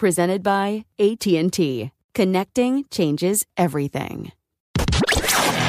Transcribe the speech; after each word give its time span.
Presented 0.00 0.42
by 0.42 0.86
AT&T. 0.98 1.90
Connecting 2.14 2.84
changes 2.90 3.44
everything. 3.58 4.32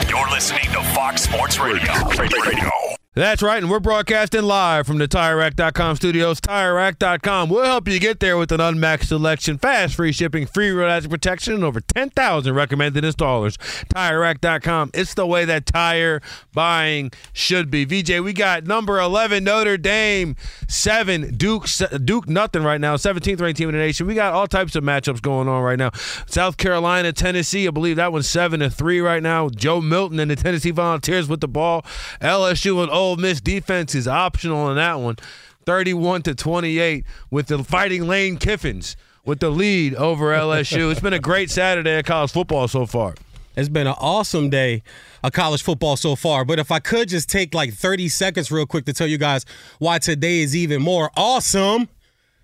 You're 0.08 0.30
listening 0.32 0.72
to 0.72 0.82
Fox 0.94 1.24
Sports 1.24 1.60
Radio. 1.60 1.92
Radio. 2.18 2.91
That's 3.14 3.44
right, 3.44 3.62
and 3.62 3.70
we're 3.70 3.82
broadcasting 3.82 4.44
live 4.44 4.88
from 4.88 4.98
the 4.98 5.06
TireRack.com 5.06 5.98
studios. 5.98 6.40
TireRack.com 6.40 7.50
will 7.50 7.66
help 7.66 7.90
you 7.90 8.00
get 8.00 8.22
there 8.22 8.38
with 8.38 8.54
an 8.54 8.62
unmatched 8.62 9.10
selection, 9.10 9.58
fast, 9.58 9.96
free 9.96 10.14
shipping, 10.14 10.46
free 10.46 10.72
road 10.72 10.88
hazard 10.88 11.12
protection, 11.12 11.56
and 11.56 11.66
over 11.66 11.82
10,000 11.82 12.54
recommended 12.54 13.04
installers. 13.04 13.58
TireRack.com, 13.94 14.92
it's 14.94 15.14
the 15.14 15.28
way 15.28 15.44
that 15.44 15.66
tire 15.66 16.22
buying 16.54 17.12
should 17.34 17.70
be. 17.70 17.84
VJ, 17.84 18.22
we 18.22 18.32
got 18.32 18.64
number 18.64 18.98
11 18.98 19.44
Notre 19.44 19.76
Dame, 19.76 20.38
7 20.70 21.36
Duke, 21.36 21.66
Duke 22.06 22.30
nothing 22.30 22.64
right 22.64 22.80
now, 22.80 22.96
17th 22.96 23.42
ranked 23.42 23.58
team 23.58 23.68
in 23.68 23.76
the 23.76 23.82
nation. 23.82 24.08
We 24.08 24.16
got 24.16 24.32
all 24.32 24.48
types 24.48 24.78
of 24.78 24.86
matchups 24.86 25.22
going 25.22 25.50
on 25.50 25.62
right 25.64 25.78
now. 25.78 25.92
South 26.28 26.56
Carolina, 26.56 27.12
Tennessee, 27.12 27.68
I 27.68 27.72
believe 27.72 27.98
that 27.98 28.14
one's 28.14 28.30
7 28.30 28.62
to 28.62 28.70
3 28.70 29.02
right 29.02 29.22
now. 29.22 29.50
Joe 29.50 29.82
Milton 29.82 30.18
and 30.22 30.32
the 30.32 30.38
Tennessee 30.38 30.72
Volunteers 30.72 31.28
with 31.28 31.42
the 31.42 31.50
ball. 31.50 31.86
LSU 32.22 32.82
and 32.82 33.01
Ole 33.02 33.18
Miss 33.18 33.42
defense 33.42 33.96
is 33.96 34.08
optional 34.08 34.70
in 34.70 34.76
that 34.76 35.00
one. 35.00 35.18
31 35.66 36.22
to 36.24 36.36
28 36.36 37.04
with 37.30 37.48
the 37.48 37.64
fighting 37.64 38.08
Lane 38.08 38.38
Kiffins 38.38 38.96
with 39.26 39.40
the 39.40 39.50
lead 39.50 39.96
over 39.96 40.32
LSU. 40.32 40.92
it's 40.92 41.02
been 41.02 41.14
a 41.14 41.20
great 41.20 41.50
Saturday 41.50 41.98
of 41.98 42.06
college 42.06 42.32
football 42.32 42.68
so 42.68 42.86
far. 42.86 43.16
It's 43.56 43.70
been 43.70 43.88
an 43.88 43.96
awesome 43.98 44.50
day 44.50 44.84
of 45.24 45.34
college 45.34 45.62
football 45.64 45.98
so 45.98 46.16
far. 46.16 46.46
But 46.46 46.60
if 46.60 46.72
I 46.72 46.80
could 46.80 47.10
just 47.10 47.28
take 47.28 47.54
like 47.54 47.74
30 47.74 48.08
seconds 48.10 48.52
real 48.52 48.66
quick 48.66 48.86
to 48.86 48.94
tell 48.94 49.08
you 49.08 49.18
guys 49.18 49.46
why 49.80 50.00
today 50.00 50.40
is 50.40 50.56
even 50.56 50.82
more 50.82 51.12
awesome, 51.18 51.90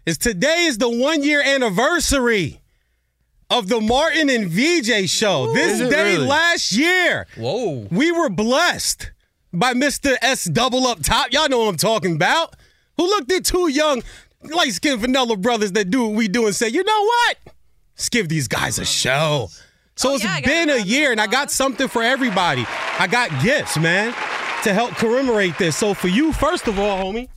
is 0.06 0.18
today 0.18 0.66
is 0.66 0.80
the 0.80 0.90
one 0.90 1.24
year 1.24 1.42
anniversary 1.42 2.62
of 3.50 3.70
the 3.70 3.80
Martin 3.80 4.30
and 4.30 4.50
VJ 4.50 5.10
show. 5.10 5.50
Ooh, 5.50 5.54
this 5.54 5.80
day 5.90 6.16
really? 6.16 6.28
last 6.28 6.72
year. 6.72 7.28
Whoa. 7.38 7.88
We 7.90 8.12
were 8.12 8.30
blessed 8.30 9.12
by 9.54 9.74
Mr. 9.74 10.16
S 10.22 10.46
double 10.46 10.86
up 10.88 11.02
top. 11.02 11.32
Y'all 11.32 11.50
know 11.50 11.60
what 11.60 11.70
I'm 11.70 11.78
talking 11.78 12.16
about. 12.16 12.56
Who 12.98 13.06
looked 13.06 13.32
at 13.32 13.46
two 13.46 13.70
young 13.70 14.02
light 14.44 14.74
skinned 14.74 15.02
vanilla 15.02 15.38
brothers 15.38 15.72
that 15.74 15.90
do 15.90 16.06
what 16.08 16.16
we 16.16 16.28
do 16.28 16.46
and 16.46 16.56
say, 16.56 16.68
you 16.70 16.84
know 16.84 17.04
what? 17.04 17.38
Let's 17.96 18.10
give 18.10 18.30
these 18.30 18.48
guys 18.48 18.78
a 18.80 18.86
show. 18.86 19.50
So 19.96 20.12
Oh, 20.12 20.16
it's 20.16 20.24
yeah, 20.24 20.40
been 20.42 20.70
a 20.70 20.74
a 20.74 20.76
round 20.76 20.82
of 20.82 20.88
year 20.88 21.12
and 21.12 21.20
I 21.22 21.28
got 21.28 21.50
something 21.52 21.88
for 21.88 22.04
everybody. 22.04 22.66
I 23.00 23.08
got 23.08 23.30
gifts, 23.44 23.78
man, 23.78 24.14
to 24.64 24.74
help 24.74 24.96
commemorate 24.96 25.58
this. 25.58 25.76
So 25.78 25.94
for 25.94 26.08
you, 26.08 26.34
first 26.34 26.68
of 26.68 26.78
all, 26.80 27.04
homie, 27.04 27.30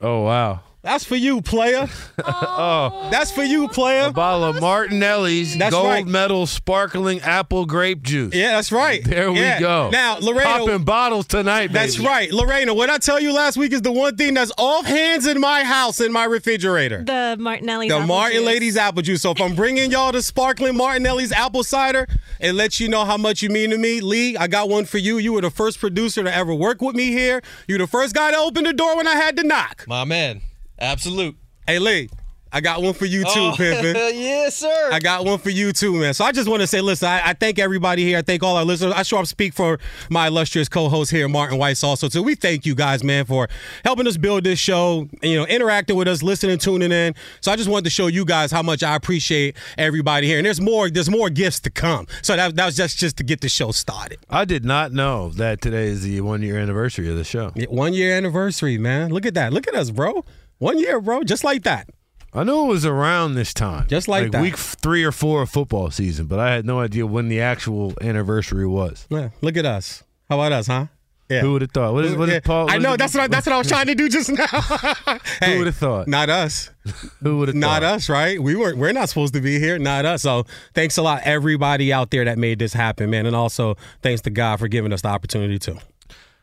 Oh, 0.00 0.22
wow. 0.22 0.60
That's 0.82 1.04
for 1.04 1.16
you, 1.16 1.42
player. 1.42 1.88
Oh, 2.24 3.08
That's 3.10 3.30
for 3.30 3.42
you, 3.42 3.68
player. 3.68 4.06
a 4.08 4.12
bottle 4.12 4.44
of 4.44 4.60
Martinelli's 4.60 5.56
That's 5.56 5.72
gold 5.74 5.86
right. 5.86 6.06
medal 6.06 6.46
sparkling 6.46 7.20
apple 7.20 7.66
grape 7.66 8.02
juice. 8.02 8.34
Yeah, 8.34 8.52
that's 8.52 8.72
right. 8.72 9.02
There 9.04 9.30
we 9.32 9.40
Yeah. 9.40 9.60
go. 9.60 9.90
Now, 9.90 10.18
Lorena, 10.18 10.44
Popping 10.44 10.84
bottles 10.84 11.26
tonight, 11.26 11.68
baby. 11.68 11.74
That's 11.74 11.98
right. 11.98 12.30
Lorena, 12.32 12.72
what 12.74 12.88
I 12.90 12.98
tell 12.98 13.20
you 13.20 13.32
last 13.32 13.56
week 13.56 13.72
is 13.72 13.82
the 13.82 13.92
one 13.92 14.16
thing 14.16 14.34
that's 14.34 14.52
off 14.58 14.86
hands 14.86 15.26
in 15.26 15.40
my 15.40 15.64
house 15.64 16.00
in 16.00 16.12
my 16.12 16.24
refrigerator. 16.24 17.02
The 17.04 17.36
Martinelli's 17.38 17.90
The 17.90 17.96
apple 17.96 18.06
Martin 18.06 18.38
juice. 18.38 18.46
Ladies 18.46 18.76
apple 18.76 19.02
juice. 19.02 19.22
So 19.22 19.30
if 19.32 19.40
I'm 19.40 19.54
bringing 19.54 19.90
y'all 19.90 20.12
the 20.12 20.22
sparkling 20.22 20.76
Martinelli's 20.76 21.32
apple 21.32 21.64
cider, 21.64 22.06
it 22.38 22.52
lets 22.54 22.80
you 22.80 22.88
know 22.88 23.04
how 23.04 23.16
much 23.16 23.42
you 23.42 23.48
mean 23.50 23.70
to 23.70 23.78
me. 23.78 24.00
Lee, 24.00 24.36
I 24.36 24.46
got 24.46 24.68
one 24.68 24.84
for 24.84 24.98
you. 24.98 25.18
You 25.18 25.32
were 25.34 25.40
the 25.42 25.50
first 25.50 25.78
producer 25.78 26.22
to 26.22 26.34
ever 26.34 26.54
work 26.54 26.80
with 26.80 26.94
me 26.96 27.06
here. 27.12 27.42
You're 27.68 27.78
the 27.78 27.86
first 27.86 28.14
guy 28.14 28.30
to 28.30 28.36
open 28.38 28.64
the 28.64 28.72
door 28.72 28.96
when 28.96 29.06
I 29.08 29.14
had 29.16 29.36
to 29.36 29.42
knock. 29.42 29.84
My 29.86 30.04
man. 30.04 30.40
Absolute. 30.80 31.36
Hey, 31.66 31.78
Lee, 31.78 32.08
I 32.52 32.60
got 32.60 32.82
one 32.82 32.94
for 32.94 33.04
you 33.04 33.22
too, 33.22 33.28
Oh, 33.36 33.54
Pimpin. 33.56 33.94
yes, 33.94 34.56
sir. 34.56 34.88
I 34.90 34.98
got 34.98 35.24
one 35.24 35.38
for 35.38 35.50
you 35.50 35.72
too, 35.72 35.94
man. 36.00 36.14
So 36.14 36.24
I 36.24 36.32
just 36.32 36.48
want 36.48 36.62
to 36.62 36.66
say, 36.66 36.80
listen, 36.80 37.06
I, 37.08 37.28
I 37.28 37.32
thank 37.34 37.60
everybody 37.60 38.02
here. 38.02 38.18
I 38.18 38.22
thank 38.22 38.42
all 38.42 38.56
our 38.56 38.64
listeners. 38.64 38.92
I 38.96 39.04
sure 39.04 39.20
I 39.20 39.22
speak 39.22 39.54
for 39.54 39.78
my 40.08 40.26
illustrious 40.26 40.68
co-host 40.68 41.12
here, 41.12 41.28
Martin 41.28 41.58
Weiss, 41.58 41.84
also 41.84 42.08
too. 42.08 42.24
We 42.24 42.34
thank 42.34 42.66
you 42.66 42.74
guys, 42.74 43.04
man, 43.04 43.24
for 43.24 43.46
helping 43.84 44.08
us 44.08 44.16
build 44.16 44.42
this 44.42 44.58
show. 44.58 45.06
You 45.22 45.36
know, 45.36 45.46
interacting 45.46 45.94
with 45.94 46.08
us, 46.08 46.24
listening, 46.24 46.58
tuning 46.58 46.90
in. 46.90 47.14
So 47.40 47.52
I 47.52 47.56
just 47.56 47.68
wanted 47.68 47.84
to 47.84 47.90
show 47.90 48.08
you 48.08 48.24
guys 48.24 48.50
how 48.50 48.62
much 48.62 48.82
I 48.82 48.96
appreciate 48.96 49.56
everybody 49.78 50.26
here. 50.26 50.38
And 50.38 50.46
there's 50.46 50.60
more. 50.60 50.90
There's 50.90 51.10
more 51.10 51.30
gifts 51.30 51.60
to 51.60 51.70
come. 51.70 52.08
So 52.22 52.34
that, 52.34 52.56
that 52.56 52.66
was 52.66 52.74
just 52.74 52.98
just 52.98 53.16
to 53.18 53.22
get 53.22 53.42
the 53.42 53.48
show 53.48 53.70
started. 53.70 54.18
I 54.28 54.44
did 54.44 54.64
not 54.64 54.90
know 54.92 55.28
that 55.34 55.60
today 55.60 55.86
is 55.86 56.02
the 56.02 56.20
one 56.22 56.42
year 56.42 56.58
anniversary 56.58 57.08
of 57.08 57.16
the 57.16 57.22
show. 57.24 57.52
Yeah, 57.54 57.66
One 57.66 57.92
year 57.92 58.16
anniversary, 58.16 58.76
man. 58.76 59.10
Look 59.10 59.24
at 59.24 59.34
that. 59.34 59.52
Look 59.52 59.68
at 59.68 59.76
us, 59.76 59.90
bro. 59.90 60.24
One 60.60 60.78
year, 60.78 61.00
bro. 61.00 61.24
Just 61.24 61.42
like 61.42 61.64
that. 61.64 61.88
I 62.32 62.44
knew 62.44 62.64
it 62.64 62.68
was 62.68 62.86
around 62.86 63.34
this 63.34 63.52
time. 63.52 63.88
Just 63.88 64.06
like 64.06 64.30
that. 64.30 64.40
week 64.40 64.56
three 64.56 65.02
or 65.02 65.10
four 65.10 65.42
of 65.42 65.50
football 65.50 65.90
season, 65.90 66.26
but 66.26 66.38
I 66.38 66.52
had 66.54 66.64
no 66.64 66.78
idea 66.78 67.04
when 67.04 67.28
the 67.28 67.40
actual 67.40 67.92
anniversary 68.00 68.68
was. 68.68 69.06
Yeah, 69.10 69.30
look 69.40 69.56
at 69.56 69.66
us. 69.66 70.04
How 70.28 70.36
about 70.38 70.52
us, 70.52 70.68
huh? 70.68 70.86
Yeah. 71.28 71.40
Who 71.40 71.52
would 71.54 71.62
have 71.62 71.70
thought? 71.72 71.92
What 71.94 72.04
is, 72.04 72.14
what 72.16 72.28
is 72.28 72.34
Yeah. 72.34 72.40
Paul? 72.40 72.66
what 72.66 72.74
I 72.74 72.78
know 72.78 72.92
it- 72.92 72.98
that's 72.98 73.14
what 73.14 73.22
I, 73.24 73.26
that's 73.28 73.46
what 73.46 73.54
I 73.54 73.58
was 73.58 73.68
trying 73.68 73.86
to 73.86 73.94
do 73.94 74.08
just 74.08 74.30
now. 74.30 74.46
Hey, 75.40 75.58
would've 75.58 75.76
thought? 75.76 76.06
Not 76.08 76.28
us. 76.28 76.70
Who 77.22 77.38
would 77.38 77.48
have 77.48 77.54
thought? 77.54 77.58
Not 77.60 77.82
thought? 77.82 77.94
us, 77.94 78.08
right? 78.08 78.40
We 78.40 78.54
weren't. 78.56 78.78
We're 78.78 78.92
not 78.92 79.08
supposed 79.08 79.34
to 79.34 79.40
be 79.40 79.58
here. 79.58 79.78
Not 79.78 80.04
us. 80.04 80.22
So 80.22 80.44
thanks 80.74 80.98
a 80.98 81.02
lot, 81.02 81.22
everybody 81.24 81.92
out 81.92 82.10
there 82.10 82.24
that 82.24 82.36
made 82.38 82.58
this 82.58 82.72
happen, 82.74 83.10
man. 83.10 83.26
And 83.26 83.34
also 83.34 83.76
thanks 84.02 84.22
to 84.22 84.30
God 84.30 84.58
for 84.58 84.68
giving 84.68 84.92
us 84.92 85.02
the 85.02 85.08
opportunity 85.08 85.58
to. 85.60 85.78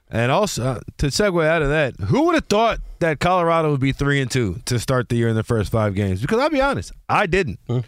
And 0.10 0.32
also 0.32 0.64
uh, 0.64 0.80
to 1.00 1.08
segue 1.08 1.46
out 1.46 1.62
of 1.62 1.70
that, 1.70 1.96
who 2.00 2.24
would 2.24 2.36
have 2.36 2.46
thought 2.46 2.80
that 3.00 3.20
Colorado 3.20 3.72
would 3.72 3.82
be 3.82 3.92
three 3.92 4.22
and 4.22 4.32
two 4.32 4.62
to 4.66 4.80
start 4.80 5.10
the 5.10 5.18
year 5.18 5.28
in 5.28 5.36
the 5.36 5.44
first 5.44 5.72
five 5.72 5.96
games? 5.96 6.22
Because 6.22 6.40
I'll 6.40 6.50
be 6.50 6.62
honest, 6.62 6.94
I 7.10 7.26
didn't. 7.26 7.60
Hmm. 7.68 7.80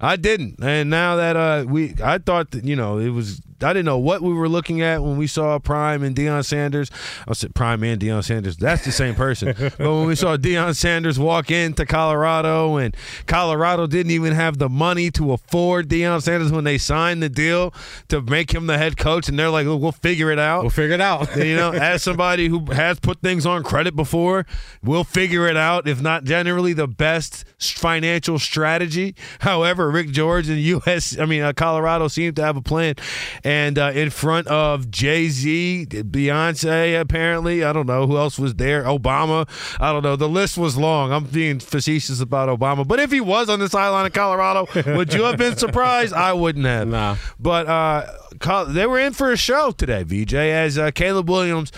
I 0.00 0.16
didn't. 0.16 0.62
And 0.62 0.90
now 0.90 1.16
that 1.16 1.36
uh, 1.36 1.64
we, 1.66 1.94
I 2.02 2.18
thought 2.18 2.50
that 2.52 2.64
you 2.64 2.76
know 2.76 2.98
it 2.98 3.08
was 3.08 3.40
I 3.62 3.72
didn't 3.72 3.84
know 3.84 3.98
what 3.98 4.22
we 4.22 4.32
were 4.32 4.48
looking 4.48 4.82
at 4.82 5.02
when 5.02 5.16
we 5.16 5.26
saw 5.26 5.58
Prime 5.58 6.02
and 6.02 6.14
Deion 6.14 6.44
Sanders. 6.44 6.90
I 7.26 7.32
said 7.32 7.54
Prime 7.54 7.82
and 7.82 8.00
Deion 8.00 8.24
Sanders. 8.24 8.56
That's 8.56 8.84
the 8.84 8.92
same 8.92 9.14
person. 9.14 9.54
but 9.58 9.78
when 9.78 10.06
we 10.06 10.14
saw 10.14 10.36
Deion 10.36 10.74
Sanders 10.76 11.18
walk 11.18 11.50
into 11.50 11.86
Colorado 11.86 12.76
and 12.76 12.96
Colorado 13.26 13.86
didn't 13.86 14.12
even 14.12 14.32
have 14.32 14.58
the 14.58 14.68
money 14.68 15.10
to 15.12 15.32
afford 15.32 15.88
Deion 15.88 16.22
Sanders 16.22 16.52
when 16.52 16.64
they 16.64 16.78
signed 16.78 17.22
the 17.22 17.28
deal 17.28 17.74
to 18.08 18.20
make 18.22 18.52
him 18.52 18.66
the 18.66 18.78
head 18.78 18.96
coach, 18.96 19.28
and 19.28 19.38
they're 19.38 19.50
like, 19.50 19.66
"We'll 19.66 19.92
figure 19.92 20.30
it 20.30 20.38
out." 20.38 20.62
We'll 20.62 20.70
figure 20.70 20.94
it 20.94 21.00
out. 21.00 21.36
you 21.36 21.56
know, 21.56 21.72
as 21.72 22.02
somebody 22.02 22.48
who 22.48 22.64
has 22.72 23.00
put 23.00 23.20
things 23.20 23.46
on 23.46 23.62
credit 23.62 23.96
before, 23.96 24.46
we'll 24.82 25.04
figure 25.04 25.46
it 25.46 25.56
out. 25.56 25.88
If 25.88 26.00
not 26.00 26.24
generally 26.24 26.72
the 26.72 26.88
best 26.88 27.44
financial 27.58 28.38
strategy. 28.38 29.14
However, 29.40 29.90
Rick 29.90 30.10
George 30.10 30.48
and 30.48 30.58
U.S. 30.58 31.18
I 31.18 31.26
mean 31.26 31.42
uh, 31.42 31.52
Colorado 31.52 32.08
seem 32.08 32.34
to 32.34 32.42
have 32.42 32.56
a 32.56 32.62
plan, 32.62 32.94
and 33.44 33.78
uh, 33.78 33.92
in 33.94 34.08
front 34.08 34.46
of 34.46 34.90
Jay 34.90 35.28
Z, 35.28 35.86
Beyonce, 35.90 36.98
apparently, 36.98 37.62
I 37.62 37.74
don't 37.74 37.86
know 37.86 38.06
who 38.06 38.16
else 38.16 38.38
was 38.38 38.54
there. 38.54 38.84
Obama, 38.84 39.46
I 39.78 39.92
don't 39.92 40.02
know. 40.02 40.16
The 40.16 40.28
list 40.28 40.56
was 40.56 40.78
long. 40.78 41.12
I'm 41.12 41.24
being 41.24 41.60
facetious 41.60 42.20
about 42.20 42.48
Obama, 42.48 42.88
but 42.88 42.98
if 42.98 43.12
he 43.12 43.20
was 43.20 43.50
on 43.50 43.60
the 43.60 43.68
sideline 43.68 44.06
of 44.06 44.14
Colorado, 44.14 44.66
would 44.96 45.12
you 45.12 45.24
have 45.24 45.36
been 45.36 45.56
surprised? 45.56 46.14
I 46.14 46.32
wouldn't 46.32 46.64
have. 46.64 46.88
Nah. 46.88 47.16
But 47.38 47.66
uh, 47.66 48.64
they 48.68 48.86
were 48.86 48.98
in 48.98 49.12
for 49.12 49.30
a 49.30 49.36
show 49.36 49.72
today, 49.72 50.02
VJ, 50.02 50.34
as 50.34 50.78
uh, 50.78 50.90
Caleb 50.90 51.28
Williams, 51.28 51.70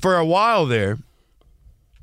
for 0.00 0.16
a 0.16 0.24
while 0.24 0.66
there, 0.66 0.98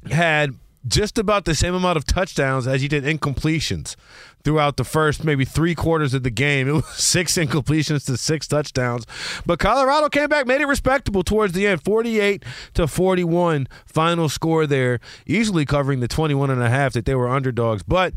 had 0.10 0.56
just 0.88 1.18
about 1.18 1.46
the 1.46 1.56
same 1.56 1.74
amount 1.74 1.98
of 1.98 2.06
touchdowns 2.06 2.68
as 2.68 2.82
he 2.82 2.88
did 2.88 3.04
incompletions 3.04 3.96
throughout 4.44 4.78
the 4.78 4.84
first 4.84 5.24
maybe 5.24 5.46
three 5.46 5.74
quarters 5.76 6.14
of 6.14 6.24
the 6.24 6.30
game. 6.30 6.68
It 6.68 6.74
was 6.74 6.88
six 6.96 7.38
incompletions 7.38 8.06
to 8.06 8.18
six 8.18 8.48
touchdowns. 8.48 9.06
But 9.46 9.60
Colorado 9.60 10.10
came 10.10 10.30
back, 10.30 10.48
made 10.48 10.62
it 10.62 10.66
respectable 10.66 11.24
towards 11.24 11.54
the 11.54 11.68
end. 11.68 11.84
48 11.84 12.44
to 12.76 12.88
41 12.88 13.68
final 13.86 14.30
score 14.30 14.68
there, 14.68 15.00
easily 15.26 15.66
covering 15.66 16.00
the 16.00 16.08
21 16.08 16.50
and 16.50 16.62
a 16.62 16.70
half 16.70 16.94
that 16.94 17.06
they 17.06 17.16
were 17.16 17.30
underdogs. 17.30 17.84
But 17.84 18.14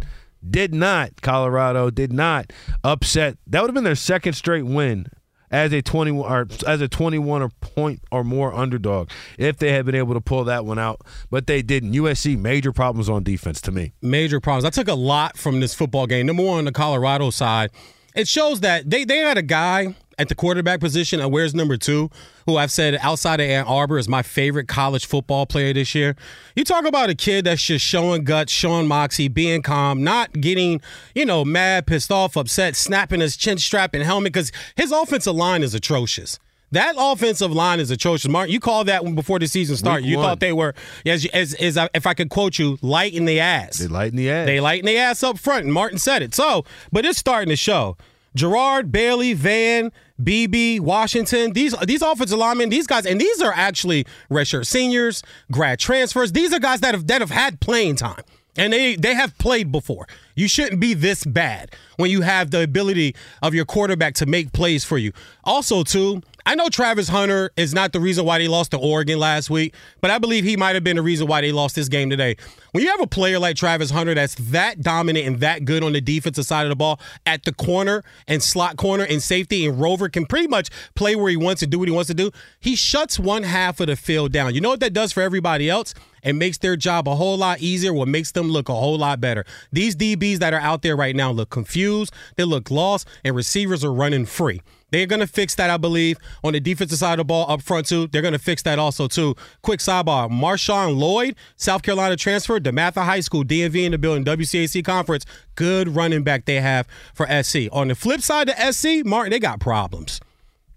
did 0.48 0.74
not, 0.74 1.22
Colorado 1.22 1.90
did 1.90 2.12
not 2.12 2.52
upset. 2.84 3.38
That 3.46 3.62
would 3.62 3.70
have 3.70 3.74
been 3.74 3.84
their 3.84 3.94
second 3.94 4.34
straight 4.34 4.64
win 4.64 5.06
as 5.50 5.72
a 5.72 5.82
21 5.82 6.30
or 6.30 6.46
as 6.66 6.80
a 6.80 6.88
21 6.88 7.42
or 7.42 7.48
point 7.60 8.00
or 8.10 8.24
more 8.24 8.54
underdog 8.54 9.10
if 9.38 9.58
they 9.58 9.72
had 9.72 9.86
been 9.86 9.94
able 9.94 10.14
to 10.14 10.20
pull 10.20 10.44
that 10.44 10.64
one 10.64 10.78
out. 10.78 11.00
But 11.30 11.46
they 11.46 11.62
didn't. 11.62 11.92
USC 11.92 12.38
major 12.38 12.72
problems 12.72 13.08
on 13.08 13.22
defense 13.22 13.60
to 13.62 13.72
me. 13.72 13.92
Major 14.02 14.40
problems. 14.40 14.64
I 14.64 14.70
took 14.70 14.88
a 14.88 14.94
lot 14.94 15.36
from 15.36 15.60
this 15.60 15.74
football 15.74 16.06
game. 16.06 16.26
Number 16.26 16.44
one 16.44 16.58
on 16.58 16.64
the 16.64 16.72
Colorado 16.72 17.30
side. 17.30 17.70
It 18.14 18.28
shows 18.28 18.60
that 18.60 18.88
they 18.88 19.04
they 19.04 19.18
had 19.18 19.36
a 19.36 19.42
guy 19.42 19.94
at 20.18 20.28
the 20.28 20.34
quarterback 20.34 20.80
position 20.80 21.20
and 21.20 21.30
where's 21.30 21.54
number 21.54 21.76
two 21.76 22.10
who 22.46 22.56
I've 22.56 22.70
said 22.70 22.98
outside 23.02 23.40
of 23.40 23.48
Ann 23.48 23.64
Arbor 23.66 23.98
is 23.98 24.08
my 24.08 24.22
favorite 24.22 24.68
college 24.68 25.06
football 25.06 25.46
player 25.46 25.72
this 25.72 25.94
year. 25.94 26.16
You 26.54 26.64
talk 26.64 26.86
about 26.86 27.10
a 27.10 27.14
kid 27.14 27.44
that's 27.44 27.62
just 27.62 27.84
showing 27.84 28.24
guts, 28.24 28.52
showing 28.52 28.86
moxie, 28.86 29.28
being 29.28 29.62
calm, 29.62 30.02
not 30.02 30.32
getting, 30.40 30.80
you 31.14 31.26
know, 31.26 31.44
mad, 31.44 31.86
pissed 31.86 32.10
off, 32.10 32.36
upset, 32.36 32.76
snapping 32.76 33.20
his 33.20 33.36
chin 33.36 33.58
strap 33.58 33.94
and 33.94 34.02
helmet 34.02 34.32
because 34.32 34.52
his 34.76 34.92
offensive 34.92 35.34
line 35.34 35.62
is 35.62 35.74
atrocious. 35.74 36.38
That 36.72 36.94
offensive 36.98 37.52
line 37.52 37.78
is 37.78 37.90
atrocious. 37.90 38.28
Martin, 38.28 38.52
you 38.52 38.58
called 38.58 38.88
that 38.88 39.04
one 39.04 39.14
before 39.14 39.38
the 39.38 39.46
season 39.46 39.76
started. 39.76 40.02
Week 40.02 40.10
you 40.10 40.16
one. 40.18 40.26
thought 40.26 40.40
they 40.40 40.52
were, 40.52 40.74
as, 41.04 41.24
as, 41.26 41.54
as 41.54 41.76
I, 41.76 41.88
if 41.94 42.06
I 42.06 42.14
could 42.14 42.28
quote 42.28 42.58
you, 42.58 42.76
light 42.82 43.14
in 43.14 43.24
the 43.24 43.38
ass. 43.38 43.78
they 43.78 43.86
lighten 43.86 44.16
the 44.16 44.30
ass 44.30 44.46
They 44.46 44.60
lighten 44.60 44.86
the 44.86 44.98
ass 44.98 45.22
up 45.22 45.38
front, 45.38 45.64
and 45.64 45.72
Martin 45.72 45.98
said 45.98 46.22
it. 46.22 46.34
So, 46.34 46.64
but 46.90 47.04
it's 47.04 47.18
starting 47.18 47.50
to 47.50 47.56
show. 47.56 47.96
Gerard, 48.36 48.92
Bailey, 48.92 49.32
Van, 49.32 49.90
BB, 50.22 50.80
Washington, 50.80 51.52
these 51.52 51.74
these 51.86 52.02
offensive 52.02 52.38
linemen, 52.38 52.68
these 52.68 52.86
guys, 52.86 53.06
and 53.06 53.20
these 53.20 53.42
are 53.42 53.52
actually 53.54 54.06
redshirt 54.30 54.66
seniors, 54.66 55.22
grad 55.50 55.78
transfers. 55.78 56.32
These 56.32 56.52
are 56.52 56.60
guys 56.60 56.80
that 56.80 56.94
have 56.94 57.06
that 57.08 57.20
have 57.20 57.30
had 57.30 57.60
playing 57.60 57.96
time. 57.96 58.22
And 58.58 58.72
they 58.72 58.96
they 58.96 59.14
have 59.14 59.36
played 59.38 59.72
before. 59.72 60.06
You 60.34 60.48
shouldn't 60.48 60.80
be 60.80 60.94
this 60.94 61.24
bad 61.24 61.74
when 61.96 62.10
you 62.10 62.22
have 62.22 62.50
the 62.50 62.62
ability 62.62 63.14
of 63.42 63.54
your 63.54 63.64
quarterback 63.64 64.14
to 64.14 64.26
make 64.26 64.52
plays 64.52 64.84
for 64.84 64.98
you. 64.98 65.12
Also, 65.44 65.82
too, 65.82 66.22
I 66.48 66.54
know 66.54 66.68
Travis 66.68 67.08
Hunter 67.08 67.50
is 67.56 67.74
not 67.74 67.92
the 67.92 67.98
reason 67.98 68.24
why 68.24 68.38
they 68.38 68.46
lost 68.46 68.70
to 68.70 68.78
Oregon 68.78 69.18
last 69.18 69.50
week, 69.50 69.74
but 70.00 70.12
I 70.12 70.18
believe 70.18 70.44
he 70.44 70.56
might 70.56 70.76
have 70.76 70.84
been 70.84 70.94
the 70.94 71.02
reason 71.02 71.26
why 71.26 71.40
they 71.40 71.50
lost 71.50 71.74
this 71.74 71.88
game 71.88 72.08
today. 72.08 72.36
When 72.70 72.84
you 72.84 72.90
have 72.90 73.00
a 73.00 73.06
player 73.08 73.40
like 73.40 73.56
Travis 73.56 73.90
Hunter 73.90 74.14
that's 74.14 74.36
that 74.36 74.80
dominant 74.80 75.26
and 75.26 75.40
that 75.40 75.64
good 75.64 75.82
on 75.82 75.92
the 75.92 76.00
defensive 76.00 76.46
side 76.46 76.62
of 76.62 76.68
the 76.68 76.76
ball 76.76 77.00
at 77.26 77.42
the 77.42 77.52
corner 77.52 78.04
and 78.28 78.40
slot 78.40 78.76
corner 78.76 79.02
and 79.02 79.20
safety, 79.20 79.66
and 79.66 79.80
Rover 79.80 80.08
can 80.08 80.24
pretty 80.24 80.46
much 80.46 80.70
play 80.94 81.16
where 81.16 81.30
he 81.30 81.36
wants 81.36 81.58
to 81.60 81.66
do 81.66 81.80
what 81.80 81.88
he 81.88 81.94
wants 81.94 82.06
to 82.06 82.14
do, 82.14 82.30
he 82.60 82.76
shuts 82.76 83.18
one 83.18 83.42
half 83.42 83.80
of 83.80 83.88
the 83.88 83.96
field 83.96 84.30
down. 84.30 84.54
You 84.54 84.60
know 84.60 84.70
what 84.70 84.80
that 84.80 84.92
does 84.92 85.10
for 85.10 85.22
everybody 85.22 85.68
else? 85.68 85.94
It 86.22 86.34
makes 86.34 86.58
their 86.58 86.76
job 86.76 87.08
a 87.08 87.16
whole 87.16 87.36
lot 87.36 87.60
easier, 87.60 87.92
what 87.92 88.06
makes 88.06 88.30
them 88.30 88.52
look 88.52 88.68
a 88.68 88.74
whole 88.74 88.98
lot 88.98 89.20
better. 89.20 89.44
These 89.72 89.96
DBs 89.96 90.38
that 90.38 90.54
are 90.54 90.60
out 90.60 90.82
there 90.82 90.94
right 90.94 91.16
now 91.16 91.32
look 91.32 91.50
confused, 91.50 92.14
they 92.36 92.44
look 92.44 92.70
lost, 92.70 93.08
and 93.24 93.34
receivers 93.34 93.84
are 93.84 93.92
running 93.92 94.26
free. 94.26 94.60
They're 94.90 95.06
going 95.06 95.20
to 95.20 95.26
fix 95.26 95.54
that, 95.56 95.68
I 95.68 95.76
believe, 95.76 96.16
on 96.44 96.52
the 96.52 96.60
defensive 96.60 96.98
side 96.98 97.14
of 97.14 97.18
the 97.18 97.24
ball 97.24 97.50
up 97.50 97.62
front, 97.62 97.86
too. 97.86 98.06
They're 98.06 98.22
going 98.22 98.32
to 98.32 98.38
fix 98.38 98.62
that 98.62 98.78
also, 98.78 99.08
too. 99.08 99.34
Quick 99.62 99.80
sidebar 99.80 100.30
Marshawn 100.30 100.96
Lloyd, 100.96 101.34
South 101.56 101.82
Carolina 101.82 102.16
transfer, 102.16 102.60
DeMatha 102.60 103.04
High 103.04 103.20
School, 103.20 103.44
DMV 103.44 103.84
in 103.84 103.92
the 103.92 103.98
building, 103.98 104.24
WCAC 104.24 104.84
conference. 104.84 105.24
Good 105.56 105.88
running 105.88 106.22
back 106.22 106.44
they 106.44 106.60
have 106.60 106.86
for 107.14 107.26
SC. 107.42 107.68
On 107.72 107.88
the 107.88 107.94
flip 107.94 108.20
side 108.20 108.48
of 108.48 108.74
SC, 108.74 109.04
Martin, 109.04 109.30
they 109.30 109.40
got 109.40 109.60
problems. 109.60 110.20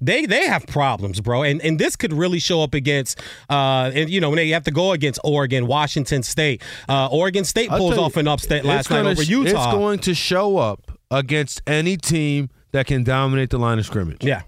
They 0.02 0.26
they 0.26 0.48
have 0.48 0.66
problems, 0.66 1.20
bro, 1.20 1.44
and 1.44 1.62
and 1.62 1.78
this 1.78 1.98
could 1.98 2.14
really 2.14 2.40
show 2.40 2.64
up 2.64 2.74
against, 2.74 3.20
uh, 3.50 3.92
and 3.94 4.10
you 4.10 4.22
know 4.22 4.30
when 4.30 4.38
they 4.38 4.48
have 4.50 4.64
to 4.64 4.72
go 4.72 4.94
against 4.94 5.20
Oregon, 5.26 5.68
Washington 5.68 6.24
State. 6.24 6.62
Uh, 6.88 7.08
Oregon 7.12 7.44
State 7.44 7.70
pulls 7.70 7.98
off 7.98 8.16
an 8.16 8.26
upset 8.26 8.64
last 8.64 8.90
night 8.90 9.06
over 9.06 9.22
Utah. 9.22 9.50
It's 9.50 9.74
going 9.74 10.00
to 10.00 10.14
show 10.14 10.58
up 10.58 10.90
against 11.12 11.62
any 11.68 11.98
team 11.98 12.50
that 12.71 12.86
can 12.88 13.04
dominate 13.04 13.50
the 13.50 13.57
line 13.57 13.80
of 13.80 13.86
scrimmage. 13.86 14.24
yeah, 14.24 14.42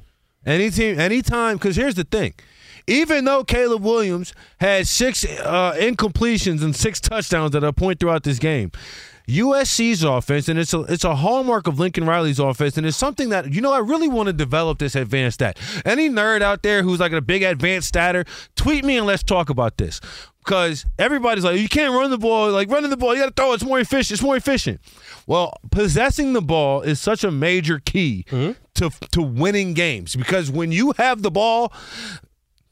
Any 0.45 0.69
team, 0.69 0.99
anytime. 0.99 1.57
Because 1.57 1.75
here's 1.75 1.95
the 1.95 2.03
thing: 2.03 2.33
even 2.87 3.25
though 3.25 3.43
Caleb 3.43 3.83
Williams 3.83 4.33
had 4.59 4.87
six 4.87 5.25
uh, 5.25 5.73
incompletions 5.79 6.63
and 6.63 6.75
six 6.75 6.99
touchdowns 6.99 7.55
at 7.55 7.63
a 7.63 7.73
point 7.73 7.99
throughout 7.99 8.23
this 8.23 8.39
game, 8.39 8.71
USC's 9.27 10.03
offense, 10.03 10.49
and 10.49 10.59
it's 10.59 10.73
a 10.73 10.81
it's 10.81 11.03
a 11.03 11.15
hallmark 11.15 11.67
of 11.67 11.79
Lincoln 11.79 12.05
Riley's 12.05 12.39
offense, 12.39 12.77
and 12.77 12.85
it's 12.85 12.97
something 12.97 13.29
that 13.29 13.53
you 13.53 13.61
know 13.61 13.71
I 13.71 13.79
really 13.79 14.07
want 14.07 14.27
to 14.27 14.33
develop 14.33 14.79
this 14.79 14.95
advanced 14.95 15.35
stat. 15.35 15.57
Any 15.85 16.09
nerd 16.09 16.41
out 16.41 16.63
there 16.63 16.83
who's 16.83 16.99
like 16.99 17.11
a 17.13 17.21
big 17.21 17.43
advanced 17.43 17.87
statter, 17.87 18.25
tweet 18.55 18.83
me 18.83 18.97
and 18.97 19.05
let's 19.05 19.23
talk 19.23 19.49
about 19.49 19.77
this. 19.77 20.01
Because 20.43 20.85
everybody's 20.97 21.43
like, 21.43 21.59
you 21.59 21.69
can't 21.69 21.93
run 21.93 22.09
the 22.09 22.17
ball. 22.17 22.49
Like 22.51 22.69
running 22.69 22.89
the 22.89 22.97
ball, 22.97 23.13
you 23.13 23.21
got 23.21 23.35
to 23.35 23.41
throw. 23.41 23.51
it. 23.51 23.55
It's 23.55 23.63
more 23.63 23.79
efficient. 23.79 24.11
It's 24.19 24.23
more 24.23 24.35
efficient. 24.35 24.81
Well, 25.27 25.53
possessing 25.71 26.33
the 26.33 26.41
ball 26.41 26.81
is 26.81 26.99
such 26.99 27.23
a 27.23 27.29
major 27.31 27.79
key 27.79 28.25
to 28.29 28.89
to 29.11 29.21
winning 29.21 29.73
games 29.73 30.15
because 30.15 30.49
when 30.49 30.71
you 30.71 30.93
have 30.97 31.21
the 31.21 31.31
ball, 31.31 31.71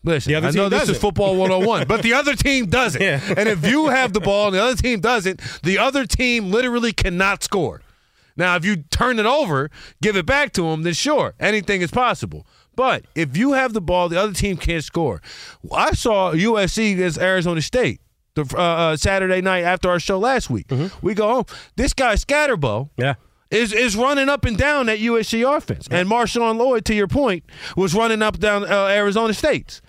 Listen, 0.04 0.34
I 0.34 0.40
know 0.52 0.70
this 0.70 0.84
is 0.84 0.88
doesn't. 0.90 0.96
football 1.02 1.36
101, 1.36 1.86
but 1.88 2.02
the 2.04 2.14
other 2.14 2.34
team 2.34 2.68
doesn't. 2.68 3.02
Yeah. 3.10 3.20
And 3.38 3.50
if 3.50 3.66
you 3.68 3.88
have 3.90 4.14
the 4.14 4.22
ball 4.22 4.48
and 4.48 4.56
the 4.56 4.64
other 4.64 4.76
team 4.82 5.02
doesn't, 5.02 5.42
the 5.62 5.78
other 5.78 6.06
team 6.06 6.52
literally 6.52 6.94
cannot 6.94 7.44
score. 7.44 7.82
Now, 8.38 8.56
if 8.56 8.64
you 8.64 8.78
turn 8.78 9.20
it 9.20 9.26
over, 9.26 9.70
give 10.02 10.16
it 10.16 10.26
back 10.26 10.54
to 10.54 10.62
them, 10.62 10.84
then 10.84 10.94
sure, 10.94 11.34
anything 11.40 11.82
is 11.82 11.92
possible. 11.92 12.48
But 12.80 13.04
if 13.14 13.36
you 13.36 13.52
have 13.52 13.74
the 13.74 13.82
ball, 13.82 14.08
the 14.08 14.18
other 14.18 14.32
team 14.32 14.56
can't 14.56 14.82
score. 14.82 15.22
I 15.70 15.92
saw 15.92 16.32
USC 16.32 16.94
against 16.94 17.18
Arizona 17.20 17.62
State 17.62 18.00
the 18.36 18.56
uh, 18.58 18.62
uh, 18.62 18.96
Saturday 18.96 19.42
night 19.42 19.66
after 19.66 19.90
our 19.90 20.00
show 20.00 20.18
last 20.18 20.50
week. 20.50 20.72
We 21.02 21.14
go 21.14 21.28
home. 21.28 21.46
This 21.76 21.92
guy 21.92 22.14
Skattebo 22.14 22.90
yeah. 22.96 23.16
is 23.52 23.74
is 23.74 23.98
running 23.98 24.30
up 24.30 24.46
and 24.46 24.58
down 24.58 24.86
that 24.86 25.00
USC 25.00 25.44
offense. 25.58 25.90
And 25.92 26.08
Marshawn 26.08 26.56
Lloyd, 26.56 26.86
to 26.86 26.94
your 26.94 27.10
point, 27.10 27.44
was 27.76 27.94
running 27.94 28.22
up 28.22 28.40
down 28.40 28.64
uh, 28.64 28.86
Arizona 28.86 29.34
State's. 29.34 29.82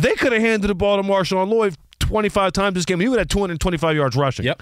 They 0.00 0.16
could 0.16 0.32
have 0.32 0.42
handed 0.42 0.66
the 0.66 0.74
ball 0.74 0.96
to 0.96 1.04
Marshawn 1.04 1.50
Lloyd 1.50 1.76
25 2.00 2.52
times 2.52 2.74
this 2.74 2.84
game. 2.84 2.98
He 2.98 3.08
would 3.08 3.20
have 3.20 3.28
225 3.28 3.94
yards 3.94 4.16
rushing. 4.16 4.44
Yep. 4.44 4.60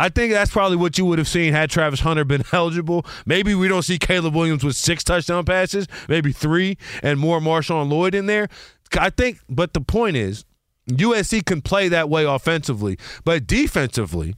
I 0.00 0.08
think 0.08 0.32
that's 0.32 0.50
probably 0.50 0.76
what 0.76 0.96
you 0.98 1.04
would 1.06 1.18
have 1.18 1.28
seen 1.28 1.52
had 1.52 1.70
Travis 1.70 2.00
Hunter 2.00 2.24
been 2.24 2.42
eligible. 2.52 3.04
Maybe 3.26 3.54
we 3.54 3.68
don't 3.68 3.82
see 3.82 3.98
Caleb 3.98 4.34
Williams 4.34 4.64
with 4.64 4.76
six 4.76 5.04
touchdown 5.04 5.44
passes, 5.44 5.86
maybe 6.08 6.32
three, 6.32 6.78
and 7.02 7.18
more 7.18 7.40
Marshawn 7.40 7.90
Lloyd 7.90 8.14
in 8.14 8.26
there. 8.26 8.48
I 8.98 9.10
think, 9.10 9.38
but 9.48 9.74
the 9.74 9.80
point 9.80 10.16
is, 10.16 10.44
USC 10.90 11.44
can 11.44 11.62
play 11.62 11.88
that 11.88 12.08
way 12.08 12.24
offensively, 12.24 12.98
but 13.24 13.46
defensively, 13.46 14.34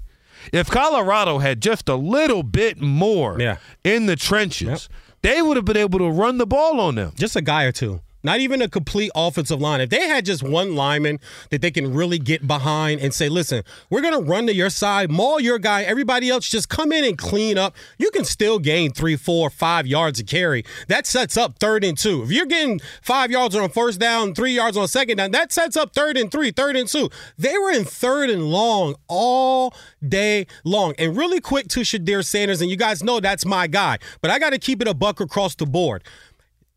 if 0.52 0.69
Colorado 0.69 1.38
had 1.38 1.62
just 1.62 1.88
a 1.88 1.95
little 1.95 2.42
bit 2.42 2.81
more 2.81 3.40
Yeah. 3.40 3.57
in 3.85 4.07
the 4.07 4.16
trenches, 4.16 4.88
they 5.23 5.40
would 5.40 5.57
have 5.57 5.64
been 5.64 5.76
able 5.76 6.00
to 6.00 6.11
run 6.11 6.38
the 6.38 6.47
ball 6.47 6.81
on 6.81 6.97
them. 6.97 7.12
Just 7.16 7.37
a 7.37 7.40
guy 7.40 7.62
or 7.64 7.73
two. 7.73 8.00
Not 8.23 8.41
even 8.41 8.62
a 8.62 8.69
complete 8.69 9.11
offensive 9.14 9.61
line. 9.61 9.81
If 9.81 9.91
they 9.91 10.07
had 10.07 10.25
just 10.25 10.43
one 10.43 10.75
lineman 10.75 11.19
that 11.50 11.61
they 11.61 11.71
can 11.71 11.93
really 11.93 12.19
get 12.19 12.47
behind 12.47 13.00
and 13.00 13.12
say, 13.12 13.29
listen, 13.29 13.64
we're 13.91 14.00
going 14.00 14.14
to 14.14 14.31
run 14.31 14.47
to 14.47 14.55
your 14.55 14.71
side, 14.71 15.11
maul 15.11 15.41
your 15.41 15.59
guy, 15.59 15.83
everybody 15.83 16.31
else 16.31 16.49
just 16.49 16.69
come 16.69 16.93
in 16.93 17.05
and 17.05 17.19
clean 17.19 17.59
up, 17.59 17.76
you 17.99 18.11
can 18.11 18.25
still 18.25 18.59
gain 18.59 18.93
three, 18.93 19.17
four, 19.17 19.50
five 19.50 19.87
yards 19.87 20.21
of 20.21 20.26
carry. 20.26 20.64
That 20.88 21.07
sets 21.07 21.37
up 21.37 21.59
third 21.59 21.85
and 21.85 21.99
two. 21.99 22.23
If 22.23 22.31
you're 22.31 22.47
getting 22.47 22.81
five 23.02 23.31
yards 23.31 23.57
on 23.57 23.69
first 23.71 23.99
down, 23.99 24.35
three 24.35 24.52
yards 24.52 24.76
on 24.76 24.87
second 24.88 25.17
down, 25.17 25.33
that 25.33 25.52
sets 25.52 25.76
up 25.76 25.95
third 25.95 26.17
and 26.17 26.31
three, 26.31 26.50
third 26.50 26.76
and 26.76 26.88
two. 26.88 27.11
They 27.38 27.57
were 27.59 27.71
in 27.71 27.85
third 27.85 28.31
and 28.31 28.50
long 28.50 28.95
all 29.09 29.75
day 30.07 30.47
long. 30.64 30.95
And 30.99 31.17
really 31.17 31.41
quick 31.41 31.69
to 31.69 31.81
Shedeur 31.81 32.25
Sanders, 32.25 32.61
and 32.61 32.71
you 32.71 32.76
guys 32.76 33.02
know 33.02 33.21
that's 33.21 33.45
my 33.45 33.67
guy, 33.67 33.99
but 34.21 34.31
I 34.31 34.38
got 34.38 34.50
to 34.50 34.59
keep 34.59 34.81
it 34.81 34.88
a 34.88 34.95
buck 34.95 35.21
across 35.21 35.55
the 35.55 35.67
board 35.67 36.02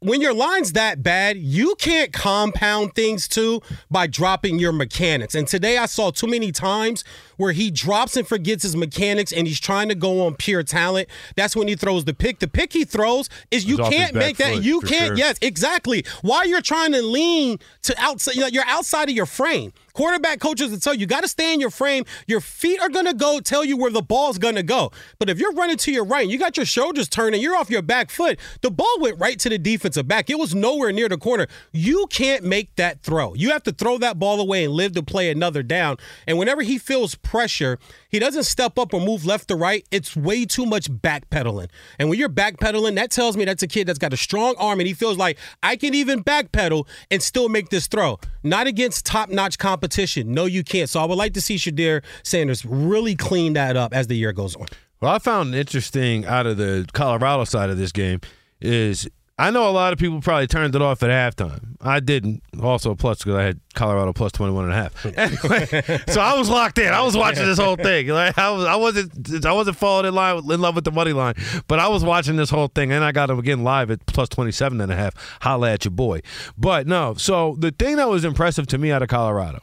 when 0.06 0.22
your 0.22 0.34
line's 0.34 0.74
that 0.74 1.04
bad, 1.04 1.38
you 1.38 1.76
can't 1.76 2.14
compound 2.14 2.96
things 2.96 3.28
too 3.28 3.62
by 3.90 4.08
dropping 4.08 4.60
your 4.60 4.72
mechanics. 4.72 5.36
And 5.36 5.48
today 5.48 5.78
I 5.78 5.86
saw 5.86 6.12
too 6.12 6.28
many 6.28 6.52
times 6.52 7.04
where 7.38 7.52
he 7.52 7.70
drops 7.72 8.16
and 8.16 8.28
forgets 8.28 8.64
his 8.64 8.76
mechanics 8.76 9.32
and 9.34 9.48
he's 9.48 9.60
trying 9.60 9.90
to 9.90 9.96
go 9.96 10.26
on 10.26 10.36
pure 10.36 10.64
talent. 10.64 11.10
That's 11.36 11.56
when 11.56 11.68
he 11.68 11.76
throws 11.76 12.06
the 12.06 12.14
pick. 12.14 12.40
The 12.40 12.48
pick 12.48 12.74
he 12.74 12.86
throws 12.86 13.30
is 13.52 13.66
you 13.66 13.78
his 13.78 13.90
can't 13.90 14.16
make 14.16 14.38
that. 14.38 14.54
foot, 14.56 14.64
You 14.64 14.82
can't. 14.82 15.08
sure. 15.08 15.18
Yes, 15.18 15.38
exactly. 15.42 16.06
Why 16.22 16.44
you're 16.44 16.62
trying 16.62 16.94
to 16.94 17.02
lean 17.02 17.60
to 17.84 17.96
outside? 17.98 18.36
You 18.36 18.42
know, 18.42 18.48
you're 18.48 18.66
outside 18.68 19.10
of 19.10 19.16
your 19.16 19.26
frame. 19.26 19.74
Quarterback 19.96 20.42
coaches 20.42 20.72
will 20.72 20.80
tell 20.80 20.94
you, 20.94 21.00
you 21.00 21.08
got 21.08 21.22
to 21.22 21.28
stay 21.30 21.54
in 21.54 21.62
your 21.62 21.70
frame. 21.70 22.04
Your 22.28 22.42
feet 22.42 22.82
are 22.82 22.90
going 22.90 23.06
to 23.06 23.14
go 23.14 23.40
tell 23.40 23.64
you 23.64 23.78
where 23.78 23.92
the 23.92 24.02
ball's 24.02 24.38
going 24.38 24.56
to 24.56 24.64
go. 24.64 24.92
But 25.20 25.30
if 25.30 25.40
you're 25.40 25.54
running 25.54 25.78
to 25.78 25.92
your 25.92 26.04
right, 26.04 26.28
you 26.28 26.38
got 26.38 26.58
your 26.58 26.66
shoulders 26.66 27.08
turning, 27.08 27.42
you're 27.42 27.56
off 27.56 27.70
your 27.70 27.82
back 27.82 28.10
foot, 28.12 28.38
the 28.62 28.70
ball 28.70 28.94
went 29.00 29.18
right 29.20 29.40
to 29.40 29.48
the 29.48 29.58
defensive 29.58 30.06
back. 30.06 30.30
It 30.30 30.38
was 30.38 30.54
nowhere 30.54 30.92
near 30.92 31.08
the 31.08 31.18
corner. 31.18 31.48
You 31.72 32.08
can't 32.10 32.44
make 32.44 32.75
that 32.75 33.02
throw. 33.04 33.34
You 33.36 33.52
have 33.52 33.64
to 33.64 33.72
throw 33.72 33.98
that 34.00 34.20
ball 34.20 34.42
away 34.42 34.66
and 34.66 34.74
live 34.74 34.92
to 34.96 35.04
play 35.04 35.32
another 35.32 35.64
down. 35.64 35.96
And 36.28 36.38
whenever 36.38 36.62
he 36.62 36.78
feels 36.78 37.16
pressure, 37.16 37.80
he 38.16 38.20
doesn't 38.20 38.46
step 38.46 38.80
up 38.80 38.94
or 38.94 39.02
move 39.02 39.26
left 39.26 39.50
to 39.50 39.58
right. 39.58 39.86
It's 39.92 40.16
way 40.16 40.46
too 40.46 40.66
much 40.66 40.90
backpedaling. 40.90 41.70
And 42.00 42.08
when 42.08 42.18
you're 42.18 42.30
backpedaling, 42.30 42.96
that 42.96 43.12
tells 43.12 43.36
me 43.36 43.44
that's 43.44 43.62
a 43.62 43.68
kid 43.68 43.88
that's 43.88 44.00
got 44.00 44.14
a 44.14 44.18
strong 44.18 44.56
arm 44.58 44.80
and 44.80 44.88
he 44.88 44.94
feels 44.94 45.18
like 45.18 45.38
I 45.62 45.76
can 45.76 45.94
even 45.94 46.24
backpedal 46.24 46.88
and 47.12 47.22
still 47.22 47.50
make 47.50 47.70
this 47.70 47.88
throw. 47.88 48.18
Not 48.42 48.68
against 48.68 49.06
top 49.06 49.30
notch 49.30 49.58
competition. 49.58 50.34
No, 50.34 50.46
you 50.46 50.64
can't. 50.64 50.90
So 50.90 51.02
I 51.02 51.06
would 51.06 51.18
like 51.18 51.34
to 51.34 51.42
see 51.42 51.56
Shedeur 51.58 52.04
Sanders 52.24 52.64
really 52.64 53.16
clean 53.16 53.52
that 53.54 53.76
up 53.76 53.94
as 53.94 54.08
the 54.08 54.16
year 54.16 54.32
goes 54.32 54.56
on. 54.56 54.68
Well, 55.02 55.14
I 55.14 55.20
found 55.20 55.54
interesting 55.54 56.26
out 56.26 56.46
of 56.46 56.56
the 56.56 56.88
Colorado 56.94 57.44
side 57.44 57.70
of 57.70 57.78
this 57.78 57.92
game 57.92 58.22
is 58.62 59.10
I 59.38 59.51
know 59.51 59.68
a 59.68 59.72
lot 59.72 59.92
of 59.92 60.00
people 60.00 60.22
probably 60.22 60.48
turned 60.48 60.75
it 60.75 60.82
off 60.82 61.04
at 61.04 61.10
halftime. 61.10 61.75
I 61.82 62.00
didn't. 62.00 62.42
Also, 62.63 62.96
plus 62.96 63.18
because 63.18 63.36
I 63.36 63.44
had 63.44 63.60
Colorado 63.74 64.13
plus 64.13 64.32
21 64.32 64.63
and 64.63 64.74
a 64.74 64.75
half. 64.75 65.06
Anyway, 65.18 66.00
so 66.08 66.22
I 66.22 66.38
was 66.38 66.50
locked 66.50 66.77
in. 66.77 66.94
I 66.94 67.01
was 67.01 67.18
watching 67.18 67.46
this 67.46 67.58
whole 67.60 67.75
thing. 67.75 68.08
Like, 68.08 68.38
I, 68.38 68.50
was, 68.51 68.65
I 68.65 68.75
wasn't 68.75 69.46
I 69.46 69.51
wasn't 69.51 69.75
falling 69.75 70.06
in 70.08 70.15
line 70.15 70.38
in 70.38 70.62
love 70.62 70.75
with 70.75 70.86
the 70.86 70.92
money 70.92 71.12
line, 71.12 71.36
but 71.68 71.80
I 71.80 71.89
was 71.89 72.04
watching 72.04 72.38
this 72.38 72.50
whole 72.50 72.68
thing, 72.68 72.94
and 72.94 73.04
I 73.04 73.12
got 73.12 73.25
them 73.25 73.38
again 73.39 73.63
live 73.63 73.92
at 73.92 74.06
plus 74.06 74.30
27 74.30 74.80
and 74.80 74.92
a 74.92 74.96
half. 74.96 75.13
Holla 75.42 75.72
at 75.74 75.84
your 75.84 75.92
boy. 75.92 76.22
But 76.58 76.88
no, 76.88 77.13
so 77.15 77.56
the 77.60 77.72
thing 77.72 77.98
that 77.98 78.08
was 78.08 78.24
impressive 78.24 78.68
to 78.68 78.77
me 78.77 78.92
out 78.92 79.01
of 79.01 79.10
Colorado, 79.10 79.62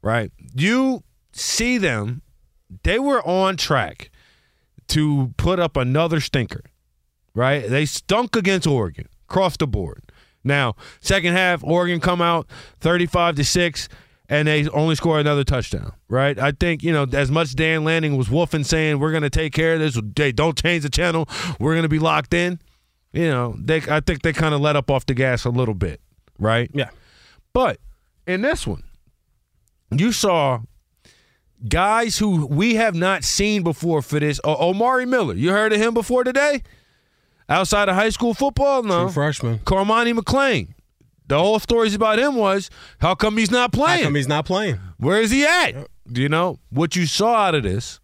right? 0.00 0.32
You 0.54 1.02
see 1.32 1.76
them, 1.76 2.22
they 2.84 2.98
were 2.98 3.26
on 3.26 3.56
track 3.58 4.10
to 4.88 5.34
put 5.36 5.60
up 5.60 5.76
another 5.76 6.20
stinker, 6.20 6.64
right? 7.34 7.68
They 7.68 7.86
stunk 7.86 8.36
against 8.36 8.66
Oregon 8.66 9.08
across 9.28 9.56
the 9.56 9.66
board. 9.66 10.02
Now, 10.42 10.74
second 11.00 11.34
half, 11.34 11.62
Oregon 11.62 12.00
come 12.00 12.22
out 12.22 12.46
35 12.80 13.36
to 13.36 13.44
6 13.44 13.88
and 14.28 14.46
they 14.48 14.68
only 14.68 14.94
score 14.94 15.18
another 15.18 15.44
touchdown, 15.44 15.92
right? 16.08 16.38
I 16.38 16.52
think, 16.52 16.82
you 16.82 16.92
know, 16.92 17.04
as 17.12 17.30
much 17.30 17.54
Dan 17.54 17.84
Lanning 17.84 18.16
was 18.16 18.28
woofing 18.28 18.64
saying 18.64 19.00
we're 19.00 19.10
going 19.10 19.24
to 19.24 19.30
take 19.30 19.52
care 19.52 19.74
of 19.74 19.80
this, 19.80 20.00
they 20.16 20.32
don't 20.32 20.56
change 20.56 20.84
the 20.84 20.88
channel, 20.88 21.28
we're 21.58 21.72
going 21.72 21.82
to 21.82 21.88
be 21.88 21.98
locked 21.98 22.32
in. 22.32 22.60
You 23.12 23.28
know, 23.28 23.56
they 23.58 23.82
I 23.88 23.98
think 24.00 24.22
they 24.22 24.32
kind 24.32 24.54
of 24.54 24.60
let 24.60 24.76
up 24.76 24.88
off 24.88 25.04
the 25.04 25.14
gas 25.14 25.44
a 25.44 25.50
little 25.50 25.74
bit, 25.74 26.00
right? 26.38 26.70
Yeah. 26.72 26.90
But 27.52 27.80
in 28.24 28.42
this 28.42 28.68
one, 28.68 28.84
you 29.90 30.12
saw 30.12 30.60
guys 31.68 32.18
who 32.18 32.46
we 32.46 32.76
have 32.76 32.94
not 32.94 33.24
seen 33.24 33.64
before 33.64 34.00
for 34.00 34.20
this. 34.20 34.40
O- 34.44 34.70
Omari 34.70 35.06
Miller, 35.06 35.34
you 35.34 35.50
heard 35.50 35.72
of 35.72 35.80
him 35.80 35.92
before 35.92 36.22
today? 36.22 36.62
Outside 37.50 37.88
of 37.88 37.96
high 37.96 38.10
school 38.10 38.32
football, 38.32 38.82
no. 38.82 39.02
True 39.02 39.12
freshman. 39.12 39.58
Cormani 39.60 40.16
McClain. 40.16 40.68
The 41.26 41.38
whole 41.38 41.58
stories 41.58 41.94
about 41.94 42.18
him 42.18 42.36
was 42.36 42.70
how 43.00 43.14
come 43.14 43.36
he's 43.36 43.50
not 43.50 43.72
playing? 43.72 43.98
How 43.98 44.04
come 44.04 44.14
he's 44.14 44.28
not 44.28 44.46
playing? 44.46 44.78
Where 44.98 45.20
is 45.20 45.30
he 45.30 45.44
at? 45.44 45.86
Do 46.10 46.22
you 46.22 46.28
know 46.28 46.58
what 46.70 46.96
you 46.96 47.06
saw 47.06 47.34
out 47.46 47.54
of 47.54 47.62
this 47.62 48.00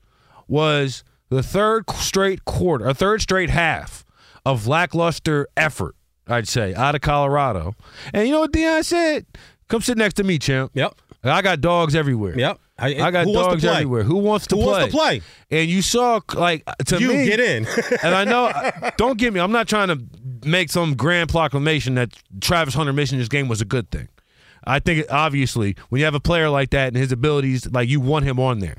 was 0.46 1.02
the 1.28 1.42
third 1.42 1.88
straight 1.90 2.44
quarter, 2.44 2.86
a 2.86 2.94
third 2.94 3.20
straight 3.22 3.50
half 3.50 4.04
of 4.44 4.66
lackluster 4.66 5.48
effort. 5.56 5.96
I'd 6.28 6.48
say 6.48 6.74
out 6.74 6.94
of 6.94 7.00
Colorado. 7.00 7.74
And 8.12 8.26
you 8.26 8.32
know 8.32 8.40
what 8.40 8.52
Deion 8.52 8.84
said? 8.84 9.26
Come 9.68 9.80
sit 9.80 9.98
next 9.98 10.14
to 10.14 10.24
me, 10.24 10.38
champ. 10.38 10.70
Yep. 10.74 10.94
I 11.24 11.42
got 11.42 11.60
dogs 11.60 11.94
everywhere. 11.96 12.38
Yep. 12.38 12.60
I, 12.78 12.94
I 13.00 13.10
got 13.10 13.24
who 13.24 13.32
dogs 13.32 13.64
everywhere. 13.64 14.02
Who 14.02 14.16
wants 14.16 14.46
to 14.48 14.56
Who 14.56 14.62
play? 14.62 14.72
wants 14.72 14.86
to 14.92 14.98
play? 14.98 15.22
And 15.50 15.68
you 15.70 15.80
saw 15.80 16.20
like 16.34 16.64
to 16.86 17.00
You 17.00 17.08
me, 17.08 17.24
get 17.24 17.40
in. 17.40 17.66
and 18.02 18.14
I 18.14 18.24
know, 18.24 18.52
don't 18.98 19.18
get 19.18 19.32
me. 19.32 19.40
I'm 19.40 19.52
not 19.52 19.66
trying 19.66 19.88
to 19.88 20.02
make 20.44 20.70
some 20.70 20.94
grand 20.94 21.30
proclamation 21.30 21.94
that 21.94 22.10
Travis 22.40 22.74
Hunter 22.74 22.92
missing 22.92 23.18
this 23.18 23.28
game 23.28 23.48
was 23.48 23.60
a 23.60 23.64
good 23.64 23.90
thing. 23.90 24.08
I 24.64 24.78
think 24.80 25.06
obviously 25.10 25.76
when 25.88 26.00
you 26.00 26.04
have 26.04 26.14
a 26.14 26.20
player 26.20 26.50
like 26.50 26.70
that 26.70 26.88
and 26.88 26.96
his 26.96 27.12
abilities, 27.12 27.70
like 27.70 27.88
you 27.88 28.00
want 28.00 28.24
him 28.24 28.38
on 28.38 28.58
there. 28.58 28.76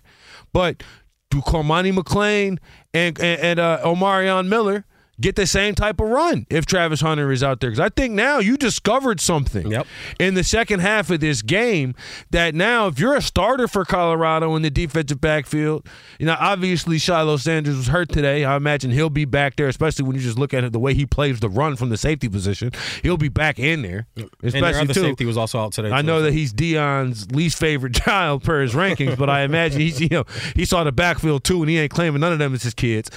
But 0.53 0.83
do 1.31 1.41
Cormani 1.41 1.97
McClain 1.97 2.59
and 2.93 3.19
and, 3.19 3.41
and 3.41 3.59
uh, 3.59 3.79
Omarion 3.83 4.47
Miller 4.47 4.85
get 5.19 5.35
the 5.35 5.47
same 5.47 5.73
type 5.75 5.99
of 5.99 6.07
run 6.09 6.45
if 6.49 6.65
Travis 6.65 7.01
Hunter 7.01 7.31
is 7.31 7.43
out 7.43 7.59
there? 7.59 7.69
Because 7.71 7.79
I 7.79 7.89
think 7.89 8.13
now 8.13 8.39
you 8.39 8.57
discovered 8.57 9.19
something 9.19 9.71
Yep. 9.71 9.87
in 10.19 10.33
the 10.35 10.43
second 10.43 10.79
half 10.81 11.09
of 11.09 11.19
this 11.19 11.41
game 11.41 11.95
that 12.31 12.53
now 12.55 12.87
if 12.87 12.99
you're 12.99 13.15
a 13.15 13.21
starter 13.21 13.67
for 13.67 13.83
Colorado 13.85 14.55
in 14.55 14.61
the 14.61 14.69
defensive 14.69 15.19
backfield, 15.21 15.87
you 16.19 16.25
know 16.25 16.35
obviously 16.39 16.97
Shiloh 16.99 17.37
Sanders 17.37 17.75
was 17.77 17.87
hurt 17.87 18.09
today. 18.09 18.45
I 18.45 18.55
imagine 18.55 18.91
he'll 18.91 19.09
be 19.09 19.25
back 19.25 19.55
there, 19.55 19.67
especially 19.67 20.05
when 20.05 20.15
you 20.15 20.21
just 20.21 20.37
look 20.37 20.53
at 20.53 20.63
it 20.63 20.71
the 20.73 20.79
way 20.79 20.93
he 20.93 21.05
plays 21.05 21.39
the 21.39 21.49
run 21.49 21.75
from 21.75 21.89
the 21.89 21.97
safety 21.97 22.29
position. 22.29 22.71
He'll 23.03 23.17
be 23.17 23.29
back 23.29 23.59
in 23.59 23.81
there, 23.81 24.07
and 24.15 24.29
their 24.41 24.49
especially 24.53 24.81
other 24.81 24.93
too. 24.93 25.01
safety 25.01 25.25
was 25.25 25.37
also 25.37 25.59
out 25.59 25.73
today. 25.73 25.91
I 25.91 26.01
too. 26.01 26.07
know 26.07 26.21
that 26.21 26.33
he's 26.33 26.53
Deion's 26.53 27.31
least 27.31 27.57
favorite 27.59 27.93
child 28.05 28.43
per 28.43 28.61
his 28.61 28.73
rankings, 28.73 29.17
but 29.17 29.29
I 29.29 29.41
imagine 29.41 29.81
he's 29.81 29.99
you 29.99 30.09
know 30.09 30.23
he 30.55 30.65
saw 30.65 30.83
the 30.83 30.91
backfield 30.91 31.43
too, 31.43 31.61
and 31.61 31.69
he 31.69 31.77
ain't 31.79 31.91
claiming 31.91 32.21
none 32.21 32.33
of 32.33 32.39
them 32.39 32.53
as 32.53 32.63
his 32.63 32.73
kids. 32.73 33.09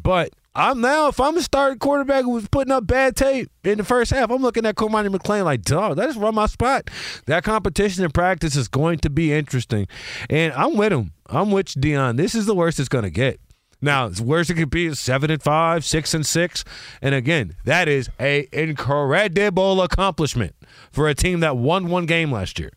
But 0.00 0.30
I'm 0.58 0.80
now 0.80 1.06
if 1.06 1.20
I'm 1.20 1.36
a 1.36 1.42
starting 1.42 1.78
quarterback 1.78 2.24
who 2.24 2.30
was 2.30 2.48
putting 2.48 2.72
up 2.72 2.84
bad 2.84 3.14
tape 3.14 3.48
in 3.62 3.78
the 3.78 3.84
first 3.84 4.10
half, 4.10 4.28
I'm 4.28 4.42
looking 4.42 4.66
at 4.66 4.74
Cormani 4.74 5.14
McClain 5.14 5.44
like, 5.44 5.62
dog, 5.62 5.96
that 5.96 6.06
just 6.06 6.18
run 6.18 6.34
my 6.34 6.46
spot. 6.46 6.90
That 7.26 7.44
competition 7.44 8.04
in 8.04 8.10
practice 8.10 8.56
is 8.56 8.66
going 8.66 8.98
to 9.00 9.10
be 9.10 9.32
interesting, 9.32 9.86
and 10.28 10.52
I'm 10.54 10.76
with 10.76 10.92
him. 10.92 11.12
I'm 11.26 11.52
with 11.52 11.66
Deion. 11.66 12.16
This 12.16 12.34
is 12.34 12.46
the 12.46 12.56
worst 12.56 12.80
it's 12.80 12.88
going 12.88 13.04
to 13.04 13.10
get. 13.10 13.40
Now, 13.80 14.06
as 14.06 14.20
worst 14.20 14.50
it 14.50 14.54
could 14.54 14.70
be 14.70 14.86
is 14.86 14.98
seven 14.98 15.30
and 15.30 15.40
five, 15.40 15.84
six 15.84 16.12
and 16.12 16.26
six, 16.26 16.64
and 17.00 17.14
again, 17.14 17.54
that 17.64 17.86
is 17.86 18.10
a 18.18 18.48
incredible 18.52 19.80
accomplishment 19.80 20.56
for 20.90 21.08
a 21.08 21.14
team 21.14 21.38
that 21.38 21.56
won 21.56 21.86
one 21.86 22.04
game 22.04 22.32
last 22.32 22.58
year. 22.58 22.72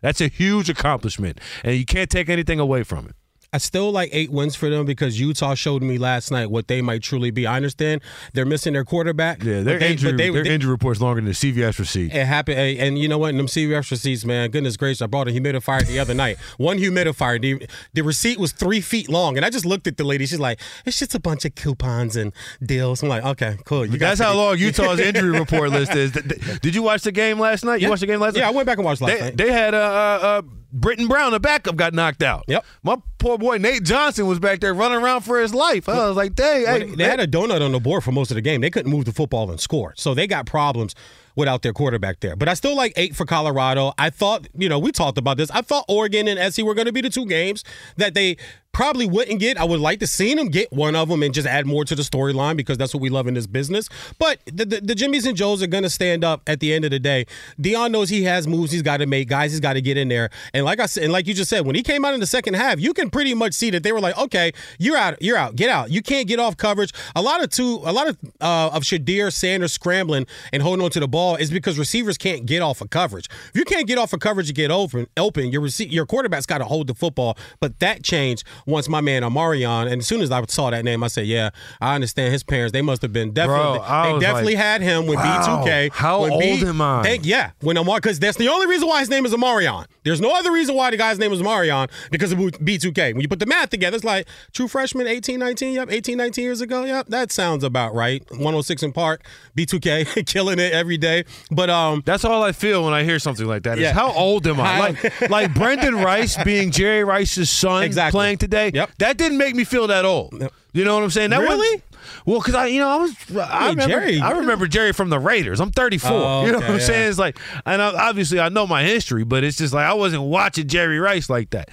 That's 0.00 0.22
a 0.22 0.28
huge 0.28 0.70
accomplishment, 0.70 1.38
and 1.62 1.76
you 1.76 1.84
can't 1.84 2.08
take 2.08 2.30
anything 2.30 2.60
away 2.60 2.82
from 2.82 3.08
it. 3.08 3.14
I 3.56 3.58
still 3.58 3.90
like 3.90 4.10
eight 4.12 4.30
wins 4.30 4.54
for 4.54 4.68
them 4.68 4.84
because 4.84 5.18
Utah 5.18 5.54
showed 5.54 5.82
me 5.82 5.96
last 5.96 6.30
night 6.30 6.50
what 6.50 6.68
they 6.68 6.82
might 6.82 7.02
truly 7.02 7.30
be. 7.30 7.46
I 7.46 7.56
understand 7.56 8.02
they're 8.34 8.44
missing 8.44 8.74
their 8.74 8.84
quarterback. 8.84 9.42
Yeah, 9.42 9.62
their 9.62 9.78
they- 9.78 9.92
injury 9.92 10.12
they- 10.12 10.28
their 10.28 10.44
they- 10.44 10.54
injury 10.54 10.70
report's 10.70 11.00
longer 11.00 11.22
than 11.22 11.24
the 11.28 11.32
CVS 11.34 11.78
receipt. 11.78 12.12
It 12.14 12.26
happened, 12.26 12.58
and 12.58 12.98
you 12.98 13.08
know 13.08 13.16
what? 13.16 13.30
In 13.30 13.38
them 13.38 13.48
CVS 13.48 13.90
receipts, 13.90 14.26
man, 14.26 14.50
goodness 14.50 14.76
gracious, 14.76 15.00
I 15.00 15.06
bought 15.06 15.26
a 15.26 15.30
humidifier 15.30 15.86
the 15.86 15.98
other 15.98 16.12
night. 16.12 16.36
One 16.58 16.78
humidifier, 16.78 17.40
the, 17.40 17.66
the 17.94 18.02
receipt 18.02 18.38
was 18.38 18.52
three 18.52 18.82
feet 18.82 19.08
long, 19.08 19.38
and 19.38 19.46
I 19.46 19.48
just 19.48 19.64
looked 19.64 19.86
at 19.86 19.96
the 19.96 20.04
lady. 20.04 20.26
She's 20.26 20.38
like, 20.38 20.60
"It's 20.84 20.98
just 20.98 21.14
a 21.14 21.18
bunch 21.18 21.46
of 21.46 21.54
coupons 21.54 22.14
and 22.14 22.34
deals." 22.62 23.02
I'm 23.02 23.08
like, 23.08 23.24
"Okay, 23.24 23.56
cool." 23.64 23.86
You 23.86 23.96
That's 23.98 24.20
how 24.20 24.34
long 24.34 24.58
Utah's 24.58 25.00
injury 25.08 25.30
report 25.30 25.70
list 25.70 25.94
is. 25.94 26.12
Did- 26.12 26.74
you 26.74 26.82
watch 26.82 27.02
the 27.04 27.12
game 27.12 27.40
last 27.40 27.64
night? 27.64 27.76
You 27.80 27.84
Yeah. 27.86 27.88
watched 27.88 28.00
the 28.02 28.06
game 28.06 28.20
last 28.20 28.34
night? 28.34 28.40
Yeah, 28.40 28.48
I 28.48 28.50
went 28.50 28.66
back 28.66 28.76
and 28.76 28.84
watched 28.84 29.00
last 29.00 29.14
they, 29.18 29.20
night. 29.24 29.36
They 29.38 29.50
had 29.50 29.72
uh, 29.72 29.78
uh, 29.78 30.26
uh, 30.26 30.42
Britton 30.80 31.08
Brown, 31.08 31.32
the 31.32 31.40
backup, 31.40 31.76
got 31.76 31.94
knocked 31.94 32.22
out. 32.22 32.44
Yep. 32.48 32.64
My 32.82 32.96
poor 33.18 33.38
boy 33.38 33.56
Nate 33.58 33.82
Johnson 33.82 34.26
was 34.26 34.38
back 34.38 34.60
there 34.60 34.74
running 34.74 34.98
around 35.02 35.22
for 35.22 35.40
his 35.40 35.54
life. 35.54 35.88
I 35.88 36.06
was 36.06 36.16
like, 36.16 36.34
dang, 36.34 36.64
Well, 36.64 36.78
hey, 36.78 36.84
they, 36.84 36.94
they 36.96 37.04
had 37.04 37.20
a 37.20 37.26
donut 37.26 37.64
on 37.64 37.72
the 37.72 37.80
board 37.80 38.04
for 38.04 38.12
most 38.12 38.30
of 38.30 38.34
the 38.34 38.42
game. 38.42 38.60
They 38.60 38.70
couldn't 38.70 38.90
move 38.90 39.06
the 39.06 39.12
football 39.12 39.50
and 39.50 39.58
score. 39.58 39.94
So 39.96 40.14
they 40.14 40.26
got 40.26 40.46
problems 40.46 40.94
without 41.34 41.62
their 41.62 41.72
quarterback 41.72 42.20
there. 42.20 42.34
But 42.34 42.48
I 42.48 42.54
still 42.54 42.74
like 42.74 42.92
eight 42.96 43.14
for 43.14 43.24
Colorado. 43.24 43.92
I 43.98 44.10
thought, 44.10 44.48
you 44.56 44.68
know, 44.68 44.78
we 44.78 44.90
talked 44.90 45.18
about 45.18 45.36
this. 45.36 45.50
I 45.50 45.60
thought 45.60 45.84
Oregon 45.88 46.28
and 46.28 46.52
SC 46.52 46.62
were 46.62 46.74
going 46.74 46.86
to 46.86 46.92
be 46.92 47.02
the 47.02 47.10
two 47.10 47.26
games 47.26 47.62
that 47.96 48.14
they 48.14 48.36
probably 48.72 49.06
wouldn't 49.06 49.40
get. 49.40 49.58
I 49.58 49.64
would 49.64 49.80
like 49.80 50.00
to 50.00 50.06
see 50.06 50.32
him 50.32 50.48
get 50.48 50.72
one 50.72 50.94
of 50.94 51.08
them 51.08 51.22
and 51.22 51.32
just 51.32 51.46
add 51.46 51.66
more 51.66 51.84
to 51.84 51.94
the 51.94 52.02
storyline 52.02 52.56
because 52.56 52.76
that's 52.76 52.92
what 52.92 53.00
we 53.00 53.08
love 53.08 53.26
in 53.26 53.34
this 53.34 53.46
business. 53.46 53.88
But 54.18 54.40
the, 54.44 54.64
the, 54.66 54.80
the 54.80 54.94
Jimmys 54.94 55.26
and 55.26 55.36
Joes 55.36 55.62
are 55.62 55.66
going 55.66 55.82
to 55.82 55.90
stand 55.90 56.24
up 56.24 56.42
at 56.46 56.60
the 56.60 56.74
end 56.74 56.84
of 56.84 56.90
the 56.90 56.98
day. 56.98 57.26
Deion 57.58 57.90
knows 57.90 58.10
he 58.10 58.24
has 58.24 58.46
moves 58.46 58.72
he's 58.72 58.82
got 58.82 58.98
to 58.98 59.06
make, 59.06 59.28
guys 59.28 59.52
he's 59.52 59.60
got 59.60 59.74
to 59.74 59.80
get 59.80 59.96
in 59.96 60.08
there. 60.08 60.30
And 60.52 60.64
like 60.64 60.80
I 60.80 60.86
said, 60.86 61.04
and 61.04 61.12
like 61.12 61.26
you 61.26 61.34
just 61.34 61.48
said, 61.48 61.64
when 61.64 61.74
he 61.74 61.82
came 61.82 62.04
out 62.04 62.14
in 62.14 62.20
the 62.20 62.26
second 62.26 62.54
half, 62.54 62.78
you 62.78 62.92
can 62.92 63.08
pretty 63.08 63.34
much 63.34 63.54
see 63.54 63.70
that 63.70 63.82
they 63.82 63.92
were 63.92 64.00
like, 64.00 64.16
okay, 64.18 64.52
you're 64.78 64.96
out, 64.96 65.20
you're 65.22 65.38
out, 65.38 65.56
get 65.56 65.70
out. 65.70 65.90
You 65.90 66.02
can't 66.02 66.28
get 66.28 66.38
off 66.38 66.56
coverage. 66.56 66.92
A 67.14 67.22
lot 67.22 67.42
of 67.42 67.50
two, 67.50 67.80
a 67.84 67.92
lot 67.92 68.08
of 68.08 68.18
uh, 68.40 68.70
of 68.72 68.82
Shedeur 68.82 69.32
Sanders 69.32 69.72
scrambling 69.72 70.26
and 70.52 70.62
holding 70.62 70.84
on 70.84 70.90
to 70.90 71.00
the 71.00 71.08
ball 71.08 71.36
is 71.36 71.50
because 71.50 71.78
receivers 71.78 72.18
can't 72.18 72.44
get 72.44 72.60
off 72.60 72.80
of 72.80 72.90
coverage. 72.90 73.28
If 73.48 73.56
you 73.56 73.64
can't 73.64 73.86
get 73.86 73.98
off 73.98 74.12
of 74.12 74.20
coverage 74.20 74.48
to 74.48 74.52
get 74.52 74.70
open, 74.70 75.06
open 75.16 75.50
your 75.50 75.62
rece- 75.62 75.90
your 75.90 76.04
quarterback's 76.04 76.46
got 76.46 76.58
to 76.58 76.64
hold 76.64 76.88
the 76.88 76.94
football. 76.94 77.38
But 77.60 77.80
that 77.80 78.02
changed 78.02 78.44
once 78.66 78.88
my 78.88 79.00
man 79.00 79.22
Omarion, 79.22 79.90
and 79.90 80.00
as 80.00 80.06
soon 80.06 80.20
as 80.20 80.30
I 80.30 80.44
saw 80.48 80.70
that 80.70 80.84
name, 80.84 81.02
I 81.02 81.08
said, 81.08 81.26
yeah, 81.26 81.50
I 81.80 81.94
understand 81.94 82.32
his 82.32 82.42
parents. 82.42 82.72
They 82.72 82.82
must 82.82 83.00
have 83.02 83.12
been 83.12 83.32
definitely, 83.32 83.78
Bro, 83.78 84.14
they 84.14 84.18
definitely 84.26 84.54
like, 84.54 84.64
had 84.64 84.82
him 84.82 85.06
when 85.06 85.16
wow, 85.18 85.64
B2K. 85.64 85.92
how 85.92 86.22
when 86.22 86.32
old 86.32 86.40
B, 86.42 86.66
am 86.66 86.80
I? 86.80 87.02
They, 87.02 87.18
yeah, 87.22 87.52
when 87.60 87.78
Omar, 87.78 87.98
because 88.00 88.18
that's 88.18 88.36
the 88.36 88.48
only 88.48 88.66
reason 88.66 88.88
why 88.88 89.00
his 89.00 89.08
name 89.08 89.24
is 89.24 89.32
Omarion. 89.32 89.86
There's 90.04 90.20
no 90.20 90.36
other 90.36 90.52
reason 90.52 90.74
why 90.74 90.90
the 90.90 90.96
guy's 90.96 91.18
name 91.18 91.32
is 91.32 91.40
Omarion 91.40 91.90
because 92.10 92.32
of 92.32 92.38
B2K. 92.38 93.12
When 93.14 93.20
you 93.22 93.28
put 93.28 93.38
the 93.38 93.46
math 93.46 93.70
together, 93.70 93.96
it's 93.96 94.04
like 94.04 94.26
true 94.52 94.68
freshman, 94.68 95.06
18, 95.06 95.38
19, 95.38 95.74
yep, 95.74 95.90
18, 95.90 96.16
19 96.18 96.42
years 96.44 96.60
ago, 96.60 96.84
yep, 96.84 97.06
that 97.08 97.30
sounds 97.32 97.64
about 97.64 97.94
right. 97.94 98.22
106 98.30 98.82
in 98.82 98.92
Park, 98.92 99.24
B2K, 99.56 100.26
killing 100.26 100.58
it 100.58 100.72
every 100.72 100.96
day. 100.98 101.24
But 101.50 101.70
um, 101.70 102.02
That's 102.04 102.24
all 102.24 102.42
I 102.42 102.52
feel 102.52 102.84
when 102.84 102.94
I 102.94 103.04
hear 103.04 103.18
something 103.18 103.46
like 103.46 103.62
that. 103.64 103.78
Is 103.78 103.82
Yeah. 103.82 103.92
how 103.92 104.12
old 104.12 104.46
am 104.46 104.60
I? 104.60 104.78
Like, 104.78 105.30
like 105.30 105.54
Brendan 105.54 105.96
Rice 105.96 106.42
being 106.44 106.70
Jerry 106.70 107.04
Rice's 107.04 107.50
son 107.50 107.82
Exactly. 107.86 108.16
playing 108.18 108.38
today. 108.46 108.70
Yep. 108.74 108.90
That 108.98 109.16
didn't 109.16 109.38
make 109.38 109.54
me 109.54 109.64
feel 109.64 109.86
that 109.88 110.04
old. 110.04 110.32
You 110.72 110.84
know 110.84 110.94
what 110.94 111.04
I'm 111.04 111.10
saying? 111.10 111.30
That 111.30 111.40
Really? 111.40 111.82
Well, 112.24 112.38
because 112.38 112.54
I, 112.54 112.66
you 112.66 112.80
know, 112.80 112.88
I 112.88 112.96
was, 112.96 113.14
I 113.36 113.64
Hey, 113.64 113.70
remember, 113.70 114.00
Jerry. 114.00 114.20
I 114.20 114.30
remember 114.32 114.66
Jerry 114.66 114.92
from 114.92 115.10
the 115.10 115.18
Raiders. 115.18 115.60
I'm 115.60 115.70
34. 115.70 116.10
Oh, 116.12 116.46
you 116.46 116.52
know 116.52 116.58
what 116.58 116.70
I'm 116.70 116.78
yeah. 116.78 116.84
saying? 116.84 117.08
It's 117.08 117.18
like, 117.18 117.38
and 117.64 117.82
I, 117.82 118.08
obviously 118.08 118.40
I 118.40 118.48
know 118.48 118.66
my 118.66 118.82
history, 118.82 119.24
but 119.24 119.44
it's 119.44 119.58
just 119.58 119.74
like 119.74 119.86
I 119.86 119.94
wasn't 119.94 120.22
watching 120.22 120.68
Jerry 120.68 120.98
Rice 120.98 121.28
like 121.28 121.50
that. 121.50 121.70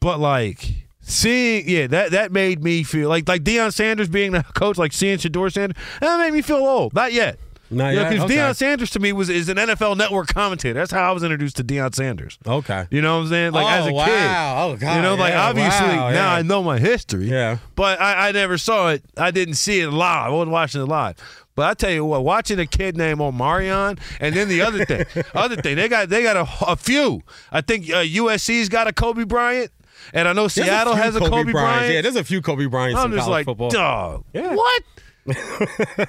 But 0.00 0.20
like 0.20 0.68
seeing, 1.00 1.68
yeah, 1.68 1.86
that 1.88 2.12
that 2.12 2.32
made 2.32 2.62
me 2.62 2.82
feel 2.82 3.08
like 3.08 3.28
like 3.28 3.42
Deion 3.42 3.72
Sanders 3.72 4.08
being 4.08 4.32
the 4.32 4.42
coach, 4.54 4.78
like 4.78 4.92
seeing 4.92 5.18
Shedeur 5.18 5.52
Sanders, 5.52 5.76
that 6.00 6.18
made 6.18 6.32
me 6.32 6.42
feel 6.42 6.58
old. 6.58 6.94
Not 6.94 7.12
yet. 7.12 7.38
Not 7.72 7.94
yet? 7.94 8.10
Because 8.10 8.24
Okay. 8.26 8.36
Deion 8.36 8.54
Sanders 8.56 8.90
to 8.90 9.00
me 9.00 9.12
was 9.12 9.28
is 9.28 9.48
an 9.48 9.56
NFL 9.56 9.96
Network 9.96 10.28
commentator. 10.28 10.74
That's 10.74 10.92
how 10.92 11.08
I 11.08 11.12
was 11.12 11.22
introduced 11.22 11.56
to 11.56 11.64
Deion 11.64 11.94
Sanders. 11.94 12.38
okay. 12.46 12.86
You 12.90 13.00
know 13.02 13.16
what 13.16 13.22
I'm 13.24 13.28
saying? 13.30 13.52
Like 13.52 13.64
Oh, 13.66 13.68
as 13.68 13.86
a 13.86 13.92
wow. 13.92 14.04
kid. 14.04 14.12
Oh, 14.14 14.76
God, 14.76 14.96
You 14.96 15.02
know, 15.02 15.14
like 15.14 15.34
obviously 15.34 15.86
wow, 15.96 16.10
now 16.10 16.30
yeah. 16.32 16.32
I 16.34 16.42
know 16.42 16.62
my 16.62 16.78
history. 16.78 17.26
Yeah. 17.30 17.58
But 17.74 18.00
I, 18.00 18.28
I 18.28 18.32
never 18.32 18.58
saw 18.58 18.90
it. 18.90 19.02
I 19.16 19.30
didn't 19.30 19.54
see 19.54 19.80
it 19.80 19.90
live. 19.90 20.26
I 20.26 20.30
wasn't 20.30 20.50
watching 20.52 20.80
it 20.82 20.86
live. 20.86 21.16
But 21.54 21.68
I 21.68 21.74
tell 21.74 21.90
you 21.90 22.04
what, 22.04 22.24
watching 22.24 22.58
a 22.58 22.66
kid 22.66 22.96
named 22.96 23.20
Omarion, 23.20 23.98
and 24.20 24.34
then 24.34 24.48
the 24.48 24.62
other 24.62 24.86
thing, 24.86 25.04
other 25.34 25.56
thing, 25.56 25.76
they 25.76 25.86
got 25.86 26.08
they 26.08 26.22
got 26.22 26.36
a, 26.38 26.48
a 26.66 26.76
few. 26.76 27.20
I 27.50 27.60
think 27.60 27.90
uh, 27.90 27.96
USC's 28.02 28.70
got 28.70 28.86
a 28.88 28.92
Kobe 28.94 29.24
Bryant, 29.24 29.70
and 30.14 30.26
I 30.28 30.32
know 30.32 30.48
Seattle 30.48 30.94
few 30.94 31.02
has 31.02 31.14
a 31.14 31.18
Kobe, 31.20 31.30
Bryants. 31.30 31.52
Bryant. 31.52 31.94
Yeah, 31.94 32.00
there's 32.00 32.16
a 32.16 32.24
few 32.24 32.40
Kobe 32.40 32.64
Bryants 32.66 32.98
I'm 32.98 33.12
in 33.12 33.18
just 33.18 33.26
college 33.26 33.40
like, 33.40 33.44
football. 33.44 33.68
dog. 33.70 34.24
Yeah. 34.32 34.54
What? 34.54 34.82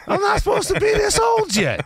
I'm 0.08 0.22
not 0.22 0.40
supposed 0.40 0.70
to 0.70 0.80
be 0.80 0.92
this 0.94 1.20
old 1.20 1.56
yet. 1.56 1.86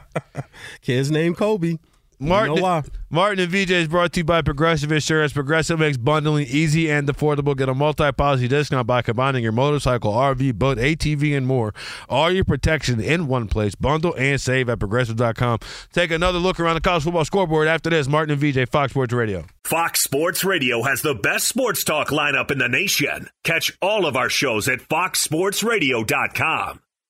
Kid's 0.81 1.12
named 1.12 1.38
Kobe. 1.38 1.77
Martin, 2.19 2.55
You 2.55 2.62
know 2.62 2.63
why? 2.63 2.81
Martin 3.12 3.41
and 3.43 3.51
VJ 3.51 3.69
is 3.69 3.88
brought 3.88 4.12
to 4.13 4.22
you 4.22 4.24
by 4.24 4.41
Progressive 4.41 4.91
Insurance. 4.91 5.34
Progressive 5.34 5.77
makes 5.77 5.98
bundling 5.98 6.48
easy 6.50 6.89
and 6.89 7.07
affordable. 7.07 7.55
Get 7.55 7.69
a 7.69 7.75
multi-policy 7.75 8.48
discount 8.48 8.88
by 8.88 9.03
combining 9.03 9.43
your 9.43 9.51
motorcycle, 9.51 10.12
RV, 10.12 10.55
boat, 10.55 10.79
ATV, 10.79 11.38
and 11.38 11.46
more. 11.46 11.75
All 12.10 12.31
your 12.31 12.43
protection 12.43 13.00
in 13.00 13.27
one 13.27 13.48
place. 13.48 13.75
Bundle 13.75 14.15
and 14.17 14.41
save 14.41 14.67
at 14.67 14.79
progressive.com. 14.79 15.60
Take 15.93 16.10
another 16.10 16.39
look 16.39 16.60
around 16.60 16.74
the 16.74 16.81
college 16.81 17.03
football 17.03 17.24
scoreboard 17.24 17.67
after 17.67 17.91
this. 17.91 18.07
Martin 18.07 18.34
and 18.34 18.41
VJ, 18.41 18.67
Fox 18.67 18.93
Sports 18.93 19.13
Radio. 19.13 19.46
Fox 19.63 20.01
Sports 20.01 20.43
Radio 20.43 20.81
has 20.81 21.03
the 21.03 21.13
best 21.13 21.48
sports 21.48 21.84
talk 21.84 22.07
lineup 22.07 22.50
in 22.50 22.57
the 22.57 22.67
nation. 22.67 23.29
Catch 23.43 23.77
all 23.79 24.07
of 24.07 24.15
our 24.15 24.29
shows 24.29 24.67
at 24.67 24.79
foxsportsradio.com. 24.79 26.79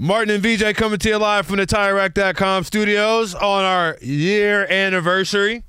Martin 0.00 0.32
and 0.32 0.40
VJ 0.40 0.76
coming 0.76 0.96
to 0.96 1.08
you 1.08 1.16
live 1.18 1.44
from 1.44 1.56
the 1.56 1.66
TireRack.com 1.66 2.62
studios 2.62 3.34
on 3.34 3.64
our 3.64 3.98
year 4.00 4.64
anniversary. 4.70 5.64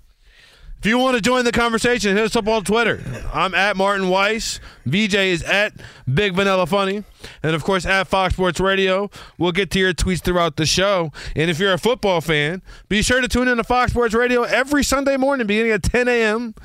If 0.77 0.85
you 0.85 0.99
want 0.99 1.15
to 1.15 1.21
join 1.21 1.45
the 1.45 1.51
conversation, 1.51 2.15
hit 2.15 2.25
us 2.25 2.35
up 2.35 2.47
on 2.47 2.63
Twitter. 2.63 3.01
I'm 3.33 3.55
at 3.55 3.75
Martin 3.75 4.07
Weiss. 4.07 4.59
VJ 4.85 5.15
is 5.15 5.41
at 5.41 5.73
Big 6.13 6.35
Vanilla 6.35 6.67
Funny. 6.67 7.03
And 7.43 7.55
of 7.55 7.63
course, 7.63 7.85
at 7.85 8.07
Fox 8.07 8.33
Sports 8.33 8.59
Radio, 8.59 9.09
we'll 9.37 9.51
get 9.51 9.71
to 9.71 9.79
your 9.79 9.93
tweets 9.93 10.21
throughout 10.21 10.55
the 10.55 10.65
show. 10.65 11.11
And 11.35 11.49
if 11.49 11.59
you're 11.59 11.73
a 11.73 11.77
football 11.77 12.21
fan, 12.21 12.61
be 12.87 13.01
sure 13.01 13.21
to 13.21 13.27
tune 13.27 13.47
in 13.47 13.57
to 13.57 13.63
Fox 13.63 13.91
Sports 13.91 14.13
Radio 14.13 14.43
every 14.43 14.83
Sunday 14.83 15.17
morning, 15.17 15.47
beginning 15.47 15.71
at 15.71 15.83
10 15.83 16.07
a.m. 16.07 16.55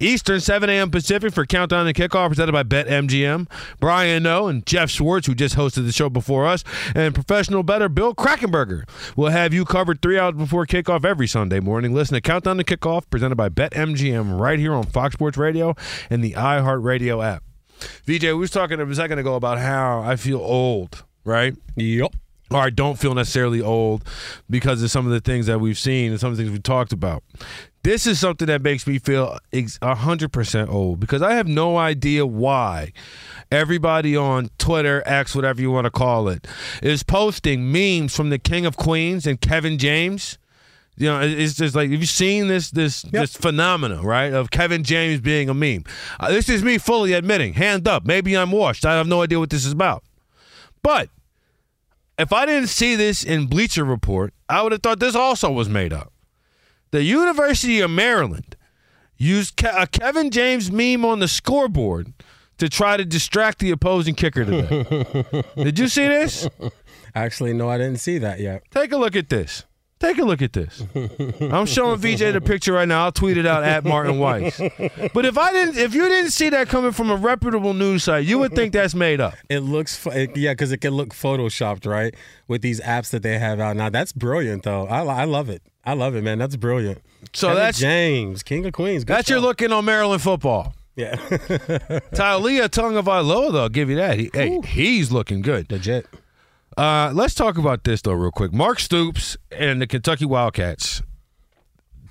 Eastern, 0.00 0.40
7 0.40 0.68
a.m. 0.68 0.90
Pacific 0.90 1.32
for 1.32 1.46
Countdown 1.46 1.86
and 1.86 1.96
Kickoff, 1.96 2.28
presented 2.28 2.52
by 2.52 2.62
BetMGM. 2.62 3.48
Brian 3.80 4.22
Noe 4.22 4.48
and 4.48 4.64
Jeff 4.66 4.90
Schwartz, 4.90 5.26
who 5.26 5.34
just 5.34 5.56
hosted 5.56 5.86
the 5.86 5.92
show 5.92 6.08
before 6.08 6.46
us, 6.46 6.64
and 6.94 7.14
professional 7.14 7.62
bettor 7.62 7.88
Bill 7.88 8.14
Krackomberger 8.14 8.88
will 9.16 9.30
have 9.30 9.52
you 9.52 9.64
covered 9.64 10.02
three 10.02 10.18
hours 10.18 10.34
before 10.34 10.66
kickoff 10.66 11.04
every 11.04 11.26
Sunday 11.26 11.60
morning. 11.60 11.94
Listen 11.94 12.14
to 12.14 12.20
Countdown 12.20 12.58
to 12.58 12.64
Kickoff, 12.64 13.08
presented 13.10 13.36
by 13.36 13.48
BetMGM, 13.48 14.38
right 14.38 14.58
here 14.58 14.74
on 14.74 14.84
Fox 14.84 15.14
Sports 15.14 15.36
Radio 15.36 15.74
and 16.10 16.22
the 16.22 16.32
iHeartRadio 16.32 17.24
app. 17.24 17.44
VJ, 18.04 18.24
we 18.24 18.34
was 18.34 18.50
talking 18.50 18.80
a 18.80 18.94
second 18.94 19.18
ago 19.18 19.34
about 19.34 19.58
how 19.58 20.02
I 20.02 20.16
feel 20.16 20.38
old, 20.38 21.04
right? 21.24 21.54
Yep. 21.76 22.14
Or 22.50 22.58
I 22.58 22.70
don't 22.70 22.98
feel 22.98 23.14
necessarily 23.14 23.62
old 23.62 24.04
because 24.50 24.82
of 24.82 24.90
some 24.90 25.06
of 25.06 25.12
the 25.12 25.20
things 25.20 25.46
that 25.46 25.60
we've 25.60 25.78
seen 25.78 26.10
and 26.10 26.20
some 26.20 26.30
of 26.30 26.36
the 26.36 26.42
things 26.42 26.52
we've 26.52 26.62
talked 26.62 26.92
about. 26.92 27.22
This 27.82 28.06
is 28.06 28.20
something 28.20 28.46
that 28.46 28.62
makes 28.62 28.86
me 28.86 28.98
feel 28.98 29.38
ex- 29.52 29.78
100% 29.78 30.68
old 30.68 31.00
because 31.00 31.20
I 31.20 31.34
have 31.34 31.48
no 31.48 31.78
idea 31.78 32.24
why 32.24 32.92
everybody 33.50 34.16
on 34.16 34.50
Twitter, 34.58 35.02
X, 35.04 35.34
whatever 35.34 35.60
you 35.60 35.70
want 35.70 35.86
to 35.86 35.90
call 35.90 36.28
it, 36.28 36.46
is 36.82 37.02
posting 37.02 37.72
memes 37.72 38.14
from 38.14 38.30
the 38.30 38.38
King 38.38 38.66
of 38.66 38.76
Queens 38.76 39.26
and 39.26 39.40
Kevin 39.40 39.78
James. 39.78 40.38
You 40.96 41.06
know, 41.06 41.20
it's 41.20 41.54
just 41.54 41.74
like 41.74 41.90
you've 41.90 42.00
you 42.00 42.06
seen 42.06 42.48
this 42.48 42.70
this 42.70 43.04
yep. 43.04 43.12
this 43.12 43.36
phenomena, 43.36 44.02
right? 44.02 44.32
Of 44.32 44.50
Kevin 44.50 44.84
James 44.84 45.20
being 45.20 45.48
a 45.48 45.54
meme. 45.54 45.84
Uh, 46.20 46.30
this 46.30 46.48
is 46.48 46.62
me 46.62 46.78
fully 46.78 47.14
admitting, 47.14 47.54
hand 47.54 47.88
up. 47.88 48.04
Maybe 48.04 48.36
I'm 48.36 48.52
washed. 48.52 48.84
I 48.84 48.94
have 48.96 49.06
no 49.06 49.22
idea 49.22 49.38
what 49.38 49.50
this 49.50 49.64
is 49.64 49.72
about. 49.72 50.04
But 50.82 51.08
if 52.18 52.32
I 52.32 52.44
didn't 52.44 52.68
see 52.68 52.94
this 52.94 53.24
in 53.24 53.46
Bleacher 53.46 53.84
Report, 53.84 54.34
I 54.48 54.62
would 54.62 54.72
have 54.72 54.82
thought 54.82 55.00
this 55.00 55.14
also 55.14 55.50
was 55.50 55.68
made 55.68 55.92
up. 55.92 56.12
The 56.90 57.02
University 57.02 57.80
of 57.80 57.90
Maryland 57.90 58.54
used 59.16 59.56
Ke- 59.56 59.74
a 59.74 59.86
Kevin 59.86 60.30
James 60.30 60.70
meme 60.70 61.04
on 61.06 61.20
the 61.20 61.28
scoreboard 61.28 62.12
to 62.58 62.68
try 62.68 62.96
to 62.96 63.04
distract 63.04 63.60
the 63.60 63.70
opposing 63.70 64.14
kicker 64.14 64.44
today. 64.44 65.42
Did 65.56 65.78
you 65.78 65.88
see 65.88 66.06
this? 66.06 66.48
Actually, 67.14 67.54
no, 67.54 67.68
I 67.68 67.78
didn't 67.78 67.98
see 67.98 68.18
that 68.18 68.40
yet. 68.40 68.62
Take 68.70 68.92
a 68.92 68.96
look 68.96 69.16
at 69.16 69.30
this. 69.30 69.64
Take 70.02 70.18
a 70.18 70.24
look 70.24 70.42
at 70.42 70.52
this. 70.52 70.82
I'm 71.40 71.64
showing 71.64 71.96
VJ 72.00 72.32
the 72.32 72.40
picture 72.44 72.72
right 72.72 72.88
now. 72.88 73.04
I'll 73.04 73.12
tweet 73.12 73.38
it 73.38 73.46
out 73.46 73.62
at 73.62 73.84
Martin 73.84 74.18
Weiss. 74.18 74.60
But 75.14 75.24
if 75.24 75.38
I 75.38 75.52
didn't, 75.52 75.76
if 75.76 75.94
you 75.94 76.08
didn't 76.08 76.32
see 76.32 76.48
that 76.48 76.68
coming 76.68 76.90
from 76.90 77.08
a 77.08 77.14
reputable 77.14 77.72
news 77.72 78.02
site, 78.02 78.24
you 78.24 78.40
would 78.40 78.52
think 78.52 78.72
that's 78.72 78.96
made 78.96 79.20
up. 79.20 79.34
It 79.48 79.60
looks, 79.60 80.04
yeah, 80.04 80.54
because 80.54 80.72
it 80.72 80.80
can 80.80 80.94
look 80.94 81.10
photoshopped, 81.10 81.86
right? 81.86 82.16
With 82.48 82.62
these 82.62 82.80
apps 82.80 83.10
that 83.10 83.22
they 83.22 83.38
have 83.38 83.60
out 83.60 83.76
now. 83.76 83.90
That's 83.90 84.12
brilliant, 84.12 84.64
though. 84.64 84.88
I, 84.88 85.04
I 85.04 85.22
love 85.24 85.48
it. 85.48 85.62
I 85.84 85.94
love 85.94 86.16
it, 86.16 86.24
man. 86.24 86.38
That's 86.38 86.56
brilliant. 86.56 87.00
So 87.32 87.46
Kevin 87.46 87.62
that's 87.62 87.78
James, 87.78 88.42
King 88.42 88.66
of 88.66 88.72
Queens. 88.72 89.04
Good 89.04 89.14
that's 89.14 89.30
your 89.30 89.38
looking 89.38 89.70
on 89.70 89.84
Maryland 89.84 90.20
football. 90.20 90.74
Yeah. 90.96 91.14
Taulia 91.14 92.68
Tagovailoa, 92.68 93.52
though, 93.52 93.62
I'll 93.62 93.68
give 93.68 93.88
you 93.88 93.96
that. 93.96 94.18
He, 94.18 94.30
hey, 94.34 94.60
he's 94.62 95.12
looking 95.12 95.42
good. 95.42 95.70
Legit. 95.70 96.06
Uh, 96.76 97.10
let's 97.14 97.34
talk 97.34 97.58
about 97.58 97.84
this 97.84 98.02
though, 98.02 98.12
real 98.12 98.30
quick. 98.30 98.52
Mark 98.52 98.80
Stoops 98.80 99.36
and 99.50 99.80
the 99.80 99.86
Kentucky 99.86 100.24
Wildcats 100.24 101.02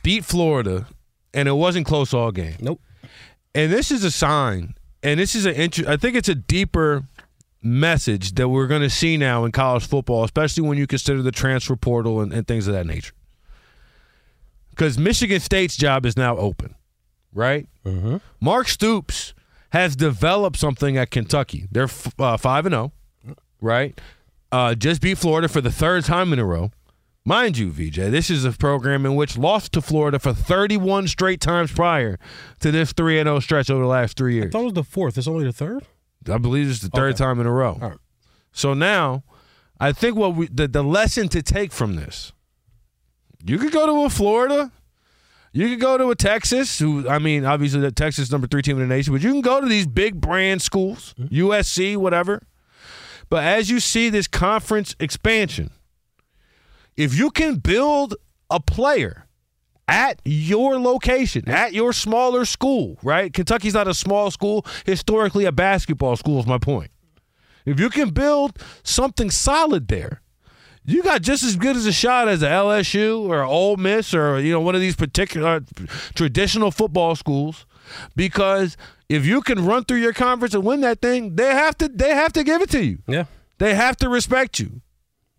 beat 0.04 0.26
Florida, 0.26 0.88
and 1.34 1.47
it 1.47 1.54
wasn't 1.54 1.86
close 1.88 2.13
all 2.13 2.32
game. 2.32 2.56
Nope. 2.60 2.82
And 3.54 3.71
this 3.71 3.91
is 3.91 4.04
a 4.04 4.12
sign, 4.12 4.76
and 5.04 5.19
this 5.19 5.36
is 5.36 5.45
an 5.45 5.56
int- 5.56 5.88
I 5.88 5.97
think 5.97 6.15
it's 6.15 6.30
a 6.30 6.36
deeper 6.36 7.04
message 7.63 8.34
that 8.36 8.50
we're 8.50 8.67
going 8.67 8.82
to 8.82 8.89
see 8.89 9.17
now 9.17 9.45
in 9.45 9.52
college 9.52 9.86
football, 9.86 10.24
especially 10.24 10.67
when 10.67 10.78
you 10.78 10.88
consider 10.88 11.21
the 11.21 11.32
transfer 11.32 11.76
portal 11.76 12.21
and, 12.21 12.32
and 12.34 12.47
things 12.47 12.67
of 12.67 12.74
that 12.74 12.86
nature. 12.86 13.13
Because 14.71 14.97
Michigan 14.97 15.39
State's 15.39 15.76
job 15.76 16.06
is 16.06 16.15
now 16.15 16.38
open, 16.38 16.76
right? 17.34 17.67
Mm-hmm. 17.86 18.17
Mark 18.39 18.67
Stoops 18.67 19.34
has 19.71 19.95
developed 19.95 20.58
something 20.58 20.97
at 20.97 21.12
Kentucky. 21.12 21.67
They're 21.71 21.84
f- 21.84 22.13
uh, 22.19 22.38
five 22.38 22.65
and 22.65 22.74
zero, 22.74 22.91
right? 23.60 24.00
Uh, 24.52 24.76
just 24.76 25.02
beat 25.02 25.18
Florida 25.18 25.48
for 25.48 25.62
the 25.62 25.72
third 25.72 26.06
time 26.06 26.34
in 26.34 26.40
a 26.40 26.46
row. 26.46 26.72
Mind 27.24 27.58
you, 27.58 27.70
VJ, 27.72 27.96
this 28.12 28.30
is 28.32 28.46
a 28.46 28.52
program 28.52 29.06
in 29.06 29.16
which 29.16 29.38
lost 29.38 29.74
to 29.74 29.82
Florida 29.82 30.18
for 30.18 30.34
31 30.34 31.08
straight 31.08 31.40
times 31.40 31.72
prior 31.72 32.18
to 32.62 32.72
this 32.72 32.94
3 32.94 33.18
0 33.18 33.40
stretch 33.40 33.70
over 33.70 33.82
the 33.82 33.88
last 33.88 34.18
three 34.18 34.34
years. 34.36 34.48
I 34.48 34.50
thought 34.52 34.62
it 34.62 34.64
was 34.66 34.74
the 34.74 34.84
fourth. 34.84 35.18
It's 35.20 35.28
only 35.28 35.46
the 35.46 35.54
third? 35.54 35.86
I 36.32 36.38
believe 36.40 36.70
it's 36.70 36.80
the 36.80 36.90
third 36.90 37.12
Okay. 37.14 37.18
time 37.24 37.40
in 37.40 37.46
a 37.46 37.52
row. 37.52 37.78
All 37.82 37.90
right. 37.90 37.98
So 38.52 38.74
now, 38.74 39.24
I 39.80 39.92
think 39.92 40.16
what 40.18 40.36
we 40.36 40.48
the, 40.48 40.68
the 40.68 40.84
lesson 40.84 41.28
to 41.30 41.42
take 41.44 41.72
from 41.72 41.96
this, 41.96 42.34
you 43.46 43.58
could 43.60 43.72
go 43.72 43.86
to 43.86 44.04
a 44.06 44.10
Florida, 44.10 44.72
you 45.54 45.70
could 45.70 45.80
go 45.80 45.98
to 46.00 46.10
a 46.10 46.16
Texas, 46.16 46.80
who 46.80 47.08
I 47.08 47.20
mean, 47.20 47.46
obviously 47.46 47.82
the 47.82 47.92
Texas 47.92 48.26
is 48.26 48.32
number 48.32 48.48
three 48.48 48.62
team 48.64 48.80
in 48.82 48.88
the 48.90 48.94
nation, 48.96 49.14
but 49.14 49.22
you 49.22 49.32
can 49.32 49.42
go 49.42 49.62
to 49.62 49.68
these 49.68 49.86
big 49.88 50.20
brand 50.20 50.62
schools, 50.64 51.14
USC, 51.20 51.98
whatever. 51.98 52.42
But 53.32 53.46
as 53.46 53.70
you 53.70 53.80
see 53.80 54.10
this 54.10 54.28
conference 54.28 54.94
expansion, 55.00 55.72
if 56.98 57.17
you 57.17 57.32
can 57.32 57.56
build 57.60 58.15
a 58.50 58.60
player 58.60 59.26
at 59.88 60.22
your 60.26 60.78
location, 60.78 61.48
at 61.48 61.74
your 61.74 61.94
smaller 61.94 62.44
school, 62.44 63.00
right? 63.02 63.34
Kentucky's 63.34 63.74
not 63.74 63.88
a 63.88 63.94
small 63.94 64.32
school, 64.32 64.65
historically 64.86 65.46
a 65.46 65.54
basketball 65.54 66.17
school 66.17 66.41
is 66.41 66.46
my 66.46 66.58
point. 66.58 66.91
If 67.65 67.80
you 67.80 67.89
can 67.89 68.10
build 68.10 68.62
something 68.84 69.32
solid 69.32 69.88
there, 69.88 70.22
you 70.84 71.02
got 71.02 71.22
just 71.22 71.44
as 71.44 71.56
good 71.56 71.78
as 71.78 71.86
a 71.86 71.94
shot 71.94 72.28
as 72.28 72.44
a 72.44 72.50
LSU 72.50 73.30
or 73.30 73.44
Ole 73.44 73.78
Miss 73.78 74.13
or 74.13 74.41
you 74.41 74.52
know 74.52 74.60
one 74.60 74.76
of 74.76 74.82
these 74.82 74.98
particular 74.98 75.62
traditional 76.15 76.70
football 76.70 77.15
schools 77.15 77.65
because 78.13 78.76
if 79.12 79.26
you 79.26 79.41
can 79.41 79.65
run 79.65 79.84
through 79.84 79.97
your 79.97 80.13
conference 80.13 80.54
and 80.54 80.63
win 80.63 80.82
that 80.82 81.02
thing, 81.02 81.36
they 81.36 81.50
have 81.54 81.78
to 81.80 81.89
they 81.89 82.15
have 82.15 82.32
to 82.34 82.43
give 82.43 82.62
it 82.62 82.69
to 82.71 82.84
you. 82.84 83.00
Yeah. 83.08 83.26
They 83.58 83.76
have 83.76 83.97
to 83.97 84.10
respect 84.10 84.60
you. 84.60 84.82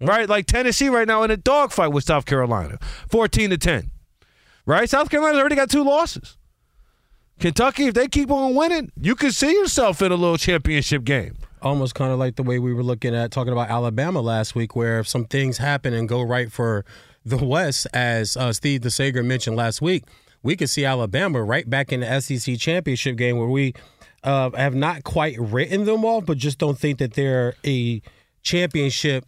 Right? 0.00 0.28
Like 0.28 0.46
Tennessee 0.46 0.88
right 0.88 1.06
now 1.06 1.22
in 1.22 1.30
a 1.30 1.36
dogfight 1.36 1.92
with 1.92 2.04
South 2.04 2.26
Carolina. 2.26 2.78
14 3.08 3.50
to 3.50 3.58
10. 3.58 3.90
Right? 4.66 4.90
South 4.90 5.10
Carolina's 5.10 5.38
already 5.38 5.56
got 5.56 5.70
two 5.70 5.84
losses. 5.84 6.36
Kentucky, 7.38 7.86
if 7.86 7.94
they 7.94 8.08
keep 8.08 8.30
on 8.30 8.54
winning, 8.54 8.92
you 9.00 9.14
can 9.14 9.32
see 9.32 9.52
yourself 9.52 10.02
in 10.02 10.12
a 10.12 10.16
little 10.16 10.36
championship 10.36 11.04
game. 11.04 11.38
Almost 11.62 11.94
kind 11.94 12.12
of 12.12 12.18
like 12.18 12.36
the 12.36 12.42
way 12.42 12.58
we 12.58 12.74
were 12.74 12.82
looking 12.82 13.14
at 13.14 13.30
talking 13.30 13.52
about 13.52 13.70
Alabama 13.70 14.20
last 14.20 14.54
week, 14.54 14.76
where 14.76 14.98
if 14.98 15.08
some 15.08 15.24
things 15.24 15.58
happen 15.58 15.94
and 15.94 16.08
go 16.08 16.20
right 16.20 16.50
for 16.50 16.84
the 17.24 17.42
West, 17.44 17.86
as 17.94 18.36
uh, 18.36 18.52
Steve 18.52 18.82
DeSager 18.82 19.24
mentioned 19.24 19.56
last 19.56 19.80
week, 19.80 20.04
we 20.42 20.56
could 20.56 20.70
see 20.70 20.84
Alabama 20.84 21.42
right 21.42 21.68
back 21.68 21.92
in 21.92 22.00
the 22.00 22.20
SEC 22.20 22.58
championship 22.58 23.16
game 23.16 23.38
where 23.38 23.48
we 23.48 23.74
uh, 24.24 24.50
have 24.50 24.74
not 24.74 25.04
quite 25.04 25.38
written 25.38 25.84
them 25.84 26.04
off, 26.04 26.26
but 26.26 26.38
just 26.38 26.58
don't 26.58 26.78
think 26.78 26.98
that 26.98 27.14
they're 27.14 27.54
a 27.64 28.02
championship. 28.42 29.24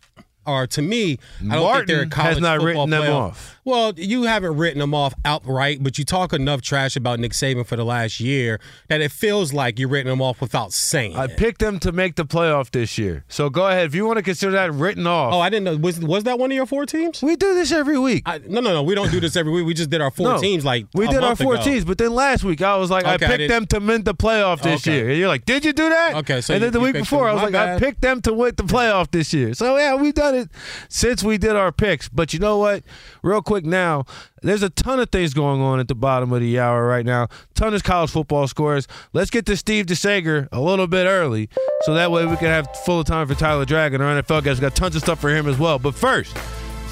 Or 0.46 0.66
to 0.66 0.82
me, 0.82 1.18
I 1.50 1.54
don't 1.54 1.62
Martin 1.62 1.74
think 1.78 1.86
they're 1.88 2.02
a 2.02 2.06
college 2.08 2.34
has 2.34 2.40
not 2.40 2.60
football 2.60 2.86
written 2.86 2.90
them 2.90 3.02
playoff. 3.02 3.20
off. 3.30 3.60
Well, 3.64 3.92
you 3.96 4.24
haven't 4.24 4.56
written 4.58 4.78
them 4.80 4.92
off 4.94 5.14
outright, 5.24 5.82
but 5.82 5.96
you 5.96 6.04
talk 6.04 6.34
enough 6.34 6.60
trash 6.60 6.96
about 6.96 7.18
Nick 7.18 7.32
Saban 7.32 7.64
for 7.66 7.76
the 7.76 7.84
last 7.84 8.20
year 8.20 8.60
that 8.88 9.00
it 9.00 9.10
feels 9.10 9.54
like 9.54 9.78
you're 9.78 9.88
written 9.88 10.10
them 10.10 10.20
off 10.20 10.42
without 10.42 10.72
saying. 10.74 11.16
I 11.16 11.24
it. 11.24 11.36
picked 11.38 11.60
them 11.60 11.78
to 11.80 11.90
make 11.92 12.16
the 12.16 12.26
playoff 12.26 12.70
this 12.72 12.98
year. 12.98 13.24
So 13.28 13.48
go 13.48 13.66
ahead. 13.66 13.86
If 13.86 13.94
you 13.94 14.04
want 14.06 14.18
to 14.18 14.22
consider 14.22 14.52
that 14.52 14.72
written 14.74 15.06
off. 15.06 15.32
Oh, 15.32 15.40
I 15.40 15.48
didn't 15.48 15.64
know. 15.64 15.76
Was 15.78 15.98
was 16.00 16.24
that 16.24 16.38
one 16.38 16.50
of 16.50 16.54
your 16.54 16.66
four 16.66 16.84
teams? 16.84 17.22
we 17.22 17.36
do 17.36 17.54
this 17.54 17.72
every 17.72 17.98
week. 17.98 18.22
I, 18.26 18.38
no, 18.38 18.60
no, 18.60 18.74
no. 18.74 18.82
We 18.82 18.94
don't 18.94 19.10
do 19.10 19.18
this 19.20 19.34
every 19.36 19.50
week. 19.52 19.64
We 19.64 19.72
just 19.72 19.88
did 19.88 20.02
our 20.02 20.10
four 20.10 20.28
No, 20.34 20.38
teams. 20.38 20.62
Like 20.64 20.86
we 20.92 21.06
did 21.08 21.24
our 21.24 21.34
four 21.34 21.54
ago. 21.54 21.64
teams, 21.64 21.86
but 21.86 21.96
then 21.96 22.12
last 22.12 22.44
week 22.44 22.60
I 22.60 22.76
was 22.76 22.90
like, 22.90 23.06
I 23.06 23.14
Okay, 23.14 23.24
I 23.24 23.28
picked 23.28 23.38
didn't- 23.38 23.68
them 23.70 23.80
to 23.80 23.86
win 23.86 24.02
the 24.04 24.14
playoff 24.14 24.60
this 24.60 24.86
Okay. 24.86 24.94
year. 24.94 25.08
And 25.08 25.18
you're 25.18 25.28
like, 25.28 25.46
did 25.46 25.64
you 25.64 25.72
do 25.72 25.88
that? 25.88 26.16
Okay, 26.16 26.42
so 26.42 26.52
and 26.52 26.60
you- 26.60 26.66
then 26.66 26.72
the 26.74 26.80
you 26.80 26.84
week 26.92 26.94
before 27.02 27.28
them. 27.28 27.38
I 27.38 27.42
was 27.44 27.52
My 27.52 27.58
like, 27.64 27.76
I 27.76 27.78
picked 27.78 28.02
them 28.02 28.20
to 28.22 28.32
win 28.34 28.52
the 28.56 28.62
playoff 28.64 29.10
this 29.10 29.32
year. 29.32 29.54
So 29.54 29.78
yeah, 29.78 29.94
we've 29.94 30.12
done 30.12 30.33
it 30.34 30.50
since 30.88 31.22
we 31.22 31.38
did 31.38 31.56
our 31.56 31.72
picks. 31.72 32.08
But 32.08 32.32
you 32.32 32.38
know 32.38 32.58
what? 32.58 32.82
Real 33.22 33.42
quick 33.42 33.64
now, 33.64 34.04
there's 34.42 34.62
a 34.62 34.70
ton 34.70 35.00
of 35.00 35.10
things 35.10 35.32
going 35.32 35.60
on 35.60 35.80
at 35.80 35.88
the 35.88 35.94
bottom 35.94 36.32
of 36.32 36.40
the 36.40 36.58
hour 36.58 36.86
right 36.86 37.06
now. 37.06 37.28
Ton 37.54 37.72
of 37.74 37.82
college 37.82 38.10
football 38.10 38.46
scores. 38.46 38.86
Let's 39.12 39.30
get 39.30 39.46
to 39.46 39.56
Steve 39.56 39.86
DeSager 39.86 40.48
a 40.52 40.60
little 40.60 40.86
bit 40.86 41.06
early, 41.06 41.48
so 41.82 41.94
that 41.94 42.10
way 42.10 42.26
we 42.26 42.36
can 42.36 42.48
have 42.48 42.68
full 42.84 43.04
time 43.04 43.26
for 43.28 43.34
Tyler 43.34 43.64
Dragon. 43.64 44.00
Our 44.00 44.22
NFL 44.22 44.44
guys 44.44 44.60
got 44.60 44.76
tons 44.76 44.96
of 44.96 45.02
stuff 45.02 45.20
for 45.20 45.30
him 45.30 45.48
as 45.48 45.58
well. 45.58 45.78
But 45.78 45.94
first. 45.94 46.36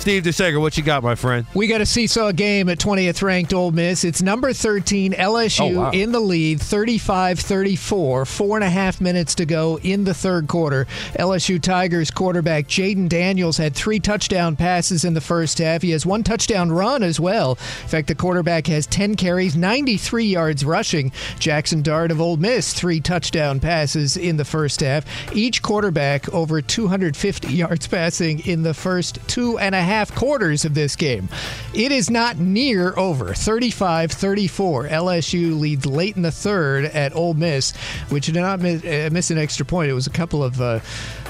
Steve 0.03 0.25
DeSager, 0.25 0.61
what 0.61 0.77
you 0.77 0.83
got, 0.83 1.05
my 1.05 1.15
friend? 1.15 1.47
We 1.55 1.69
got 1.69 1.81
a 1.81 1.87
seesaw 1.87 2.33
game 2.33 2.69
at 2.69 2.79
20th 2.81 3.23
ranked 3.23 3.55
Ole 3.55 3.71
Miss. 3.71 4.03
It's 4.03 4.21
number 4.21 4.53
13 4.53 5.12
LSU 5.12 5.61
Oh, 5.77 5.79
wow. 5.79 5.91
in 5.93 6.11
the 6.11 6.19
lead, 6.19 6.61
35 6.61 7.38
34. 7.38 8.27
Four 8.27 8.57
and 8.57 8.65
a 8.65 8.69
half 8.69 9.01
minutes 9.01 9.37
to 9.37 9.47
go 9.47 9.79
in 9.85 10.03
the 10.03 10.12
third 10.12 10.49
quarter. 10.49 10.88
LSU 11.21 11.62
Tigers 11.62 12.11
quarterback 12.11 12.67
Jayden 12.67 13.09
Daniels 13.09 13.59
had 13.59 13.77
three 13.77 14.01
touchdown 14.01 14.57
passes 14.57 15.05
in 15.05 15.15
the 15.15 15.21
first 15.21 15.59
half. 15.59 15.83
He 15.83 15.91
has 15.93 16.05
one 16.05 16.25
touchdown 16.25 16.73
run 16.73 17.05
as 17.05 17.21
well. 17.21 17.53
In 17.53 17.88
fact, 17.88 18.09
the 18.09 18.17
quarterback 18.17 18.67
has 18.67 18.88
10 18.88 19.15
carries, 19.15 19.55
93 19.55 20.25
yards 20.25 20.65
rushing. 20.65 21.12
Jackson 21.38 21.81
Dart 21.81 22.11
of 22.11 22.21
Ole 22.21 22.38
Miss, 22.38 22.73
three 22.75 22.99
touchdown 23.01 23.61
passes 23.61 24.17
in 24.17 24.37
the 24.37 24.45
first 24.45 24.81
half. 24.81 25.05
Each 25.33 25.62
quarterback 25.62 26.29
over 26.35 26.61
250 26.61 27.53
yards 27.53 27.87
passing 27.87 28.41
in 28.41 28.65
the 28.65 28.75
first 28.75 29.21
two 29.29 29.61
and 29.61 29.77
a 29.77 29.81
half 29.81 29.92
quarters 30.15 30.65
of 30.65 30.75
this 30.75 30.97
game. 30.97 31.29
It 31.75 31.93
is 31.93 32.11
not 32.11 32.39
near 32.39 32.97
over. 32.99 33.35
35 33.35 34.13
34. 34.13 34.89
LSU 34.89 35.59
leads 35.59 35.87
late 35.87 36.17
in 36.17 36.23
the 36.23 36.31
third 36.31 36.87
at 36.87 37.15
Ole 37.15 37.35
Miss, 37.35 37.77
which 38.09 38.27
did 38.27 38.37
not 38.37 38.61
miss, 38.61 38.85
uh, 38.85 39.11
miss 39.13 39.31
an 39.31 39.39
extra 39.39 39.67
point. 39.67 39.91
It 39.91 39.95
was 39.95 40.07
a 40.07 40.11
couple 40.11 40.43
of 40.43 40.61
uh, 40.61 40.81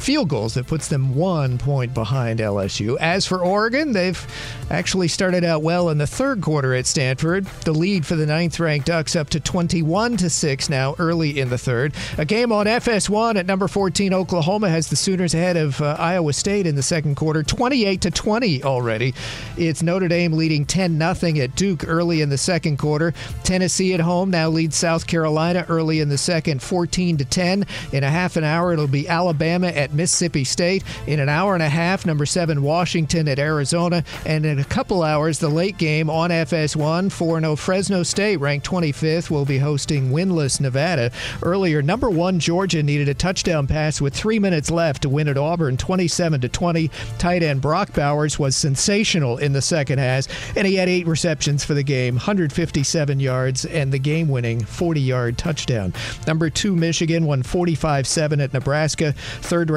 field 0.02 0.28
goals 0.28 0.54
that 0.54 0.66
puts 0.66 0.88
them 0.88 1.14
one 1.14 1.58
point 1.58 1.94
behind 1.94 2.40
LSU. 2.40 2.96
As 3.00 3.26
for 3.26 3.38
Oregon, 3.44 3.92
they've 3.92 4.26
actually 4.70 5.08
started 5.08 5.44
out 5.44 5.62
well 5.62 5.88
in 5.90 5.98
the 5.98 6.06
third 6.06 6.40
quarter 6.40 6.74
at 6.74 6.86
Stanford. 6.86 7.46
The 7.64 7.72
lead 7.72 8.04
for 8.04 8.16
the 8.16 8.26
ninth 8.26 8.58
ranked 8.58 8.86
Ducks 8.86 9.14
up 9.14 9.30
to 9.30 9.40
21 9.40 10.16
to 10.18 10.28
6 10.28 10.68
now 10.68 10.96
early 10.98 11.38
in 11.38 11.50
the 11.50 11.58
third. 11.58 11.94
A 12.18 12.24
game 12.24 12.50
on 12.50 12.66
FS1 12.66 13.36
at 13.36 13.46
number 13.46 13.68
14 13.68 14.12
Oklahoma 14.12 14.68
has 14.68 14.88
the 14.88 14.96
Sooners 14.96 15.34
ahead 15.34 15.56
of 15.56 15.80
uh, 15.80 15.96
Iowa 15.98 16.32
State 16.32 16.66
in 16.66 16.74
the 16.74 16.82
second 16.82 17.14
quarter, 17.14 17.42
28 17.42 18.00
to 18.00 18.10
20 18.10 18.64
already. 18.64 19.14
It's 19.56 19.82
Notre 19.82 20.08
Dame 20.08 20.32
leading 20.32 20.64
10 20.64 20.98
0 20.98 21.36
at 21.42 21.54
Duke 21.54 21.84
early 21.86 22.22
in 22.22 22.28
the 22.28 22.38
second 22.38 22.78
quarter. 22.78 23.14
Tennessee 23.44 23.94
at 23.94 24.00
home 24.00 24.30
now 24.30 24.48
leads 24.48 24.76
South 24.76 25.06
Carolina 25.06 25.64
early 25.68 26.00
in 26.00 26.08
the 26.08 26.18
second, 26.18 26.60
14 26.62 27.18
to 27.18 27.24
10. 27.24 27.66
In 27.92 28.04
a 28.04 28.10
half 28.10 28.36
an 28.36 28.44
hour, 28.44 28.72
it'll 28.72 28.86
be 28.86 29.08
Alabama 29.08 29.68
at 29.68 29.91
Mississippi 29.92 30.44
State. 30.44 30.84
In 31.06 31.20
an 31.20 31.28
hour 31.28 31.54
and 31.54 31.62
a 31.62 31.68
half, 31.68 32.06
number 32.06 32.26
seven 32.26 32.62
Washington 32.62 33.28
at 33.28 33.38
Arizona, 33.38 34.04
and 34.26 34.44
in 34.46 34.58
a 34.58 34.64
couple 34.64 35.02
hours, 35.02 35.38
the 35.38 35.48
late 35.48 35.78
game 35.78 36.08
on 36.08 36.30
FS1, 36.30 37.10
4 37.10 37.40
0 37.40 37.56
Fresno 37.56 38.02
State, 38.02 38.36
ranked 38.38 38.68
25th, 38.68 39.30
will 39.30 39.44
be 39.44 39.58
hosting 39.58 40.10
winless 40.10 40.60
Nevada. 40.60 41.10
Earlier, 41.42 41.82
number 41.82 42.10
one 42.10 42.38
Georgia 42.38 42.82
needed 42.82 43.08
a 43.08 43.14
touchdown 43.14 43.66
pass 43.66 44.00
with 44.00 44.14
three 44.14 44.38
minutes 44.38 44.70
left 44.70 45.02
to 45.02 45.08
win 45.08 45.28
at 45.28 45.38
Auburn, 45.38 45.76
27 45.76 46.40
to 46.40 46.48
20. 46.48 46.90
Tight 47.18 47.42
end 47.42 47.60
Brock 47.60 47.92
Bowers 47.94 48.38
was 48.38 48.56
sensational 48.56 49.38
in 49.38 49.52
the 49.52 49.62
second 49.62 49.98
half, 49.98 50.12
and 50.56 50.66
he 50.66 50.74
had 50.74 50.88
eight 50.88 51.06
receptions 51.06 51.64
for 51.64 51.74
the 51.74 51.82
game, 51.82 52.14
157 52.14 53.20
yards, 53.20 53.64
and 53.64 53.92
the 53.92 53.98
game-winning 53.98 54.60
40-yard 54.60 55.38
touchdown. 55.38 55.92
Number 56.26 56.50
two 56.50 56.76
Michigan 56.76 57.24
won 57.24 57.42
45-7 57.42 58.42
at 58.42 58.52
Nebraska. 58.52 59.14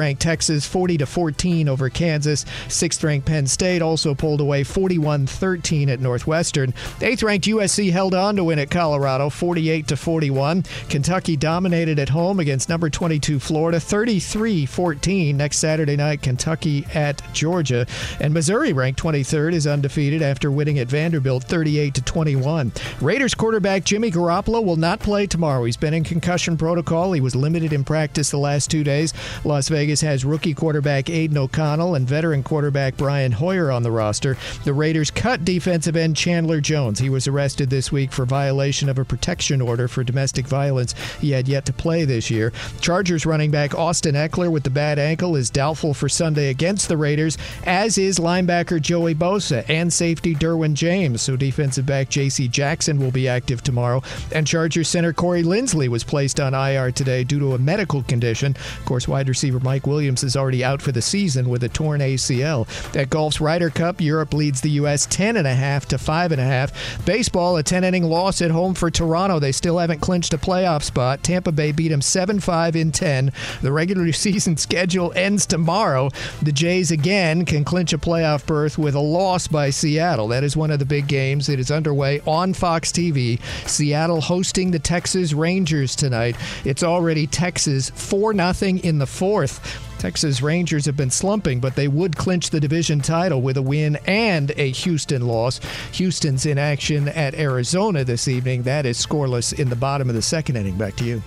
Third-ranked 0.06 0.22
Texas 0.22 0.64
40 0.64 0.98
to 0.98 1.06
14 1.06 1.68
over 1.68 1.90
Kansas. 1.90 2.44
Sixth-ranked 2.68 3.26
Penn 3.26 3.48
State 3.48 3.82
also 3.82 4.14
pulled 4.14 4.40
away 4.40 4.62
41-13 4.62 5.88
at 5.88 5.98
Northwestern. 5.98 6.72
Eighth-ranked 7.00 7.46
USC 7.46 7.90
held 7.90 8.14
on 8.14 8.36
to 8.36 8.44
win 8.44 8.60
at 8.60 8.70
Colorado 8.70 9.28
48 9.30 9.88
to 9.88 9.96
41. 9.96 10.62
Kentucky 10.88 11.36
dominated 11.36 11.98
at 11.98 12.10
home 12.10 12.38
against 12.38 12.68
number 12.68 12.88
22 12.88 13.40
Florida 13.40 13.78
33-14 13.78 15.34
next 15.34 15.58
Saturday 15.58 15.96
night 15.96 16.22
Kentucky 16.22 16.86
at 16.94 17.20
Georgia 17.34 17.84
and 18.20 18.32
Missouri 18.32 18.72
ranked 18.72 19.02
23rd 19.02 19.54
is 19.54 19.66
undefeated 19.66 20.22
after 20.22 20.52
winning 20.52 20.78
at 20.78 20.86
Vanderbilt 20.86 21.42
38 21.42 21.94
to 21.94 22.02
21. 22.02 22.70
Raiders 23.00 23.34
quarterback 23.34 23.82
Jimmy 23.82 24.12
Garoppolo 24.12 24.64
will 24.64 24.76
not 24.76 25.00
play 25.00 25.26
tomorrow. 25.26 25.64
He's 25.64 25.76
been 25.76 25.94
in 25.94 26.04
concussion 26.04 26.56
protocol. 26.56 27.10
He 27.12 27.20
was 27.20 27.34
limited 27.34 27.72
in 27.72 27.82
practice 27.82 28.30
the 28.30 28.38
last 28.38 28.70
2 28.70 28.84
days. 28.84 29.12
Las 29.44 29.68
Vegas 29.68 29.85
has 29.86 30.24
rookie 30.24 30.54
quarterback 30.54 31.08
Aidan 31.08 31.38
O'Connell 31.38 31.94
and 31.94 32.08
veteran 32.08 32.42
quarterback 32.42 32.96
Brian 32.96 33.32
Hoyer 33.32 33.70
on 33.70 33.82
the 33.82 33.90
roster. 33.90 34.36
The 34.64 34.72
Raiders 34.72 35.10
cut 35.10 35.44
defensive 35.44 35.96
end 35.96 36.16
Chandler 36.16 36.60
Jones. 36.60 36.98
He 36.98 37.10
was 37.10 37.26
arrested 37.28 37.70
this 37.70 37.92
week 37.92 38.12
for 38.12 38.24
violation 38.24 38.88
of 38.88 38.98
a 38.98 39.04
protection 39.04 39.60
order 39.60 39.88
for 39.88 40.04
domestic 40.04 40.46
violence. 40.46 40.94
He 41.20 41.30
had 41.30 41.48
yet 41.48 41.66
to 41.66 41.72
play 41.72 42.04
this 42.04 42.30
year. 42.30 42.52
Chargers 42.80 43.26
running 43.26 43.50
back 43.50 43.74
Austin 43.74 44.14
Ekeler 44.14 44.50
with 44.50 44.62
the 44.62 44.70
bad 44.70 44.98
ankle 44.98 45.36
is 45.36 45.50
doubtful 45.50 45.94
for 45.94 46.08
Sunday 46.08 46.50
against 46.50 46.88
the 46.88 46.96
Raiders, 46.96 47.38
as 47.64 47.98
is 47.98 48.18
linebacker 48.18 48.80
Joey 48.80 49.14
Bosa 49.14 49.64
and 49.68 49.92
safety 49.92 50.34
Derwin 50.34 50.74
James. 50.74 51.22
So 51.22 51.36
defensive 51.36 51.86
back 51.86 52.08
J.C. 52.08 52.48
Jackson 52.48 52.98
will 52.98 53.10
be 53.10 53.28
active 53.28 53.62
tomorrow. 53.62 54.02
And 54.32 54.46
Chargers 54.46 54.88
center 54.88 55.12
Corey 55.12 55.42
Linsley 55.42 55.88
was 55.88 56.04
placed 56.04 56.40
on 56.40 56.54
IR 56.54 56.92
today 56.92 57.24
due 57.24 57.38
to 57.38 57.54
a 57.54 57.58
medical 57.58 58.02
condition. 58.04 58.56
Of 58.78 58.84
course, 58.84 59.06
wide 59.06 59.28
receiver 59.28 59.60
Mike 59.60 59.75
Williams 59.84 60.22
is 60.22 60.36
already 60.36 60.62
out 60.62 60.80
for 60.80 60.92
the 60.92 61.02
season 61.02 61.48
with 61.48 61.64
a 61.64 61.68
torn 61.68 62.00
ACL. 62.00 62.68
At 62.96 63.10
golf's 63.10 63.40
Ryder 63.40 63.70
Cup, 63.70 64.00
Europe 64.00 64.32
leads 64.32 64.60
the 64.60 64.70
U.S. 64.70 65.08
10.5 65.08 65.86
to 65.86 65.96
5.5. 65.96 67.04
Baseball, 67.04 67.56
a 67.56 67.64
10 67.64 67.82
inning 67.82 68.04
loss 68.04 68.40
at 68.40 68.52
home 68.52 68.74
for 68.74 68.90
Toronto. 68.90 69.40
They 69.40 69.50
still 69.50 69.78
haven't 69.78 70.00
clinched 70.00 70.32
a 70.34 70.38
playoff 70.38 70.84
spot. 70.84 71.24
Tampa 71.24 71.50
Bay 71.50 71.72
beat 71.72 71.88
them 71.88 72.00
7 72.00 72.38
5 72.38 72.76
in 72.76 72.92
10. 72.92 73.32
The 73.62 73.72
regular 73.72 74.12
season 74.12 74.56
schedule 74.56 75.12
ends 75.16 75.46
tomorrow. 75.46 76.10
The 76.42 76.52
Jays 76.52 76.90
again 76.90 77.44
can 77.44 77.64
clinch 77.64 77.92
a 77.92 77.98
playoff 77.98 78.46
berth 78.46 78.78
with 78.78 78.94
a 78.94 79.00
loss 79.00 79.48
by 79.48 79.70
Seattle. 79.70 80.28
That 80.28 80.44
is 80.44 80.56
one 80.56 80.70
of 80.70 80.78
the 80.78 80.84
big 80.84 81.08
games. 81.08 81.48
It 81.48 81.58
is 81.58 81.70
underway 81.70 82.20
on 82.26 82.54
Fox 82.54 82.92
TV. 82.92 83.40
Seattle 83.66 84.20
hosting 84.20 84.70
the 84.70 84.78
Texas 84.78 85.32
Rangers 85.32 85.96
tonight. 85.96 86.36
It's 86.64 86.82
already 86.82 87.26
Texas 87.26 87.90
4 87.90 88.34
0 88.52 88.78
in 88.82 88.98
the 88.98 89.06
fourth. 89.06 89.65
Texas 89.98 90.42
Rangers 90.42 90.86
have 90.86 90.96
been 90.96 91.10
slumping, 91.10 91.60
but 91.60 91.74
they 91.74 91.88
would 91.88 92.16
clinch 92.16 92.50
the 92.50 92.60
division 92.60 93.00
title 93.00 93.42
with 93.42 93.56
a 93.56 93.62
win 93.62 93.96
and 94.06 94.52
a 94.56 94.70
Houston 94.70 95.26
loss. 95.26 95.60
Houston's 95.92 96.46
in 96.46 96.58
action 96.58 97.08
at 97.08 97.34
Arizona 97.34 98.04
this 98.04 98.28
evening. 98.28 98.62
That 98.62 98.86
is 98.86 99.04
scoreless 99.04 99.58
in 99.58 99.68
the 99.68 99.76
bottom 99.76 100.08
of 100.08 100.14
the 100.14 100.22
second 100.22 100.56
inning. 100.56 100.76
Back 100.76 100.96
to 100.96 101.04
you. 101.04 101.22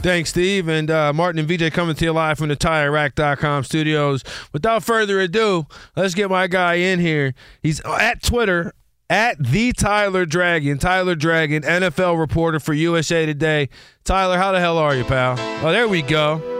Thanks, 0.00 0.30
Steve. 0.30 0.68
And 0.68 0.90
uh, 0.90 1.12
Martin 1.12 1.40
and 1.40 1.48
VJ 1.48 1.72
coming 1.72 1.96
to 1.96 2.04
you 2.04 2.12
live 2.12 2.38
from 2.38 2.48
the 2.48 2.56
TireRack.com 2.56 3.64
studios. 3.64 4.22
Without 4.52 4.84
further 4.84 5.18
ado, 5.20 5.66
let's 5.96 6.14
get 6.14 6.30
my 6.30 6.46
guy 6.46 6.74
in 6.74 7.00
here. 7.00 7.34
He's 7.62 7.80
at 7.80 8.22
Twitter 8.22 8.74
at 9.10 9.42
the 9.42 9.72
Tyler 9.72 10.24
Dragon. 10.24 10.78
Tyler 10.78 11.16
Dragon, 11.16 11.62
NFL 11.62 12.18
reporter 12.18 12.60
for 12.60 12.74
USA 12.74 13.26
Today. 13.26 13.70
Tyler, 14.04 14.38
how 14.38 14.52
the 14.52 14.60
hell 14.60 14.78
are 14.78 14.94
you, 14.94 15.04
pal? 15.04 15.34
Oh, 15.66 15.72
there 15.72 15.88
we 15.88 16.02
go. 16.02 16.57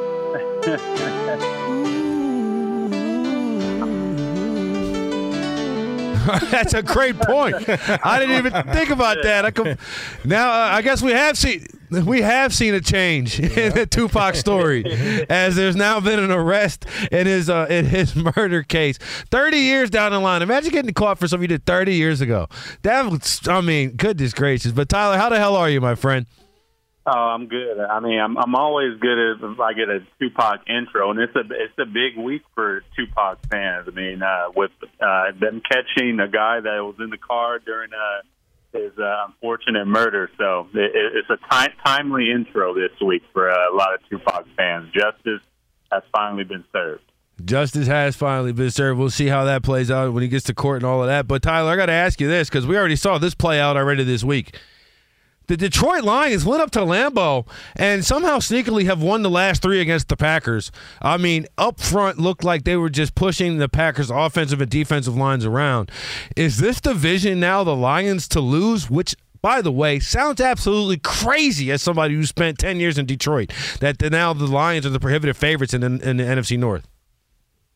That's 6.50 6.74
a 6.74 6.82
great 6.82 7.18
point. 7.18 7.56
I 7.66 8.18
didn't 8.18 8.36
even 8.36 8.52
think 8.74 8.90
about 8.90 9.22
that. 9.22 9.46
I 9.46 9.50
com- 9.50 9.76
now 10.24 10.50
uh, 10.50 10.68
I 10.72 10.82
guess 10.82 11.00
we 11.00 11.12
have 11.12 11.38
seen 11.38 11.66
we 11.90 12.20
have 12.20 12.52
seen 12.52 12.74
a 12.74 12.82
change 12.82 13.40
in 13.56 13.72
the 13.72 13.86
Tupac 13.86 14.34
story, 14.34 14.84
as 15.30 15.56
there's 15.56 15.76
now 15.76 16.00
been 16.00 16.18
an 16.18 16.30
arrest 16.30 16.84
in 17.10 17.26
his 17.26 17.48
uh, 17.48 17.66
in 17.70 17.86
his 17.86 18.14
murder 18.36 18.62
case. 18.62 18.98
Thirty 19.30 19.58
years 19.58 19.88
down 19.88 20.12
the 20.12 20.18
line, 20.18 20.42
imagine 20.42 20.70
getting 20.70 20.92
caught 20.92 21.18
for 21.18 21.28
something 21.28 21.44
you 21.44 21.56
did 21.56 21.64
thirty 21.64 21.94
years 21.94 22.20
ago. 22.20 22.48
That 22.82 23.10
was, 23.10 23.40
I 23.48 23.62
mean, 23.62 23.92
goodness 23.92 24.34
gracious. 24.34 24.72
But 24.72 24.90
Tyler, 24.90 25.16
how 25.16 25.30
the 25.30 25.38
hell 25.38 25.56
are 25.56 25.70
you, 25.70 25.80
my 25.80 25.94
friend? 25.94 26.26
Oh, 27.10 27.30
I'm 27.34 27.46
good. 27.46 27.80
I 27.80 28.00
mean, 28.00 28.20
I'm 28.20 28.36
I'm 28.36 28.54
always 28.54 28.98
good 29.00 29.38
if 29.42 29.58
I 29.60 29.72
get 29.72 29.88
a 29.88 30.00
Tupac 30.18 30.68
intro, 30.68 31.10
and 31.10 31.18
it's 31.18 31.34
a 31.34 31.40
it's 31.40 31.78
a 31.78 31.86
big 31.86 32.22
week 32.22 32.42
for 32.54 32.82
Tupac 32.96 33.38
fans. 33.48 33.88
I 33.88 33.92
mean, 33.92 34.22
uh, 34.22 34.50
with 34.54 34.72
uh, 35.00 35.32
them 35.40 35.62
catching 35.66 36.20
a 36.20 36.28
guy 36.28 36.60
that 36.60 36.84
was 36.84 36.96
in 36.98 37.08
the 37.08 37.16
car 37.16 37.60
during 37.60 37.92
uh, 37.94 38.20
his 38.78 38.92
uh, 38.98 39.26
unfortunate 39.26 39.86
murder, 39.86 40.30
so 40.36 40.68
it, 40.74 40.92
it's 41.14 41.30
a 41.30 41.38
ti- 41.50 41.72
timely 41.82 42.30
intro 42.30 42.74
this 42.74 42.92
week 43.00 43.22
for 43.32 43.50
uh, 43.50 43.72
a 43.72 43.74
lot 43.74 43.94
of 43.94 44.00
Tupac 44.10 44.46
fans. 44.54 44.92
Justice 44.92 45.40
has 45.90 46.02
finally 46.12 46.44
been 46.44 46.64
served. 46.72 47.04
Justice 47.42 47.86
has 47.86 48.16
finally 48.16 48.52
been 48.52 48.70
served. 48.70 48.98
We'll 48.98 49.08
see 49.08 49.28
how 49.28 49.44
that 49.44 49.62
plays 49.62 49.90
out 49.90 50.12
when 50.12 50.22
he 50.22 50.28
gets 50.28 50.44
to 50.46 50.54
court 50.54 50.82
and 50.82 50.84
all 50.84 51.00
of 51.00 51.06
that. 51.06 51.26
But 51.26 51.40
Tyler, 51.40 51.70
I 51.70 51.76
got 51.76 51.86
to 51.86 51.92
ask 51.92 52.20
you 52.20 52.28
this 52.28 52.50
because 52.50 52.66
we 52.66 52.76
already 52.76 52.96
saw 52.96 53.16
this 53.16 53.34
play 53.34 53.60
out 53.60 53.78
already 53.78 54.04
this 54.04 54.22
week. 54.22 54.58
The 55.48 55.56
Detroit 55.56 56.04
Lions 56.04 56.44
went 56.44 56.60
up 56.60 56.70
to 56.72 56.80
Lambeau 56.80 57.48
and 57.74 58.04
somehow 58.04 58.36
sneakily 58.36 58.84
have 58.84 59.02
won 59.02 59.22
the 59.22 59.30
last 59.30 59.62
three 59.62 59.80
against 59.80 60.08
the 60.08 60.16
Packers. 60.16 60.70
I 61.00 61.16
mean, 61.16 61.46
up 61.56 61.80
front 61.80 62.18
looked 62.18 62.44
like 62.44 62.64
they 62.64 62.76
were 62.76 62.90
just 62.90 63.14
pushing 63.14 63.56
the 63.56 63.68
Packers' 63.68 64.10
offensive 64.10 64.60
and 64.60 64.70
defensive 64.70 65.16
lines 65.16 65.46
around. 65.46 65.90
Is 66.36 66.58
this 66.58 66.82
division 66.82 67.40
now 67.40 67.64
the 67.64 67.74
Lions 67.74 68.28
to 68.28 68.40
lose? 68.40 68.90
Which 68.90 69.16
by 69.40 69.62
the 69.62 69.72
way, 69.72 70.00
sounds 70.00 70.40
absolutely 70.40 70.98
crazy 70.98 71.70
as 71.70 71.82
somebody 71.82 72.14
who 72.14 72.26
spent 72.26 72.58
10 72.58 72.78
years 72.78 72.98
in 72.98 73.06
Detroit, 73.06 73.50
that 73.80 74.00
now 74.10 74.34
the 74.34 74.46
Lions 74.46 74.84
are 74.84 74.90
the 74.90 75.00
prohibitive 75.00 75.36
favorites 75.36 75.72
in, 75.72 75.82
in, 75.82 76.00
in 76.02 76.18
the 76.18 76.24
NFC 76.24 76.58
North. 76.58 76.86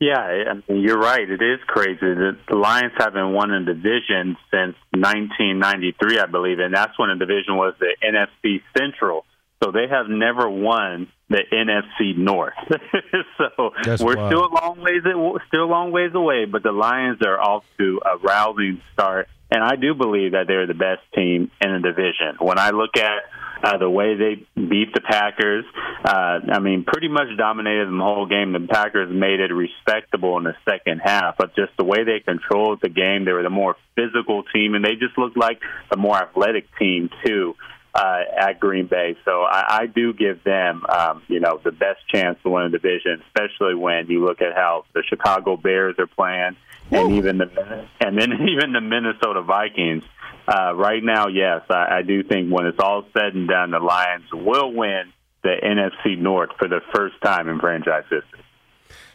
Yeah, 0.02 0.18
I 0.18 0.54
mean, 0.54 0.82
you're 0.82 0.98
right. 0.98 1.30
It 1.30 1.40
is 1.40 1.60
crazy. 1.68 2.00
The, 2.00 2.36
the 2.48 2.56
Lions 2.56 2.92
haven't 2.98 3.32
won 3.32 3.52
a 3.52 3.64
division 3.64 4.36
since 4.50 4.74
1993, 4.90 6.18
I 6.18 6.26
believe, 6.26 6.58
and 6.58 6.74
that's 6.74 6.98
when 6.98 7.10
the 7.10 7.24
division 7.24 7.54
was 7.54 7.74
the 7.78 7.94
NFC 8.02 8.62
Central. 8.76 9.24
So 9.62 9.70
they 9.70 9.86
have 9.88 10.06
never 10.08 10.50
won 10.50 11.06
the 11.28 11.42
NFC 11.52 12.18
North. 12.18 12.54
so 13.38 13.70
That's 13.84 14.02
we're 14.02 14.16
wild. 14.16 14.32
still 14.32 14.46
a 14.46 14.52
long 14.52 14.80
ways 14.80 15.02
still 15.46 15.62
a 15.62 15.70
long 15.70 15.92
ways 15.92 16.10
away, 16.14 16.46
but 16.46 16.64
the 16.64 16.72
Lions 16.72 17.20
are 17.24 17.40
off 17.40 17.62
to 17.78 18.00
a 18.04 18.18
rousing 18.18 18.82
start, 18.94 19.28
and 19.52 19.62
I 19.62 19.76
do 19.76 19.94
believe 19.94 20.32
that 20.32 20.48
they're 20.48 20.66
the 20.66 20.74
best 20.74 21.02
team 21.14 21.52
in 21.60 21.72
the 21.74 21.78
division. 21.78 22.38
When 22.40 22.58
I 22.58 22.70
look 22.70 22.96
at 22.96 23.22
uh, 23.62 23.79
the 23.79 23.88
way 23.88 24.16
they 24.16 24.46
beat 24.57 24.92
the 24.92 25.01
Packers, 25.01 25.64
uh, 26.05 26.40
I 26.53 26.59
mean, 26.59 26.85
pretty 26.85 27.09
much 27.09 27.29
dominated 27.37 27.87
the 27.87 28.03
whole 28.03 28.27
game. 28.27 28.53
The 28.53 28.66
Packers 28.66 29.09
made 29.12 29.40
it 29.40 29.53
respectable 29.53 30.37
in 30.38 30.44
the 30.44 30.57
second 30.68 31.01
half, 31.05 31.37
but 31.38 31.55
just 31.55 31.72
the 31.77 31.85
way 31.85 32.05
they 32.05 32.20
controlled 32.20 32.81
the 32.83 32.88
game, 32.88 33.25
they 33.25 33.33
were 33.33 33.42
the 33.42 33.51
more 33.51 33.77
physical 33.94 34.42
team, 34.53 34.75
and 34.75 34.85
they 34.85 34.96
just 34.96 35.16
looked 35.16 35.37
like 35.37 35.61
a 35.90 35.96
more 35.96 36.16
athletic 36.16 36.66
team 36.79 37.09
too 37.25 37.55
uh, 37.94 38.22
at 38.37 38.61
Green 38.61 38.87
Bay. 38.87 39.16
So 39.25 39.42
I, 39.42 39.83
I 39.83 39.87
do 39.87 40.12
give 40.12 40.42
them, 40.44 40.85
um, 40.87 41.22
you 41.29 41.40
know, 41.40 41.61
the 41.62 41.72
best 41.72 42.01
chance 42.09 42.38
to 42.42 42.51
win 42.51 42.70
the 42.70 42.79
division, 42.79 43.22
especially 43.27 43.75
when 43.75 44.07
you 44.09 44.25
look 44.25 44.40
at 44.40 44.55
how 44.55 44.85
the 44.94 45.03
Chicago 45.09 45.57
Bears 45.57 45.96
are 45.98 46.07
playing, 46.07 46.57
and 46.90 47.12
even 47.12 47.38
the 47.38 47.87
and 48.01 48.18
then 48.18 48.33
even 48.48 48.72
the 48.72 48.81
Minnesota 48.81 49.42
Vikings. 49.42 50.05
Uh, 50.52 50.74
right 50.74 51.02
now, 51.02 51.28
yes, 51.28 51.62
I, 51.70 51.98
I 51.98 52.02
do 52.02 52.22
think 52.22 52.52
when 52.52 52.66
it's 52.66 52.78
all 52.78 53.04
said 53.14 53.34
and 53.34 53.48
done, 53.48 53.70
the 53.70 53.78
Lions 53.78 54.26
will 54.32 54.70
win 54.70 55.04
the 55.42 55.54
NFC 55.62 56.18
North 56.18 56.50
for 56.58 56.68
the 56.68 56.80
first 56.94 57.14
time 57.24 57.48
in 57.48 57.58
franchise 57.58 58.04
history. 58.10 58.41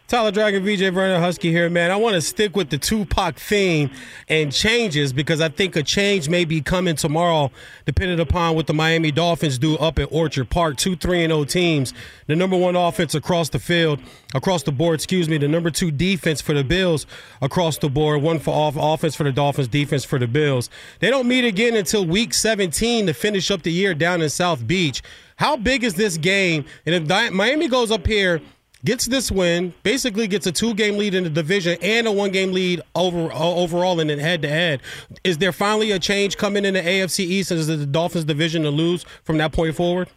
Tyler 0.08 0.32
Dragon, 0.32 0.64
VJ 0.64 0.94
Vernon 0.94 1.22
Huskey 1.22 1.52
here, 1.52 1.70
man. 1.70 1.92
I 1.92 1.98
want 1.98 2.14
to 2.16 2.22
stick 2.22 2.56
with 2.56 2.70
the 2.70 2.78
Tupac 2.78 3.38
theme 3.38 3.92
and 4.30 4.54
changes 4.54 5.12
because 5.12 5.42
I 5.42 5.50
think 5.50 5.76
a 5.76 5.84
change 5.84 6.30
may 6.30 6.46
be 6.46 6.62
coming 6.62 6.96
tomorrow, 6.96 7.52
depending 7.84 8.22
upon 8.22 8.56
what 8.56 8.68
the 8.68 8.74
Miami 8.74 9.12
Dolphins 9.12 9.58
do 9.58 9.76
up 9.80 10.00
at 10.00 10.08
Orchard 10.10 10.50
Park. 10.50 10.78
Two, 10.78 10.96
three, 10.96 11.26
and 11.26 11.34
O 11.34 11.44
teams. 11.44 11.94
The 12.28 12.38
number 12.38 12.56
one 12.56 12.78
offense 12.78 13.16
across 13.16 13.50
the 13.50 13.60
field, 13.60 14.00
across 14.34 14.64
the 14.64 14.72
board, 14.72 14.96
excuse 14.96 15.28
me. 15.28 15.38
The 15.40 15.50
number 15.50 15.70
two 15.70 15.92
defense 15.92 16.40
for 16.40 16.54
the 16.54 16.64
Bills 16.64 17.06
across 17.42 17.78
the 17.78 17.90
board. 17.90 18.22
One 18.22 18.40
for 18.40 18.52
off- 18.52 18.78
offense 18.78 19.14
for 19.14 19.26
the 19.26 19.34
Dolphins, 19.34 19.68
defense 19.68 20.06
for 20.06 20.20
the 20.20 20.28
Bills. 20.28 20.70
They 21.00 21.10
don't 21.10 21.28
meet 21.28 21.44
again 21.44 21.76
until 21.76 22.06
week 22.06 22.34
17 22.34 23.08
to 23.08 23.14
finish 23.14 23.52
up 23.52 23.64
the 23.64 23.74
year 23.74 23.94
down 23.94 24.22
in 24.22 24.30
South 24.30 24.66
Beach. 24.66 25.04
How 25.36 25.58
big 25.58 25.84
is 25.84 25.96
this 25.96 26.16
game? 26.18 26.64
And 26.86 26.96
if 26.96 27.34
Miami 27.34 27.68
goes 27.68 27.92
up 27.92 28.08
here, 28.08 28.42
gets 28.88 29.06
this 29.06 29.30
win, 29.30 29.74
basically 29.84 30.28
gets 30.28 30.48
a 30.48 30.52
two-game 30.52 30.98
lead 30.98 31.14
in 31.14 31.26
the 31.26 31.30
division 31.30 31.78
and 31.82 32.08
a 32.08 32.12
one-game 32.12 32.54
lead 32.54 32.82
over 32.96 33.30
overall 33.34 34.00
in 34.00 34.10
it 34.10 34.18
head-to-head. 34.18 34.82
Is 35.26 35.40
there 35.40 35.52
finally 35.52 35.92
a 35.92 36.00
change 36.00 36.38
coming 36.38 36.64
in 36.64 36.74
the 36.74 36.82
AFC 36.82 37.20
East? 37.20 37.52
Is 37.52 37.68
the 37.68 37.86
Dolphins 37.86 38.24
division 38.24 38.64
to 38.64 38.70
lose 38.70 39.06
from 39.26 39.38
that 39.40 39.52
point 39.52 39.76
forward? 39.76 40.10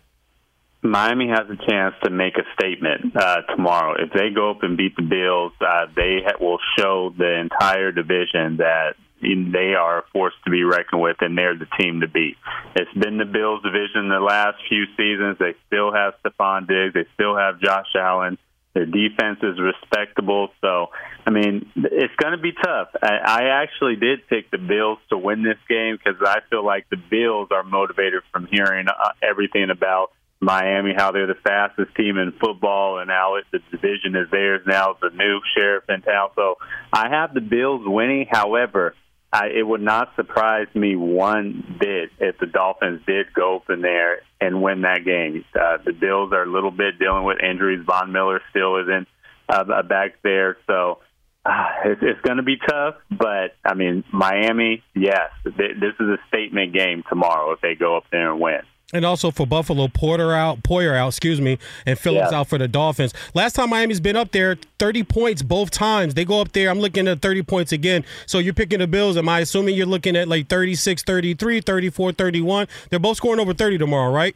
Miami 0.82 1.28
has 1.28 1.50
a 1.50 1.56
chance 1.68 1.96
to 2.04 2.10
make 2.10 2.34
a 2.38 2.44
statement 2.54 3.16
uh, 3.16 3.42
tomorrow. 3.54 4.00
If 4.00 4.12
they 4.12 4.30
go 4.30 4.52
up 4.52 4.62
and 4.62 4.76
beat 4.76 4.94
the 4.94 5.02
Bills, 5.02 5.52
uh, 5.60 5.86
they 5.96 6.20
ha- 6.24 6.38
will 6.40 6.60
show 6.78 7.12
the 7.18 7.40
entire 7.40 7.90
division 7.90 8.58
that 8.58 8.94
they 9.20 9.74
are 9.74 9.98
a 9.98 10.02
force 10.12 10.32
to 10.44 10.50
be 10.50 10.62
reckoned 10.62 11.02
with, 11.02 11.16
and 11.20 11.36
they're 11.36 11.58
the 11.58 11.66
team 11.78 12.00
to 12.02 12.08
beat. 12.08 12.36
It's 12.76 12.92
been 12.94 13.18
the 13.18 13.26
Bills' 13.26 13.62
division 13.64 14.08
the 14.08 14.20
last 14.20 14.58
few 14.68 14.84
seasons. 14.96 15.38
They 15.38 15.54
still 15.66 15.92
have 15.92 16.14
Stefon 16.24 16.68
Diggs. 16.68 16.94
They 16.94 17.04
still 17.14 17.36
have 17.36 17.60
Josh 17.60 17.88
Allen. 17.96 18.38
Their 18.72 18.86
defense 18.86 19.40
is 19.42 19.58
respectable. 19.58 20.50
So, 20.60 20.90
I 21.26 21.30
mean, 21.30 21.70
it's 21.74 22.14
going 22.16 22.32
to 22.32 22.42
be 22.42 22.52
tough. 22.52 22.88
I, 23.02 23.16
I 23.16 23.62
actually 23.62 23.96
did 23.96 24.28
pick 24.28 24.50
the 24.50 24.58
Bills 24.58 24.98
to 25.08 25.18
win 25.18 25.42
this 25.42 25.58
game 25.68 25.96
because 25.96 26.20
I 26.24 26.38
feel 26.50 26.64
like 26.64 26.88
the 26.88 26.96
Bills 26.96 27.48
are 27.50 27.64
motivated 27.64 28.22
from 28.32 28.46
hearing 28.46 28.86
uh, 28.88 29.12
everything 29.22 29.70
about 29.70 30.12
Miami, 30.40 30.94
how 30.96 31.10
they're 31.10 31.26
the 31.26 31.34
fastest 31.34 31.94
team 31.96 32.16
in 32.16 32.32
football, 32.32 32.98
and 32.98 33.10
how 33.10 33.36
it, 33.36 33.44
the 33.52 33.58
division 33.70 34.16
is 34.16 34.30
theirs 34.30 34.62
now. 34.66 34.96
A 35.02 35.10
new 35.10 35.40
sheriff 35.56 35.84
in 35.88 36.02
town. 36.02 36.30
So 36.36 36.56
I 36.92 37.10
have 37.10 37.34
the 37.34 37.40
Bills 37.40 37.82
winning. 37.84 38.26
However, 38.30 38.94
I, 39.32 39.46
it 39.56 39.62
would 39.62 39.80
not 39.80 40.14
surprise 40.16 40.66
me 40.74 40.96
one 40.96 41.76
bit 41.78 42.10
if 42.18 42.38
the 42.38 42.46
Dolphins 42.46 43.02
did 43.06 43.32
go 43.32 43.56
up 43.56 43.70
in 43.70 43.80
there 43.80 44.22
and 44.40 44.60
win 44.60 44.82
that 44.82 45.04
game. 45.04 45.44
Uh, 45.54 45.78
the 45.84 45.92
Bills 45.92 46.32
are 46.32 46.42
a 46.42 46.50
little 46.50 46.72
bit 46.72 46.98
dealing 46.98 47.24
with 47.24 47.38
injuries. 47.40 47.84
Von 47.86 48.10
Miller 48.10 48.40
still 48.50 48.76
isn't 48.82 49.06
uh, 49.48 49.82
back 49.82 50.16
there, 50.24 50.56
so 50.66 50.98
uh, 51.44 51.66
it's, 51.84 52.00
it's 52.02 52.20
going 52.22 52.38
to 52.38 52.42
be 52.42 52.56
tough. 52.56 52.96
But 53.10 53.54
I 53.64 53.74
mean, 53.74 54.02
Miami, 54.12 54.82
yes, 54.96 55.30
th- 55.44 55.78
this 55.80 55.94
is 56.00 56.08
a 56.08 56.18
statement 56.28 56.74
game 56.74 57.04
tomorrow 57.08 57.52
if 57.52 57.60
they 57.60 57.76
go 57.76 57.96
up 57.96 58.04
there 58.10 58.32
and 58.32 58.40
win. 58.40 58.62
And 58.92 59.04
also 59.04 59.30
for 59.30 59.46
Buffalo, 59.46 59.86
Porter 59.86 60.32
out, 60.34 60.64
Poyer 60.64 60.96
out, 60.96 61.08
excuse 61.08 61.40
me, 61.40 61.58
and 61.86 61.96
Phillips 61.96 62.32
Yeah. 62.32 62.40
out 62.40 62.48
for 62.48 62.58
the 62.58 62.66
Dolphins. 62.66 63.14
Last 63.34 63.52
time 63.54 63.70
Miami's 63.70 64.00
been 64.00 64.16
up 64.16 64.32
there, 64.32 64.56
30 64.80 65.04
points 65.04 65.42
both 65.42 65.70
times. 65.70 66.14
They 66.14 66.24
go 66.24 66.40
up 66.40 66.50
there, 66.52 66.68
I'm 66.70 66.80
looking 66.80 67.06
at 67.06 67.20
30 67.22 67.42
points 67.44 67.70
again. 67.70 68.04
So 68.26 68.38
you're 68.38 68.52
picking 68.54 68.80
the 68.80 68.88
Bills. 68.88 69.16
Am 69.16 69.28
I 69.28 69.40
assuming 69.40 69.76
you're 69.76 69.86
looking 69.86 70.16
at 70.16 70.26
like 70.26 70.48
36, 70.48 71.04
33, 71.04 71.60
34, 71.60 72.10
31? 72.12 72.66
They're 72.90 72.98
both 72.98 73.18
scoring 73.18 73.38
over 73.38 73.54
30 73.54 73.78
tomorrow, 73.78 74.12
right? 74.12 74.34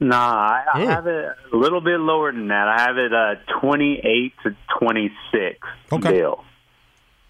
Nah, 0.00 0.16
I, 0.16 0.64
I 0.74 0.78
Mm. 0.80 0.86
have 0.88 1.06
it 1.06 1.24
a 1.52 1.56
little 1.56 1.80
bit 1.80 2.00
lower 2.00 2.32
than 2.32 2.48
that. 2.48 2.66
I 2.68 2.80
have 2.82 2.98
it 2.98 3.12
uh, 3.12 3.34
28 3.60 4.32
to 4.44 4.56
26 4.80 5.58
Okay. 5.92 6.10
Bill. 6.12 6.44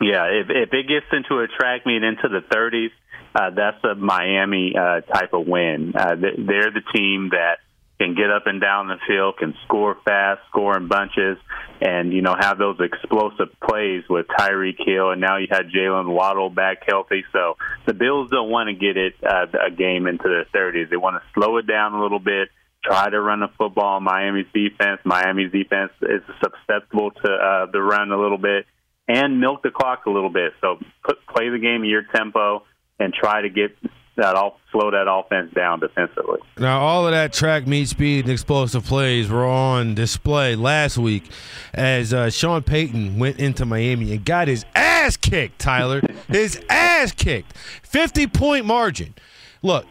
Yeah, 0.00 0.26
if 0.26 0.46
if 0.48 0.72
it 0.72 0.86
gets 0.86 1.06
into 1.12 1.40
a 1.40 1.48
track 1.48 1.84
meet 1.84 2.02
into 2.04 2.28
the 2.28 2.40
30s, 2.40 2.90
uh, 3.34 3.50
that's 3.50 3.82
a 3.84 3.94
Miami 3.94 4.74
uh, 4.76 5.00
type 5.02 5.32
of 5.32 5.46
win. 5.46 5.92
Uh, 5.96 6.14
they're 6.16 6.70
the 6.70 6.82
team 6.94 7.30
that 7.30 7.58
can 7.98 8.14
get 8.14 8.30
up 8.30 8.46
and 8.46 8.60
down 8.60 8.86
the 8.86 8.96
field, 9.06 9.36
can 9.38 9.54
score 9.64 9.96
fast, 10.04 10.40
score 10.48 10.76
in 10.76 10.86
bunches, 10.86 11.36
and 11.80 12.12
you 12.12 12.22
know 12.22 12.34
have 12.38 12.56
those 12.56 12.78
explosive 12.80 13.48
plays 13.60 14.04
with 14.08 14.26
Tyreek 14.28 14.76
Hill, 14.84 15.10
and 15.10 15.20
now 15.20 15.38
you 15.38 15.48
had 15.50 15.70
Jaylen 15.70 16.08
Waddle 16.08 16.48
back 16.48 16.84
healthy. 16.86 17.24
So 17.32 17.56
the 17.86 17.94
Bills 17.94 18.30
don't 18.30 18.50
want 18.50 18.68
to 18.68 18.74
get 18.74 18.96
it 18.96 19.14
uh, 19.22 19.46
a 19.66 19.70
game 19.70 20.06
into 20.06 20.24
the 20.24 20.44
30s. 20.56 20.90
They 20.90 20.96
want 20.96 21.16
to 21.16 21.22
slow 21.34 21.56
it 21.56 21.66
down 21.66 21.94
a 21.94 22.02
little 22.02 22.20
bit, 22.20 22.48
try 22.84 23.10
to 23.10 23.20
run 23.20 23.40
the 23.40 23.48
football. 23.58 24.00
Miami's 24.00 24.46
defense, 24.54 25.00
Miami's 25.04 25.50
defense 25.50 25.92
is 26.02 26.22
susceptible 26.40 27.10
to 27.10 27.32
uh, 27.32 27.66
the 27.66 27.82
run 27.82 28.12
a 28.12 28.20
little 28.20 28.38
bit, 28.38 28.66
and 29.08 29.40
milk 29.40 29.62
the 29.62 29.70
clock 29.70 30.06
a 30.06 30.10
little 30.10 30.30
bit. 30.30 30.52
So 30.60 30.78
put, 31.04 31.26
play 31.26 31.48
the 31.48 31.58
game 31.58 31.82
at 31.82 31.88
your 31.88 32.04
tempo 32.14 32.62
and 32.98 33.12
try 33.14 33.42
to 33.42 33.48
get 33.48 33.76
that 34.16 34.34
off, 34.34 34.54
slow 34.72 34.90
that 34.90 35.06
offense 35.08 35.52
down 35.54 35.80
defensively. 35.80 36.40
Now, 36.58 36.80
all 36.80 37.06
of 37.06 37.12
that 37.12 37.32
track 37.32 37.66
meet 37.66 37.88
speed 37.88 38.24
and 38.24 38.32
explosive 38.32 38.84
plays 38.84 39.28
were 39.28 39.46
on 39.46 39.94
display 39.94 40.56
last 40.56 40.98
week 40.98 41.30
as 41.72 42.12
uh, 42.12 42.28
Sean 42.28 42.62
Payton 42.62 43.18
went 43.18 43.38
into 43.38 43.64
Miami 43.64 44.12
and 44.12 44.24
got 44.24 44.48
his 44.48 44.64
ass 44.74 45.16
kicked, 45.16 45.60
Tyler. 45.60 46.02
his 46.28 46.60
ass 46.68 47.12
kicked. 47.12 47.56
50 47.56 48.26
point 48.26 48.66
margin. 48.66 49.14
Look, 49.62 49.86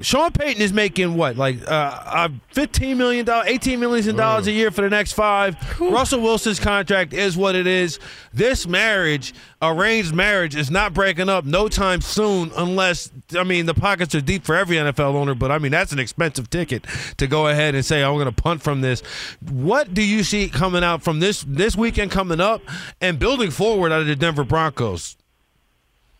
Sean 0.00 0.32
Payton 0.32 0.62
is 0.62 0.72
making 0.72 1.14
what, 1.14 1.36
like 1.36 1.60
uh, 1.68 2.02
uh, 2.04 2.28
$15 2.54 2.96
million, 2.96 3.26
$18 3.26 3.78
million 3.78 4.18
a 4.18 4.50
year 4.50 4.70
for 4.70 4.80
the 4.80 4.90
next 4.90 5.12
five. 5.12 5.56
Russell 5.80 6.20
Wilson's 6.20 6.58
contract 6.58 7.12
is 7.12 7.36
what 7.36 7.54
it 7.54 7.66
is. 7.66 7.98
This 8.32 8.66
marriage, 8.66 9.34
arranged 9.60 10.14
marriage, 10.14 10.56
is 10.56 10.70
not 10.70 10.94
breaking 10.94 11.28
up 11.28 11.44
no 11.44 11.68
time 11.68 12.00
soon 12.00 12.50
unless, 12.56 13.12
I 13.36 13.44
mean, 13.44 13.66
the 13.66 13.74
pockets 13.74 14.14
are 14.14 14.20
deep 14.20 14.44
for 14.44 14.54
every 14.54 14.76
NFL 14.76 15.14
owner, 15.14 15.34
but 15.34 15.50
I 15.50 15.58
mean, 15.58 15.72
that's 15.72 15.92
an 15.92 15.98
expensive 15.98 16.48
ticket 16.48 16.86
to 17.18 17.26
go 17.26 17.48
ahead 17.48 17.74
and 17.74 17.84
say, 17.84 18.02
I'm 18.02 18.14
going 18.14 18.26
to 18.26 18.32
punt 18.32 18.62
from 18.62 18.80
this. 18.80 19.02
What 19.50 19.92
do 19.92 20.02
you 20.02 20.24
see 20.24 20.48
coming 20.48 20.82
out 20.82 21.02
from 21.02 21.20
this, 21.20 21.44
this 21.46 21.76
weekend 21.76 22.10
coming 22.10 22.40
up 22.40 22.62
and 23.00 23.18
building 23.18 23.50
forward 23.50 23.92
out 23.92 24.00
of 24.00 24.06
the 24.06 24.16
Denver 24.16 24.44
Broncos? 24.44 25.16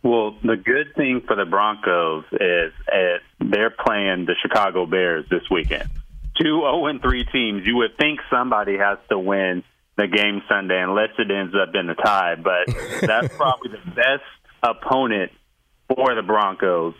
Well, 0.02 0.36
the 0.42 0.56
good 0.56 0.94
thing 0.96 1.22
for 1.26 1.36
the 1.36 1.44
Broncos 1.44 2.24
is, 2.32 2.72
is 2.72 3.20
they're 3.38 3.70
playing 3.70 4.26
the 4.26 4.34
Chicago 4.40 4.86
Bears 4.86 5.26
this 5.30 5.42
weekend. 5.50 5.88
Two 6.40 6.60
zero 6.60 6.86
and 6.86 7.02
3 7.02 7.24
teams. 7.26 7.66
You 7.66 7.76
would 7.76 7.98
think 7.98 8.20
somebody 8.30 8.78
has 8.78 8.98
to 9.10 9.18
win 9.18 9.62
the 9.96 10.06
game 10.06 10.42
Sunday 10.48 10.80
unless 10.80 11.10
it 11.18 11.30
ends 11.30 11.54
up 11.54 11.74
in 11.74 11.90
a 11.90 11.94
tie, 11.94 12.36
but 12.36 12.74
that's 13.02 13.36
probably 13.36 13.72
the 13.72 13.90
best 13.90 14.24
opponent 14.62 15.32
for 15.88 16.14
the 16.14 16.22
Broncos, 16.22 16.94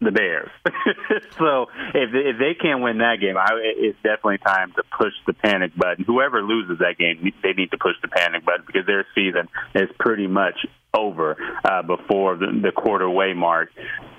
the 0.00 0.12
Bears. 0.12 0.50
so 1.38 1.66
if 1.94 2.10
if 2.12 2.38
they 2.38 2.54
can't 2.54 2.82
win 2.82 2.98
that 2.98 3.16
game, 3.20 3.36
I, 3.36 3.48
it's 3.60 3.98
definitely 4.02 4.38
time 4.38 4.72
to 4.76 4.82
push 4.96 5.14
the 5.26 5.32
panic 5.32 5.72
button. 5.76 6.04
Whoever 6.04 6.42
loses 6.42 6.78
that 6.78 6.98
game, 6.98 7.32
they 7.42 7.52
need 7.52 7.70
to 7.72 7.78
push 7.78 7.96
the 8.02 8.08
panic 8.08 8.44
button 8.44 8.64
because 8.66 8.86
their 8.86 9.06
season 9.14 9.48
is 9.74 9.88
pretty 9.98 10.26
much 10.26 10.66
over 10.96 11.36
uh, 11.64 11.82
before 11.82 12.36
the, 12.36 12.46
the 12.62 12.72
quarter 12.72 13.08
way 13.08 13.32
mark. 13.34 13.70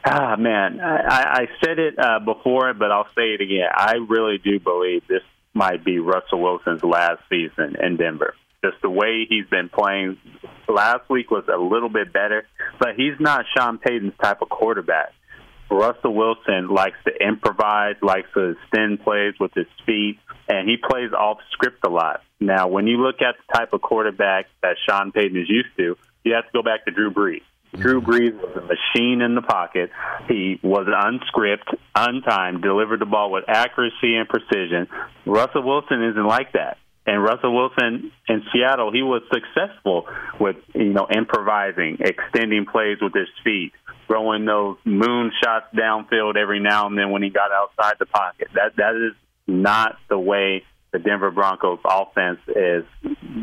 Ah, 0.06 0.36
man, 0.38 0.80
I, 0.80 1.42
I 1.42 1.48
said 1.64 1.80
it 1.80 1.96
uh, 1.98 2.20
before, 2.20 2.74
but 2.74 2.92
I'll 2.92 3.08
say 3.16 3.34
it 3.34 3.42
again. 3.42 3.68
I 3.74 3.96
really 4.08 4.38
do 4.38 4.60
believe 4.60 5.08
this 5.08 5.24
might 5.54 5.84
be 5.84 6.00
Russell 6.00 6.42
Wilson's 6.42 6.84
last 6.84 7.22
season 7.30 7.76
in 7.82 7.98
Denver. 7.98 8.36
Just 8.64 8.82
the 8.82 8.90
way 8.90 9.26
he's 9.28 9.48
been 9.48 9.70
playing. 9.70 10.18
Last 10.68 11.10
week 11.10 11.32
was 11.32 11.46
a 11.48 11.58
little 11.58 11.90
bit 11.90 12.12
better, 12.12 12.46
but 12.80 12.96
he's 12.96 13.20
not 13.20 13.46
Sean 13.56 13.78
Payton's 13.78 14.14
type 14.22 14.42
of 14.42 14.50
quarterback. 14.50 15.14
Russell 15.70 16.14
Wilson 16.14 16.70
likes 16.70 16.98
to 17.06 17.12
improvise, 17.26 17.96
likes 18.02 18.28
to 18.36 18.52
extend 18.52 19.02
plays 19.04 19.34
with 19.40 19.54
his 19.54 19.68
feet, 19.86 20.20
and 20.48 20.70
he 20.70 20.78
plays 20.78 21.12
off 21.12 21.38
script 21.52 21.86
a 21.86 21.90
lot. 21.90 22.22
Now, 22.40 22.68
when 22.68 22.86
you 22.86 22.98
look 22.98 23.22
at 23.22 23.36
the 23.38 23.58
type 23.58 23.74
of 23.74 23.82
quarterback 23.82 24.48
that 24.62 24.76
Sean 24.88 25.12
Payton 25.12 25.38
is 25.38 25.50
used 25.50 25.76
to, 25.78 25.98
you 26.26 26.34
have 26.34 26.46
to 26.46 26.52
go 26.54 26.62
back 26.62 26.86
to 26.86 26.92
Drew 26.92 27.12
Brees. 27.12 27.44
Drew 27.74 28.02
mm-hmm. 28.02 28.10
Brees 28.10 28.34
was 28.34 28.56
a 28.58 28.62
machine 28.62 29.22
in 29.22 29.36
the 29.36 29.42
pocket. 29.42 29.92
He 30.28 30.60
was 30.64 30.88
unscripted, 30.88 31.78
untimed, 31.96 32.62
delivered 32.62 33.00
the 33.00 33.06
ball 33.06 33.32
with 33.32 33.46
accuracy 33.48 34.16
and 34.16 34.28
precision. 34.28 34.88
Russell 35.26 35.64
Wilson 35.64 36.04
isn't 36.04 36.28
like 36.28 36.54
that. 36.54 36.78
And 37.08 37.22
Russell 37.22 37.56
Wilson 37.56 38.12
in 38.28 38.44
Seattle, 38.52 38.92
he 38.92 39.04
was 39.04 39.22
successful 39.32 40.08
with 40.40 40.56
you 40.74 40.94
know 40.94 41.08
improvising, 41.15 41.98
extending 42.00 42.65
plays 42.65 42.98
with 43.00 43.13
his 43.13 43.28
feet, 43.44 43.73
throwing 44.08 44.46
those 44.46 44.78
moon 44.86 45.32
shots 45.44 45.67
downfield 45.76 46.36
every 46.36 46.60
now 46.60 46.88
and 46.88 46.98
then 46.98 47.12
when 47.12 47.21
he 47.21 47.30
got 47.30 47.52
outside 47.52 47.98
the 48.00 48.08
pocket. 48.08 48.48
That 48.56 48.76
that 48.78 48.96
is 48.96 49.15
not 49.46 49.98
the 50.10 50.17
way 50.17 50.63
the 50.96 51.00
Denver 51.00 51.29
Broncos 51.29 51.79
offense 51.83 52.39
is 52.48 52.85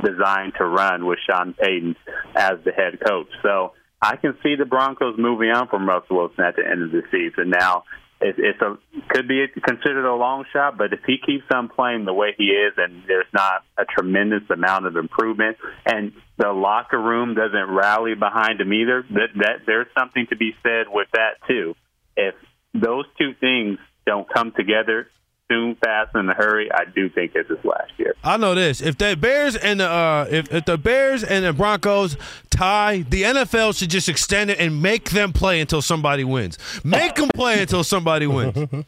designed 0.02 0.54
to 0.56 0.64
run 0.64 1.04
with 1.04 1.18
Sean 1.28 1.52
Payton 1.52 1.96
as 2.34 2.52
the 2.64 2.72
head 2.72 2.98
coach. 3.06 3.28
So 3.42 3.72
I 4.00 4.16
can 4.16 4.38
see 4.42 4.54
the 4.56 4.64
Broncos 4.64 5.16
moving 5.18 5.50
on 5.50 5.68
from 5.68 5.86
Russell 5.86 6.16
Wilson 6.16 6.44
at 6.44 6.56
the 6.56 6.66
end 6.66 6.82
of 6.82 6.92
the 6.92 7.02
season. 7.10 7.50
Now, 7.50 7.84
it, 8.22 8.36
it's 8.38 8.60
a 8.62 8.78
could 9.10 9.28
be 9.28 9.44
considered 9.62 10.08
a 10.08 10.14
long 10.14 10.46
shot, 10.50 10.78
but 10.78 10.94
if 10.94 11.00
he 11.06 11.18
keeps 11.18 11.44
on 11.52 11.68
playing 11.68 12.06
the 12.06 12.14
way 12.14 12.34
he 12.38 12.44
is, 12.44 12.72
and 12.78 13.02
there's 13.06 13.26
not 13.34 13.64
a 13.76 13.84
tremendous 13.84 14.48
amount 14.48 14.86
of 14.86 14.96
improvement, 14.96 15.58
and 15.84 16.12
the 16.38 16.52
locker 16.52 16.98
room 16.98 17.34
doesn't 17.34 17.70
rally 17.70 18.14
behind 18.14 18.62
him 18.62 18.72
either, 18.72 19.04
that, 19.10 19.28
that 19.34 19.56
there's 19.66 19.88
something 19.98 20.26
to 20.30 20.36
be 20.36 20.52
said 20.62 20.86
with 20.88 21.08
that 21.12 21.34
too. 21.46 21.74
If 22.16 22.34
those 22.72 23.04
two 23.18 23.34
things 23.38 23.78
don't 24.06 24.26
come 24.32 24.52
together 24.56 25.08
soon, 25.52 25.74
fast, 25.76 26.14
in 26.14 26.28
a 26.28 26.34
hurry, 26.34 26.70
I 26.72 26.84
do 26.84 27.08
think 27.08 27.32
this 27.32 27.46
is 27.50 27.62
last 27.64 27.92
year. 27.98 28.14
I 28.24 28.36
know 28.36 28.54
this: 28.54 28.80
if 28.80 28.96
the 28.98 29.16
Bears 29.16 29.56
and 29.56 29.80
the 29.80 29.88
uh, 29.88 30.26
if, 30.30 30.52
if 30.52 30.64
the 30.64 30.78
Bears 30.78 31.22
and 31.22 31.44
the 31.44 31.52
Broncos 31.52 32.16
tie, 32.50 33.04
the 33.08 33.22
NFL 33.22 33.76
should 33.78 33.90
just 33.90 34.08
extend 34.08 34.50
it 34.50 34.58
and 34.58 34.82
make 34.82 35.10
them 35.10 35.32
play 35.32 35.60
until 35.60 35.82
somebody 35.82 36.24
wins. 36.24 36.58
Make 36.84 37.16
them 37.16 37.28
play 37.34 37.60
until 37.60 37.84
somebody 37.84 38.26
wins. 38.26 38.56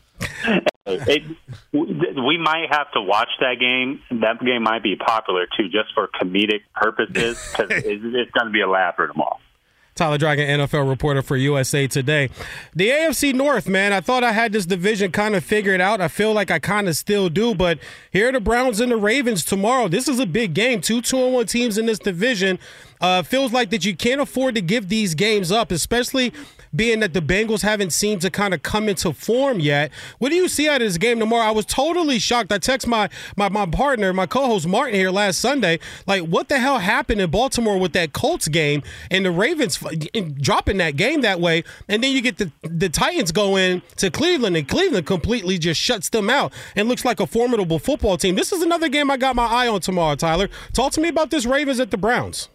It, 0.87 1.23
we 1.73 2.37
might 2.37 2.67
have 2.71 2.93
to 2.93 3.01
watch 3.01 3.31
that 3.41 3.55
game. 3.59 4.03
That 4.21 4.45
game 4.45 4.63
might 4.65 4.83
be 4.83 4.97
popular 4.97 5.47
too, 5.57 5.71
just 5.71 5.95
for 5.95 6.09
comedic 6.09 6.61
purposes, 6.75 7.43
because 7.51 7.71
it's 7.85 8.31
going 8.33 8.47
to 8.47 8.53
be 8.53 8.61
a 8.61 8.69
laugher 8.69 9.07
tomorrow. 9.07 9.39
Tyler 9.95 10.19
Dragon, 10.19 10.61
NFL 10.61 10.89
reporter 10.89 11.23
for 11.23 11.37
USA 11.37 11.87
Today. 11.87 12.29
The 12.75 12.89
AFC 12.91 13.33
North, 13.33 13.69
man, 13.69 13.93
I 13.93 14.01
thought 14.01 14.25
I 14.25 14.33
had 14.33 14.53
this 14.53 14.67
division 14.67 15.13
kind 15.13 15.37
of 15.37 15.45
figured 15.45 15.81
out. 15.81 16.01
I 16.01 16.09
feel 16.09 16.33
like 16.33 16.51
I 16.51 16.59
kind 16.59 16.89
of 16.89 16.97
still 16.97 17.29
do, 17.29 17.55
but 17.55 17.79
here 18.11 18.29
are 18.29 18.33
the 18.33 18.41
Browns 18.41 18.81
and 18.81 18.91
the 18.91 18.97
Ravens 18.97 19.45
tomorrow. 19.45 19.87
This 19.87 20.09
is 20.09 20.19
a 20.19 20.27
big 20.27 20.53
game. 20.53 20.81
Two 20.81 21.01
two 21.01 21.19
and 21.19 21.35
one 21.35 21.47
teams 21.47 21.79
in 21.79 21.87
this 21.87 21.99
division. 21.99 22.59
Uh, 23.01 23.23
feels 23.23 23.53
like 23.53 23.71
that 23.71 23.85
you 23.85 23.95
can't 23.95 24.21
afford 24.21 24.55
to 24.55 24.63
give 24.63 24.89
these 24.89 25.15
games 25.15 25.53
up, 25.53 25.71
especially 25.71 26.33
being 26.75 27.01
that 27.01 27.15
the 27.15 27.21
Bengals 27.21 27.63
haven't 27.63 27.91
seemed 27.91 28.21
to 28.23 28.31
kind 28.31 28.55
of 28.55 28.63
come 28.63 28.89
into 28.89 29.13
form 29.13 29.61
yet. 29.61 29.91
What 30.19 30.31
do 30.31 30.37
you 30.37 30.49
see 30.49 30.69
out 30.69 30.83
of 30.83 30.89
this 30.89 30.99
game 30.99 31.19
tomorrow? 31.19 31.45
I 31.45 31.51
was 31.51 31.67
totally 31.67 32.19
shocked. 32.19 32.53
I 32.53 32.59
text 32.59 32.87
my 32.87 33.09
my, 33.37 33.49
my 33.49 33.67
partner, 33.67 34.13
my 34.13 34.27
co-host 34.27 34.67
Martin 34.67 34.95
here 34.95 35.11
last 35.11 35.39
Sunday, 35.41 35.79
like 36.07 36.23
what 36.23 36.49
the 36.49 36.59
hell 36.59 36.79
happened 36.79 37.21
in 37.21 37.31
Baltimore 37.31 37.79
with 37.79 37.93
that 37.93 38.13
Colts 38.13 38.49
game 38.49 38.83
and 39.11 39.25
the 39.25 39.31
Ravens 39.31 39.79
dropping 40.41 40.79
that 40.79 40.97
game 40.97 41.21
that 41.23 41.41
way, 41.41 41.65
and 41.89 42.03
then 42.03 42.13
you 42.13 42.21
get 42.21 42.39
the 42.39 42.51
the 42.63 42.89
Titans 42.89 43.33
go 43.33 43.57
in 43.57 43.83
to 43.97 44.11
Cleveland 44.11 44.57
and 44.57 44.69
Cleveland 44.69 45.07
completely 45.07 45.59
just 45.59 45.81
shuts 45.81 46.09
them 46.09 46.31
out 46.31 46.53
and 46.77 46.89
looks 46.89 47.05
like 47.05 47.21
a 47.21 47.27
formidable 47.27 47.79
football 47.79 48.17
team. 48.17 48.35
This 48.35 48.53
is 48.53 48.63
another 48.63 48.89
game 48.89 49.11
I 49.11 49.17
got 49.17 49.37
my 49.37 49.47
eye 49.47 49.69
on 49.69 49.81
tomorrow, 49.81 50.17
Tyler. 50.17 50.49
Talk 50.73 50.93
to 50.93 51.01
me 51.01 51.09
about 51.09 51.31
this 51.31 51.47
Ravens 51.47 51.81
at 51.81 51.91
the 51.91 51.97
Browns. 51.97 52.49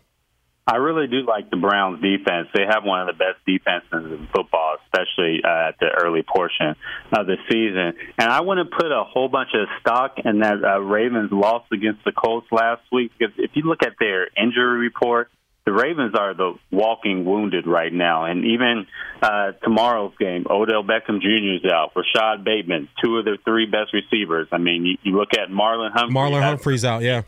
I 0.70 0.76
really 0.76 1.07
do 1.07 1.26
like 1.26 1.49
the 1.49 1.57
Browns 1.57 1.99
defense. 1.99 2.47
They 2.53 2.61
have 2.70 2.84
one 2.84 3.01
of 3.01 3.07
the 3.07 3.17
best 3.17 3.43
defenses 3.43 4.11
in 4.11 4.28
football, 4.32 4.78
especially 4.86 5.41
uh, 5.43 5.70
at 5.70 5.80
the 5.80 5.88
early 5.88 6.22
portion 6.22 6.76
of 7.11 7.26
the 7.26 7.38
season. 7.49 7.93
And 8.20 8.30
I 8.30 8.41
want 8.41 8.59
to 8.59 8.78
put 8.78 8.91
a 8.91 9.03
whole 9.03 9.30
bunch 9.30 9.49
of 9.55 9.67
stock 9.82 10.17
in 10.24 10.39
that 10.39 10.63
uh, 10.63 10.80
Ravens 10.80 11.32
loss 11.32 11.63
against 11.74 12.05
the 12.05 12.11
Colts 12.11 12.45
last 12.51 12.84
week. 12.91 13.11
Because 13.17 13.34
if 13.39 13.51
you 13.55 13.63
look 13.63 13.82
at 13.82 13.93
their 13.99 14.28
injury 14.38 14.78
report, 14.78 15.32
the 15.65 15.72
Ravens 15.72 16.13
are 16.13 16.36
the 16.36 16.53
walking 16.72 17.26
wounded 17.26 17.65
right 17.65 17.91
now. 17.91 18.26
And 18.26 18.45
even 18.45 18.86
uh, 19.24 19.53
tomorrow's 19.63 20.13
game, 20.20 20.45
Odell 20.47 20.84
Beckham 20.84 21.20
Jr. 21.20 21.65
is 21.65 21.72
out. 21.72 21.93
Rashod 21.95 22.45
Bateman, 22.45 22.89
two 23.03 23.17
of 23.17 23.26
their 23.26 23.38
three 23.43 23.65
best 23.65 23.91
receivers. 23.91 24.47
I 24.51 24.59
mean, 24.59 24.86
you, 24.86 24.97
you 25.01 25.17
look 25.17 25.30
at 25.34 25.49
Marlon 25.49 25.91
Humphrey. 25.91 26.15
Marlon 26.15 26.43
Humphrey's 26.43 26.86
out, 26.86 27.01
yeah. 27.01 27.24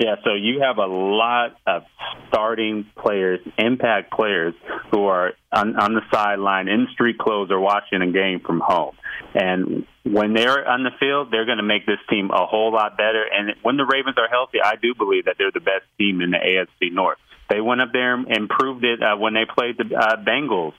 Yeah, 0.00 0.14
so 0.24 0.32
you 0.32 0.62
have 0.62 0.78
a 0.78 0.86
lot 0.86 1.56
of 1.66 1.82
starting 2.28 2.86
players, 2.96 3.40
impact 3.58 4.10
players 4.10 4.54
who 4.90 5.04
are 5.04 5.32
on, 5.52 5.78
on 5.78 5.92
the 5.92 6.00
sideline 6.10 6.68
in 6.68 6.88
street 6.94 7.18
clothes 7.18 7.50
or 7.50 7.60
watching 7.60 8.00
a 8.00 8.10
game 8.10 8.40
from 8.40 8.62
home. 8.64 8.96
And 9.34 9.84
when 10.02 10.32
they're 10.32 10.66
on 10.66 10.84
the 10.84 10.90
field, 10.98 11.28
they're 11.30 11.44
going 11.44 11.58
to 11.58 11.68
make 11.68 11.84
this 11.84 11.98
team 12.08 12.30
a 12.30 12.46
whole 12.46 12.72
lot 12.72 12.96
better. 12.96 13.26
And 13.30 13.52
when 13.60 13.76
the 13.76 13.84
Ravens 13.84 14.16
are 14.16 14.28
healthy, 14.30 14.56
I 14.64 14.76
do 14.80 14.94
believe 14.96 15.26
that 15.26 15.34
they're 15.36 15.52
the 15.52 15.60
best 15.60 15.84
team 15.98 16.22
in 16.22 16.30
the 16.30 16.38
AFC 16.38 16.94
North. 16.94 17.18
They 17.50 17.60
went 17.60 17.82
up 17.82 17.90
there 17.92 18.14
and 18.14 18.48
proved 18.48 18.84
it 18.84 19.02
uh, 19.02 19.18
when 19.18 19.34
they 19.34 19.44
played 19.44 19.76
the 19.76 19.94
uh, 19.94 20.16
Bengals. 20.16 20.72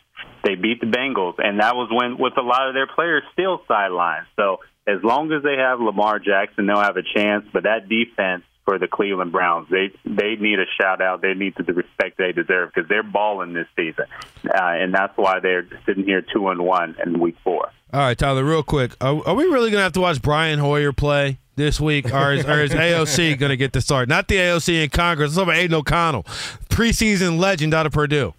They 0.43 0.55
beat 0.55 0.81
the 0.81 0.87
Bengals, 0.87 1.35
and 1.37 1.59
that 1.59 1.75
was 1.75 1.89
when 1.91 2.17
with 2.17 2.37
a 2.37 2.41
lot 2.41 2.69
of 2.69 2.73
their 2.73 2.87
players 2.87 3.21
still 3.33 3.61
sidelined. 3.69 4.25
So 4.35 4.57
as 4.87 5.03
long 5.03 5.31
as 5.31 5.43
they 5.43 5.57
have 5.57 5.79
Lamar 5.79 6.17
Jackson, 6.17 6.65
they'll 6.65 6.81
have 6.81 6.97
a 6.97 7.03
chance. 7.03 7.45
But 7.53 7.63
that 7.63 7.87
defense 7.87 8.43
for 8.65 8.77
the 8.77 8.87
Cleveland 8.87 9.31
Browns. 9.31 9.67
They 9.69 9.91
they 10.05 10.35
need 10.35 10.59
a 10.59 10.65
shout 10.79 11.01
out. 11.01 11.21
They 11.21 11.33
need 11.33 11.55
the 11.55 11.73
respect 11.73 12.17
they 12.17 12.31
deserve 12.31 12.71
because 12.73 12.87
they're 12.89 13.03
balling 13.03 13.53
this 13.53 13.67
season, 13.75 14.05
uh, 14.45 14.51
and 14.53 14.93
that's 14.93 15.17
why 15.17 15.39
they're 15.39 15.67
sitting 15.85 16.05
here 16.05 16.23
two 16.33 16.49
and 16.49 16.61
one 16.63 16.95
in 17.03 17.19
week 17.19 17.35
four. 17.43 17.71
All 17.93 17.99
right, 17.99 18.17
Tyler, 18.17 18.43
real 18.43 18.63
quick, 18.63 18.95
are, 19.01 19.21
are 19.27 19.35
we 19.35 19.43
really 19.45 19.69
going 19.69 19.79
to 19.79 19.83
have 19.83 19.93
to 19.93 20.01
watch 20.01 20.21
Brian 20.21 20.59
Hoyer 20.59 20.93
play? 20.93 21.37
This 21.57 21.81
week, 21.81 22.11
or 22.11 22.31
is, 22.31 22.45
or 22.45 22.61
is 22.61 22.71
AOC 22.71 23.37
going 23.37 23.49
to 23.49 23.57
get 23.57 23.73
the 23.73 23.81
start? 23.81 24.07
Not 24.07 24.29
the 24.29 24.35
AOC 24.37 24.85
in 24.85 24.89
Congress. 24.89 25.31
It's 25.31 25.37
over 25.37 25.51
Aidan 25.51 25.75
O'Connell, 25.75 26.23
preseason 26.69 27.37
legend 27.39 27.73
out 27.73 27.85
of 27.85 27.91
Purdue. 27.91 28.33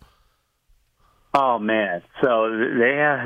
Oh 1.35 1.59
man! 1.59 2.03
So 2.23 2.51
they 2.51 2.97
have 2.97 3.21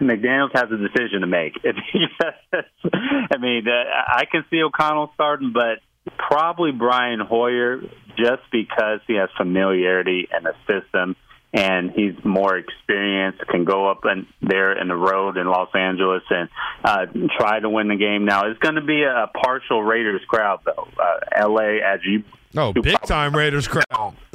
McDaniels 0.00 0.50
has 0.54 0.70
a 0.70 0.76
decision 0.76 1.22
to 1.22 1.26
make. 1.26 1.54
I 1.64 3.36
mean, 3.38 3.64
I 3.68 4.24
can 4.30 4.44
see 4.50 4.62
O'Connell 4.62 5.10
starting, 5.14 5.52
but 5.52 5.78
probably 6.16 6.72
Brian 6.72 7.20
Hoyer 7.20 7.80
just 8.16 8.42
because 8.50 9.00
he 9.06 9.14
has 9.14 9.28
familiarity 9.36 10.28
in 10.36 10.44
the 10.44 10.54
system 10.66 11.16
and 11.52 11.90
he's 11.90 12.14
more 12.24 12.58
experienced, 12.58 13.40
can 13.48 13.64
go 13.64 13.90
up 13.90 14.00
and 14.04 14.26
there 14.42 14.78
in 14.78 14.88
the 14.88 14.94
road 14.94 15.38
in 15.38 15.46
Los 15.46 15.70
Angeles 15.74 16.22
and 16.28 16.48
uh, 16.84 17.06
try 17.38 17.58
to 17.58 17.70
win 17.70 17.88
the 17.88 17.96
game. 17.96 18.26
Now 18.26 18.42
it's 18.50 18.58
going 18.58 18.74
to 18.74 18.84
be 18.84 19.02
a 19.02 19.28
partial 19.28 19.82
Raiders 19.82 20.20
crowd 20.28 20.60
though. 20.66 20.88
Uh, 20.98 21.20
L.A. 21.34 21.80
as 21.80 22.00
you 22.04 22.22
oh 22.56 22.72
big 22.72 23.00
time 23.02 23.34
Raiders 23.34 23.68
crowd. 23.68 24.16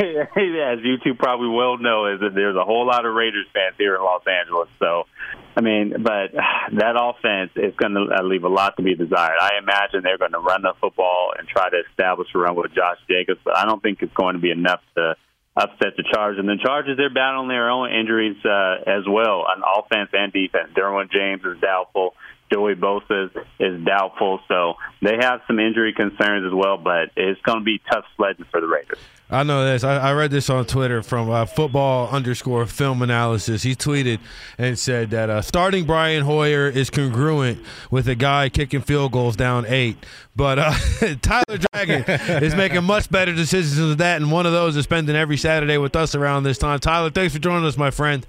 as 0.00 0.78
you 0.82 0.98
two 1.02 1.14
probably 1.14 1.48
well 1.48 1.78
know, 1.78 2.06
is 2.06 2.20
that 2.20 2.34
there's 2.34 2.56
a 2.56 2.64
whole 2.64 2.86
lot 2.86 3.06
of 3.06 3.14
Raiders 3.14 3.46
fans 3.52 3.74
here 3.78 3.96
in 3.96 4.02
Los 4.02 4.22
Angeles. 4.26 4.68
So, 4.78 5.04
I 5.56 5.60
mean, 5.60 5.94
but 6.02 6.32
that 6.78 6.96
offense 6.96 7.52
is 7.56 7.74
going 7.76 7.94
to 7.94 8.14
uh, 8.14 8.22
leave 8.22 8.44
a 8.44 8.48
lot 8.48 8.76
to 8.76 8.82
be 8.82 8.94
desired. 8.94 9.36
I 9.40 9.58
imagine 9.58 10.02
they're 10.02 10.18
going 10.18 10.32
to 10.32 10.40
run 10.40 10.62
the 10.62 10.74
football 10.80 11.32
and 11.38 11.48
try 11.48 11.70
to 11.70 11.82
establish 11.90 12.28
a 12.34 12.38
run 12.38 12.56
with 12.56 12.74
Josh 12.74 12.98
Jacobs, 13.08 13.40
but 13.44 13.56
I 13.56 13.64
don't 13.64 13.82
think 13.82 13.98
it's 14.02 14.14
going 14.14 14.34
to 14.34 14.40
be 14.40 14.50
enough 14.50 14.80
to 14.96 15.14
upset 15.56 15.96
the 15.96 16.04
Chargers. 16.12 16.38
And 16.38 16.48
the 16.48 16.58
Chargers, 16.62 16.96
they're 16.96 17.12
battling 17.12 17.48
their 17.48 17.70
own 17.70 17.90
injuries 17.92 18.36
uh, 18.44 18.84
as 18.86 19.04
well 19.08 19.44
on 19.48 19.62
offense 19.62 20.10
and 20.12 20.32
defense. 20.32 20.70
Derwin 20.74 21.10
James 21.10 21.42
is 21.44 21.60
doubtful. 21.60 22.14
Joey 22.52 22.74
Bosa 22.74 23.26
is, 23.26 23.42
is 23.58 23.84
doubtful. 23.84 24.40
So 24.48 24.74
they 25.02 25.16
have 25.20 25.40
some 25.46 25.58
injury 25.58 25.92
concerns 25.92 26.46
as 26.46 26.52
well, 26.52 26.76
but 26.76 27.10
it's 27.16 27.40
going 27.42 27.58
to 27.58 27.64
be 27.64 27.80
tough 27.90 28.04
sledding 28.16 28.46
for 28.50 28.60
the 28.60 28.66
Raiders. 28.66 28.98
I 29.32 29.44
know 29.44 29.64
this. 29.64 29.84
I, 29.84 29.96
I 29.96 30.12
read 30.12 30.32
this 30.32 30.50
on 30.50 30.64
Twitter 30.64 31.04
from 31.04 31.30
uh, 31.30 31.46
football 31.46 32.08
underscore 32.08 32.66
film 32.66 33.00
analysis. 33.00 33.62
He 33.62 33.76
tweeted 33.76 34.18
and 34.58 34.76
said 34.76 35.10
that 35.10 35.30
uh, 35.30 35.40
starting 35.40 35.84
Brian 35.84 36.24
Hoyer 36.24 36.68
is 36.68 36.90
congruent 36.90 37.62
with 37.92 38.08
a 38.08 38.16
guy 38.16 38.48
kicking 38.48 38.80
field 38.80 39.12
goals 39.12 39.36
down 39.36 39.66
eight. 39.68 40.04
But 40.34 40.58
uh, 40.58 40.74
Tyler 41.22 41.58
Dragon 41.72 42.04
is 42.42 42.56
making 42.56 42.82
much 42.82 43.08
better 43.08 43.32
decisions 43.32 43.76
than 43.76 43.98
that, 43.98 44.20
and 44.20 44.32
one 44.32 44.46
of 44.46 44.52
those 44.52 44.76
is 44.76 44.82
spending 44.84 45.14
every 45.14 45.36
Saturday 45.36 45.78
with 45.78 45.94
us 45.94 46.16
around 46.16 46.42
this 46.42 46.58
time. 46.58 46.80
Tyler, 46.80 47.10
thanks 47.10 47.32
for 47.32 47.40
joining 47.40 47.66
us, 47.66 47.76
my 47.76 47.92
friend. 47.92 48.26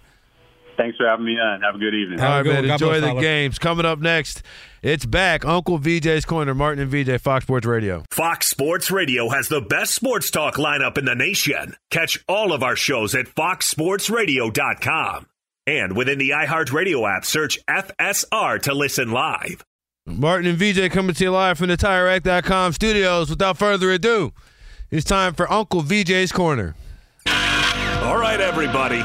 Thanks 0.77 0.97
for 0.97 1.07
having 1.07 1.25
me 1.25 1.37
on. 1.39 1.61
Have 1.61 1.75
a 1.75 1.77
good 1.77 1.93
evening. 1.93 2.19
All 2.19 2.41
right, 2.41 2.45
man. 2.45 2.65
God 2.65 2.73
Enjoy 2.73 2.87
bless, 2.87 3.01
the 3.01 3.07
Tyler. 3.07 3.21
games. 3.21 3.59
Coming 3.59 3.85
up 3.85 3.99
next, 3.99 4.41
it's 4.81 5.05
back. 5.05 5.45
Uncle 5.45 5.79
VJ's 5.79 6.25
Corner, 6.25 6.53
Martin 6.55 6.81
and 6.81 6.91
VJ, 6.91 7.21
Fox 7.21 7.45
Sports 7.45 7.65
Radio. 7.65 8.03
Fox 8.11 8.47
Sports 8.47 8.91
Radio 8.91 9.29
has 9.29 9.47
the 9.47 9.61
best 9.61 9.93
sports 9.93 10.29
talk 10.31 10.55
lineup 10.55 10.97
in 10.97 11.05
the 11.05 11.15
nation. 11.15 11.75
Catch 11.89 12.23
all 12.27 12.51
of 12.53 12.63
our 12.63 12.75
shows 12.75 13.15
at 13.15 13.27
foxsportsradio.com. 13.27 15.27
And 15.67 15.95
within 15.95 16.17
the 16.17 16.31
iHeartRadio 16.31 17.17
app, 17.17 17.23
search 17.23 17.59
FSR 17.69 18.59
to 18.63 18.73
listen 18.73 19.11
live. 19.11 19.63
Martin 20.07 20.49
and 20.49 20.57
VJ 20.57 20.91
coming 20.91 21.13
to 21.13 21.23
you 21.23 21.31
live 21.31 21.59
from 21.59 21.67
the 21.67 21.77
TireRack.com 21.77 22.73
studios. 22.73 23.29
Without 23.29 23.57
further 23.57 23.91
ado, 23.91 24.33
it's 24.89 25.05
time 25.05 25.35
for 25.35 25.49
Uncle 25.51 25.83
VJ's 25.83 26.31
Corner. 26.31 26.73
All 27.27 28.17
right, 28.17 28.41
everybody, 28.41 28.99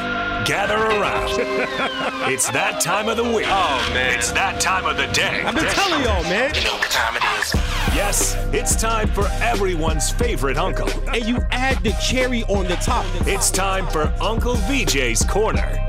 gather 0.46 0.76
around. 0.76 1.30
it's 2.32 2.48
that 2.50 2.80
time 2.80 3.08
of 3.08 3.16
the 3.16 3.24
week. 3.24 3.46
Oh, 3.48 3.90
man. 3.92 4.16
It's 4.16 4.30
that 4.32 4.60
time 4.60 4.86
of 4.86 4.96
the 4.96 5.06
day. 5.08 5.42
I've 5.42 5.54
been 5.54 5.64
telling 5.66 6.04
y'all, 6.04 6.22
man. 6.24 6.54
You 6.54 6.62
know 6.62 6.74
what 6.74 6.90
time 6.90 7.16
it 7.16 7.22
is. 7.40 7.52
Yes, 7.94 8.36
it's 8.52 8.76
time 8.76 9.08
for 9.08 9.26
everyone's 9.40 10.10
favorite 10.10 10.56
uncle. 10.56 10.88
And 11.08 11.26
you 11.26 11.38
add 11.50 11.82
the 11.82 11.92
cherry 12.00 12.44
on 12.44 12.66
the 12.66 12.76
top. 12.76 13.04
It's 13.26 13.50
time 13.50 13.88
for 13.88 14.14
Uncle 14.20 14.54
VJ's 14.54 15.24
Corner. 15.24 15.84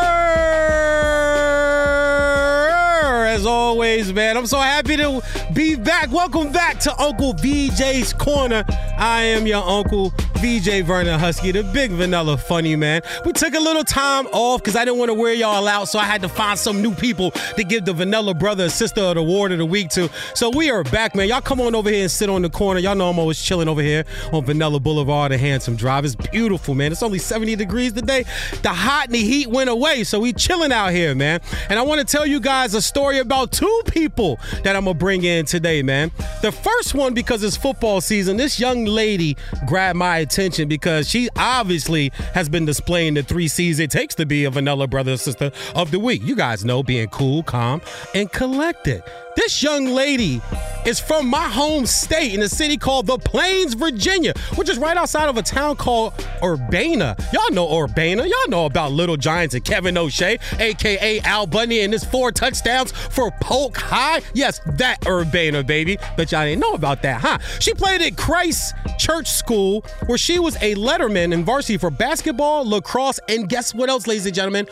As 3.34 3.46
always, 3.46 4.12
man, 4.12 4.36
I'm 4.36 4.46
so 4.46 4.60
happy 4.60 4.96
to 4.96 5.20
be 5.52 5.74
back. 5.74 6.12
Welcome 6.12 6.52
back 6.52 6.78
to 6.78 6.96
Uncle 7.02 7.34
VJ's 7.34 8.12
Corner. 8.12 8.64
I 8.96 9.22
am 9.22 9.44
your 9.44 9.64
uncle, 9.64 10.10
VJ 10.36 10.84
Vernon 10.84 11.18
Huskey, 11.18 11.52
the 11.52 11.64
big 11.64 11.90
vanilla 11.90 12.36
funny 12.36 12.76
man. 12.76 13.02
We 13.24 13.32
took 13.32 13.54
a 13.54 13.58
little 13.58 13.82
time 13.82 14.28
off 14.28 14.60
because 14.60 14.76
I 14.76 14.84
didn't 14.84 15.00
want 15.00 15.08
to 15.08 15.14
wear 15.14 15.32
y'all 15.32 15.66
out, 15.66 15.88
so 15.88 15.98
I 15.98 16.04
had 16.04 16.22
to 16.22 16.28
find 16.28 16.56
some 16.56 16.80
new 16.80 16.94
people 16.94 17.32
to 17.32 17.64
give 17.64 17.86
the 17.86 17.92
vanilla 17.92 18.34
brother, 18.34 18.68
sister 18.68 19.00
of 19.00 19.16
the 19.16 19.20
award 19.20 19.50
of 19.50 19.58
the 19.58 19.66
week 19.66 19.88
to. 19.90 20.08
So 20.36 20.50
we 20.50 20.70
are 20.70 20.84
back, 20.84 21.16
man. 21.16 21.26
Y'all 21.26 21.40
come 21.40 21.60
on 21.60 21.74
over 21.74 21.90
here 21.90 22.02
and 22.02 22.10
sit 22.10 22.30
on 22.30 22.42
the 22.42 22.50
corner. 22.50 22.78
Y'all 22.78 22.94
know 22.94 23.10
I'm 23.10 23.18
always 23.18 23.42
chilling 23.42 23.66
over 23.66 23.82
here 23.82 24.04
on 24.32 24.44
Vanilla 24.44 24.78
Boulevard 24.78 25.32
and 25.32 25.40
Handsome 25.40 25.74
Drive. 25.74 26.04
It's 26.04 26.14
beautiful, 26.14 26.76
man. 26.76 26.92
It's 26.92 27.02
only 27.02 27.18
70 27.18 27.56
degrees 27.56 27.94
today. 27.94 28.26
The 28.62 28.68
hot 28.68 29.06
and 29.06 29.14
the 29.14 29.22
heat 29.22 29.48
went 29.48 29.70
away, 29.70 30.04
so 30.04 30.20
we 30.20 30.32
chilling 30.32 30.70
out 30.70 30.92
here, 30.92 31.16
man. 31.16 31.40
And 31.68 31.80
I 31.80 31.82
want 31.82 32.00
to 32.00 32.06
tell 32.06 32.24
you 32.24 32.38
guys 32.38 32.74
a 32.74 32.82
story 32.82 33.23
about 33.24 33.50
two 33.50 33.82
people 33.86 34.38
that 34.62 34.76
I'm 34.76 34.84
gonna 34.84 34.94
bring 34.94 35.24
in 35.24 35.46
today, 35.46 35.82
man. 35.82 36.12
The 36.42 36.52
first 36.52 36.94
one, 36.94 37.14
because 37.14 37.42
it's 37.42 37.56
football 37.56 38.00
season, 38.00 38.36
this 38.36 38.60
young 38.60 38.84
lady 38.84 39.36
grabbed 39.66 39.98
my 39.98 40.18
attention 40.18 40.68
because 40.68 41.08
she 41.08 41.28
obviously 41.36 42.12
has 42.34 42.48
been 42.48 42.64
displaying 42.64 43.14
the 43.14 43.22
three 43.22 43.48
C's 43.48 43.78
it 43.78 43.90
takes 43.90 44.14
to 44.16 44.26
be 44.26 44.44
a 44.44 44.50
vanilla 44.50 44.86
brother 44.86 45.12
or 45.12 45.16
sister 45.16 45.50
of 45.74 45.90
the 45.90 45.98
week. 45.98 46.22
You 46.22 46.36
guys 46.36 46.64
know 46.64 46.82
being 46.82 47.08
cool, 47.08 47.42
calm, 47.42 47.80
and 48.14 48.30
collected. 48.30 49.02
This 49.36 49.62
young 49.62 49.86
lady 49.86 50.40
is 50.86 51.00
from 51.00 51.28
my 51.28 51.48
home 51.48 51.86
state 51.86 52.34
in 52.34 52.42
a 52.42 52.48
city 52.48 52.76
called 52.76 53.06
The 53.06 53.18
Plains, 53.18 53.74
Virginia, 53.74 54.32
which 54.54 54.68
is 54.68 54.78
right 54.78 54.96
outside 54.96 55.28
of 55.28 55.36
a 55.36 55.42
town 55.42 55.76
called 55.76 56.12
Urbana. 56.42 57.16
Y'all 57.32 57.50
know 57.50 57.80
Urbana. 57.80 58.26
Y'all 58.26 58.48
know 58.48 58.66
about 58.66 58.92
Little 58.92 59.16
Giants 59.16 59.54
and 59.54 59.64
Kevin 59.64 59.98
O'Shea, 59.98 60.38
aka 60.60 61.20
Al 61.20 61.46
Bundy, 61.46 61.80
and 61.80 61.92
his 61.92 62.04
four 62.04 62.30
touchdowns 62.30 62.92
for 62.92 63.32
Polk 63.40 63.76
High. 63.76 64.22
Yes, 64.34 64.60
that 64.76 65.04
Urbana, 65.06 65.64
baby. 65.64 65.98
But 66.16 66.30
y'all 66.30 66.44
didn't 66.44 66.60
know 66.60 66.74
about 66.74 67.02
that, 67.02 67.20
huh? 67.20 67.38
She 67.58 67.74
played 67.74 68.02
at 68.02 68.16
Christ 68.16 68.74
Church 68.98 69.28
School, 69.28 69.84
where 70.06 70.18
she 70.18 70.38
was 70.38 70.54
a 70.56 70.74
letterman 70.76 71.32
in 71.32 71.44
varsity 71.44 71.76
for 71.76 71.90
basketball, 71.90 72.68
lacrosse, 72.68 73.18
and 73.28 73.48
guess 73.48 73.74
what 73.74 73.88
else, 73.88 74.06
ladies 74.06 74.26
and 74.26 74.34
gentlemen? 74.34 74.68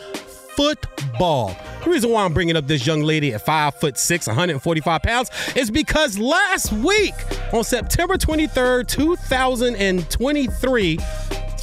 Football. 0.55 1.55
The 1.83 1.89
reason 1.89 2.11
why 2.11 2.23
I'm 2.23 2.33
bringing 2.33 2.55
up 2.55 2.67
this 2.67 2.87
young 2.87 3.03
lady 3.03 3.33
at 3.33 3.45
five 3.45 3.75
foot 3.75 3.97
six, 3.97 4.27
145 4.27 5.01
pounds, 5.01 5.29
is 5.55 5.69
because 5.69 6.17
last 6.17 6.71
week 6.71 7.13
on 7.51 7.63
September 7.63 8.17
23rd, 8.17 8.87
2023, 8.87 10.99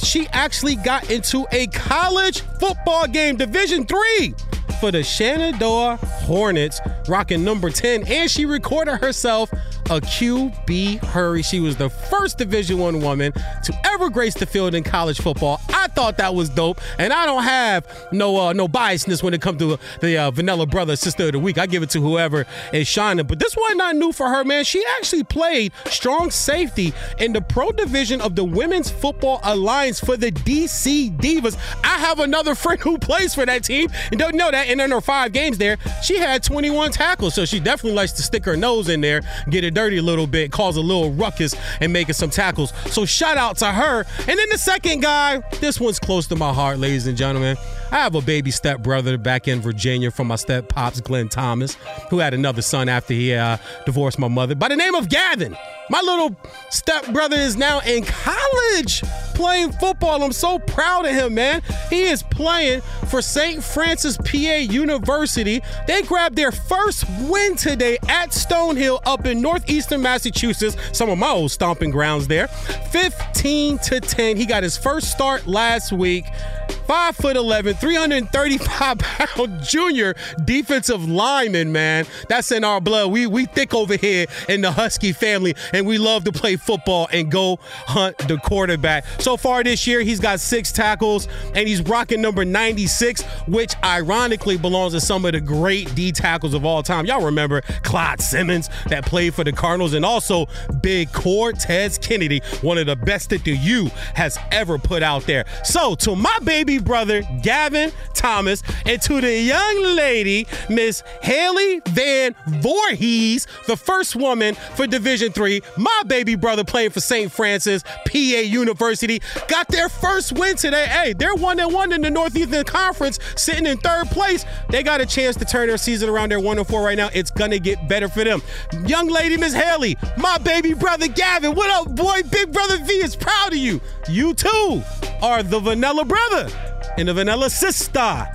she 0.03 0.27
actually 0.27 0.75
got 0.75 1.09
into 1.09 1.45
a 1.51 1.67
college 1.67 2.41
football 2.59 3.07
game, 3.07 3.37
Division 3.37 3.85
Three, 3.85 4.33
for 4.79 4.91
the 4.91 5.03
Shenandoah 5.03 5.97
Hornets, 5.97 6.81
rocking 7.07 7.43
number 7.43 7.69
10, 7.69 8.07
and 8.07 8.29
she 8.29 8.45
recorded 8.45 8.97
herself 8.97 9.51
a 9.91 9.99
QB 9.99 11.03
hurry. 11.03 11.43
She 11.43 11.59
was 11.59 11.75
the 11.75 11.89
first 11.89 12.37
Division 12.37 12.77
One 12.77 13.01
woman 13.01 13.33
to 13.33 13.73
ever 13.83 14.09
grace 14.09 14.33
the 14.33 14.45
field 14.45 14.73
in 14.73 14.83
college 14.83 15.19
football. 15.19 15.59
I 15.69 15.87
thought 15.87 16.17
that 16.17 16.33
was 16.33 16.49
dope, 16.49 16.79
and 16.97 17.11
I 17.11 17.25
don't 17.25 17.43
have 17.43 17.85
no 18.13 18.37
uh, 18.39 18.53
no 18.53 18.69
biasness 18.69 19.21
when 19.21 19.33
it 19.33 19.41
comes 19.41 19.59
to 19.59 19.77
the 19.99 20.17
uh, 20.17 20.31
Vanilla 20.31 20.65
Brother 20.65 20.95
Sister 20.95 21.25
of 21.25 21.33
the 21.33 21.39
Week. 21.39 21.57
I 21.57 21.65
give 21.65 21.83
it 21.83 21.89
to 21.89 21.99
whoever 21.99 22.45
is 22.71 22.87
shining. 22.87 23.25
But 23.27 23.39
this 23.39 23.53
one 23.53 23.77
not 23.77 23.97
new 23.97 24.13
for 24.13 24.29
her, 24.29 24.45
man. 24.45 24.63
She 24.63 24.81
actually 24.97 25.25
played 25.25 25.73
strong 25.87 26.31
safety 26.31 26.93
in 27.19 27.33
the 27.33 27.41
pro 27.41 27.73
division 27.73 28.21
of 28.21 28.37
the 28.37 28.45
Women's 28.45 28.89
Football 28.89 29.41
Alliance 29.43 29.99
for 29.99 30.15
the 30.15 30.31
DC 30.31 31.17
Divas. 31.17 31.57
I 31.83 31.97
have 31.99 32.19
another 32.19 32.55
friend 32.55 32.79
who 32.79 32.97
plays 32.97 33.35
for 33.35 33.45
that 33.45 33.65
team 33.65 33.89
and 34.09 34.17
don't 34.17 34.35
know 34.35 34.51
that. 34.51 34.67
And 34.67 34.79
in 34.79 34.91
her 34.91 35.01
five 35.01 35.33
games 35.33 35.57
there, 35.57 35.77
she 36.01 36.17
had 36.17 36.43
21 36.43 36.91
tackles, 36.93 37.35
so 37.35 37.43
she 37.43 37.59
definitely 37.59 37.97
likes 37.97 38.13
to 38.13 38.21
stick 38.21 38.45
her 38.45 38.55
nose 38.55 38.87
in 38.87 39.01
there, 39.01 39.21
get 39.49 39.65
it 39.65 39.73
dirty 39.81 39.97
a 39.97 40.03
little 40.03 40.27
bit, 40.27 40.51
cause 40.51 40.77
a 40.77 40.81
little 40.81 41.11
ruckus, 41.11 41.55
and 41.79 41.91
making 41.91 42.13
some 42.13 42.29
tackles. 42.29 42.71
So 42.91 43.03
shout 43.03 43.37
out 43.37 43.57
to 43.57 43.71
her. 43.71 44.05
And 44.27 44.37
then 44.37 44.49
the 44.51 44.57
second 44.59 45.01
guy, 45.01 45.39
this 45.59 45.79
one's 45.79 45.97
close 45.97 46.27
to 46.27 46.35
my 46.35 46.53
heart, 46.53 46.77
ladies 46.77 47.07
and 47.07 47.17
gentlemen. 47.17 47.57
I 47.91 47.95
have 47.95 48.13
a 48.13 48.21
baby 48.21 48.51
step 48.51 48.81
brother 48.81 49.17
back 49.17 49.47
in 49.47 49.59
Virginia 49.59 50.11
from 50.11 50.27
my 50.27 50.35
step 50.35 50.69
pops, 50.69 51.01
Glenn 51.01 51.29
Thomas, 51.29 51.75
who 52.11 52.19
had 52.19 52.35
another 52.35 52.61
son 52.61 52.89
after 52.89 53.15
he 53.15 53.33
uh, 53.33 53.57
divorced 53.85 54.19
my 54.19 54.27
mother 54.27 54.53
by 54.53 54.67
the 54.67 54.75
name 54.75 54.93
of 54.93 55.09
Gavin. 55.09 55.57
My 55.91 55.99
little 55.99 56.33
stepbrother 56.69 57.35
is 57.35 57.57
now 57.57 57.81
in 57.81 58.05
college 58.05 59.01
playing 59.35 59.73
football. 59.73 60.23
I'm 60.23 60.31
so 60.31 60.57
proud 60.57 61.05
of 61.05 61.11
him, 61.11 61.33
man. 61.33 61.61
He 61.89 62.03
is 62.03 62.23
playing 62.23 62.79
for 63.09 63.21
St. 63.21 63.61
Francis 63.61 64.15
PA 64.15 64.37
University. 64.37 65.61
They 65.87 66.01
grabbed 66.03 66.37
their 66.37 66.53
first 66.53 67.03
win 67.23 67.57
today 67.57 67.97
at 68.07 68.29
Stonehill 68.29 69.01
up 69.05 69.25
in 69.25 69.41
northeastern 69.41 70.01
Massachusetts, 70.01 70.77
some 70.93 71.09
of 71.09 71.17
my 71.17 71.27
old 71.27 71.51
stomping 71.51 71.91
grounds 71.91 72.25
there. 72.25 72.47
15 72.47 73.79
to 73.79 73.99
10. 73.99 74.37
He 74.37 74.45
got 74.45 74.63
his 74.63 74.77
first 74.77 75.11
start 75.11 75.45
last 75.45 75.91
week. 75.91 76.23
Five 76.71 77.15
foot 77.15 77.37
11, 77.37 77.75
335 77.75 78.97
pound 78.97 79.63
junior 79.63 80.15
defensive 80.43 81.07
lineman, 81.07 81.71
man. 81.71 82.05
That's 82.27 82.51
in 82.51 82.63
our 82.63 82.81
blood. 82.81 83.11
We 83.11 83.27
we 83.27 83.45
thick 83.45 83.73
over 83.73 83.95
here 83.95 84.25
in 84.49 84.61
the 84.61 84.71
Huskey 84.71 85.15
family, 85.15 85.55
and 85.73 85.87
we 85.87 85.97
love 85.97 86.23
to 86.25 86.31
play 86.31 86.55
football 86.55 87.07
and 87.11 87.31
go 87.31 87.59
hunt 87.61 88.17
the 88.27 88.37
quarterback. 88.37 89.05
So 89.19 89.37
far 89.37 89.63
this 89.63 89.85
year, 89.87 90.01
he's 90.01 90.19
got 90.19 90.39
six 90.39 90.71
tackles, 90.71 91.27
and 91.55 91.67
he's 91.67 91.81
rocking 91.81 92.21
number 92.21 92.45
96, 92.45 93.23
which 93.47 93.73
ironically 93.83 94.57
belongs 94.57 94.93
to 94.93 95.01
some 95.01 95.25
of 95.25 95.33
the 95.33 95.41
great 95.41 95.93
D 95.95 96.11
tackles 96.11 96.53
of 96.53 96.65
all 96.65 96.83
time. 96.83 97.05
Y'all 97.05 97.23
remember 97.23 97.61
Clyde 97.83 98.21
Simmons 98.21 98.69
that 98.87 99.05
played 99.05 99.33
for 99.33 99.43
the 99.43 99.51
Cardinals, 99.51 99.93
and 99.93 100.05
also 100.05 100.47
Big 100.81 101.11
Cortez 101.11 101.97
Kennedy, 101.97 102.41
one 102.61 102.77
of 102.77 102.85
the 102.85 102.95
best 102.95 103.29
that 103.29 103.43
the 103.43 103.55
U 103.55 103.89
has 104.13 104.37
ever 104.51 104.77
put 104.77 105.03
out 105.03 105.23
there. 105.23 105.45
So 105.63 105.95
to 105.95 106.15
my 106.15 106.37
baby 106.43 106.60
brother, 106.63 107.23
Gavin 107.41 107.91
Thomas, 108.13 108.61
and 108.85 109.01
to 109.01 109.19
the 109.19 109.39
young 109.39 109.83
lady, 109.95 110.47
Miss 110.69 111.03
Haley 111.21 111.81
Van 111.89 112.35
Voorhis, 112.47 113.47
the 113.65 113.75
first 113.75 114.15
woman 114.15 114.55
for 114.75 114.85
Division 114.85 115.31
Three, 115.31 115.61
my 115.77 116.01
baby 116.07 116.35
brother 116.35 116.63
playing 116.63 116.91
for 116.91 116.99
St. 116.99 117.31
Francis 117.31 117.83
PA 118.05 118.17
University, 118.17 119.21
got 119.47 119.67
their 119.69 119.89
first 119.89 120.33
win 120.33 120.55
today. 120.55 120.85
Hey, 120.85 121.13
they're 121.13 121.35
one 121.35 121.59
and 121.59 121.73
one 121.73 121.91
in 121.91 122.01
the 122.01 122.11
Northeastern 122.11 122.63
Conference, 122.63 123.19
sitting 123.35 123.65
in 123.65 123.77
third 123.77 124.07
place. 124.07 124.45
They 124.69 124.83
got 124.83 125.01
a 125.01 125.05
chance 125.05 125.35
to 125.37 125.45
turn 125.45 125.67
their 125.67 125.77
season 125.77 126.09
around. 126.09 126.29
They're 126.29 126.39
one 126.39 126.59
and 126.59 126.67
four 126.67 126.83
right 126.83 126.97
now. 126.97 127.09
It's 127.13 127.31
gonna 127.31 127.59
get 127.59 127.87
better 127.87 128.07
for 128.07 128.23
them. 128.23 128.41
Young 128.85 129.07
lady, 129.07 129.37
Miss 129.37 129.53
Haley, 129.53 129.97
my 130.17 130.37
baby 130.37 130.73
brother 130.73 131.07
Gavin, 131.07 131.55
what 131.55 131.69
up, 131.71 131.95
boy? 131.95 132.21
Big 132.29 132.51
brother 132.51 132.77
V 132.77 132.93
is 132.93 133.15
proud 133.15 133.51
of 133.51 133.57
you. 133.57 133.81
You 134.07 134.33
too 134.33 134.83
are 135.21 135.43
the 135.43 135.59
vanilla 135.59 136.03
brother 136.03 136.49
and 136.97 137.07
the 137.07 137.13
vanilla 137.13 137.49
sister 137.49 138.27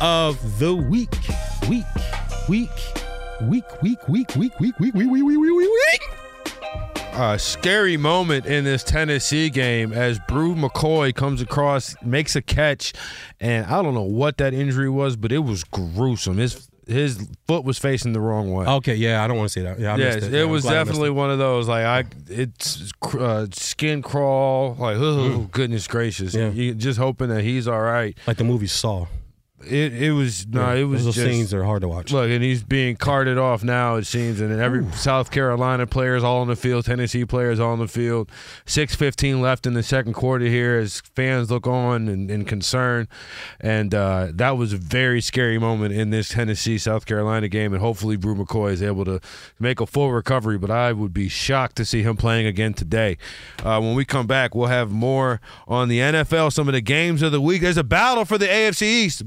of 0.00 0.58
the 0.58 0.74
week. 0.74 1.10
Week, 1.68 1.84
week, 2.48 2.68
week, 3.40 3.64
week, 3.82 4.08
week, 4.08 4.36
week, 4.36 4.60
week, 4.60 4.60
week, 4.60 4.78
week, 4.78 4.94
week, 4.94 4.94
week, 4.94 5.24
week, 5.24 5.38
week, 5.38 5.70
week. 5.92 6.02
A 7.14 7.38
scary 7.38 7.96
moment 7.96 8.44
in 8.44 8.64
this 8.64 8.84
Tennessee 8.84 9.48
game 9.48 9.94
as 9.94 10.18
Bru 10.28 10.54
McCoy 10.54 11.14
comes 11.14 11.40
across, 11.40 11.96
makes 12.02 12.36
a 12.36 12.42
catch, 12.42 12.92
and 13.40 13.64
I 13.64 13.80
don't 13.82 13.94
know 13.94 14.02
what 14.02 14.36
that 14.36 14.52
injury 14.52 14.90
was, 14.90 15.16
but 15.16 15.32
it 15.32 15.38
was 15.38 15.64
gruesome. 15.64 16.36
His 16.36 16.68
his 16.86 17.28
foot 17.46 17.64
was 17.64 17.78
facing 17.78 18.12
the 18.12 18.20
wrong 18.20 18.52
way. 18.52 18.64
Okay, 18.66 18.94
yeah, 18.94 19.22
I 19.22 19.26
don't 19.26 19.36
want 19.36 19.50
to 19.50 19.52
see 19.52 19.62
that. 19.62 19.78
Yeah, 19.78 19.92
I 19.92 19.96
missed 19.96 20.18
it, 20.18 20.24
it. 20.24 20.32
Yeah, 20.32 20.42
I'm 20.44 20.50
was 20.50 20.62
glad 20.62 20.74
I 20.74 20.78
missed 20.78 20.88
definitely 20.88 21.08
it. 21.08 21.14
one 21.14 21.30
of 21.30 21.38
those 21.38 21.68
like 21.68 21.84
I 21.84 22.04
it's 22.28 22.92
uh, 23.18 23.46
skin 23.52 24.02
crawl 24.02 24.76
like 24.78 24.96
oh 24.98 25.48
goodness 25.50 25.88
gracious. 25.88 26.34
Mm. 26.34 26.38
Yeah. 26.38 26.50
You 26.50 26.74
just 26.74 26.98
hoping 26.98 27.28
that 27.28 27.42
he's 27.42 27.66
all 27.66 27.80
right. 27.80 28.16
like 28.26 28.36
the 28.36 28.44
movie 28.44 28.68
Saw. 28.68 29.06
It 29.66 29.94
it 29.94 30.12
was 30.12 30.46
no, 30.46 30.74
it 30.74 30.84
was 30.84 31.04
those 31.04 31.14
just 31.14 31.26
scenes 31.26 31.54
are 31.54 31.64
hard 31.64 31.82
to 31.82 31.88
watch. 31.88 32.12
Look, 32.12 32.30
and 32.30 32.42
he's 32.42 32.62
being 32.62 32.96
carted 32.96 33.38
off 33.38 33.64
now. 33.64 33.96
It 33.96 34.06
seems, 34.06 34.40
and 34.40 34.52
every 34.60 34.90
South 34.92 35.30
Carolina 35.30 35.86
players 35.86 36.22
all 36.22 36.40
on 36.40 36.48
the 36.48 36.56
field, 36.56 36.84
Tennessee 36.84 37.24
players 37.24 37.58
all 37.58 37.72
on 37.72 37.78
the 37.78 37.88
field. 37.88 38.30
Six 38.64 38.94
fifteen 38.94 39.40
left 39.40 39.66
in 39.66 39.74
the 39.74 39.82
second 39.82 40.12
quarter 40.12 40.46
here 40.46 40.78
as 40.78 41.00
fans 41.14 41.50
look 41.50 41.66
on 41.66 42.08
and, 42.08 42.30
and 42.30 42.46
concern, 42.46 43.08
and 43.60 43.94
uh, 43.94 44.28
that 44.32 44.56
was 44.56 44.72
a 44.72 44.76
very 44.76 45.20
scary 45.20 45.58
moment 45.58 45.94
in 45.94 46.10
this 46.10 46.30
Tennessee 46.30 46.78
South 46.78 47.06
Carolina 47.06 47.48
game. 47.48 47.72
And 47.72 47.82
hopefully, 47.82 48.16
Bru 48.16 48.34
McCoy 48.34 48.72
is 48.72 48.82
able 48.82 49.04
to 49.04 49.20
make 49.58 49.80
a 49.80 49.86
full 49.86 50.12
recovery. 50.12 50.58
But 50.58 50.70
I 50.70 50.92
would 50.92 51.12
be 51.12 51.28
shocked 51.28 51.76
to 51.76 51.84
see 51.84 52.02
him 52.02 52.16
playing 52.16 52.46
again 52.46 52.74
today. 52.74 53.18
Uh, 53.62 53.80
when 53.80 53.94
we 53.94 54.04
come 54.04 54.26
back, 54.26 54.54
we'll 54.54 54.68
have 54.68 54.90
more 54.90 55.40
on 55.66 55.88
the 55.88 55.98
NFL, 55.98 56.52
some 56.52 56.68
of 56.68 56.74
the 56.74 56.80
games 56.80 57.22
of 57.22 57.32
the 57.32 57.40
week. 57.40 57.62
There's 57.62 57.76
a 57.76 57.84
battle 57.84 58.24
for 58.24 58.38
the 58.38 58.46
AFC 58.46 58.82
East. 58.82 59.26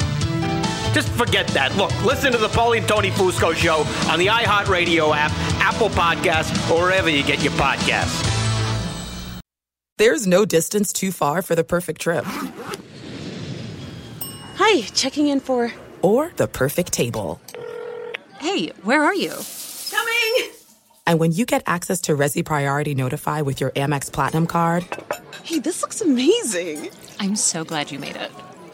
Just 0.93 1.09
forget 1.09 1.47
that. 1.49 1.75
Look, 1.75 1.91
listen 2.03 2.31
to 2.31 2.37
the 2.37 2.47
Paulie 2.47 2.79
and 2.79 2.87
Tony 2.87 3.11
Fusco 3.11 3.53
show 3.53 3.85
on 4.11 4.19
the 4.19 4.27
iHeartRadio 4.27 5.15
app, 5.15 5.31
Apple 5.61 5.89
Podcasts, 5.89 6.69
or 6.69 6.83
wherever 6.83 7.09
you 7.09 7.23
get 7.23 7.43
your 7.43 7.53
podcasts. 7.53 8.27
There's 9.97 10.25
no 10.25 10.45
distance 10.45 10.91
too 10.91 11.11
far 11.11 11.41
for 11.41 11.55
the 11.55 11.63
perfect 11.63 12.01
trip. 12.01 12.25
Hi, 14.55 14.81
checking 14.93 15.27
in 15.27 15.39
for. 15.39 15.71
Or 16.01 16.31
the 16.37 16.47
perfect 16.47 16.91
table. 16.91 17.39
Hey, 18.39 18.69
where 18.83 19.03
are 19.03 19.13
you? 19.13 19.35
Coming! 19.91 20.51
And 21.05 21.19
when 21.19 21.31
you 21.31 21.45
get 21.45 21.61
access 21.67 22.01
to 22.01 22.13
Resy 22.13 22.43
Priority 22.43 22.95
Notify 22.95 23.41
with 23.41 23.61
your 23.61 23.71
Amex 23.71 24.11
Platinum 24.11 24.47
card 24.47 24.85
Hey, 25.43 25.59
this 25.59 25.81
looks 25.81 26.01
amazing. 26.01 26.89
I'm 27.19 27.35
so 27.35 27.63
glad 27.63 27.91
you 27.91 27.99
made 27.99 28.15
it. 28.15 28.31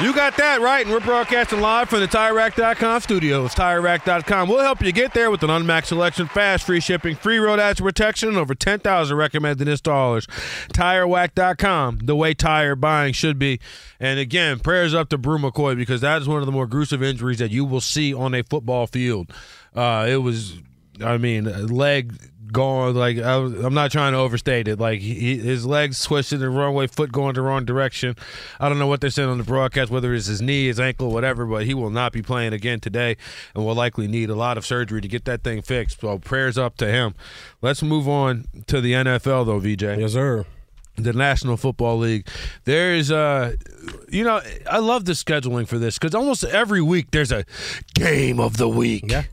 You 0.00 0.14
got 0.14 0.36
that 0.36 0.60
right, 0.60 0.86
and 0.86 0.94
we're 0.94 1.00
broadcasting 1.00 1.60
live 1.60 1.88
from 1.88 1.98
the 1.98 2.06
TireRack.com 2.06 3.00
studios. 3.00 3.52
TireRack.com 3.52 4.48
will 4.48 4.60
help 4.60 4.80
you 4.80 4.92
get 4.92 5.12
there 5.12 5.28
with 5.28 5.42
an 5.42 5.50
unmatched 5.50 5.88
selection, 5.88 6.28
fast, 6.28 6.64
free 6.64 6.78
shipping, 6.78 7.16
free 7.16 7.38
road 7.38 7.58
accident 7.58 7.96
protection, 7.96 8.28
and 8.28 8.38
over 8.38 8.54
10,000 8.54 9.16
recommended 9.16 9.66
installers. 9.66 10.28
TireRack.com, 10.68 11.98
the 12.04 12.14
way 12.14 12.32
tire 12.32 12.76
buying 12.76 13.12
should 13.12 13.40
be. 13.40 13.58
And 13.98 14.20
again, 14.20 14.60
prayers 14.60 14.94
up 14.94 15.08
to 15.08 15.18
Bru 15.18 15.36
McCoy 15.36 15.76
because 15.76 16.00
that 16.02 16.22
is 16.22 16.28
one 16.28 16.38
of 16.38 16.46
the 16.46 16.52
more 16.52 16.68
gruesome 16.68 17.02
injuries 17.02 17.38
that 17.38 17.50
you 17.50 17.64
will 17.64 17.80
see 17.80 18.14
on 18.14 18.34
a 18.34 18.44
football 18.44 18.86
field. 18.86 19.32
Uh, 19.74 20.06
it 20.08 20.18
was, 20.18 20.58
I 21.04 21.18
mean, 21.18 21.66
leg 21.68 22.12
going 22.52 22.94
like 22.94 23.18
I, 23.18 23.36
I'm 23.36 23.74
not 23.74 23.90
trying 23.90 24.12
to 24.12 24.18
overstate 24.18 24.68
it. 24.68 24.78
Like 24.78 25.00
he, 25.00 25.36
his 25.38 25.66
legs 25.66 26.02
twisted 26.02 26.40
the 26.40 26.50
wrong 26.50 26.74
way, 26.74 26.86
foot 26.86 27.12
going 27.12 27.34
the 27.34 27.42
wrong 27.42 27.64
direction. 27.64 28.16
I 28.58 28.68
don't 28.68 28.78
know 28.78 28.86
what 28.86 29.00
they're 29.00 29.10
saying 29.10 29.28
on 29.28 29.38
the 29.38 29.44
broadcast, 29.44 29.90
whether 29.90 30.14
it's 30.14 30.26
his 30.26 30.42
knee, 30.42 30.66
his 30.66 30.80
ankle, 30.80 31.10
whatever. 31.10 31.46
But 31.46 31.66
he 31.66 31.74
will 31.74 31.90
not 31.90 32.12
be 32.12 32.22
playing 32.22 32.52
again 32.52 32.80
today, 32.80 33.16
and 33.54 33.64
will 33.64 33.74
likely 33.74 34.08
need 34.08 34.30
a 34.30 34.34
lot 34.34 34.58
of 34.58 34.66
surgery 34.66 35.00
to 35.00 35.08
get 35.08 35.24
that 35.26 35.42
thing 35.42 35.62
fixed. 35.62 36.00
So 36.00 36.18
prayers 36.18 36.58
up 36.58 36.76
to 36.78 36.88
him. 36.88 37.14
Let's 37.62 37.82
move 37.82 38.08
on 38.08 38.46
to 38.66 38.80
the 38.80 38.92
NFL 38.92 39.46
though, 39.46 39.58
VJ. 39.58 40.00
Yes, 40.00 40.12
sir. 40.12 40.44
The 40.96 41.12
National 41.12 41.56
Football 41.56 41.98
League. 41.98 42.26
There's 42.64 43.12
uh 43.12 43.54
you 44.08 44.24
know, 44.24 44.40
I 44.68 44.78
love 44.78 45.04
the 45.04 45.12
scheduling 45.12 45.68
for 45.68 45.78
this 45.78 45.96
because 45.98 46.14
almost 46.14 46.42
every 46.44 46.82
week 46.82 47.12
there's 47.12 47.30
a 47.30 47.44
game 47.94 48.40
of 48.40 48.56
the 48.56 48.68
week. 48.68 49.04
Yeah. 49.06 49.24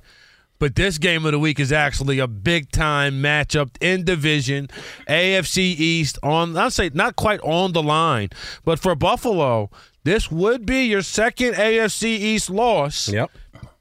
But 0.58 0.76
this 0.76 0.98
game 0.98 1.26
of 1.26 1.34
the 1.34 1.40
week 1.40 1.60
is 1.60 1.72
actually 1.72 2.20
a 2.20 2.28
big 2.28 2.72
time 2.72 3.16
matchup 3.22 3.72
in 3.82 4.06
division, 4.06 4.68
AFC 5.08 5.58
East 5.58 6.18
on 6.24 6.56
I'll 6.58 6.72
say 6.72 6.90
not 6.94 7.16
quite 7.18 7.42
on 7.42 7.74
the 7.74 7.84
line, 7.84 8.30
but 8.64 8.80
for 8.80 8.96
Buffalo, 8.96 9.70
this 10.06 10.32
would 10.32 10.66
be 10.66 10.86
your 10.86 11.02
second 11.02 11.56
AFC 11.56 12.06
East 12.06 12.50
loss 12.50 13.10
Yep. 13.10 13.32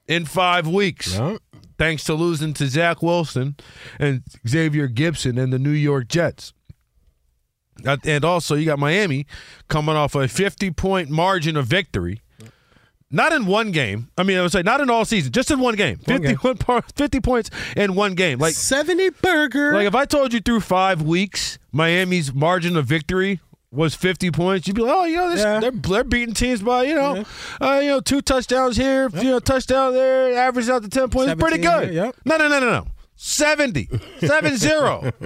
in 0.09 0.25
five 0.25 0.67
weeks. 0.67 1.17
Yep. 1.17 1.39
Thanks 1.79 2.05
to 2.05 2.15
losing 2.15 2.55
to 2.55 2.67
Zach 2.69 3.03
Wilson 3.03 3.57
and 3.99 4.23
Xavier 4.47 4.89
Gipson 4.89 5.41
and 5.43 5.53
the 5.53 5.59
New 5.59 5.71
York 5.71 6.09
Jets. 6.09 6.53
And 8.05 8.25
also, 8.25 8.55
you 8.55 8.65
got 8.67 8.79
Miami 8.79 9.27
coming 9.69 9.97
off 9.97 10.15
a 10.15 10.29
50 10.29 10.71
point 10.71 11.11
margin 11.11 11.57
of 11.57 11.67
victory 11.67 12.21
not 13.15 13.33
in 13.33 13.47
one 13.47 13.71
game. 13.71 14.09
I 14.19 14.23
mean, 14.25 14.37
I 14.39 14.43
would 14.43 14.53
say 14.53 14.63
not 14.63 14.81
in 14.81 14.91
all 14.91 15.05
season, 15.05 15.33
just 15.33 15.51
in 15.51 15.61
one 15.61 15.77
game. 15.77 15.99
One 16.05 16.23
50, 16.23 16.37
game. 16.37 16.57
par- 16.57 16.85
50 16.95 17.21
points 17.21 17.51
in 17.77 17.95
one 17.95 18.15
game. 18.15 18.39
Like 18.39 18.55
70 18.55 19.11
burger. 19.23 19.73
Like 19.73 19.87
if 19.87 19.95
I 19.95 20.05
told 20.05 20.33
you 20.33 20.41
through 20.41 20.61
five 20.61 21.01
weeks, 21.01 21.59
Miami's 21.73 22.35
margin 22.35 22.77
of 22.77 22.87
victory 22.87 23.41
was 23.71 23.95
50 23.95 24.31
points, 24.31 24.67
you'd 24.67 24.77
be 24.77 24.83
like, 24.83 24.95
oh, 24.95 25.05
you 25.05 25.17
know, 25.17 25.31
this, 25.31 25.43
they're, 25.43 25.71
they're 25.71 26.05
beating 26.05 26.35
teams 26.35 26.63
by, 26.63 26.85
you 26.85 26.95
know, 26.95 27.25
uh, 27.61 27.81
you 27.83 27.89
know, 27.89 28.01
two 28.01 28.21
touchdowns 28.21 28.77
here, 28.77 29.09
you 29.15 29.25
know, 29.25 29.41
touchdown 29.41 29.93
there, 29.93 30.37
average 30.37 30.69
out 30.69 30.83
to 30.85 30.89
10 30.89 31.11
points. 31.11 31.33
It's 31.33 31.41
pretty 31.41 31.59
good. 31.59 31.91
here, 31.91 32.05
yep. 32.05 32.17
No, 32.25 32.37
no, 32.37 32.49
no, 32.49 32.61
no, 32.61 32.71
no. 32.71 32.87
70. 33.17 33.89
7 34.21 34.57
0. 34.57 35.13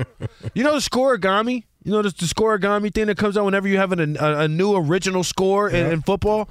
You 0.55 0.64
know 0.64 0.72
the 0.72 0.78
scorigami? 0.78 1.64
You 1.84 1.93
know 1.93 2.03
the, 2.03 2.11
the 2.11 2.26
scorigami 2.26 2.93
thing 2.93 3.07
that 3.07 3.16
comes 3.16 3.36
out 3.36 3.45
whenever 3.45 3.68
you 3.68 3.76
have 3.76 3.93
an, 3.93 4.16
a, 4.18 4.41
a 4.41 4.49
new 4.49 4.74
original 4.74 5.24
score 5.24 5.68
in, 5.68 5.93
in 5.93 6.03
football? 6.03 6.49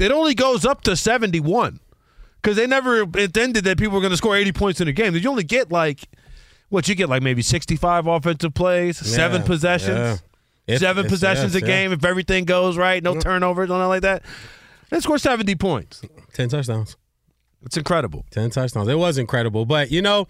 It 0.00 0.12
only 0.12 0.34
goes 0.34 0.64
up 0.64 0.82
to 0.82 0.96
71 0.96 1.80
because 2.42 2.56
they 2.56 2.66
never 2.66 3.02
intended 3.02 3.64
that 3.64 3.78
people 3.78 3.94
were 3.94 4.00
going 4.00 4.12
to 4.12 4.16
score 4.16 4.36
80 4.36 4.52
points 4.52 4.80
in 4.80 4.88
a 4.88 4.92
game. 4.92 5.14
You 5.14 5.30
only 5.30 5.44
get 5.44 5.70
like, 5.70 6.08
what, 6.68 6.88
you 6.88 6.94
get 6.94 7.08
like 7.08 7.22
maybe 7.22 7.42
65 7.42 8.06
offensive 8.06 8.54
plays, 8.54 8.98
seven 8.98 9.42
possessions, 9.42 9.98
yeah. 10.66 10.74
If- 10.74 10.80
seven 10.80 11.06
if- 11.06 11.10
possessions 11.10 11.54
yes, 11.54 11.62
a 11.62 11.66
yeah. 11.66 11.72
game 11.72 11.92
if 11.92 12.04
everything 12.04 12.44
goes 12.44 12.76
right, 12.76 13.02
no 13.02 13.18
turnovers, 13.18 13.68
nothing 13.68 13.88
like 13.88 14.02
that. 14.02 14.22
They 14.90 15.00
score 15.00 15.18
70 15.18 15.54
points. 15.54 16.02
10 16.34 16.48
touchdowns. 16.48 16.96
It's 17.64 17.76
incredible. 17.76 18.24
10 18.30 18.50
touchdowns. 18.50 18.88
It 18.88 18.98
was 18.98 19.18
incredible. 19.18 19.64
But, 19.66 19.90
you 19.90 20.02
know, 20.02 20.26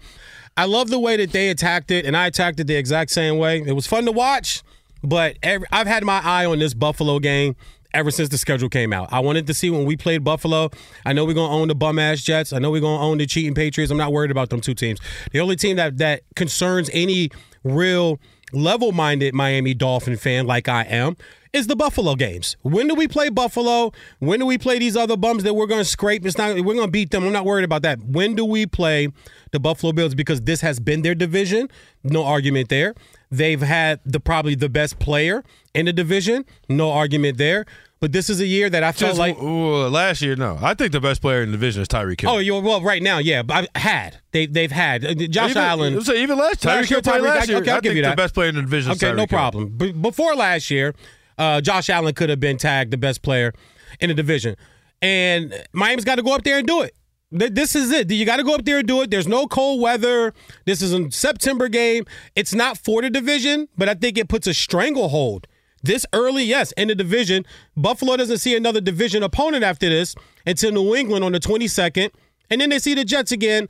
I 0.57 0.65
love 0.65 0.89
the 0.89 0.99
way 0.99 1.17
that 1.17 1.31
they 1.31 1.49
attacked 1.49 1.91
it, 1.91 2.05
and 2.05 2.15
I 2.15 2.27
attacked 2.27 2.59
it 2.59 2.67
the 2.67 2.75
exact 2.75 3.11
same 3.11 3.37
way. 3.37 3.63
It 3.65 3.71
was 3.73 3.87
fun 3.87 4.05
to 4.05 4.11
watch, 4.11 4.61
but 5.01 5.37
every, 5.41 5.65
I've 5.71 5.87
had 5.87 6.03
my 6.03 6.19
eye 6.19 6.45
on 6.45 6.59
this 6.59 6.73
Buffalo 6.73 7.19
game 7.19 7.55
ever 7.93 8.11
since 8.11 8.29
the 8.29 8.37
schedule 8.37 8.69
came 8.69 8.93
out. 8.93 9.11
I 9.11 9.19
wanted 9.19 9.47
to 9.47 9.53
see 9.53 9.69
when 9.69 9.85
we 9.85 9.97
played 9.97 10.23
Buffalo. 10.23 10.69
I 11.05 11.13
know 11.13 11.25
we're 11.25 11.33
to 11.33 11.41
own 11.41 11.67
the 11.67 11.75
bum 11.75 11.99
ass 11.99 12.21
Jets. 12.21 12.53
I 12.53 12.59
know 12.59 12.71
we're 12.71 12.81
to 12.81 12.87
own 12.87 13.17
the 13.17 13.25
cheating 13.25 13.53
Patriots. 13.53 13.91
I'm 13.91 13.97
not 13.97 14.11
worried 14.11 14.31
about 14.31 14.49
them 14.49 14.61
two 14.61 14.73
teams. 14.73 14.99
The 15.31 15.39
only 15.39 15.55
team 15.55 15.75
that, 15.77 15.97
that 15.97 16.21
concerns 16.35 16.89
any 16.93 17.29
real 17.63 18.19
level 18.53 18.91
minded 18.91 19.33
Miami 19.33 19.73
Dolphin 19.73 20.17
fan 20.17 20.45
like 20.45 20.67
I 20.67 20.83
am 20.83 21.15
is 21.53 21.67
the 21.67 21.75
Buffalo 21.75 22.15
games. 22.15 22.55
When 22.61 22.87
do 22.87 22.95
we 22.95 23.07
play 23.07 23.29
Buffalo? 23.29 23.91
When 24.19 24.39
do 24.39 24.45
we 24.45 24.57
play 24.57 24.79
these 24.79 24.95
other 24.95 25.17
bums 25.17 25.43
that 25.43 25.53
we're 25.53 25.67
going 25.67 25.81
to 25.81 25.85
scrape? 25.85 26.25
It's 26.25 26.37
not 26.37 26.55
we're 26.55 26.75
going 26.75 26.87
to 26.87 26.91
beat 26.91 27.11
them. 27.11 27.25
I'm 27.25 27.33
not 27.33 27.45
worried 27.45 27.65
about 27.65 27.81
that. 27.81 27.99
When 27.99 28.35
do 28.35 28.45
we 28.45 28.65
play 28.65 29.09
the 29.51 29.59
Buffalo 29.59 29.91
Bills 29.91 30.15
because 30.15 30.41
this 30.41 30.61
has 30.61 30.79
been 30.79 31.01
their 31.01 31.15
division? 31.15 31.69
No 32.03 32.23
argument 32.23 32.69
there. 32.69 32.95
They've 33.31 33.61
had 33.61 34.01
the 34.05 34.19
probably 34.19 34.55
the 34.55 34.67
best 34.69 34.99
player 34.99 35.43
in 35.73 35.85
the 35.85 35.93
division. 35.93 36.45
No 36.69 36.91
argument 36.91 37.37
there. 37.37 37.65
But 38.01 38.11
this 38.13 38.29
is 38.31 38.41
a 38.41 38.47
year 38.47 38.67
that 38.69 38.81
I 38.83 38.91
felt 38.93 39.11
Just, 39.11 39.19
like 39.19 39.37
ooh, 39.39 39.87
last 39.87 40.21
year, 40.23 40.35
no. 40.35 40.57
I 40.61 40.73
think 40.73 40.91
the 40.91 40.99
best 40.99 41.21
player 41.21 41.43
in 41.43 41.49
the 41.51 41.57
division 41.57 41.83
is 41.83 41.87
Tyreek 41.87 42.19
Hill. 42.19 42.31
Oh, 42.31 42.37
you 42.39 42.55
well 42.59 42.81
right 42.81 43.01
now, 43.01 43.19
yeah. 43.19 43.43
But 43.43 43.69
I 43.75 43.79
had 43.79 44.17
they 44.31 44.47
they've 44.47 44.71
had 44.71 45.05
uh, 45.05 45.13
Josh 45.13 45.51
even, 45.51 45.61
Allen. 45.63 46.01
So 46.01 46.13
even 46.13 46.37
last 46.37 46.61
Tyreek 46.63 46.85
Hill 46.89 47.01
Tyreek- 47.01 47.21
last 47.21 47.47
year. 47.47 47.59
Okay, 47.59 47.69
I'll 47.71 47.77
I 47.77 47.81
give 47.81 47.95
you 47.95 48.01
that. 48.01 48.11
the 48.11 48.15
best 48.15 48.33
player 48.33 48.49
in 48.49 48.55
the 48.55 48.61
division. 48.61 48.91
is 48.91 49.01
Okay, 49.03 49.11
no 49.13 49.19
Hill. 49.19 49.27
problem. 49.27 49.69
B- 49.77 49.91
before 49.91 50.35
last 50.35 50.71
year, 50.71 50.95
uh, 51.37 51.61
Josh 51.61 51.89
Allen 51.91 52.13
could 52.15 52.29
have 52.29 52.39
been 52.39 52.57
tagged 52.57 52.91
the 52.91 52.97
best 52.97 53.21
player 53.21 53.53
in 53.99 54.09
the 54.09 54.15
division, 54.15 54.55
and 55.01 55.53
Miami's 55.71 56.03
got 56.05 56.15
to 56.15 56.23
go 56.23 56.33
up 56.33 56.43
there 56.43 56.57
and 56.57 56.65
do 56.67 56.81
it. 56.81 56.95
Th- 57.37 57.51
This 57.51 57.75
is 57.75 57.91
it. 57.91 58.11
You 58.11 58.25
got 58.25 58.37
to 58.37 58.43
go 58.43 58.55
up 58.55 58.65
there 58.65 58.79
and 58.79 58.87
do 58.87 59.01
it. 59.01 59.11
There's 59.11 59.27
no 59.27 59.47
cold 59.47 59.81
weather. 59.81 60.33
This 60.65 60.81
is 60.81 60.93
a 60.93 61.09
September 61.11 61.67
game. 61.67 62.05
It's 62.35 62.53
not 62.53 62.77
for 62.77 63.01
the 63.01 63.09
division, 63.09 63.67
but 63.77 63.89
I 63.89 63.93
think 63.93 64.17
it 64.17 64.27
puts 64.29 64.47
a 64.47 64.53
stranglehold. 64.53 65.47
This 65.83 66.05
early, 66.13 66.43
yes, 66.43 66.71
in 66.73 66.89
the 66.89 66.95
division. 66.95 67.45
Buffalo 67.75 68.15
doesn't 68.15 68.37
see 68.37 68.55
another 68.55 68.81
division 68.81 69.23
opponent 69.23 69.63
after 69.63 69.89
this 69.89 70.15
until 70.45 70.71
New 70.71 70.95
England 70.95 71.23
on 71.23 71.31
the 71.31 71.39
22nd. 71.39 72.11
And 72.49 72.61
then 72.61 72.69
they 72.69 72.79
see 72.79 72.93
the 72.93 73.03
Jets 73.03 73.31
again 73.31 73.67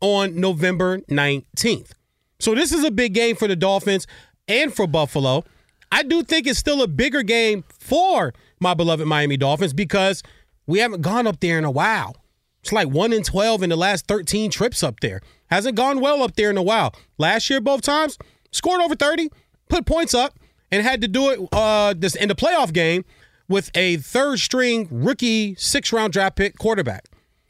on 0.00 0.40
November 0.40 0.98
19th. 1.10 1.90
So 2.38 2.54
this 2.54 2.72
is 2.72 2.84
a 2.84 2.90
big 2.90 3.12
game 3.12 3.36
for 3.36 3.46
the 3.46 3.56
Dolphins 3.56 4.06
and 4.48 4.72
for 4.72 4.86
Buffalo. 4.86 5.44
I 5.92 6.02
do 6.02 6.22
think 6.22 6.46
it's 6.46 6.58
still 6.58 6.82
a 6.82 6.88
bigger 6.88 7.22
game 7.22 7.64
for 7.68 8.32
my 8.60 8.72
beloved 8.72 9.06
Miami 9.06 9.36
Dolphins 9.36 9.74
because 9.74 10.22
we 10.66 10.78
haven't 10.78 11.02
gone 11.02 11.26
up 11.26 11.40
there 11.40 11.58
in 11.58 11.64
a 11.64 11.70
while. 11.70 12.16
It's 12.62 12.72
like 12.72 12.88
1 12.88 13.12
in 13.12 13.22
12 13.22 13.62
in 13.62 13.70
the 13.70 13.76
last 13.76 14.06
13 14.06 14.50
trips 14.50 14.82
up 14.82 15.00
there. 15.00 15.20
Hasn't 15.46 15.76
gone 15.76 16.00
well 16.00 16.22
up 16.22 16.36
there 16.36 16.50
in 16.50 16.56
a 16.56 16.62
while. 16.62 16.94
Last 17.18 17.48
year, 17.50 17.60
both 17.60 17.82
times, 17.82 18.18
scored 18.52 18.80
over 18.80 18.94
30, 18.94 19.30
put 19.68 19.86
points 19.86 20.14
up, 20.14 20.38
and 20.70 20.82
had 20.86 21.00
to 21.00 21.08
do 21.08 21.30
it 21.30 21.40
uh, 21.52 21.94
this 21.96 22.14
in 22.14 22.28
the 22.28 22.34
playoff 22.34 22.72
game 22.72 23.04
with 23.48 23.70
a 23.74 23.96
third 23.96 24.38
string 24.38 24.88
rookie 24.90 25.56
six 25.56 25.92
round 25.92 26.12
draft 26.12 26.36
pick 26.36 26.56
quarterback. 26.58 27.06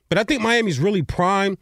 But 0.09 0.19
I 0.19 0.25
think 0.25 0.41
Miami's 0.41 0.79
really 0.79 1.03
prime. 1.03 1.59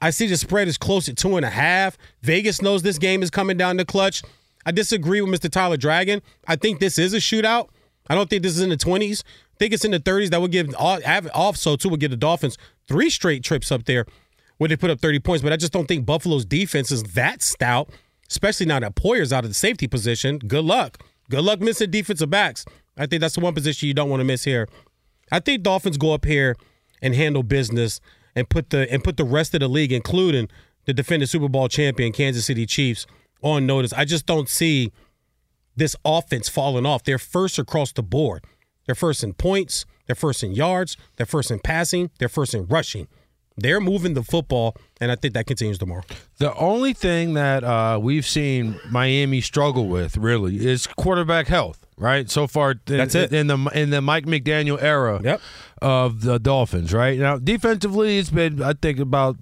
I 0.00 0.10
see 0.10 0.26
the 0.26 0.36
spread 0.36 0.66
is 0.66 0.78
close 0.78 1.08
at 1.08 1.16
two 1.16 1.36
and 1.36 1.44
a 1.44 1.50
half. 1.50 1.96
Vegas 2.22 2.62
knows 2.62 2.82
this 2.82 2.98
game 2.98 3.22
is 3.22 3.30
coming 3.30 3.56
down 3.56 3.76
the 3.76 3.84
clutch. 3.84 4.22
I 4.64 4.72
disagree 4.72 5.20
with 5.20 5.40
Mr. 5.40 5.50
Tyler 5.50 5.76
Dragon. 5.76 6.22
I 6.48 6.56
think 6.56 6.80
this 6.80 6.98
is 6.98 7.14
a 7.14 7.18
shootout. 7.18 7.68
I 8.08 8.14
don't 8.14 8.28
think 8.28 8.42
this 8.42 8.56
is 8.56 8.62
in 8.62 8.70
the 8.70 8.76
20s. 8.76 9.22
Think 9.62 9.74
it's 9.74 9.84
in 9.84 9.92
the 9.92 10.00
30s. 10.00 10.30
That 10.30 10.40
would 10.40 10.50
give 10.50 10.74
also 10.76 11.76
too 11.76 11.88
would 11.88 12.00
give 12.00 12.10
the 12.10 12.16
Dolphins 12.16 12.58
three 12.88 13.08
straight 13.08 13.44
trips 13.44 13.70
up 13.70 13.84
there 13.84 14.06
where 14.58 14.66
they 14.66 14.74
put 14.74 14.90
up 14.90 15.00
30 15.00 15.20
points. 15.20 15.40
But 15.40 15.52
I 15.52 15.56
just 15.56 15.72
don't 15.72 15.86
think 15.86 16.04
Buffalo's 16.04 16.44
defense 16.44 16.90
is 16.90 17.04
that 17.14 17.42
stout, 17.42 17.88
especially 18.28 18.66
now 18.66 18.80
that 18.80 18.96
Poyer's 18.96 19.32
out 19.32 19.44
of 19.44 19.50
the 19.50 19.54
safety 19.54 19.86
position. 19.86 20.38
Good 20.38 20.64
luck. 20.64 21.00
Good 21.30 21.44
luck 21.44 21.60
missing 21.60 21.92
defensive 21.92 22.28
backs. 22.28 22.64
I 22.96 23.06
think 23.06 23.20
that's 23.20 23.36
the 23.36 23.40
one 23.40 23.54
position 23.54 23.86
you 23.86 23.94
don't 23.94 24.10
want 24.10 24.18
to 24.18 24.24
miss 24.24 24.42
here. 24.42 24.68
I 25.30 25.38
think 25.38 25.62
Dolphins 25.62 25.96
go 25.96 26.12
up 26.12 26.24
here 26.24 26.56
and 27.00 27.14
handle 27.14 27.44
business 27.44 28.00
and 28.34 28.48
put 28.48 28.70
the 28.70 28.92
and 28.92 29.04
put 29.04 29.16
the 29.16 29.22
rest 29.22 29.54
of 29.54 29.60
the 29.60 29.68
league, 29.68 29.92
including 29.92 30.48
the 30.86 30.92
defending 30.92 31.28
Super 31.28 31.48
Bowl 31.48 31.68
champion 31.68 32.10
Kansas 32.10 32.46
City 32.46 32.66
Chiefs, 32.66 33.06
on 33.42 33.64
notice. 33.64 33.92
I 33.92 34.06
just 34.06 34.26
don't 34.26 34.48
see 34.48 34.90
this 35.76 35.94
offense 36.04 36.48
falling 36.48 36.84
off. 36.84 37.04
They're 37.04 37.16
first 37.16 37.60
across 37.60 37.92
the 37.92 38.02
board. 38.02 38.42
They're 38.86 38.94
first 38.94 39.22
in 39.22 39.34
points. 39.34 39.84
They're 40.06 40.16
first 40.16 40.42
in 40.42 40.52
yards. 40.52 40.96
They're 41.16 41.26
first 41.26 41.50
in 41.50 41.60
passing. 41.60 42.10
They're 42.18 42.28
first 42.28 42.54
in 42.54 42.66
rushing. 42.66 43.08
They're 43.56 43.80
moving 43.80 44.14
the 44.14 44.22
football, 44.22 44.76
and 45.00 45.12
I 45.12 45.14
think 45.14 45.34
that 45.34 45.46
continues 45.46 45.78
tomorrow. 45.78 46.04
The 46.38 46.54
only 46.54 46.94
thing 46.94 47.34
that 47.34 47.62
uh, 47.62 47.98
we've 48.00 48.26
seen 48.26 48.80
Miami 48.90 49.40
struggle 49.40 49.88
with 49.88 50.16
really 50.16 50.66
is 50.66 50.86
quarterback 50.86 51.48
health. 51.48 51.86
Right, 51.98 52.28
so 52.28 52.46
far 52.46 52.72
in, 52.72 52.80
That's 52.86 53.14
it. 53.14 53.32
in 53.32 53.46
the 53.46 53.58
in 53.74 53.90
the 53.90 54.00
Mike 54.00 54.24
McDaniel 54.24 54.82
era 54.82 55.38
of 55.80 56.22
the 56.22 56.38
Dolphins. 56.40 56.92
Right 56.92 57.18
now, 57.18 57.36
defensively, 57.38 58.18
it's 58.18 58.30
been 58.30 58.62
I 58.62 58.72
think 58.72 58.98
about 58.98 59.36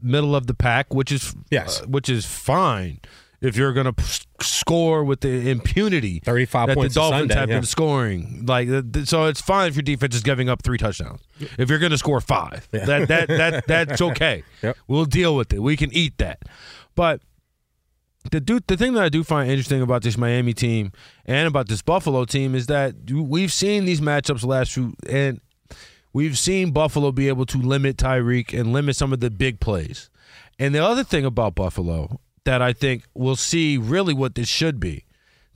middle 0.00 0.36
of 0.36 0.46
the 0.46 0.54
pack, 0.54 0.94
which 0.94 1.10
is 1.10 1.34
yes, 1.50 1.80
uh, 1.80 1.86
which 1.86 2.08
is 2.08 2.24
fine 2.26 3.00
if 3.44 3.56
you're 3.56 3.72
going 3.72 3.92
to 3.92 4.24
score 4.40 5.04
with 5.04 5.20
the 5.20 5.50
impunity 5.50 6.20
35 6.20 6.68
that 6.68 6.74
points 6.74 6.94
the 6.94 7.00
Dolphins 7.00 7.20
Sunday, 7.20 7.34
have 7.34 7.48
yeah. 7.50 7.56
been 7.56 7.66
scoring. 7.66 8.44
Like 8.46 8.68
so, 9.04 9.26
it's 9.26 9.40
fine 9.40 9.68
if 9.68 9.76
your 9.76 9.82
defense 9.82 10.14
is 10.14 10.22
giving 10.22 10.48
up 10.48 10.62
three 10.62 10.78
touchdowns. 10.78 11.20
If 11.58 11.68
you're 11.68 11.78
going 11.78 11.92
to 11.92 11.98
score 11.98 12.20
five, 12.20 12.68
Yeah. 12.72 12.84
that 12.86 13.08
that 13.08 13.28
that 13.28 13.66
that's 13.68 14.00
okay. 14.00 14.42
Yep. 14.62 14.76
We'll 14.88 15.04
deal 15.04 15.36
with 15.36 15.52
it. 15.52 15.62
We 15.62 15.76
can 15.76 15.92
eat 15.92 16.18
that. 16.18 16.42
But 16.94 17.20
the 18.30 18.40
do, 18.40 18.60
the 18.66 18.76
thing 18.76 18.94
that 18.94 19.02
I 19.04 19.08
do 19.08 19.22
find 19.22 19.50
interesting 19.50 19.82
about 19.82 20.02
this 20.02 20.16
Miami 20.16 20.54
team 20.54 20.92
and 21.26 21.46
about 21.46 21.68
this 21.68 21.82
Buffalo 21.82 22.24
team 22.24 22.54
is 22.54 22.66
that 22.66 22.94
we've 23.10 23.52
seen 23.52 23.84
these 23.84 24.00
matchups 24.00 24.40
the 24.40 24.46
last 24.46 24.72
few 24.72 24.94
and 25.08 25.40
we've 26.12 26.38
seen 26.38 26.70
Buffalo 26.70 27.12
be 27.12 27.28
able 27.28 27.44
to 27.46 27.58
limit 27.58 27.98
Tyreek 27.98 28.58
and 28.58 28.72
limit 28.72 28.96
some 28.96 29.12
of 29.12 29.20
the 29.20 29.30
big 29.30 29.60
plays. 29.60 30.08
And 30.58 30.74
the 30.74 30.82
other 30.82 31.04
thing 31.04 31.24
about 31.24 31.54
Buffalo 31.54 32.20
that 32.44 32.62
I 32.62 32.72
think 32.72 33.04
we'll 33.14 33.36
see 33.36 33.76
really 33.76 34.14
what 34.14 34.34
this 34.34 34.48
should 34.48 34.78
be. 34.80 35.04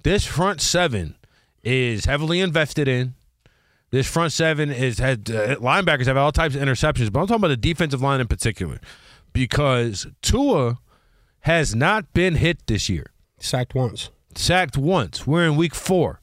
This 0.02 0.24
front 0.26 0.60
seven 0.60 1.16
is 1.62 2.06
heavily 2.06 2.40
invested 2.40 2.88
in. 2.88 3.14
This 3.90 4.06
front 4.10 4.32
seven 4.32 4.70
is 4.70 4.98
had 4.98 5.30
uh, 5.30 5.56
linebackers 5.56 6.06
have 6.06 6.16
all 6.16 6.32
types 6.32 6.54
of 6.54 6.60
interceptions, 6.60 7.10
but 7.12 7.20
I'm 7.20 7.26
talking 7.26 7.40
about 7.40 7.48
the 7.48 7.56
defensive 7.56 8.02
line 8.02 8.20
in 8.20 8.26
particular 8.26 8.80
because 9.32 10.06
Tua 10.20 10.78
has 11.40 11.74
not 11.74 12.12
been 12.12 12.34
hit 12.34 12.66
this 12.66 12.88
year. 12.88 13.12
Sacked 13.38 13.74
once. 13.74 14.10
Sacked 14.34 14.76
once. 14.76 15.26
We're 15.26 15.46
in 15.46 15.56
week 15.56 15.74
four. 15.74 16.20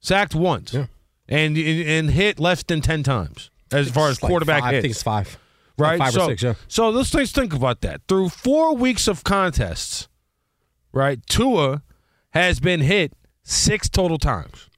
Sacked 0.00 0.34
once. 0.34 0.74
Yeah. 0.74 0.86
And 1.28 1.56
and 1.56 2.10
hit 2.10 2.38
less 2.38 2.62
than 2.62 2.82
ten 2.82 3.02
times 3.02 3.50
as 3.72 3.90
far 3.90 4.10
as 4.10 4.22
like 4.22 4.30
quarterback 4.30 4.62
five. 4.62 4.72
hits. 4.72 4.78
I 4.78 4.82
think 4.82 4.90
it's 4.92 5.02
five. 5.02 5.38
Right. 5.76 5.98
Like 5.98 6.06
five 6.06 6.12
so, 6.12 6.22
or 6.22 6.28
six, 6.28 6.42
yeah. 6.42 6.54
so 6.68 6.90
let's 6.90 7.12
let's 7.14 7.32
think 7.32 7.52
about 7.52 7.80
that. 7.80 8.02
Through 8.06 8.28
four 8.28 8.76
weeks 8.76 9.08
of 9.08 9.24
contests, 9.24 10.08
right? 10.92 11.18
Tua 11.26 11.82
has 12.30 12.60
been 12.60 12.80
hit 12.80 13.12
six 13.42 13.88
total 13.88 14.18
times. 14.18 14.68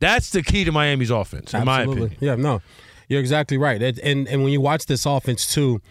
That's 0.00 0.30
the 0.30 0.42
key 0.42 0.64
to 0.64 0.72
Miami's 0.72 1.10
offense, 1.10 1.52
in 1.52 1.64
my 1.64 1.80
Absolutely. 1.80 2.06
opinion. 2.06 2.38
Yeah, 2.38 2.42
no, 2.42 2.62
you're 3.08 3.20
exactly 3.20 3.58
right. 3.58 3.82
It, 3.82 3.98
and 3.98 4.26
and 4.28 4.42
when 4.42 4.52
you 4.52 4.62
watch 4.62 4.86
this 4.86 5.04
offense 5.04 5.52
too, 5.52 5.82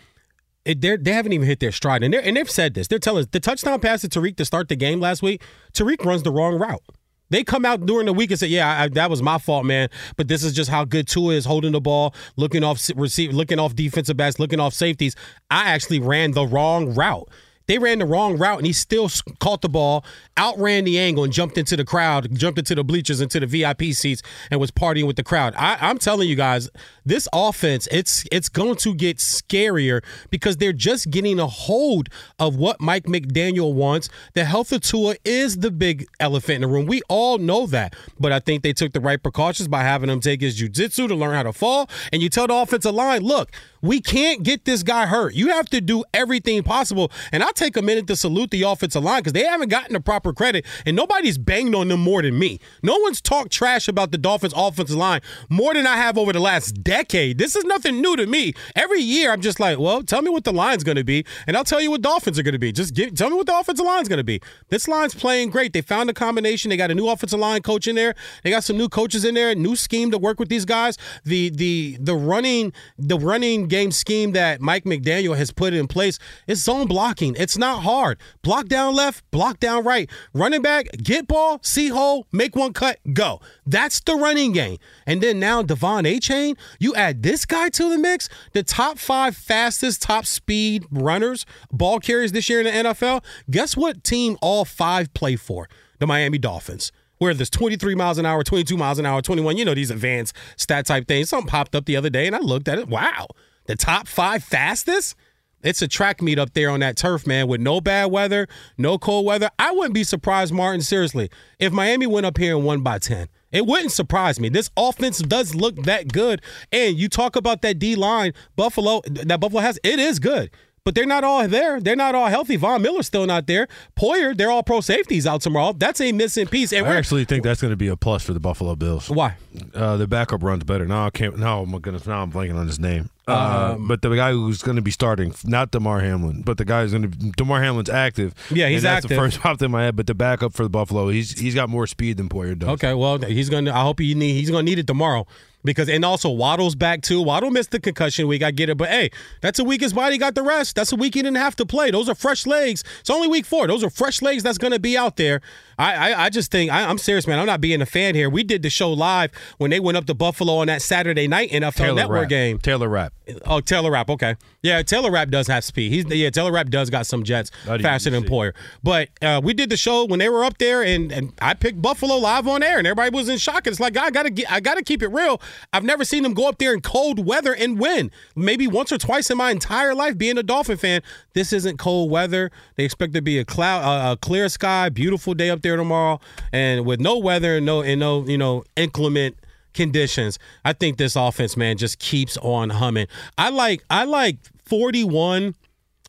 it, 0.65 0.81
they're, 0.81 0.97
they 0.97 1.13
haven't 1.13 1.33
even 1.33 1.47
hit 1.47 1.59
their 1.59 1.71
stride. 1.71 2.03
And, 2.03 2.13
they're, 2.13 2.23
and 2.23 2.37
they've 2.37 2.49
said 2.49 2.73
this. 2.73 2.87
They're 2.87 2.99
telling 2.99 3.21
us 3.21 3.29
the 3.31 3.39
touchdown 3.39 3.79
pass 3.79 4.01
to 4.01 4.09
Tyreek 4.09 4.35
to 4.37 4.45
start 4.45 4.67
the 4.67 4.75
game 4.75 4.99
last 4.99 5.21
week, 5.21 5.41
Tyreek 5.73 6.03
runs 6.05 6.23
the 6.23 6.31
wrong 6.31 6.55
route. 6.59 6.83
They 7.31 7.43
come 7.43 7.65
out 7.65 7.85
during 7.85 8.05
the 8.05 8.13
week 8.13 8.29
and 8.29 8.39
say, 8.39 8.47
"Yeah, 8.47 8.83
I, 8.83 8.87
that 8.89 9.09
was 9.09 9.23
my 9.23 9.37
fault, 9.39 9.65
man." 9.65 9.89
But 10.17 10.27
this 10.27 10.43
is 10.43 10.53
just 10.53 10.69
how 10.69 10.85
good 10.85 11.07
Tua 11.07 11.33
is 11.33 11.45
holding 11.45 11.71
the 11.71 11.81
ball, 11.81 12.13
looking 12.35 12.63
off 12.63 12.89
receive, 12.95 13.33
looking 13.33 13.57
off 13.57 13.73
defensive 13.73 14.17
backs, 14.17 14.37
looking 14.37 14.59
off 14.59 14.73
safeties. 14.73 15.15
I 15.49 15.69
actually 15.71 15.99
ran 15.99 16.31
the 16.31 16.45
wrong 16.45 16.93
route. 16.93 17.27
They 17.71 17.77
ran 17.77 17.99
the 17.99 18.05
wrong 18.05 18.37
route, 18.37 18.57
and 18.57 18.67
he 18.67 18.73
still 18.73 19.09
caught 19.39 19.61
the 19.61 19.69
ball, 19.69 20.03
outran 20.37 20.83
the 20.83 20.99
angle, 20.99 21.23
and 21.23 21.31
jumped 21.31 21.57
into 21.57 21.77
the 21.77 21.85
crowd, 21.85 22.35
jumped 22.35 22.59
into 22.59 22.75
the 22.75 22.83
bleachers, 22.83 23.21
into 23.21 23.39
the 23.39 23.47
VIP 23.47 23.93
seats, 23.93 24.21
and 24.49 24.59
was 24.59 24.71
partying 24.71 25.07
with 25.07 25.15
the 25.15 25.23
crowd. 25.23 25.53
I, 25.55 25.77
I'm 25.79 25.97
telling 25.97 26.27
you 26.27 26.35
guys, 26.35 26.69
this 27.05 27.29
offense, 27.31 27.87
it's 27.89 28.25
it's 28.29 28.49
going 28.49 28.75
to 28.75 28.93
get 28.93 29.19
scarier 29.19 30.03
because 30.29 30.57
they're 30.57 30.73
just 30.73 31.11
getting 31.11 31.39
a 31.39 31.47
hold 31.47 32.09
of 32.39 32.57
what 32.57 32.81
Mike 32.81 33.05
McDaniel 33.05 33.73
wants. 33.73 34.09
The 34.33 34.43
health 34.43 34.73
of 34.73 34.81
Tua 34.81 35.15
is 35.23 35.59
the 35.59 35.71
big 35.71 36.07
elephant 36.19 36.55
in 36.55 36.61
the 36.63 36.67
room. 36.67 36.87
We 36.87 37.01
all 37.07 37.37
know 37.37 37.67
that, 37.67 37.95
but 38.19 38.33
I 38.33 38.39
think 38.39 38.63
they 38.63 38.73
took 38.73 38.91
the 38.91 38.99
right 38.99 39.23
precautions 39.23 39.69
by 39.69 39.83
having 39.83 40.09
him 40.09 40.19
take 40.19 40.41
his 40.41 40.61
jujitsu 40.61 41.07
to 41.07 41.15
learn 41.15 41.35
how 41.35 41.43
to 41.43 41.53
fall. 41.53 41.89
And 42.11 42.21
you 42.21 42.27
tell 42.27 42.47
the 42.47 42.53
offensive 42.53 42.93
line, 42.93 43.21
look, 43.21 43.49
we 43.81 43.99
can't 43.99 44.43
get 44.43 44.65
this 44.65 44.83
guy 44.83 45.05
hurt. 45.05 45.33
You 45.33 45.49
have 45.49 45.69
to 45.69 45.81
do 45.81 46.03
everything 46.13 46.63
possible. 46.63 47.11
And 47.31 47.43
I'll 47.43 47.53
take 47.53 47.77
a 47.77 47.81
minute 47.81 48.07
to 48.07 48.15
salute 48.15 48.51
the 48.51 48.63
offensive 48.63 49.03
line 49.03 49.21
because 49.21 49.33
they 49.33 49.43
haven't 49.43 49.69
gotten 49.69 49.93
the 49.93 49.99
proper 49.99 50.33
credit, 50.33 50.65
and 50.85 50.95
nobody's 50.95 51.37
banged 51.37 51.75
on 51.75 51.87
them 51.87 52.01
more 52.01 52.21
than 52.21 52.37
me. 52.37 52.59
No 52.83 52.97
one's 52.97 53.21
talked 53.21 53.51
trash 53.51 53.87
about 53.87 54.11
the 54.11 54.17
Dolphins' 54.17 54.53
offensive 54.55 54.97
line 54.97 55.21
more 55.49 55.73
than 55.73 55.87
I 55.87 55.97
have 55.97 56.17
over 56.17 56.33
the 56.33 56.39
last 56.39 56.83
decade. 56.83 57.37
This 57.37 57.55
is 57.55 57.63
nothing 57.65 58.01
new 58.01 58.15
to 58.15 58.25
me. 58.25 58.53
Every 58.75 59.01
year, 59.01 59.31
I'm 59.31 59.41
just 59.41 59.59
like, 59.59 59.79
well, 59.79 60.03
tell 60.03 60.21
me 60.21 60.29
what 60.29 60.43
the 60.43 60.53
line's 60.53 60.83
going 60.83 60.97
to 60.97 61.03
be, 61.03 61.25
and 61.47 61.57
I'll 61.57 61.63
tell 61.63 61.81
you 61.81 61.91
what 61.91 62.01
Dolphins 62.01 62.37
are 62.39 62.43
going 62.43 62.53
to 62.53 62.59
be. 62.59 62.71
Just 62.71 62.93
give, 62.93 63.15
tell 63.15 63.29
me 63.29 63.35
what 63.35 63.45
the 63.45 63.57
offensive 63.57 63.85
line's 63.85 64.07
going 64.07 64.17
to 64.17 64.23
be. 64.23 64.41
This 64.69 64.87
line's 64.87 65.15
playing 65.15 65.49
great. 65.49 65.73
They 65.73 65.81
found 65.81 66.09
a 66.09 66.13
combination. 66.13 66.69
They 66.69 66.77
got 66.77 66.91
a 66.91 66.95
new 66.95 67.07
offensive 67.07 67.39
line 67.39 67.61
coach 67.61 67.87
in 67.87 67.95
there. 67.95 68.15
They 68.43 68.49
got 68.49 68.63
some 68.63 68.77
new 68.77 68.89
coaches 68.89 69.25
in 69.25 69.35
there. 69.35 69.53
New 69.55 69.75
scheme 69.75 70.11
to 70.11 70.17
work 70.17 70.39
with 70.39 70.49
these 70.49 70.65
guys. 70.65 70.97
The 71.23 71.49
the 71.49 71.97
the 71.99 72.15
running 72.15 72.73
the 72.97 73.17
running 73.17 73.67
game 73.71 73.89
scheme 73.89 74.33
that 74.33 74.59
Mike 74.59 74.83
McDaniel 74.83 75.37
has 75.37 75.49
put 75.49 75.73
in 75.73 75.87
place 75.87 76.19
is 76.45 76.61
zone 76.61 76.87
blocking. 76.87 77.35
It's 77.39 77.57
not 77.57 77.83
hard. 77.83 78.19
Block 78.41 78.67
down 78.67 78.93
left, 78.93 79.23
block 79.31 79.61
down 79.61 79.85
right. 79.85 80.09
Running 80.33 80.61
back, 80.61 80.87
get 81.01 81.25
ball, 81.25 81.59
see 81.63 81.87
hole, 81.87 82.27
make 82.33 82.53
one 82.53 82.73
cut, 82.73 82.99
go. 83.13 83.39
That's 83.65 84.01
the 84.01 84.15
running 84.15 84.51
game. 84.51 84.77
And 85.07 85.21
then 85.21 85.39
now 85.39 85.63
De'Von 85.63 86.03
Achane, 86.03 86.57
you 86.79 86.93
add 86.95 87.23
this 87.23 87.45
guy 87.45 87.69
to 87.69 87.89
the 87.89 87.97
mix, 87.97 88.27
the 88.51 88.61
top 88.61 88.99
five 88.99 89.37
fastest, 89.37 90.01
top 90.01 90.25
speed 90.25 90.85
runners, 90.91 91.45
ball 91.71 92.01
carriers 92.01 92.33
this 92.33 92.49
year 92.49 92.59
in 92.59 92.65
the 92.65 92.89
NFL. 92.89 93.23
Guess 93.49 93.77
what 93.77 94.03
team 94.03 94.37
all 94.41 94.65
five 94.65 95.13
play 95.13 95.37
for? 95.37 95.69
The 95.99 96.07
Miami 96.07 96.39
Dolphins 96.39 96.91
where 97.19 97.35
there's 97.35 97.51
23 97.51 97.93
miles 97.93 98.17
an 98.17 98.25
hour, 98.25 98.43
22 98.43 98.75
miles 98.75 98.97
an 98.97 99.05
hour, 99.05 99.21
21, 99.21 99.55
you 99.55 99.63
know, 99.63 99.75
these 99.75 99.91
advanced 99.91 100.35
stat 100.57 100.87
type 100.87 101.07
things. 101.07 101.29
Something 101.29 101.47
popped 101.47 101.75
up 101.75 101.85
the 101.85 101.95
other 101.95 102.09
day 102.09 102.25
and 102.25 102.35
I 102.35 102.39
looked 102.39 102.67
at 102.67 102.79
it. 102.79 102.87
Wow, 102.87 103.27
the 103.65 103.75
top 103.75 104.07
five 104.07 104.43
fastest? 104.43 105.15
It's 105.63 105.81
a 105.81 105.87
track 105.87 106.21
meet 106.21 106.39
up 106.39 106.53
there 106.53 106.71
on 106.71 106.79
that 106.79 106.97
turf, 106.97 107.27
man, 107.27 107.47
with 107.47 107.61
no 107.61 107.81
bad 107.81 108.11
weather, 108.11 108.47
no 108.77 108.97
cold 108.97 109.25
weather. 109.25 109.49
I 109.59 109.71
wouldn't 109.71 109.93
be 109.93 110.03
surprised, 110.03 110.53
Martin, 110.53 110.81
seriously, 110.81 111.29
if 111.59 111.71
Miami 111.71 112.07
went 112.07 112.25
up 112.25 112.37
here 112.37 112.55
and 112.55 112.65
won 112.65 112.81
by 112.81 112.97
10. 112.97 113.27
It 113.51 113.65
wouldn't 113.65 113.91
surprise 113.91 114.39
me. 114.39 114.49
This 114.49 114.69
offense 114.77 115.19
does 115.19 115.53
look 115.53 115.75
that 115.83 116.11
good. 116.11 116.41
And 116.71 116.97
you 116.97 117.09
talk 117.09 117.35
about 117.35 117.61
that 117.61 117.79
D 117.79 117.95
line, 117.95 118.33
Buffalo, 118.55 119.01
that 119.05 119.39
Buffalo 119.39 119.61
has, 119.61 119.77
it 119.83 119.99
is 119.99 120.19
good. 120.19 120.49
But 120.83 120.95
they're 120.95 121.05
not 121.05 121.23
all 121.23 121.47
there. 121.47 121.79
They're 121.79 121.95
not 121.95 122.15
all 122.15 122.25
healthy. 122.25 122.55
Von 122.55 122.81
Miller's 122.81 123.05
still 123.05 123.27
not 123.27 123.45
there. 123.45 123.67
Poyer, 123.95 124.35
they're 124.35 124.49
all 124.49 124.63
pro 124.63 124.81
safeties 124.81 125.27
out 125.27 125.41
tomorrow. 125.41 125.73
That's 125.73 126.01
a 126.01 126.11
missing 126.11 126.47
piece. 126.47 126.73
And 126.73 126.87
I 126.87 126.95
actually 126.95 127.23
think 127.23 127.43
that's 127.43 127.61
going 127.61 127.69
to 127.69 127.77
be 127.77 127.87
a 127.87 127.95
plus 127.95 128.23
for 128.23 128.33
the 128.33 128.39
Buffalo 128.39 128.75
Bills. 128.75 129.07
Why? 129.07 129.35
Uh, 129.75 129.97
the 129.97 130.07
backup 130.07 130.41
runs 130.41 130.63
better. 130.63 130.87
Now 130.87 131.05
I 131.05 131.11
can't. 131.11 131.37
Now 131.37 131.63
my 131.65 131.77
goodness. 131.77 132.07
Now 132.07 132.23
I'm 132.23 132.31
blanking 132.31 132.55
on 132.55 132.65
his 132.65 132.79
name. 132.79 133.11
Uh, 133.27 133.73
um, 133.75 133.87
but 133.87 134.01
the 134.01 134.09
guy 134.15 134.31
who's 134.31 134.63
going 134.63 134.77
to 134.77 134.81
be 134.81 134.89
starting, 134.89 135.35
not 135.45 135.69
Damar 135.69 135.99
Hamlin, 135.99 136.41
but 136.41 136.57
the 136.57 136.65
guy 136.65 136.81
who's 136.81 136.91
going 136.93 137.11
to 137.11 137.31
Damar 137.33 137.61
Hamlin's 137.61 137.89
active. 137.89 138.33
Yeah, 138.49 138.67
he's 138.67 138.83
active. 138.83 138.83
that's 138.83 139.05
active. 139.05 139.09
the 139.09 139.15
first 139.15 139.39
popped 139.41 139.61
in 139.61 139.69
my 139.69 139.83
head. 139.83 139.95
But 139.95 140.07
the 140.07 140.15
backup 140.15 140.53
for 140.53 140.63
the 140.63 140.69
Buffalo, 140.69 141.09
he's 141.09 141.39
he's 141.39 141.53
got 141.53 141.69
more 141.69 141.85
speed 141.85 142.17
than 142.17 142.27
Poyer 142.27 142.57
does. 142.57 142.69
Okay, 142.69 142.95
well 142.95 143.19
he's 143.19 143.49
going 143.49 143.65
to. 143.65 143.75
I 143.75 143.83
hope 143.83 143.99
he 143.99 144.15
need. 144.15 144.33
He's 144.33 144.49
going 144.49 144.65
to 144.65 144.69
need 144.69 144.79
it 144.79 144.87
tomorrow 144.87 145.27
because 145.63 145.89
and 145.89 146.03
also 146.03 146.29
Waddle's 146.29 146.75
back 146.75 147.01
too. 147.01 147.21
Waddle 147.21 147.51
missed 147.51 147.71
the 147.71 147.79
concussion 147.79 148.27
week. 148.27 148.43
I 148.43 148.51
get 148.51 148.69
it, 148.69 148.77
but 148.77 148.89
hey, 148.89 149.11
that's 149.41 149.59
a 149.59 149.63
week 149.63 149.81
his 149.81 149.93
body 149.93 150.17
got 150.17 150.35
the 150.35 150.43
rest. 150.43 150.75
That's 150.75 150.91
a 150.91 150.95
week 150.95 151.15
he 151.15 151.21
didn't 151.21 151.37
have 151.37 151.55
to 151.57 151.65
play. 151.65 151.91
Those 151.91 152.09
are 152.09 152.15
fresh 152.15 152.45
legs. 152.45 152.83
It's 152.99 153.09
only 153.09 153.27
week 153.27 153.45
four. 153.45 153.67
Those 153.67 153.83
are 153.83 153.89
fresh 153.89 154.21
legs 154.21 154.43
that's 154.43 154.57
going 154.57 154.73
to 154.73 154.79
be 154.79 154.97
out 154.97 155.17
there. 155.17 155.41
I, 155.81 156.11
I, 156.11 156.25
I 156.25 156.29
just 156.29 156.51
think 156.51 156.71
I, 156.71 156.81
am 156.81 156.99
serious, 156.99 157.25
man. 157.25 157.39
I'm 157.39 157.47
not 157.47 157.59
being 157.59 157.81
a 157.81 157.85
fan 157.87 158.13
here. 158.13 158.29
We 158.29 158.43
did 158.43 158.61
the 158.61 158.69
show 158.69 158.93
live 158.93 159.31
when 159.57 159.71
they 159.71 159.79
went 159.79 159.97
up 159.97 160.05
to 160.05 160.13
Buffalo 160.13 160.57
on 160.57 160.67
that 160.67 160.81
Saturday 160.81 161.27
night 161.27 161.49
NFL 161.49 161.73
Taylor 161.73 161.95
Network 161.95 162.21
Rapp. 162.21 162.29
game. 162.29 162.59
Taylor 162.59 162.87
Rapp. 162.87 163.13
Oh, 163.45 163.61
Taylor 163.61 163.91
Rapp. 163.91 164.09
Okay, 164.09 164.35
yeah, 164.61 164.83
Taylor 164.83 165.09
Rapp 165.09 165.29
does 165.29 165.47
have 165.47 165.63
speed. 165.63 165.91
He's 165.91 166.05
yeah, 166.05 166.29
Taylor 166.29 166.51
Rapp 166.51 166.69
does 166.69 166.89
got 166.91 167.07
some 167.07 167.23
jets 167.23 167.49
faster 167.65 168.11
than 168.11 168.23
Poyer. 168.23 168.53
But 168.83 169.09
uh, 169.21 169.41
we 169.43 169.53
did 169.53 169.69
the 169.69 169.77
show 169.77 170.05
when 170.05 170.19
they 170.19 170.29
were 170.29 170.43
up 170.43 170.59
there, 170.59 170.83
and, 170.83 171.11
and 171.11 171.33
I 171.41 171.55
picked 171.55 171.81
Buffalo 171.81 172.17
live 172.17 172.47
on 172.47 172.61
air, 172.61 172.77
and 172.77 172.85
everybody 172.85 173.15
was 173.15 173.27
in 173.27 173.39
shock. 173.39 173.65
It's 173.65 173.79
like 173.79 173.97
I 173.97 174.11
gotta 174.11 174.31
I 174.49 174.59
gotta 174.59 174.83
keep 174.83 175.01
it 175.01 175.07
real. 175.07 175.41
I've 175.73 175.83
never 175.83 176.05
seen 176.05 176.21
them 176.21 176.33
go 176.35 176.47
up 176.47 176.59
there 176.59 176.73
in 176.73 176.81
cold 176.81 177.25
weather 177.25 177.55
and 177.55 177.79
win. 177.79 178.11
Maybe 178.35 178.67
once 178.67 178.91
or 178.91 178.99
twice 178.99 179.31
in 179.31 179.37
my 179.37 179.49
entire 179.49 179.95
life 179.95 180.17
being 180.17 180.37
a 180.37 180.43
Dolphin 180.43 180.77
fan. 180.77 181.01
This 181.33 181.53
isn't 181.53 181.79
cold 181.79 182.11
weather. 182.11 182.51
They 182.75 182.83
expect 182.83 183.13
to 183.13 183.21
be 183.21 183.39
a 183.39 183.45
cloud, 183.45 183.83
uh, 183.83 184.13
a 184.13 184.17
clear 184.17 184.49
sky, 184.49 184.89
beautiful 184.89 185.33
day 185.33 185.49
up 185.49 185.61
there 185.61 185.70
tomorrow, 185.77 186.19
and 186.51 186.85
with 186.85 186.99
no 186.99 187.17
weather 187.17 187.57
and 187.57 187.65
no 187.65 187.81
and 187.81 187.99
no 187.99 188.25
you 188.25 188.37
know 188.37 188.63
inclement 188.75 189.37
conditions. 189.73 190.39
I 190.65 190.73
think 190.73 190.97
this 190.97 191.15
offense, 191.15 191.55
man, 191.55 191.77
just 191.77 191.99
keeps 191.99 192.37
on 192.37 192.69
humming. 192.69 193.07
I 193.37 193.49
like 193.49 193.83
I 193.89 194.05
like 194.05 194.37
41 194.65 195.55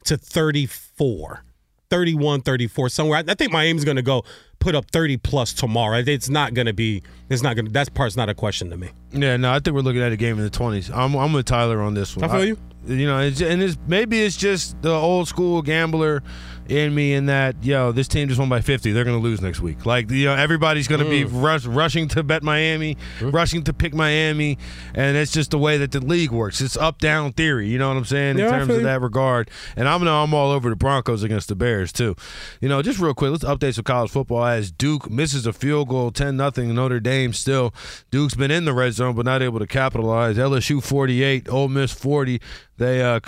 to 0.04 0.16
34. 0.16 1.44
31 1.90 2.40
34 2.40 2.88
somewhere. 2.88 3.22
I, 3.28 3.34
think 3.34 3.52
Miami's 3.52 3.84
going 3.84 3.98
to 3.98 4.02
go 4.02 4.24
put 4.60 4.74
up 4.74 4.90
30 4.92 5.18
plus 5.18 5.52
tomorrow. 5.52 5.98
It's 5.98 6.30
not 6.30 6.54
going 6.54 6.64
to 6.64 6.72
be 6.72 7.02
it's 7.28 7.42
not 7.42 7.54
going 7.54 7.66
to 7.66 7.72
that 7.72 7.92
part's 7.92 8.16
not 8.16 8.30
a 8.30 8.34
question 8.34 8.70
to 8.70 8.78
me. 8.78 8.88
Yeah, 9.12 9.36
no, 9.36 9.52
I 9.52 9.58
think 9.58 9.74
we're 9.74 9.82
looking 9.82 10.00
at 10.00 10.10
a 10.10 10.16
game 10.16 10.38
in 10.38 10.44
the 10.44 10.50
20s. 10.50 10.90
I'm 10.94 11.14
I'm 11.14 11.34
with 11.34 11.44
Tyler 11.44 11.82
on 11.82 11.92
this 11.92 12.16
one. 12.16 12.30
I 12.30 12.34
feel 12.34 12.44
you. 12.46 12.58
You 12.86 13.06
know, 13.06 13.20
it's, 13.20 13.40
and 13.42 13.62
it's 13.62 13.76
maybe 13.86 14.22
it's 14.22 14.36
just 14.36 14.80
the 14.82 14.90
old 14.90 15.28
school 15.28 15.62
gambler 15.62 16.22
in 16.68 16.94
me 16.94 17.14
in 17.14 17.26
that 17.26 17.56
yo, 17.62 17.92
this 17.92 18.08
team 18.08 18.28
just 18.28 18.38
won 18.38 18.48
by 18.48 18.60
50. 18.60 18.92
They're 18.92 19.04
going 19.04 19.16
to 19.16 19.22
lose 19.22 19.40
next 19.40 19.60
week. 19.60 19.86
Like 19.86 20.10
you 20.10 20.26
know, 20.26 20.34
everybody's 20.34 20.88
going 20.88 21.00
to 21.00 21.06
mm. 21.06 21.10
be 21.10 21.24
rush, 21.24 21.64
rushing 21.64 22.08
to 22.08 22.22
bet 22.22 22.42
Miami, 22.42 22.96
mm. 23.18 23.32
rushing 23.32 23.62
to 23.64 23.72
pick 23.72 23.94
Miami, 23.94 24.58
and 24.94 25.16
it's 25.16 25.32
just 25.32 25.50
the 25.50 25.58
way 25.58 25.78
that 25.78 25.92
the 25.92 26.00
league 26.00 26.30
works. 26.30 26.60
It's 26.60 26.76
up 26.76 26.98
down 26.98 27.32
theory. 27.32 27.68
You 27.68 27.78
know 27.78 27.88
what 27.88 27.96
I'm 27.96 28.04
saying 28.04 28.38
yeah, 28.38 28.46
in 28.46 28.50
terms 28.50 28.74
of 28.74 28.82
that 28.82 29.00
regard. 29.00 29.50
And 29.76 29.88
I'm 29.88 30.02
know 30.04 30.22
I'm 30.22 30.34
all 30.34 30.50
over 30.50 30.68
the 30.70 30.76
Broncos 30.76 31.22
against 31.22 31.48
the 31.48 31.54
Bears 31.54 31.92
too. 31.92 32.14
You 32.60 32.68
know, 32.68 32.82
just 32.82 32.98
real 32.98 33.14
quick, 33.14 33.30
let's 33.30 33.44
update 33.44 33.74
some 33.74 33.84
college 33.84 34.10
football 34.10 34.44
as 34.44 34.70
Duke 34.70 35.10
misses 35.10 35.46
a 35.46 35.52
field 35.52 35.88
goal, 35.88 36.10
10 36.10 36.36
nothing. 36.36 36.74
Notre 36.74 37.00
Dame 37.00 37.32
still. 37.32 37.74
Duke's 38.10 38.34
been 38.34 38.50
in 38.50 38.64
the 38.64 38.72
red 38.72 38.94
zone 38.94 39.14
but 39.14 39.24
not 39.24 39.42
able 39.42 39.58
to 39.58 39.66
capitalize. 39.66 40.36
LSU 40.36 40.82
48, 40.82 41.48
Ole 41.48 41.68
Miss 41.68 41.92
40. 41.92 42.40
They 42.78 43.02
uh, 43.02 43.20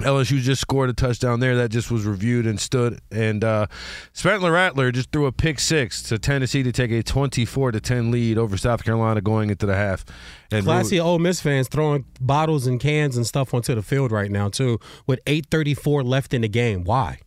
LSU 0.00 0.40
just 0.40 0.60
scored 0.60 0.90
a 0.90 0.92
touchdown 0.92 1.38
there 1.38 1.56
that 1.56 1.70
just 1.70 1.90
was 1.90 2.04
reviewed 2.04 2.46
and 2.46 2.58
stood. 2.60 3.00
And 3.12 3.44
uh, 3.44 3.66
Spencer 4.12 4.50
Rattler 4.50 4.90
just 4.90 5.12
threw 5.12 5.26
a 5.26 5.32
pick 5.32 5.60
six 5.60 6.02
to 6.04 6.18
Tennessee 6.18 6.64
to 6.64 6.72
take 6.72 6.90
a 6.90 7.02
24 7.02 7.72
to 7.72 7.80
10 7.80 8.10
lead 8.10 8.36
over 8.36 8.56
South 8.56 8.84
Carolina 8.84 9.20
going 9.20 9.50
into 9.50 9.66
the 9.66 9.76
half. 9.76 10.04
And 10.50 10.64
Classy 10.64 10.98
Ole 10.98 11.20
Miss 11.20 11.40
fans 11.40 11.68
throwing 11.68 12.04
bottles 12.20 12.66
and 12.66 12.80
cans 12.80 13.16
and 13.16 13.26
stuff 13.26 13.54
onto 13.54 13.74
the 13.74 13.82
field 13.82 14.10
right 14.10 14.30
now 14.30 14.48
too, 14.48 14.80
with 15.06 15.24
8:34 15.26 16.04
left 16.04 16.34
in 16.34 16.42
the 16.42 16.48
game. 16.48 16.82
Why? 16.82 17.20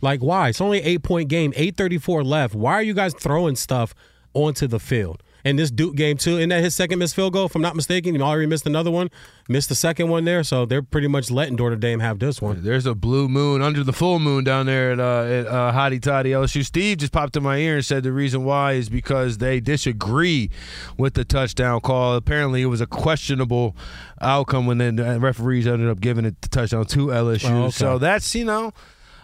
Like 0.00 0.20
why? 0.20 0.48
It's 0.48 0.60
only 0.60 0.80
an 0.80 0.86
eight 0.86 1.02
point 1.02 1.28
game. 1.28 1.52
8:34 1.52 2.24
left. 2.24 2.54
Why 2.54 2.72
are 2.74 2.82
you 2.82 2.94
guys 2.94 3.12
throwing 3.14 3.56
stuff 3.56 3.94
onto 4.32 4.66
the 4.66 4.80
field? 4.80 5.22
And 5.44 5.58
this 5.58 5.70
Duke 5.70 5.96
game 5.96 6.16
too, 6.16 6.38
isn't 6.38 6.48
that 6.50 6.62
his 6.62 6.74
second 6.74 6.98
missed 6.98 7.14
field 7.14 7.32
goal? 7.32 7.46
If 7.46 7.54
I'm 7.54 7.62
not 7.62 7.76
mistaken, 7.76 8.14
he 8.14 8.20
already 8.20 8.46
missed 8.46 8.66
another 8.66 8.90
one, 8.90 9.10
missed 9.48 9.68
the 9.68 9.74
second 9.74 10.08
one 10.08 10.24
there. 10.24 10.42
So 10.42 10.66
they're 10.66 10.82
pretty 10.82 11.08
much 11.08 11.30
letting 11.30 11.56
Notre 11.56 11.76
Dame 11.76 12.00
have 12.00 12.18
this 12.18 12.40
one. 12.42 12.62
There's 12.62 12.86
a 12.86 12.94
blue 12.94 13.28
moon 13.28 13.62
under 13.62 13.82
the 13.82 13.92
full 13.92 14.18
moon 14.18 14.44
down 14.44 14.66
there 14.66 14.92
at, 14.92 15.00
uh, 15.00 15.22
at 15.24 15.46
uh, 15.46 15.72
Hottie 15.72 16.02
Toddy 16.02 16.30
LSU. 16.30 16.64
Steve 16.64 16.98
just 16.98 17.12
popped 17.12 17.36
in 17.36 17.42
my 17.42 17.56
ear 17.58 17.76
and 17.76 17.84
said 17.84 18.02
the 18.02 18.12
reason 18.12 18.44
why 18.44 18.72
is 18.72 18.88
because 18.88 19.38
they 19.38 19.60
disagree 19.60 20.50
with 20.96 21.14
the 21.14 21.24
touchdown 21.24 21.80
call. 21.80 22.14
Apparently, 22.14 22.62
it 22.62 22.66
was 22.66 22.80
a 22.80 22.86
questionable 22.86 23.76
outcome 24.20 24.66
when 24.66 24.78
then 24.78 24.96
the 24.96 25.18
referees 25.18 25.66
ended 25.66 25.88
up 25.88 26.00
giving 26.00 26.24
it 26.24 26.40
the 26.42 26.48
touchdown 26.48 26.84
to 26.86 27.06
LSU. 27.06 27.50
Oh, 27.50 27.62
okay. 27.64 27.70
So 27.70 27.98
that's 27.98 28.34
you 28.34 28.44
know. 28.44 28.72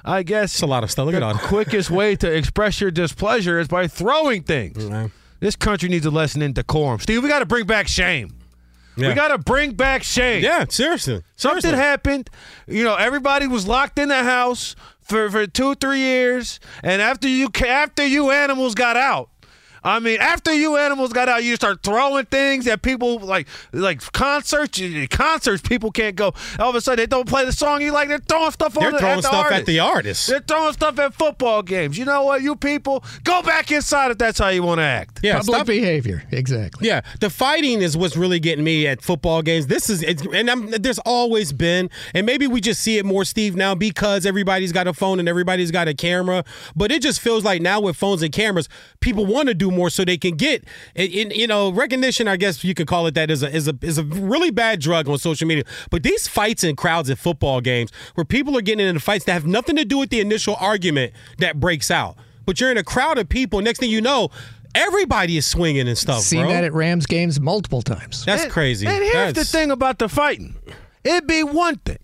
I 0.09 0.23
guess 0.23 0.55
it's 0.55 0.63
a 0.63 0.67
lot 0.67 0.85
of 0.85 0.91
stuff. 0.93 1.07
Look 1.07 1.17
the 1.17 1.41
quickest 1.49 1.91
way 1.91 2.15
to 2.15 2.33
express 2.33 2.81
your 2.81 2.93
displeasure 2.93 3.59
is 3.59 3.67
by 3.67 3.89
throwing 3.89 4.43
things. 4.45 4.77
Mm-hmm. 4.87 5.07
This 5.41 5.57
country 5.57 5.89
needs 5.89 6.07
a 6.07 6.11
lesson 6.11 6.43
in 6.43 6.53
decorum. 6.53 7.01
Steve, 7.01 7.23
we 7.23 7.29
got 7.29 7.41
to 7.41 7.47
bring 7.47 7.67
back 7.67 7.89
shame. 7.89 8.37
Yeah. 8.97 9.09
We 9.09 9.15
got 9.15 9.29
to 9.29 9.39
bring 9.39 9.73
back 9.75 10.03
shame. 10.03 10.43
Yeah, 10.43 10.65
seriously. 10.69 11.23
Something 11.37 11.61
seriously. 11.61 11.85
happened. 11.85 12.31
You 12.67 12.83
know, 12.83 12.95
everybody 12.95 13.47
was 13.47 13.69
locked 13.69 13.99
in 13.99 14.09
the 14.09 14.23
house 14.23 14.75
for, 15.03 15.31
for 15.31 15.47
two, 15.47 15.75
three 15.75 15.99
years, 15.99 16.61
and 16.83 17.03
after 17.03 17.29
you 17.29 17.49
after 17.67 18.07
you 18.07 18.31
animals 18.31 18.75
got 18.75 18.97
out, 18.97 19.29
I 19.85 20.01
mean, 20.01 20.21
after 20.21 20.53
you 20.53 20.77
animals 20.77 21.13
got 21.13 21.29
out, 21.29 21.45
you 21.45 21.55
start 21.57 21.83
throwing 21.83 22.25
things 22.27 22.67
at 22.67 22.83
people 22.83 23.19
like 23.19 23.47
like 23.73 24.01
concerts. 24.13 24.81
Concerts, 25.11 25.63
people 25.63 25.91
can't 25.91 26.17
go. 26.17 26.33
All 26.59 26.71
of 26.71 26.75
a 26.75 26.81
sudden, 26.81 27.03
they 27.03 27.07
don't 27.07 27.29
play 27.29 27.45
the 27.45 27.53
song 27.53 27.83
you 27.83 27.93
like. 27.93 28.09
They're 28.09 28.19
throwing 28.19 28.51
stuff 28.51 28.77
on 28.77 28.83
They're 28.83 28.93
the, 28.93 28.99
throwing 28.99 29.19
at 29.19 29.25
stuff 29.25 29.35
artist. 29.35 29.61
at 29.61 29.67
the 29.67 29.79
artist. 29.81 30.27
They're 30.29 30.41
throwing 30.41 30.73
stuff 30.73 30.99
at 30.99 31.15
football 31.15 31.63
games. 31.63 31.97
You 31.99 32.05
know 32.05 32.25
what? 32.25 32.43
You 32.43 32.57
people 32.57 33.05
go 33.25 33.43
back 33.43 33.71
inside 33.71 34.11
if 34.11 34.19
that's 34.19 34.39
how 34.39 34.49
you 34.49 34.63
want 34.63 34.79
to 34.79 34.85
act. 34.85 35.21
Yeah, 35.23 35.39
Public 35.39 35.55
stop- 35.57 35.67
behavior. 35.67 36.23
Exactly. 36.33 36.89
Yeah, 36.89 37.03
the 37.21 37.31
fighting 37.31 37.83
is 37.83 37.97
what's 37.97 38.17
really 38.17 38.41
getting 38.41 38.65
me 38.65 38.87
at 38.87 39.03
football 39.03 39.43
games. 39.43 39.67
This 39.69 39.89
is, 39.91 40.03
it's, 40.03 40.23
and 40.33 40.51
I'm, 40.51 40.71
there's 40.71 40.99
always 41.01 41.53
been, 41.53 41.91
and 42.15 42.27
maybe 42.27 42.47
we 42.47 42.61
just 42.61 42.83
see 42.83 42.99
it 42.99 43.05
more, 43.05 43.25
Steve, 43.25 43.55
now 43.57 43.75
because 43.75 44.27
everybody's 44.27 44.73
got 44.73 44.87
a 44.87 44.93
phone 44.93 45.19
and 45.21 45.29
everybody's 45.29 45.71
got 45.71 45.89
a 45.89 45.95
camera. 45.95 46.45
But 46.75 46.91
it 46.93 47.03
just 47.03 47.21
feels 47.21 47.45
like 47.45 47.63
now 47.63 47.81
with 47.81 47.97
phones 47.97 48.23
and 48.23 48.33
cameras, 48.33 48.69
people 49.01 49.27
want 49.27 49.49
to 49.49 49.55
do 49.55 49.71
more 49.77 49.91
so 49.91 50.05
they 50.05 50.17
can 50.19 50.35
get, 50.35 50.65
in, 50.97 51.11
in- 51.13 51.31
you 51.31 51.47
know, 51.47 51.71
recognition. 51.71 52.27
I 52.27 52.37
guess 52.37 52.65
you 52.65 52.75
could 52.75 52.89
call 52.89 53.07
it 53.07 53.15
that 53.15 53.31
is 53.31 53.43
a 53.45 53.55
is 53.55 53.69
a 53.69 53.79
is 53.83 53.99
a 53.99 54.03
really 54.05 54.51
bad 54.51 54.81
drug 54.81 55.09
on 55.09 55.19
social 55.19 55.47
media. 55.47 55.63
But 55.91 56.03
these 56.03 56.27
fights 56.27 56.65
in 56.65 56.75
crowds 56.75 57.09
at 57.11 57.19
football 57.19 57.61
games 57.61 57.93
where 58.15 58.25
people 58.25 58.57
are 58.59 58.63
getting 58.63 58.87
into 58.87 58.99
fights 59.01 59.25
that 59.27 59.33
have 59.35 59.47
nothing 59.47 59.77
to 59.77 59.85
do 59.85 59.99
with 59.99 60.11
the 60.11 60.21
initial 60.21 60.57
argument 60.59 61.13
that 61.39 61.61
breaks 61.61 61.91
out. 61.91 62.17
But 62.47 62.61
you're 62.61 62.71
in 62.73 62.79
a 62.79 62.85
crowd 62.85 63.19
of 63.19 63.29
people. 63.29 63.61
Next 63.61 63.79
thing 63.79 63.91
you 63.91 64.01
know. 64.01 64.31
Everybody 64.75 65.39
is 65.39 65.47
swinging 65.47 65.89
and 65.89 65.97
stuff, 65.97 66.21
Seen 66.21 66.43
bro. 66.43 66.51
that 66.51 66.63
at 66.65 66.75
Rams 66.75 67.07
games 67.07 67.41
multiple 67.41 67.81
times. 67.81 68.25
That's 68.27 68.43
And- 68.43 68.53
crazy. 68.53 68.87
And 68.87 68.97
here's 69.03 69.13
That's- 69.15 69.35
the 69.35 69.45
thing 69.59 69.71
about 69.71 69.99
the 69.99 70.07
fighting. 70.09 70.55
It'd 71.03 71.27
be 71.27 71.43
one 71.43 71.77
thing. 71.77 71.97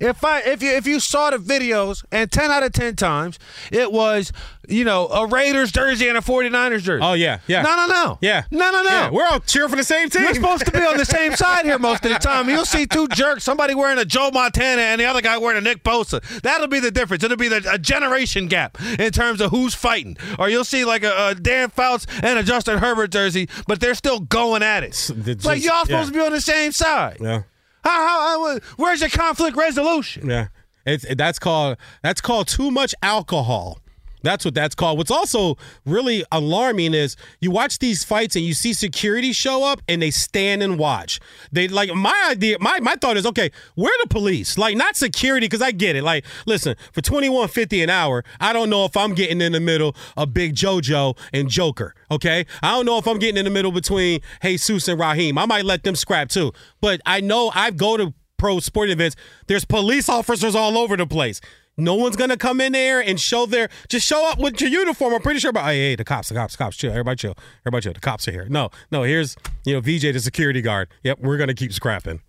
If 0.00 0.24
I 0.24 0.40
if 0.40 0.62
you 0.62 0.70
if 0.70 0.86
you 0.86 1.00
saw 1.00 1.30
the 1.30 1.38
videos 1.38 2.04
and 2.12 2.30
10 2.30 2.50
out 2.50 2.62
of 2.62 2.72
10 2.72 2.96
times 2.96 3.38
it 3.72 3.92
was, 3.92 4.32
you 4.68 4.84
know, 4.84 5.06
a 5.08 5.26
Raiders 5.26 5.72
jersey 5.72 6.08
and 6.08 6.16
a 6.16 6.20
49ers 6.20 6.82
jersey. 6.82 7.04
Oh 7.04 7.14
yeah, 7.14 7.40
yeah. 7.46 7.62
No, 7.62 7.76
no, 7.76 7.86
no. 7.86 8.18
Yeah. 8.20 8.44
No, 8.50 8.70
no, 8.70 8.82
no. 8.82 8.90
Yeah, 8.90 9.10
we're 9.10 9.26
all 9.26 9.40
cheering 9.40 9.70
for 9.70 9.76
the 9.76 9.84
same 9.84 10.08
team. 10.08 10.24
We're 10.24 10.34
supposed 10.34 10.66
to 10.66 10.72
be 10.72 10.78
on 10.78 10.96
the 10.96 11.04
same 11.18 11.34
side 11.34 11.64
here 11.64 11.78
most 11.78 12.04
of 12.04 12.12
the 12.12 12.18
time. 12.18 12.48
You'll 12.48 12.64
see 12.64 12.86
two 12.86 13.08
jerks, 13.08 13.44
somebody 13.44 13.74
wearing 13.74 13.98
a 13.98 14.04
Joe 14.04 14.30
Montana 14.32 14.82
and 14.82 15.00
the 15.00 15.04
other 15.06 15.20
guy 15.20 15.38
wearing 15.38 15.58
a 15.58 15.60
Nick 15.60 15.82
Bosa. 15.82 16.22
That'll 16.42 16.68
be 16.68 16.80
the 16.80 16.90
difference. 16.90 17.24
It'll 17.24 17.36
be 17.36 17.48
the, 17.48 17.66
a 17.70 17.78
generation 17.78 18.46
gap 18.46 18.78
in 18.98 19.10
terms 19.10 19.40
of 19.40 19.50
who's 19.50 19.74
fighting. 19.74 20.16
Or 20.38 20.48
you'll 20.48 20.64
see 20.64 20.84
like 20.84 21.02
a, 21.02 21.28
a 21.28 21.34
Dan 21.34 21.70
Fouts 21.70 22.06
and 22.22 22.38
a 22.38 22.42
Justin 22.42 22.78
Herbert 22.78 23.10
jersey, 23.10 23.48
but 23.66 23.80
they're 23.80 23.94
still 23.94 24.20
going 24.20 24.62
at 24.62 24.82
it. 24.82 24.88
It's 24.88 25.44
like 25.44 25.62
y'all 25.62 25.84
supposed 25.84 25.90
yeah. 25.90 26.04
to 26.04 26.12
be 26.12 26.20
on 26.20 26.32
the 26.32 26.40
same 26.40 26.72
side. 26.72 27.18
Yeah. 27.20 27.42
How, 27.88 28.06
how, 28.06 28.20
how, 28.20 28.46
uh, 28.46 28.58
where's 28.76 29.00
your 29.00 29.10
conflict 29.10 29.56
resolution? 29.56 30.28
Yeah. 30.28 30.48
It's 30.84 31.06
that's 31.16 31.38
called 31.38 31.76
that's 32.02 32.20
called 32.20 32.48
too 32.48 32.70
much 32.70 32.94
alcohol. 33.02 33.78
That's 34.22 34.44
what 34.44 34.54
that's 34.54 34.74
called. 34.74 34.98
What's 34.98 35.10
also 35.10 35.56
really 35.84 36.24
alarming 36.32 36.94
is 36.94 37.16
you 37.40 37.50
watch 37.50 37.78
these 37.78 38.04
fights 38.04 38.36
and 38.36 38.44
you 38.44 38.54
see 38.54 38.72
security 38.72 39.32
show 39.32 39.64
up 39.64 39.80
and 39.88 40.02
they 40.02 40.10
stand 40.10 40.62
and 40.62 40.78
watch. 40.78 41.20
They 41.52 41.68
like 41.68 41.94
my 41.94 42.28
idea. 42.30 42.56
My 42.60 42.80
my 42.80 42.96
thought 42.96 43.16
is 43.16 43.26
okay. 43.26 43.50
Where 43.74 43.92
the 44.02 44.08
police? 44.08 44.58
Like 44.58 44.76
not 44.76 44.96
security 44.96 45.46
because 45.46 45.62
I 45.62 45.70
get 45.70 45.96
it. 45.96 46.02
Like 46.02 46.24
listen, 46.46 46.76
for 46.92 47.00
twenty 47.00 47.28
one 47.28 47.48
fifty 47.48 47.82
an 47.82 47.90
hour, 47.90 48.24
I 48.40 48.52
don't 48.52 48.70
know 48.70 48.84
if 48.84 48.96
I'm 48.96 49.14
getting 49.14 49.40
in 49.40 49.52
the 49.52 49.60
middle 49.60 49.94
of 50.16 50.34
Big 50.34 50.54
JoJo 50.54 51.16
and 51.32 51.48
Joker. 51.48 51.94
Okay, 52.10 52.46
I 52.62 52.70
don't 52.72 52.86
know 52.86 52.98
if 52.98 53.06
I'm 53.06 53.18
getting 53.18 53.36
in 53.36 53.44
the 53.44 53.50
middle 53.50 53.72
between 53.72 54.20
Jesus 54.42 54.88
and 54.88 54.98
Raheem. 54.98 55.38
I 55.38 55.46
might 55.46 55.64
let 55.64 55.82
them 55.82 55.94
scrap 55.94 56.28
too. 56.28 56.52
But 56.80 57.00
I 57.06 57.20
know 57.20 57.50
I 57.54 57.70
go 57.70 57.96
to 57.96 58.14
pro 58.38 58.60
sporting 58.60 58.92
events. 58.92 59.16
There's 59.46 59.64
police 59.64 60.08
officers 60.08 60.54
all 60.54 60.78
over 60.78 60.96
the 60.96 61.06
place. 61.06 61.40
No 61.78 61.94
one's 61.94 62.16
gonna 62.16 62.36
come 62.36 62.60
in 62.60 62.72
there 62.72 63.00
and 63.00 63.20
show 63.20 63.46
their 63.46 63.68
just 63.88 64.06
show 64.06 64.28
up 64.30 64.38
with 64.38 64.60
your 64.60 64.68
uniform. 64.68 65.14
I'm 65.14 65.22
pretty 65.22 65.40
sure 65.40 65.50
about 65.50 65.66
hey, 65.66 65.90
hey, 65.90 65.96
the 65.96 66.04
cops, 66.04 66.28
the 66.28 66.34
cops, 66.34 66.56
cops, 66.56 66.76
chill, 66.76 66.90
everybody 66.90 67.16
chill, 67.16 67.34
everybody 67.62 67.84
chill. 67.84 67.92
The 67.92 68.00
cops 68.00 68.26
are 68.26 68.32
here. 68.32 68.46
No, 68.48 68.70
no, 68.90 69.04
here's 69.04 69.36
you 69.64 69.74
know 69.74 69.80
VJ, 69.80 70.12
the 70.12 70.20
security 70.20 70.60
guard. 70.60 70.88
Yep, 71.04 71.20
we're 71.20 71.38
gonna 71.38 71.54
keep 71.54 71.72
scrapping. 71.72 72.20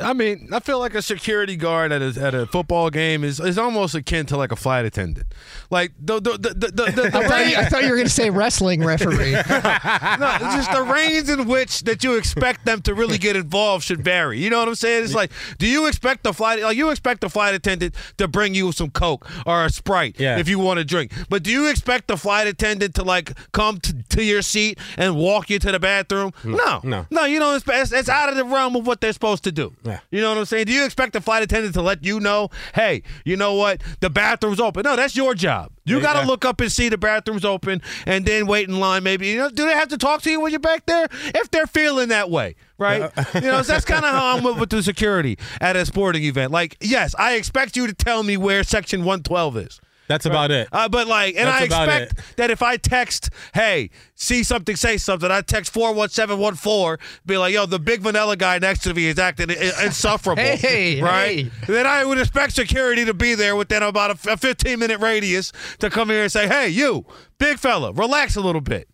I 0.00 0.12
mean, 0.12 0.48
I 0.52 0.58
feel 0.58 0.80
like 0.80 0.96
a 0.96 1.02
security 1.02 1.56
guard 1.56 1.92
at 1.92 2.02
a, 2.02 2.20
at 2.20 2.34
a 2.34 2.46
football 2.46 2.90
game 2.90 3.22
is, 3.22 3.38
is 3.38 3.58
almost 3.58 3.94
akin 3.94 4.26
to 4.26 4.36
like 4.36 4.50
a 4.50 4.56
flight 4.56 4.84
attendant. 4.84 5.26
Like 5.70 5.92
the 6.00 6.20
the 6.20 6.32
the 6.32 6.48
the, 6.48 6.66
the, 6.66 6.92
the 6.92 7.06
I 7.18 7.28
thought, 7.28 7.46
you, 7.46 7.56
I 7.56 7.64
thought 7.66 7.82
you 7.84 7.90
were 7.90 7.96
going 7.96 8.08
to 8.08 8.12
say 8.12 8.28
wrestling 8.30 8.82
referee. 8.84 9.32
no, 9.32 9.38
it's 9.40 10.54
just 10.56 10.72
the 10.72 10.82
range 10.82 11.28
in 11.28 11.46
which 11.46 11.82
that 11.82 12.02
you 12.02 12.16
expect 12.16 12.64
them 12.64 12.82
to 12.82 12.94
really 12.94 13.18
get 13.18 13.36
involved 13.36 13.84
should 13.84 14.02
vary. 14.02 14.40
You 14.40 14.50
know 14.50 14.58
what 14.58 14.66
I'm 14.68 14.74
saying? 14.74 15.04
It's 15.04 15.14
like, 15.14 15.30
do 15.58 15.68
you 15.68 15.86
expect 15.86 16.24
the 16.24 16.32
flight 16.32 16.60
like 16.60 16.76
you 16.76 16.90
expect 16.90 17.20
the 17.20 17.30
flight 17.30 17.54
attendant 17.54 17.94
to 18.18 18.26
bring 18.26 18.56
you 18.56 18.72
some 18.72 18.90
Coke 18.92 19.28
or 19.46 19.64
a 19.64 19.70
Sprite 19.70 20.18
Yeah. 20.18 20.38
if 20.38 20.48
you 20.48 20.58
want 20.58 20.78
to 20.78 20.84
drink, 20.84 21.12
but 21.28 21.42
do 21.42 21.50
you 21.50 21.68
expect 21.70 22.08
the 22.08 22.16
flight 22.16 22.46
attendant 22.46 22.94
to 22.96 23.02
like 23.02 23.32
come 23.52 23.80
to, 23.80 24.02
to 24.10 24.24
your 24.24 24.42
seat 24.42 24.78
and 24.96 25.16
walk 25.16 25.50
you 25.50 25.58
to 25.58 25.72
the 25.72 25.78
bathroom? 25.80 26.32
Mm. 26.42 26.56
No, 26.56 26.80
no. 26.82 27.06
no. 27.10 27.24
You 27.24 27.40
know, 27.40 27.54
it's, 27.54 27.64
it's, 27.68 27.92
it's 27.92 28.08
out 28.08 28.28
of 28.28 28.36
the 28.36 28.44
realm 28.44 28.76
of 28.76 28.86
what 28.86 29.00
they're 29.00 29.12
supposed 29.12 29.44
to 29.44 29.52
do. 29.52 29.72
Yeah. 29.84 30.00
You 30.10 30.20
know 30.20 30.30
what 30.30 30.38
I'm 30.38 30.44
saying? 30.44 30.66
Do 30.66 30.72
you 30.72 30.84
expect 30.84 31.12
the 31.12 31.20
flight 31.20 31.42
attendant 31.42 31.74
to 31.74 31.82
let 31.82 32.04
you 32.04 32.20
know, 32.20 32.50
hey, 32.74 33.02
you 33.24 33.36
know 33.36 33.54
what, 33.54 33.82
the 34.00 34.10
bathroom's 34.10 34.60
open? 34.60 34.82
No, 34.84 34.96
that's 34.96 35.16
your 35.16 35.34
job. 35.34 35.70
You 35.84 36.00
got 36.00 36.20
to 36.20 36.26
look 36.26 36.44
up 36.44 36.60
and 36.60 36.70
see 36.70 36.88
the 36.88 36.98
bathroom's 36.98 37.44
open, 37.44 37.82
and 38.06 38.24
then 38.24 38.46
wait 38.46 38.68
in 38.68 38.78
line. 38.78 39.02
Maybe 39.02 39.28
you 39.28 39.38
know, 39.38 39.50
do 39.50 39.66
they 39.66 39.72
have 39.74 39.88
to 39.88 39.98
talk 39.98 40.22
to 40.22 40.30
you 40.30 40.40
when 40.40 40.52
you're 40.52 40.60
back 40.60 40.86
there? 40.86 41.08
If 41.34 41.50
they're 41.50 41.66
feeling 41.66 42.08
that 42.08 42.30
way, 42.30 42.54
right? 42.78 43.10
you 43.34 43.40
know, 43.40 43.62
so 43.62 43.72
that's 43.72 43.84
kind 43.84 44.04
of 44.04 44.12
how 44.12 44.36
I'm 44.36 44.44
with, 44.44 44.58
with 44.58 44.70
the 44.70 44.82
security 44.82 45.38
at 45.60 45.76
a 45.76 45.84
sporting 45.84 46.24
event. 46.24 46.52
Like, 46.52 46.76
yes, 46.80 47.14
I 47.18 47.34
expect 47.34 47.76
you 47.76 47.86
to 47.86 47.94
tell 47.94 48.22
me 48.22 48.36
where 48.36 48.62
Section 48.62 49.00
112 49.00 49.56
is. 49.56 49.80
That's 50.08 50.26
about 50.26 50.50
it. 50.50 50.68
Uh, 50.72 50.88
but 50.88 51.06
like, 51.06 51.36
and 51.36 51.48
That's 51.48 51.62
I 51.62 51.64
about 51.64 51.88
expect 51.88 52.36
that 52.36 52.50
if 52.50 52.62
I 52.62 52.76
text, 52.76 53.30
hey, 53.54 53.90
see 54.14 54.42
something, 54.42 54.76
say 54.76 54.96
something, 54.96 55.30
I 55.30 55.40
text 55.40 55.72
four 55.72 55.94
one 55.94 56.08
seven 56.08 56.38
one 56.38 56.54
four, 56.54 56.98
be 57.24 57.38
like, 57.38 57.54
yo, 57.54 57.66
the 57.66 57.78
big 57.78 58.00
vanilla 58.00 58.36
guy 58.36 58.58
next 58.58 58.80
to 58.80 58.94
me 58.94 59.06
is 59.06 59.18
acting 59.18 59.50
insufferable, 59.50 60.42
Hey, 60.62 61.00
right? 61.00 61.46
hey. 61.46 61.50
Then 61.66 61.86
I 61.86 62.04
would 62.04 62.18
expect 62.18 62.54
security 62.54 63.04
to 63.04 63.14
be 63.14 63.34
there 63.34 63.56
within 63.56 63.82
about 63.82 64.10
a, 64.26 64.32
a 64.32 64.36
fifteen 64.36 64.78
minute 64.78 65.00
radius 65.00 65.52
to 65.78 65.88
come 65.88 66.10
here 66.10 66.22
and 66.24 66.32
say, 66.32 66.48
hey, 66.48 66.68
you, 66.68 67.06
big 67.38 67.58
fella, 67.58 67.92
relax 67.92 68.36
a 68.36 68.40
little 68.40 68.60
bit. 68.60 68.88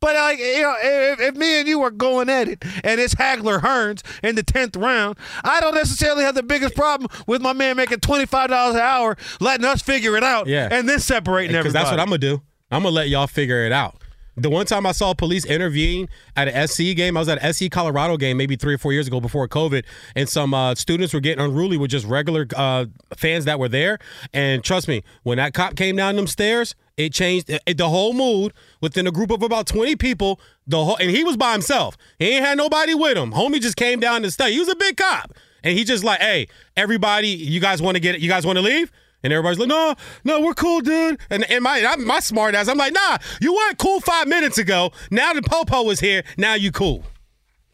But 0.00 0.14
like 0.16 0.38
you 0.38 0.62
know, 0.62 0.74
if, 0.82 1.20
if 1.20 1.36
me 1.36 1.60
and 1.60 1.68
you 1.68 1.82
are 1.82 1.90
going 1.90 2.30
at 2.30 2.48
it, 2.48 2.64
and 2.84 2.98
it's 3.00 3.14
Hagler 3.14 3.60
Hearns 3.60 4.02
in 4.22 4.34
the 4.34 4.42
tenth 4.42 4.74
round, 4.76 5.18
I 5.44 5.60
don't 5.60 5.74
necessarily 5.74 6.24
have 6.24 6.34
the 6.34 6.42
biggest 6.42 6.74
problem 6.74 7.10
with 7.26 7.42
my 7.42 7.52
man 7.52 7.76
making 7.76 8.00
twenty 8.00 8.24
five 8.26 8.48
dollars 8.48 8.76
an 8.76 8.80
hour, 8.80 9.16
letting 9.40 9.66
us 9.66 9.82
figure 9.82 10.16
it 10.16 10.24
out, 10.24 10.46
Yeah. 10.46 10.68
and 10.72 10.88
then 10.88 11.00
separating 11.00 11.50
Because 11.50 11.66
everybody. 11.74 11.82
that's 11.84 11.90
what 11.90 12.00
I'm 12.00 12.06
gonna 12.06 12.18
do. 12.18 12.40
I'm 12.70 12.82
gonna 12.82 12.94
let 12.94 13.08
y'all 13.10 13.26
figure 13.26 13.64
it 13.66 13.72
out. 13.72 13.96
The 14.40 14.48
one 14.48 14.64
time 14.64 14.86
I 14.86 14.92
saw 14.92 15.12
police 15.12 15.44
intervene 15.44 16.08
at 16.34 16.48
an 16.48 16.66
SC 16.66 16.96
game, 16.96 17.14
I 17.14 17.20
was 17.20 17.28
at 17.28 17.42
an 17.42 17.52
SC 17.52 17.70
Colorado 17.70 18.16
game 18.16 18.38
maybe 18.38 18.56
three 18.56 18.72
or 18.72 18.78
four 18.78 18.90
years 18.90 19.06
ago 19.06 19.20
before 19.20 19.46
COVID, 19.46 19.84
and 20.16 20.28
some 20.30 20.54
uh, 20.54 20.74
students 20.74 21.12
were 21.12 21.20
getting 21.20 21.44
unruly 21.44 21.76
with 21.76 21.90
just 21.90 22.06
regular 22.06 22.46
uh, 22.56 22.86
fans 23.14 23.44
that 23.44 23.58
were 23.58 23.68
there. 23.68 23.98
And 24.32 24.64
trust 24.64 24.88
me, 24.88 25.04
when 25.24 25.36
that 25.36 25.52
cop 25.52 25.76
came 25.76 25.94
down 25.94 26.16
them 26.16 26.26
stairs, 26.26 26.74
it 26.96 27.12
changed 27.12 27.48
the 27.48 27.88
whole 27.88 28.14
mood 28.14 28.54
within 28.80 29.06
a 29.06 29.10
group 29.10 29.30
of 29.30 29.42
about 29.42 29.66
20 29.66 29.96
people. 29.96 30.40
The 30.66 30.82
whole 30.82 30.96
and 30.96 31.10
he 31.10 31.22
was 31.22 31.36
by 31.36 31.52
himself. 31.52 31.98
He 32.18 32.30
ain't 32.30 32.44
had 32.44 32.56
nobody 32.56 32.94
with 32.94 33.18
him. 33.18 33.32
Homie 33.32 33.60
just 33.60 33.76
came 33.76 34.00
down 34.00 34.22
to 34.22 34.30
stay. 34.30 34.52
He 34.52 34.58
was 34.58 34.68
a 34.68 34.76
big 34.76 34.96
cop, 34.96 35.34
and 35.62 35.76
he 35.76 35.84
just 35.84 36.02
like, 36.02 36.20
hey, 36.20 36.48
everybody, 36.78 37.28
you 37.28 37.60
guys 37.60 37.82
want 37.82 37.96
to 37.96 38.00
get 38.00 38.14
it? 38.14 38.22
You 38.22 38.28
guys 38.30 38.46
want 38.46 38.56
to 38.56 38.62
leave? 38.62 38.90
And 39.22 39.32
everybody's 39.32 39.58
like, 39.58 39.68
no, 39.68 39.94
no, 40.24 40.40
we're 40.40 40.54
cool, 40.54 40.80
dude. 40.80 41.18
And, 41.28 41.48
and 41.50 41.62
my 41.62 41.84
I'm, 41.84 42.06
my 42.06 42.20
smart 42.20 42.54
ass, 42.54 42.68
I'm 42.68 42.78
like, 42.78 42.92
nah, 42.92 43.18
you 43.40 43.54
weren't 43.54 43.78
cool 43.78 44.00
five 44.00 44.28
minutes 44.28 44.58
ago. 44.58 44.92
Now 45.10 45.32
the 45.32 45.42
popo 45.42 45.88
is 45.90 46.00
here. 46.00 46.22
Now 46.36 46.54
you 46.54 46.72
cool. 46.72 47.04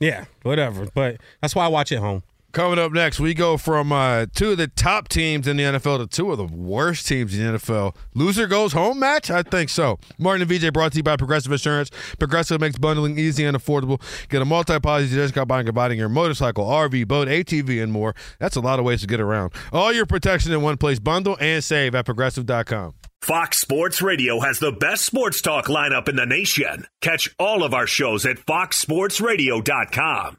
Yeah, 0.01 0.25
whatever. 0.43 0.89
But 0.95 1.19
that's 1.41 1.55
why 1.55 1.65
I 1.65 1.69
watch 1.69 1.93
it 1.93 1.99
home. 1.99 2.23
Coming 2.57 2.79
up 2.79 2.91
next, 2.91 3.21
we 3.21 3.35
go 3.35 3.59
from 3.59 3.93
uh, 3.93 4.25
two 4.35 4.53
of 4.53 4.57
the 4.57 4.67
top 4.67 5.09
teams 5.09 5.47
in 5.47 5.59
the 5.59 5.65
NFL 5.65 5.99
to 5.99 6.07
two 6.07 6.33
of 6.33 6.39
the 6.39 6.47
worst 6.47 7.07
teams 7.07 7.39
in 7.39 7.53
the 7.53 7.59
NFL. 7.59 7.95
Loser 8.15 8.47
goes 8.47 8.73
home 8.73 8.99
match? 8.99 9.31
I 9.31 9.43
think 9.43 9.69
so. 9.69 9.99
Martin 10.17 10.41
and 10.41 10.51
VJ 10.51 10.73
brought 10.73 10.93
to 10.93 10.97
you 10.97 11.03
by 11.03 11.19
Progressive 11.19 11.53
Insurance. 11.53 11.91
Progressive 12.19 12.59
makes 12.59 12.79
bundling 12.79 13.19
easy 13.19 13.45
and 13.45 13.55
affordable. 13.55 14.01
Get 14.31 14.41
a 14.41 14.47
multi-policy 14.47 15.15
discount 15.15 15.49
by 15.49 15.65
combining 15.65 15.99
your 15.99 16.09
motorcycle, 16.09 16.65
RV, 16.65 17.07
boat, 17.07 17.29
ATV, 17.29 17.83
and 17.83 17.93
more. 17.93 18.15
That's 18.39 18.57
a 18.57 18.63
lot 18.63 18.79
of 18.79 18.87
ways 18.87 19.03
to 19.03 19.07
get 19.07 19.21
around. 19.21 19.53
All 19.71 19.93
your 19.93 20.07
protection 20.07 20.51
in 20.51 20.63
one 20.63 20.79
place. 20.79 20.99
Bundle 20.99 21.37
and 21.39 21.63
save 21.63 21.95
at 21.95 22.07
progressive.com. 22.07 22.95
Fox 23.21 23.59
Sports 23.59 24.01
Radio 24.01 24.41
has 24.41 24.61
the 24.61 24.73
best 24.73 25.05
sports 25.05 25.43
talk 25.43 25.67
lineup 25.67 26.09
in 26.09 26.17
the 26.17 26.25
nation. 26.25 26.87
Catch 27.03 27.37
all 27.39 27.63
of 27.63 27.75
our 27.75 27.87
shows 27.87 28.25
at 28.25 28.39
foxsportsradio.com. 28.39 30.39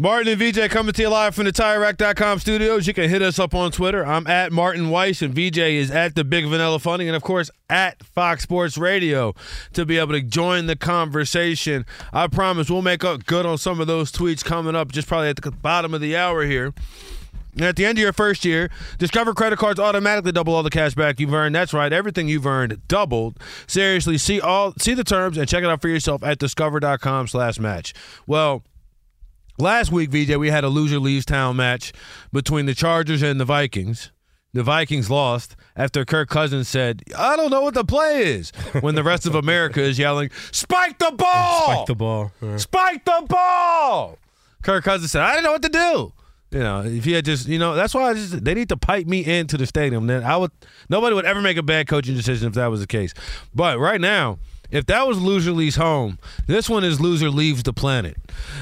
Martin 0.00 0.28
and 0.28 0.40
VJ 0.40 0.70
coming 0.70 0.92
to 0.92 1.02
you 1.02 1.08
live 1.08 1.34
from 1.34 1.46
the 1.46 1.52
TireRack.com 1.52 2.38
studios. 2.38 2.86
You 2.86 2.94
can 2.94 3.10
hit 3.10 3.20
us 3.20 3.40
up 3.40 3.52
on 3.52 3.72
Twitter. 3.72 4.06
I'm 4.06 4.28
at 4.28 4.52
Martin 4.52 4.90
Weiss, 4.90 5.22
and 5.22 5.34
VJ 5.34 5.58
is 5.58 5.90
at 5.90 6.14
the 6.14 6.22
Big 6.22 6.46
Vanilla 6.46 6.78
Funny, 6.78 7.08
and 7.08 7.16
of 7.16 7.22
course 7.24 7.50
at 7.68 8.00
Fox 8.04 8.44
Sports 8.44 8.78
Radio 8.78 9.34
to 9.72 9.84
be 9.84 9.98
able 9.98 10.12
to 10.12 10.22
join 10.22 10.66
the 10.66 10.76
conversation. 10.76 11.84
I 12.12 12.28
promise 12.28 12.70
we'll 12.70 12.80
make 12.80 13.02
up 13.02 13.26
good 13.26 13.44
on 13.44 13.58
some 13.58 13.80
of 13.80 13.88
those 13.88 14.12
tweets 14.12 14.44
coming 14.44 14.76
up, 14.76 14.92
just 14.92 15.08
probably 15.08 15.30
at 15.30 15.42
the 15.42 15.50
bottom 15.50 15.92
of 15.92 16.00
the 16.00 16.16
hour 16.16 16.44
here. 16.46 16.72
And 17.54 17.62
at 17.62 17.74
the 17.74 17.84
end 17.84 17.98
of 17.98 18.02
your 18.02 18.12
first 18.12 18.44
year, 18.44 18.70
Discover 18.98 19.34
credit 19.34 19.58
cards 19.58 19.80
automatically 19.80 20.30
double 20.30 20.54
all 20.54 20.62
the 20.62 20.70
cash 20.70 20.94
back 20.94 21.18
you've 21.18 21.34
earned. 21.34 21.56
That's 21.56 21.74
right, 21.74 21.92
everything 21.92 22.28
you've 22.28 22.46
earned 22.46 22.86
doubled. 22.86 23.36
Seriously, 23.66 24.16
see 24.16 24.40
all 24.40 24.74
see 24.78 24.94
the 24.94 25.02
terms 25.02 25.36
and 25.36 25.48
check 25.48 25.64
it 25.64 25.68
out 25.68 25.82
for 25.82 25.88
yourself 25.88 26.22
at 26.22 26.38
Discover.com/slash 26.38 27.58
match. 27.58 27.94
Well. 28.28 28.62
Last 29.60 29.90
week, 29.90 30.10
VJ, 30.10 30.36
we 30.36 30.50
had 30.50 30.62
a 30.62 30.68
loser 30.68 31.00
leaves 31.00 31.24
town 31.24 31.56
match 31.56 31.92
between 32.32 32.66
the 32.66 32.74
Chargers 32.74 33.22
and 33.22 33.40
the 33.40 33.44
Vikings. 33.44 34.12
The 34.52 34.62
Vikings 34.62 35.10
lost 35.10 35.56
after 35.76 36.04
Kirk 36.04 36.28
Cousins 36.28 36.68
said, 36.68 37.02
I 37.16 37.36
don't 37.36 37.50
know 37.50 37.62
what 37.62 37.74
the 37.74 37.84
play 37.84 38.28
is, 38.28 38.50
when 38.80 38.94
the 38.94 39.02
rest 39.02 39.26
of 39.26 39.34
America 39.34 39.82
is 39.82 39.98
yelling, 39.98 40.30
Spike 40.52 40.98
the 40.98 41.10
ball! 41.10 41.64
Spike 41.64 41.86
the 41.86 41.94
ball. 41.96 42.32
Yeah. 42.40 42.56
Spike 42.56 43.04
the 43.04 43.24
ball! 43.28 44.18
Kirk 44.62 44.84
Cousins 44.84 45.10
said, 45.10 45.22
I 45.22 45.32
didn't 45.32 45.44
know 45.44 45.52
what 45.52 45.62
to 45.62 45.68
do. 45.68 46.12
You 46.50 46.60
know, 46.60 46.82
if 46.84 47.04
he 47.04 47.12
had 47.12 47.24
just, 47.24 47.46
you 47.48 47.58
know, 47.58 47.74
that's 47.74 47.94
why 47.94 48.10
I 48.10 48.14
just 48.14 48.42
they 48.42 48.54
need 48.54 48.70
to 48.70 48.76
pipe 48.76 49.06
me 49.06 49.24
into 49.24 49.58
the 49.58 49.66
stadium. 49.66 50.06
Then 50.06 50.24
I 50.24 50.36
would 50.38 50.50
nobody 50.88 51.14
would 51.14 51.26
ever 51.26 51.42
make 51.42 51.58
a 51.58 51.62
bad 51.62 51.88
coaching 51.88 52.14
decision 52.14 52.48
if 52.48 52.54
that 52.54 52.68
was 52.68 52.80
the 52.80 52.86
case. 52.86 53.12
But 53.54 53.78
right 53.78 54.00
now, 54.00 54.38
if 54.70 54.86
that 54.86 55.06
was 55.06 55.20
loser 55.20 55.52
leaves 55.52 55.76
home, 55.76 56.18
this 56.46 56.68
one 56.68 56.84
is 56.84 57.00
loser 57.00 57.30
leaves 57.30 57.62
the 57.62 57.72
planet. 57.72 58.16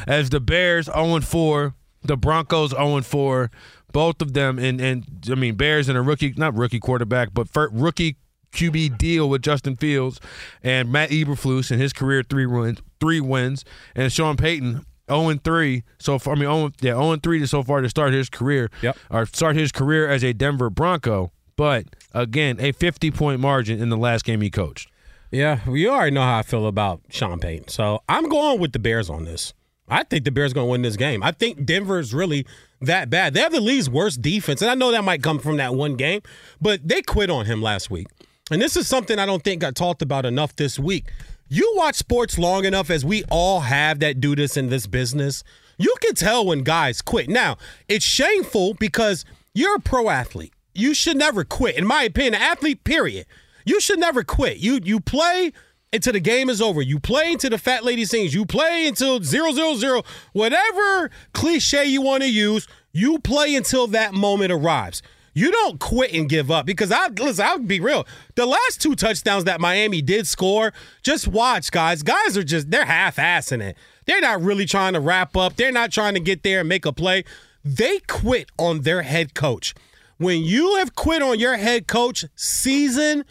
As 0.07 0.31
the 0.31 0.41
Bears 0.41 0.87
0 0.87 1.21
4, 1.21 1.75
the 2.03 2.17
Broncos 2.17 2.71
0 2.71 3.01
4, 3.01 3.51
both 3.93 4.21
of 4.21 4.33
them, 4.33 4.59
and, 4.59 4.81
and 4.81 5.05
I 5.31 5.35
mean, 5.35 5.55
Bears 5.55 5.89
and 5.89 5.97
a 5.97 6.03
rookie, 6.03 6.35
not 6.37 6.55
rookie 6.55 6.81
quarterback, 6.81 7.33
but 7.33 7.49
rookie 7.55 8.17
QB 8.53 8.99
deal 8.99 9.29
with 9.29 9.43
Justin 9.43 9.77
Fields 9.77 10.21
and 10.63 10.91
Matt 10.91 11.11
Eberflus 11.11 11.71
in 11.71 11.79
his 11.79 11.93
career 11.93 12.23
three 12.23 12.47
wins, 12.47 12.81
three 13.01 13.21
wins, 13.21 13.65
and 13.95 14.13
Sean 14.13 14.37
Payton 14.37 14.85
0 15.11 15.35
3 15.43 15.85
so 15.99 16.19
far. 16.19 16.35
I 16.35 16.37
mean, 16.37 16.49
0, 16.49 16.73
yeah, 16.81 16.95
0 16.95 17.17
3 17.17 17.47
so 17.47 17.63
far 17.63 17.81
to 17.81 17.89
start 17.89 18.13
his 18.13 18.29
career, 18.29 18.71
yep. 18.83 18.97
or 19.11 19.27
start 19.27 19.57
his 19.57 19.73
career 19.73 20.09
as 20.09 20.25
a 20.25 20.33
Denver 20.33 20.71
Bronco. 20.71 21.33
But 21.57 21.87
again, 22.13 22.57
a 22.61 22.73
50 22.73 23.11
point 23.11 23.41
margin 23.41 23.81
in 23.81 23.89
the 23.89 23.97
last 23.97 24.25
game 24.25 24.41
he 24.41 24.51
coached. 24.51 24.91
Yeah, 25.31 25.61
you 25.69 25.91
already 25.91 26.13
know 26.13 26.23
how 26.23 26.39
I 26.39 26.43
feel 26.43 26.67
about 26.67 27.01
Sean 27.11 27.39
Payton. 27.39 27.69
So 27.69 28.03
I'm 28.09 28.29
going 28.29 28.61
with 28.61 28.73
the 28.73 28.79
Bears 28.79 29.11
on 29.11 29.25
this. 29.25 29.53
I 29.89 30.03
think 30.03 30.25
the 30.25 30.31
Bears 30.31 30.53
going 30.53 30.67
to 30.67 30.71
win 30.71 30.83
this 30.83 30.97
game. 30.97 31.23
I 31.23 31.33
think 31.33 31.65
Denver 31.65 31.99
is 31.99 32.13
really 32.13 32.47
that 32.81 33.09
bad. 33.11 33.35
They 33.35 33.41
have 33.41 33.53
the 33.53 33.61
league's 33.61 33.89
worst 33.89 34.21
defense, 34.21 34.61
and 34.61 34.71
I 34.71 34.75
know 34.75 34.91
that 34.91 35.05
might 35.05 35.23
come 35.23 35.39
from 35.39 35.59
that 35.59 35.75
one 35.75 35.97
game, 35.97 36.23
but 36.61 36.87
they 36.87 37.03
quit 37.03 37.31
on 37.31 37.47
him 37.47 37.63
last 37.63 37.91
week. 37.91 38.09
And 38.51 38.61
this 38.61 38.77
is 38.77 38.89
something 38.89 39.19
I 39.19 39.27
don't 39.27 39.43
think 39.43 39.61
got 39.61 39.75
talked 39.75 40.03
about 40.03 40.27
enough 40.27 40.55
this 40.57 40.79
week. 40.79 41.07
You 41.49 41.73
watch 41.77 41.95
sports 41.95 42.39
long 42.39 42.65
enough, 42.65 42.91
as 42.91 43.05
we 43.05 43.23
all 43.31 43.61
have 43.61 44.01
that 44.01 44.21
do 44.21 44.35
this 44.35 44.57
in 44.57 44.69
this 44.69 44.87
business, 44.87 45.45
you 45.79 45.95
can 46.01 46.15
tell 46.15 46.47
when 46.47 46.63
guys 46.63 47.03
quit. 47.03 47.29
Now, 47.29 47.57
it's 47.89 48.05
shameful 48.05 48.75
because 48.75 49.25
you're 49.55 49.77
a 49.77 49.81
pro 49.81 50.11
athlete. 50.11 50.53
You 50.75 50.95
should 50.95 51.17
never 51.17 51.45
quit. 51.45 51.77
In 51.77 51.87
my 51.87 52.03
opinion, 52.03 52.35
athlete, 52.35 52.83
period. 52.85 53.27
You 53.67 53.81
should 53.81 53.99
never 53.99 54.25
quit. 54.25 54.57
You 54.59 54.81
you 54.83 55.01
play 55.01 55.53
until 55.93 56.15
the 56.15 56.21
game 56.21 56.49
is 56.49 56.63
over. 56.63 56.81
You 56.81 56.99
play 56.99 57.33
until 57.33 57.51
the 57.51 57.59
fat 57.59 57.85
lady 57.85 58.05
sings. 58.05 58.33
You 58.33 58.47
play 58.47 58.87
until 58.87 59.23
zero 59.23 59.53
zero 59.53 59.75
zero. 59.75 60.03
Whatever 60.33 61.11
cliche 61.35 61.85
you 61.85 62.01
want 62.01 62.23
to 62.23 62.31
use, 62.31 62.67
you 62.93 63.19
play 63.19 63.55
until 63.55 63.89
that 63.89 64.15
moment 64.15 64.53
arrives. 64.53 65.03
You 65.35 65.51
don't 65.51 65.79
quit 65.79 66.15
and 66.15 66.31
give 66.31 66.51
up 66.51 66.65
because 66.65 66.91
I 66.91 67.09
listen. 67.09 67.45
I'll 67.45 67.59
be 67.59 67.81
real. 67.81 68.07
The 68.37 68.47
last 68.47 68.81
two 68.81 68.95
touchdowns 68.95 69.45
that 69.45 69.61
Miami 69.61 70.01
did 70.01 70.27
score, 70.27 70.73
just 71.03 71.29
watch, 71.29 71.71
guys. 71.71 72.03
Guys 72.03 72.39
are 72.39 72.45
just 72.45 72.71
they're 72.71 72.87
half-assing 72.87 73.61
it. 73.61 73.77
They're 74.07 74.23
not 74.23 74.41
really 74.41 74.65
trying 74.65 74.95
to 74.95 75.01
wrap 75.01 75.37
up. 75.37 75.57
They're 75.57 75.73
not 75.73 75.93
trying 75.93 76.15
to 76.15 76.21
get 76.21 76.43
there 76.43 76.61
and 76.61 76.69
make 76.69 76.87
a 76.87 76.93
play. 76.93 77.25
They 77.65 77.99
quit 78.07 78.49
on 78.59 78.83
their 78.83 79.03
head 79.03 79.35
coach. 79.35 79.75
When 80.19 80.43
you 80.43 80.77
have 80.77 80.95
quit 80.95 81.21
on 81.21 81.39
your 81.39 81.57
head 81.57 81.87
coach, 81.87 82.25
season 82.35 83.25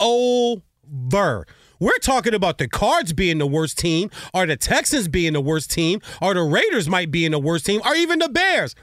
over. 0.00 1.46
We're 1.80 1.98
talking 1.98 2.34
about 2.34 2.58
the 2.58 2.68
Cards 2.68 3.12
being 3.12 3.38
the 3.38 3.46
worst 3.46 3.78
team, 3.78 4.10
or 4.34 4.46
the 4.46 4.56
Texans 4.56 5.06
being 5.06 5.34
the 5.34 5.40
worst 5.40 5.70
team, 5.70 6.00
or 6.20 6.34
the 6.34 6.42
Raiders 6.42 6.88
might 6.88 7.10
be 7.10 7.24
in 7.24 7.32
the 7.32 7.38
worst 7.38 7.66
team, 7.66 7.80
or 7.84 7.94
even 7.94 8.18
the 8.18 8.28
Bears. 8.28 8.74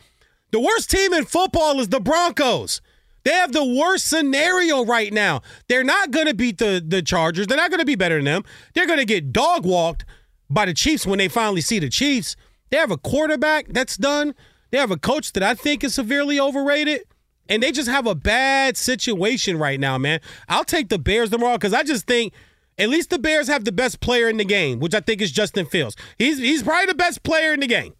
The 0.51 0.59
worst 0.59 0.89
team 0.89 1.13
in 1.13 1.25
football 1.25 1.79
is 1.79 1.89
the 1.89 1.99
Broncos. 1.99 2.81
They 3.25 3.31
have 3.31 3.51
the 3.51 3.65
worst 3.65 4.07
scenario 4.07 4.85
right 4.85 5.11
now. 5.11 5.41
They're 5.67 5.83
not 5.83 6.11
going 6.11 6.27
to 6.27 6.35
beat 6.35 6.59
the, 6.59 6.81
the 6.85 7.01
Chargers. 7.01 7.47
They're 7.47 7.57
not 7.57 7.71
going 7.71 7.79
to 7.79 7.85
be 7.85 7.95
better 7.95 8.17
than 8.17 8.25
them. 8.25 8.43
They're 8.73 8.85
going 8.85 8.99
to 8.99 9.05
get 9.05 9.33
dog 9.33 9.65
walked 9.65 10.05
by 10.49 10.65
the 10.65 10.73
Chiefs 10.73 11.07
when 11.07 11.17
they 11.17 11.27
finally 11.27 11.61
see 11.61 11.79
the 11.79 11.89
Chiefs. 11.89 12.35
They 12.69 12.77
have 12.77 12.91
a 12.91 12.97
quarterback 12.97 13.67
that's 13.69 13.97
done. 13.97 14.35
They 14.71 14.77
have 14.77 14.91
a 14.91 14.97
coach 14.97 15.33
that 15.33 15.43
I 15.43 15.55
think 15.55 15.83
is 15.83 15.95
severely 15.95 16.39
overrated. 16.39 17.01
And 17.47 17.61
they 17.61 17.71
just 17.71 17.89
have 17.89 18.07
a 18.07 18.15
bad 18.15 18.75
situation 18.77 19.57
right 19.57 19.79
now, 19.79 19.97
man. 19.97 20.19
I'll 20.49 20.63
take 20.63 20.89
the 20.89 20.97
Bears 20.97 21.29
tomorrow 21.29 21.57
because 21.57 21.73
I 21.73 21.83
just 21.83 22.07
think 22.07 22.33
at 22.77 22.89
least 22.89 23.09
the 23.09 23.19
Bears 23.19 23.47
have 23.47 23.65
the 23.65 23.71
best 23.71 23.99
player 23.99 24.27
in 24.29 24.37
the 24.37 24.45
game, 24.45 24.79
which 24.79 24.93
I 24.93 24.99
think 24.99 25.21
is 25.21 25.31
Justin 25.31 25.65
Fields. 25.65 25.95
He's 26.17 26.39
he's 26.39 26.63
probably 26.63 26.87
the 26.87 26.95
best 26.95 27.23
player 27.23 27.53
in 27.53 27.59
the 27.59 27.67
game 27.67 27.93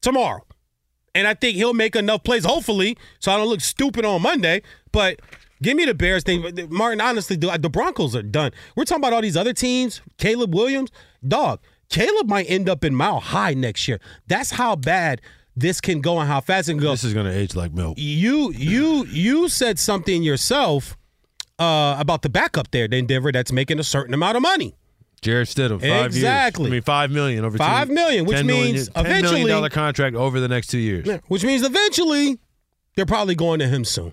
tomorrow. 0.00 0.44
And 1.14 1.26
I 1.26 1.32
think 1.34 1.56
he'll 1.56 1.72
make 1.72 1.96
enough 1.96 2.24
plays, 2.24 2.44
hopefully, 2.44 2.98
so 3.20 3.32
I 3.32 3.38
don't 3.38 3.48
look 3.48 3.62
stupid 3.62 4.04
on 4.04 4.20
Monday. 4.20 4.60
But 4.92 5.20
give 5.62 5.74
me 5.74 5.86
the 5.86 5.94
Bears 5.94 6.22
thing. 6.22 6.68
Martin, 6.68 7.00
honestly, 7.00 7.36
the 7.36 7.70
Broncos 7.70 8.14
are 8.14 8.22
done. 8.22 8.52
We're 8.76 8.84
talking 8.84 9.02
about 9.02 9.14
all 9.14 9.22
these 9.22 9.36
other 9.36 9.54
teams, 9.54 10.02
Caleb 10.18 10.54
Williams, 10.54 10.90
dog. 11.26 11.60
Caleb 11.88 12.28
might 12.28 12.50
end 12.50 12.68
up 12.68 12.84
in 12.84 12.94
Mile 12.94 13.20
High 13.20 13.54
next 13.54 13.88
year. 13.88 13.98
That's 14.26 14.50
how 14.50 14.76
bad 14.76 15.22
this 15.56 15.80
can 15.80 16.00
go 16.00 16.18
and 16.20 16.28
how 16.28 16.40
fast 16.40 16.68
it 16.68 16.72
can 16.74 16.80
go. 16.82 16.90
This 16.92 17.04
is 17.04 17.14
going 17.14 17.26
to 17.26 17.32
age 17.32 17.54
like 17.56 17.72
milk. 17.72 17.96
You 17.98 18.52
you 18.52 19.06
you 19.06 19.48
said 19.48 19.78
something 19.78 20.22
yourself 20.22 20.96
uh, 21.58 21.96
about 21.98 22.22
the 22.22 22.28
backup 22.28 22.70
there 22.70 22.84
in 22.84 23.06
Denver 23.06 23.32
that's 23.32 23.50
making 23.52 23.78
a 23.78 23.84
certain 23.84 24.12
amount 24.14 24.36
of 24.36 24.42
money. 24.42 24.74
Jarrett 25.22 25.48
Stidham, 25.48 25.80
five 25.80 26.06
Exactly. 26.06 26.64
years. 26.64 26.70
I 26.70 26.74
mean, 26.74 26.82
five 26.82 27.10
million 27.10 27.44
over 27.44 27.56
Five 27.56 27.88
two, 27.88 27.94
million, 27.94 28.26
which 28.26 28.36
$10 28.36 28.44
million- 28.46 28.74
means 28.74 28.88
10 28.90 29.02
million 29.04 29.24
eventually- 29.24 29.50
dollar 29.50 29.70
contract 29.70 30.14
over 30.14 30.38
the 30.40 30.48
next 30.48 30.66
two 30.68 30.78
years. 30.78 31.08
Which 31.28 31.42
means 31.42 31.62
eventually 31.64 32.38
they're 32.94 33.06
probably 33.06 33.34
going 33.34 33.58
to 33.60 33.66
him 33.66 33.84
soon. 33.84 34.12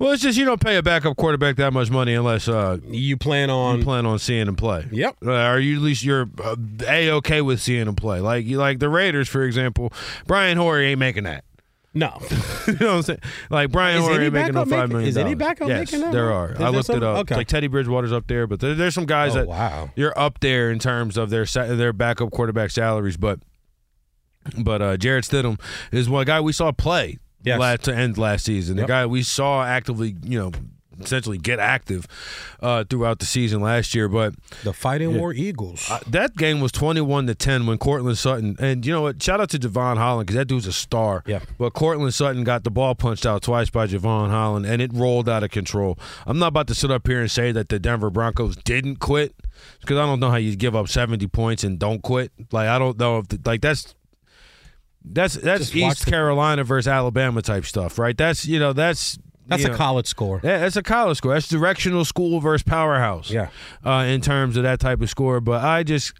Well, 0.00 0.12
it's 0.12 0.22
just 0.22 0.38
you 0.38 0.46
don't 0.46 0.62
pay 0.62 0.76
a 0.78 0.82
backup 0.82 1.18
quarterback 1.18 1.56
that 1.56 1.74
much 1.74 1.90
money 1.90 2.14
unless 2.14 2.48
uh, 2.48 2.78
you 2.84 3.18
plan 3.18 3.50
on 3.50 3.78
you 3.78 3.84
plan 3.84 4.06
on 4.06 4.18
seeing 4.18 4.48
him 4.48 4.56
play. 4.56 4.88
Yep. 4.90 5.18
Uh, 5.24 5.30
or 5.30 5.58
you 5.58 5.76
at 5.76 5.82
least 5.82 6.02
you're 6.02 6.26
uh, 6.42 6.56
a 6.88 7.10
okay 7.10 7.42
with 7.42 7.60
seeing 7.60 7.86
him 7.86 7.94
play. 7.94 8.18
Like 8.20 8.46
you 8.46 8.56
like 8.56 8.78
the 8.78 8.88
Raiders, 8.88 9.28
for 9.28 9.44
example. 9.44 9.92
Brian 10.26 10.56
Hoyer 10.56 10.80
ain't 10.80 10.98
making 10.98 11.24
that. 11.24 11.44
No. 11.92 12.16
you 12.66 12.74
know 12.80 12.86
what 12.86 12.96
I'm 12.96 13.02
saying? 13.02 13.18
Like 13.50 13.72
Brian 13.72 13.98
Is 14.00 14.08
Hoyer 14.08 14.22
ain't 14.22 14.32
making 14.32 14.54
no 14.54 14.64
five 14.64 14.88
million. 14.88 15.06
is 15.06 15.18
any 15.18 15.34
backup 15.34 15.68
yes, 15.68 15.92
making 15.92 16.00
that? 16.06 16.12
There 16.12 16.32
are. 16.32 16.52
Is 16.52 16.56
I 16.56 16.62
there 16.62 16.70
looked 16.70 16.88
it 16.88 17.02
up. 17.02 17.18
Okay. 17.18 17.34
Like 17.34 17.48
Teddy 17.48 17.66
Bridgewater's 17.66 18.12
up 18.12 18.26
there, 18.26 18.46
but 18.46 18.60
there, 18.60 18.74
there's 18.74 18.94
some 18.94 19.06
guys 19.06 19.32
Oh, 19.32 19.40
that 19.40 19.48
wow. 19.48 19.90
you're 19.96 20.18
up 20.18 20.40
there 20.40 20.70
in 20.70 20.78
terms 20.78 21.18
of 21.18 21.28
their 21.28 21.44
their 21.44 21.92
backup 21.92 22.30
quarterback 22.30 22.70
salaries. 22.70 23.18
But 23.18 23.40
but 24.56 24.80
uh, 24.80 24.96
Jarrett 24.96 25.24
Stidham 25.26 25.60
is 25.92 26.08
one 26.08 26.24
guy 26.24 26.40
we 26.40 26.52
saw 26.52 26.72
play 26.72 27.18
Yes. 27.44 27.58
last, 27.58 27.82
to 27.84 27.94
end 27.94 28.18
last 28.18 28.44
season. 28.44 28.76
The 28.76 28.82
Yep. 28.82 28.88
guy 28.88 29.06
we 29.06 29.22
saw 29.22 29.62
actively, 29.64 30.14
you 30.22 30.38
know, 30.38 30.52
essentially 31.00 31.38
get 31.38 31.58
active 31.58 32.06
uh, 32.60 32.84
throughout 32.84 33.18
the 33.20 33.24
season 33.24 33.62
last 33.62 33.94
year. 33.94 34.06
But 34.06 34.34
The 34.64 34.74
Fighting 34.74 35.12
Yeah. 35.12 35.16
War 35.16 35.32
Eagles. 35.32 35.90
uh, 35.90 36.00
that 36.08 36.36
game 36.36 36.60
was 36.60 36.72
21 36.72 37.26
to 37.28 37.34
10 37.34 37.64
when 37.66 37.78
Courtland 37.78 38.18
Sutton 38.18 38.54
and 38.58 38.84
you 38.84 38.92
know 38.92 39.00
what? 39.00 39.22
Shout 39.22 39.40
out 39.40 39.48
to 39.50 39.58
Jevon 39.58 39.96
Holland 39.96 40.26
because 40.26 40.36
that 40.36 40.44
dude's 40.44 40.66
a 40.66 40.74
star. 40.74 41.22
Yeah. 41.26 41.40
But 41.56 41.72
Courtland 41.72 42.12
Sutton 42.12 42.44
got 42.44 42.64
the 42.64 42.70
ball 42.70 42.94
punched 42.94 43.24
out 43.24 43.40
twice 43.40 43.70
by 43.70 43.86
Jevon 43.86 44.28
Holland 44.28 44.66
and 44.66 44.82
it 44.82 44.90
rolled 44.92 45.26
out 45.26 45.42
of 45.42 45.50
control. 45.50 45.98
I'm 46.26 46.38
not 46.38 46.48
about 46.48 46.66
to 46.66 46.74
sit 46.74 46.90
up 46.90 47.06
here 47.06 47.20
and 47.22 47.30
say 47.30 47.50
that 47.52 47.70
the 47.70 47.78
Denver 47.78 48.10
Broncos 48.10 48.56
didn't 48.56 48.96
quit 48.96 49.34
because 49.80 49.96
I 49.96 50.04
don't 50.04 50.20
know 50.20 50.28
how 50.30 50.36
you 50.36 50.54
give 50.54 50.76
up 50.76 50.88
70 50.88 51.26
points 51.28 51.64
and 51.64 51.78
don't 51.78 52.02
quit. 52.02 52.30
Like 52.52 52.68
I 52.68 52.78
don't 52.78 52.98
know 52.98 53.20
if 53.20 53.28
the, 53.28 53.40
like 53.46 53.62
that's. 53.62 53.94
That's 55.04 55.34
that's 55.34 55.60
Just 55.70 55.76
East 55.76 56.04
the- 56.04 56.10
Carolina 56.10 56.64
versus 56.64 56.88
Alabama 56.88 57.42
type 57.42 57.64
stuff, 57.64 57.98
right? 57.98 58.16
That's 58.16 58.46
you 58.46 58.58
know 58.58 58.72
that's 58.72 59.18
That's 59.46 59.62
you 59.62 59.68
a 59.68 59.72
know, 59.72 59.76
college 59.76 60.06
score. 60.06 60.40
yeah, 60.44 60.58
that's 60.58 60.76
a 60.76 60.82
college 60.82 61.16
score. 61.18 61.32
That's 61.34 61.48
directional 61.48 62.04
school 62.04 62.40
versus 62.40 62.62
powerhouse. 62.62 63.30
Yeah. 63.30 63.48
Uh, 63.84 64.04
in 64.08 64.20
terms 64.20 64.56
of 64.56 64.62
that 64.64 64.78
type 64.80 65.00
of 65.00 65.08
score. 65.10 65.40
But 65.40 65.64
I 65.64 65.82
just, 65.82 66.12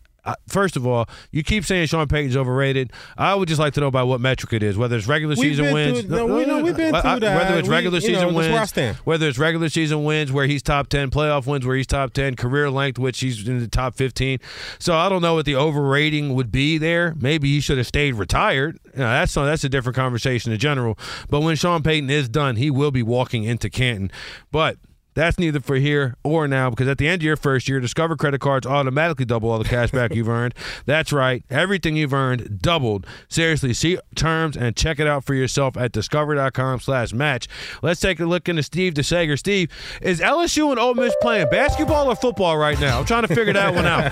first 0.48 0.76
of 0.76 0.86
all, 0.86 1.08
you 1.30 1.42
keep 1.42 1.64
saying 1.64 1.86
Sean 1.86 2.06
Payton's 2.08 2.36
overrated. 2.36 2.92
I 3.18 3.34
would 3.34 3.48
just 3.48 3.58
like 3.60 3.74
to 3.74 3.80
know 3.80 3.90
by 3.90 4.02
what 4.02 4.20
metric 4.20 4.52
it 4.52 4.62
is, 4.62 4.76
whether 4.76 4.96
it's 4.96 5.06
regular 5.06 5.34
We've 5.36 5.56
season 5.56 5.72
wins. 5.72 6.00
through- 6.02 6.16
no, 6.16 6.26
we 6.26 6.44
know 6.46 6.62
we've 6.62 6.76
been 6.76 6.92
through 6.94 7.20
that. 7.20 7.36
Whether 7.42 7.58
it's 7.58 7.68
We- 7.68 7.74
regular 7.74 7.96
know, 7.96 8.06
season 8.06 8.34
that's 8.34 8.74
wins, 8.76 8.96
whether 9.04 9.28
it's 9.28 9.38
regular 9.38 9.68
season 9.68 10.04
wins 10.04 10.30
where 10.32 10.46
he's 10.46 10.62
top 10.62 10.88
ten, 10.88 11.10
playoff 11.10 11.46
wins 11.46 11.64
where 11.66 11.76
he's 11.76 11.86
top 11.86 12.12
ten, 12.12 12.36
career 12.36 12.70
length 12.70 12.98
which 12.98 13.20
he's 13.20 13.46
in 13.46 13.60
the 13.60 13.68
top 13.68 13.94
fifteen. 13.96 14.38
So 14.78 14.94
I 14.94 15.08
don't 15.08 15.22
know 15.22 15.34
what 15.34 15.46
the 15.46 15.56
overrating 15.56 16.34
would 16.34 16.52
be 16.52 16.78
there. 16.78 17.14
Maybe 17.18 17.48
he 17.48 17.60
should 17.60 17.78
have 17.78 17.86
stayed 17.86 18.14
retired. 18.14 18.78
You 18.94 19.00
know, 19.00 19.04
that's 19.10 19.34
that's 19.34 19.64
a 19.64 19.68
different 19.68 19.96
conversation 19.96 20.52
in 20.52 20.58
general. 20.58 20.98
But 21.28 21.40
when 21.40 21.56
Sean 21.56 21.82
Payton 21.82 22.10
is 22.10 22.28
done, 22.28 22.56
he 22.56 22.70
will 22.70 22.90
be 22.90 23.02
walking 23.02 23.44
into 23.44 23.70
Canton. 23.70 24.10
But 24.52 24.76
that's 25.14 25.38
neither 25.38 25.60
for 25.60 25.76
here 25.76 26.16
or 26.22 26.46
now 26.46 26.70
because 26.70 26.88
at 26.88 26.98
the 26.98 27.08
end 27.08 27.22
of 27.22 27.26
your 27.26 27.36
first 27.36 27.68
year, 27.68 27.80
Discover 27.80 28.16
credit 28.16 28.40
cards 28.40 28.66
automatically 28.66 29.24
double 29.24 29.50
all 29.50 29.58
the 29.58 29.64
cash 29.68 29.90
back 29.90 30.14
you've 30.14 30.28
earned. 30.28 30.54
That's 30.86 31.12
right. 31.12 31.44
Everything 31.50 31.96
you've 31.96 32.12
earned 32.14 32.60
doubled. 32.62 33.06
Seriously, 33.28 33.74
see 33.74 33.98
terms 34.14 34.56
and 34.56 34.76
check 34.76 35.00
it 35.00 35.06
out 35.06 35.24
for 35.24 35.34
yourself 35.34 35.76
at 35.76 35.92
discover.com 35.92 36.80
slash 36.80 37.12
match. 37.12 37.48
Let's 37.82 38.00
take 38.00 38.20
a 38.20 38.26
look 38.26 38.48
into 38.48 38.62
Steve 38.62 38.94
DeSager. 38.94 39.38
Steve, 39.38 39.70
is 40.00 40.20
LSU 40.20 40.70
and 40.70 40.78
Ole 40.78 40.94
Miss 40.94 41.14
playing 41.20 41.48
basketball 41.50 42.10
or 42.10 42.16
football 42.16 42.56
right 42.56 42.78
now? 42.80 43.00
I'm 43.00 43.04
trying 43.04 43.26
to 43.26 43.34
figure 43.34 43.52
that 43.54 43.74
one 43.74 43.86
out. 43.86 44.10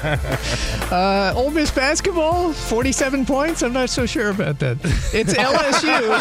Uh, 0.89 1.35
Ole 1.37 1.51
Miss 1.51 1.71
basketball, 1.71 2.51
47 2.51 3.27
points. 3.27 3.63
I'm 3.63 3.75
not 3.75 3.91
so 3.91 4.07
sure 4.07 4.31
about 4.31 4.59
that. 4.61 4.79
It's 5.13 5.35
LSU. 5.35 6.19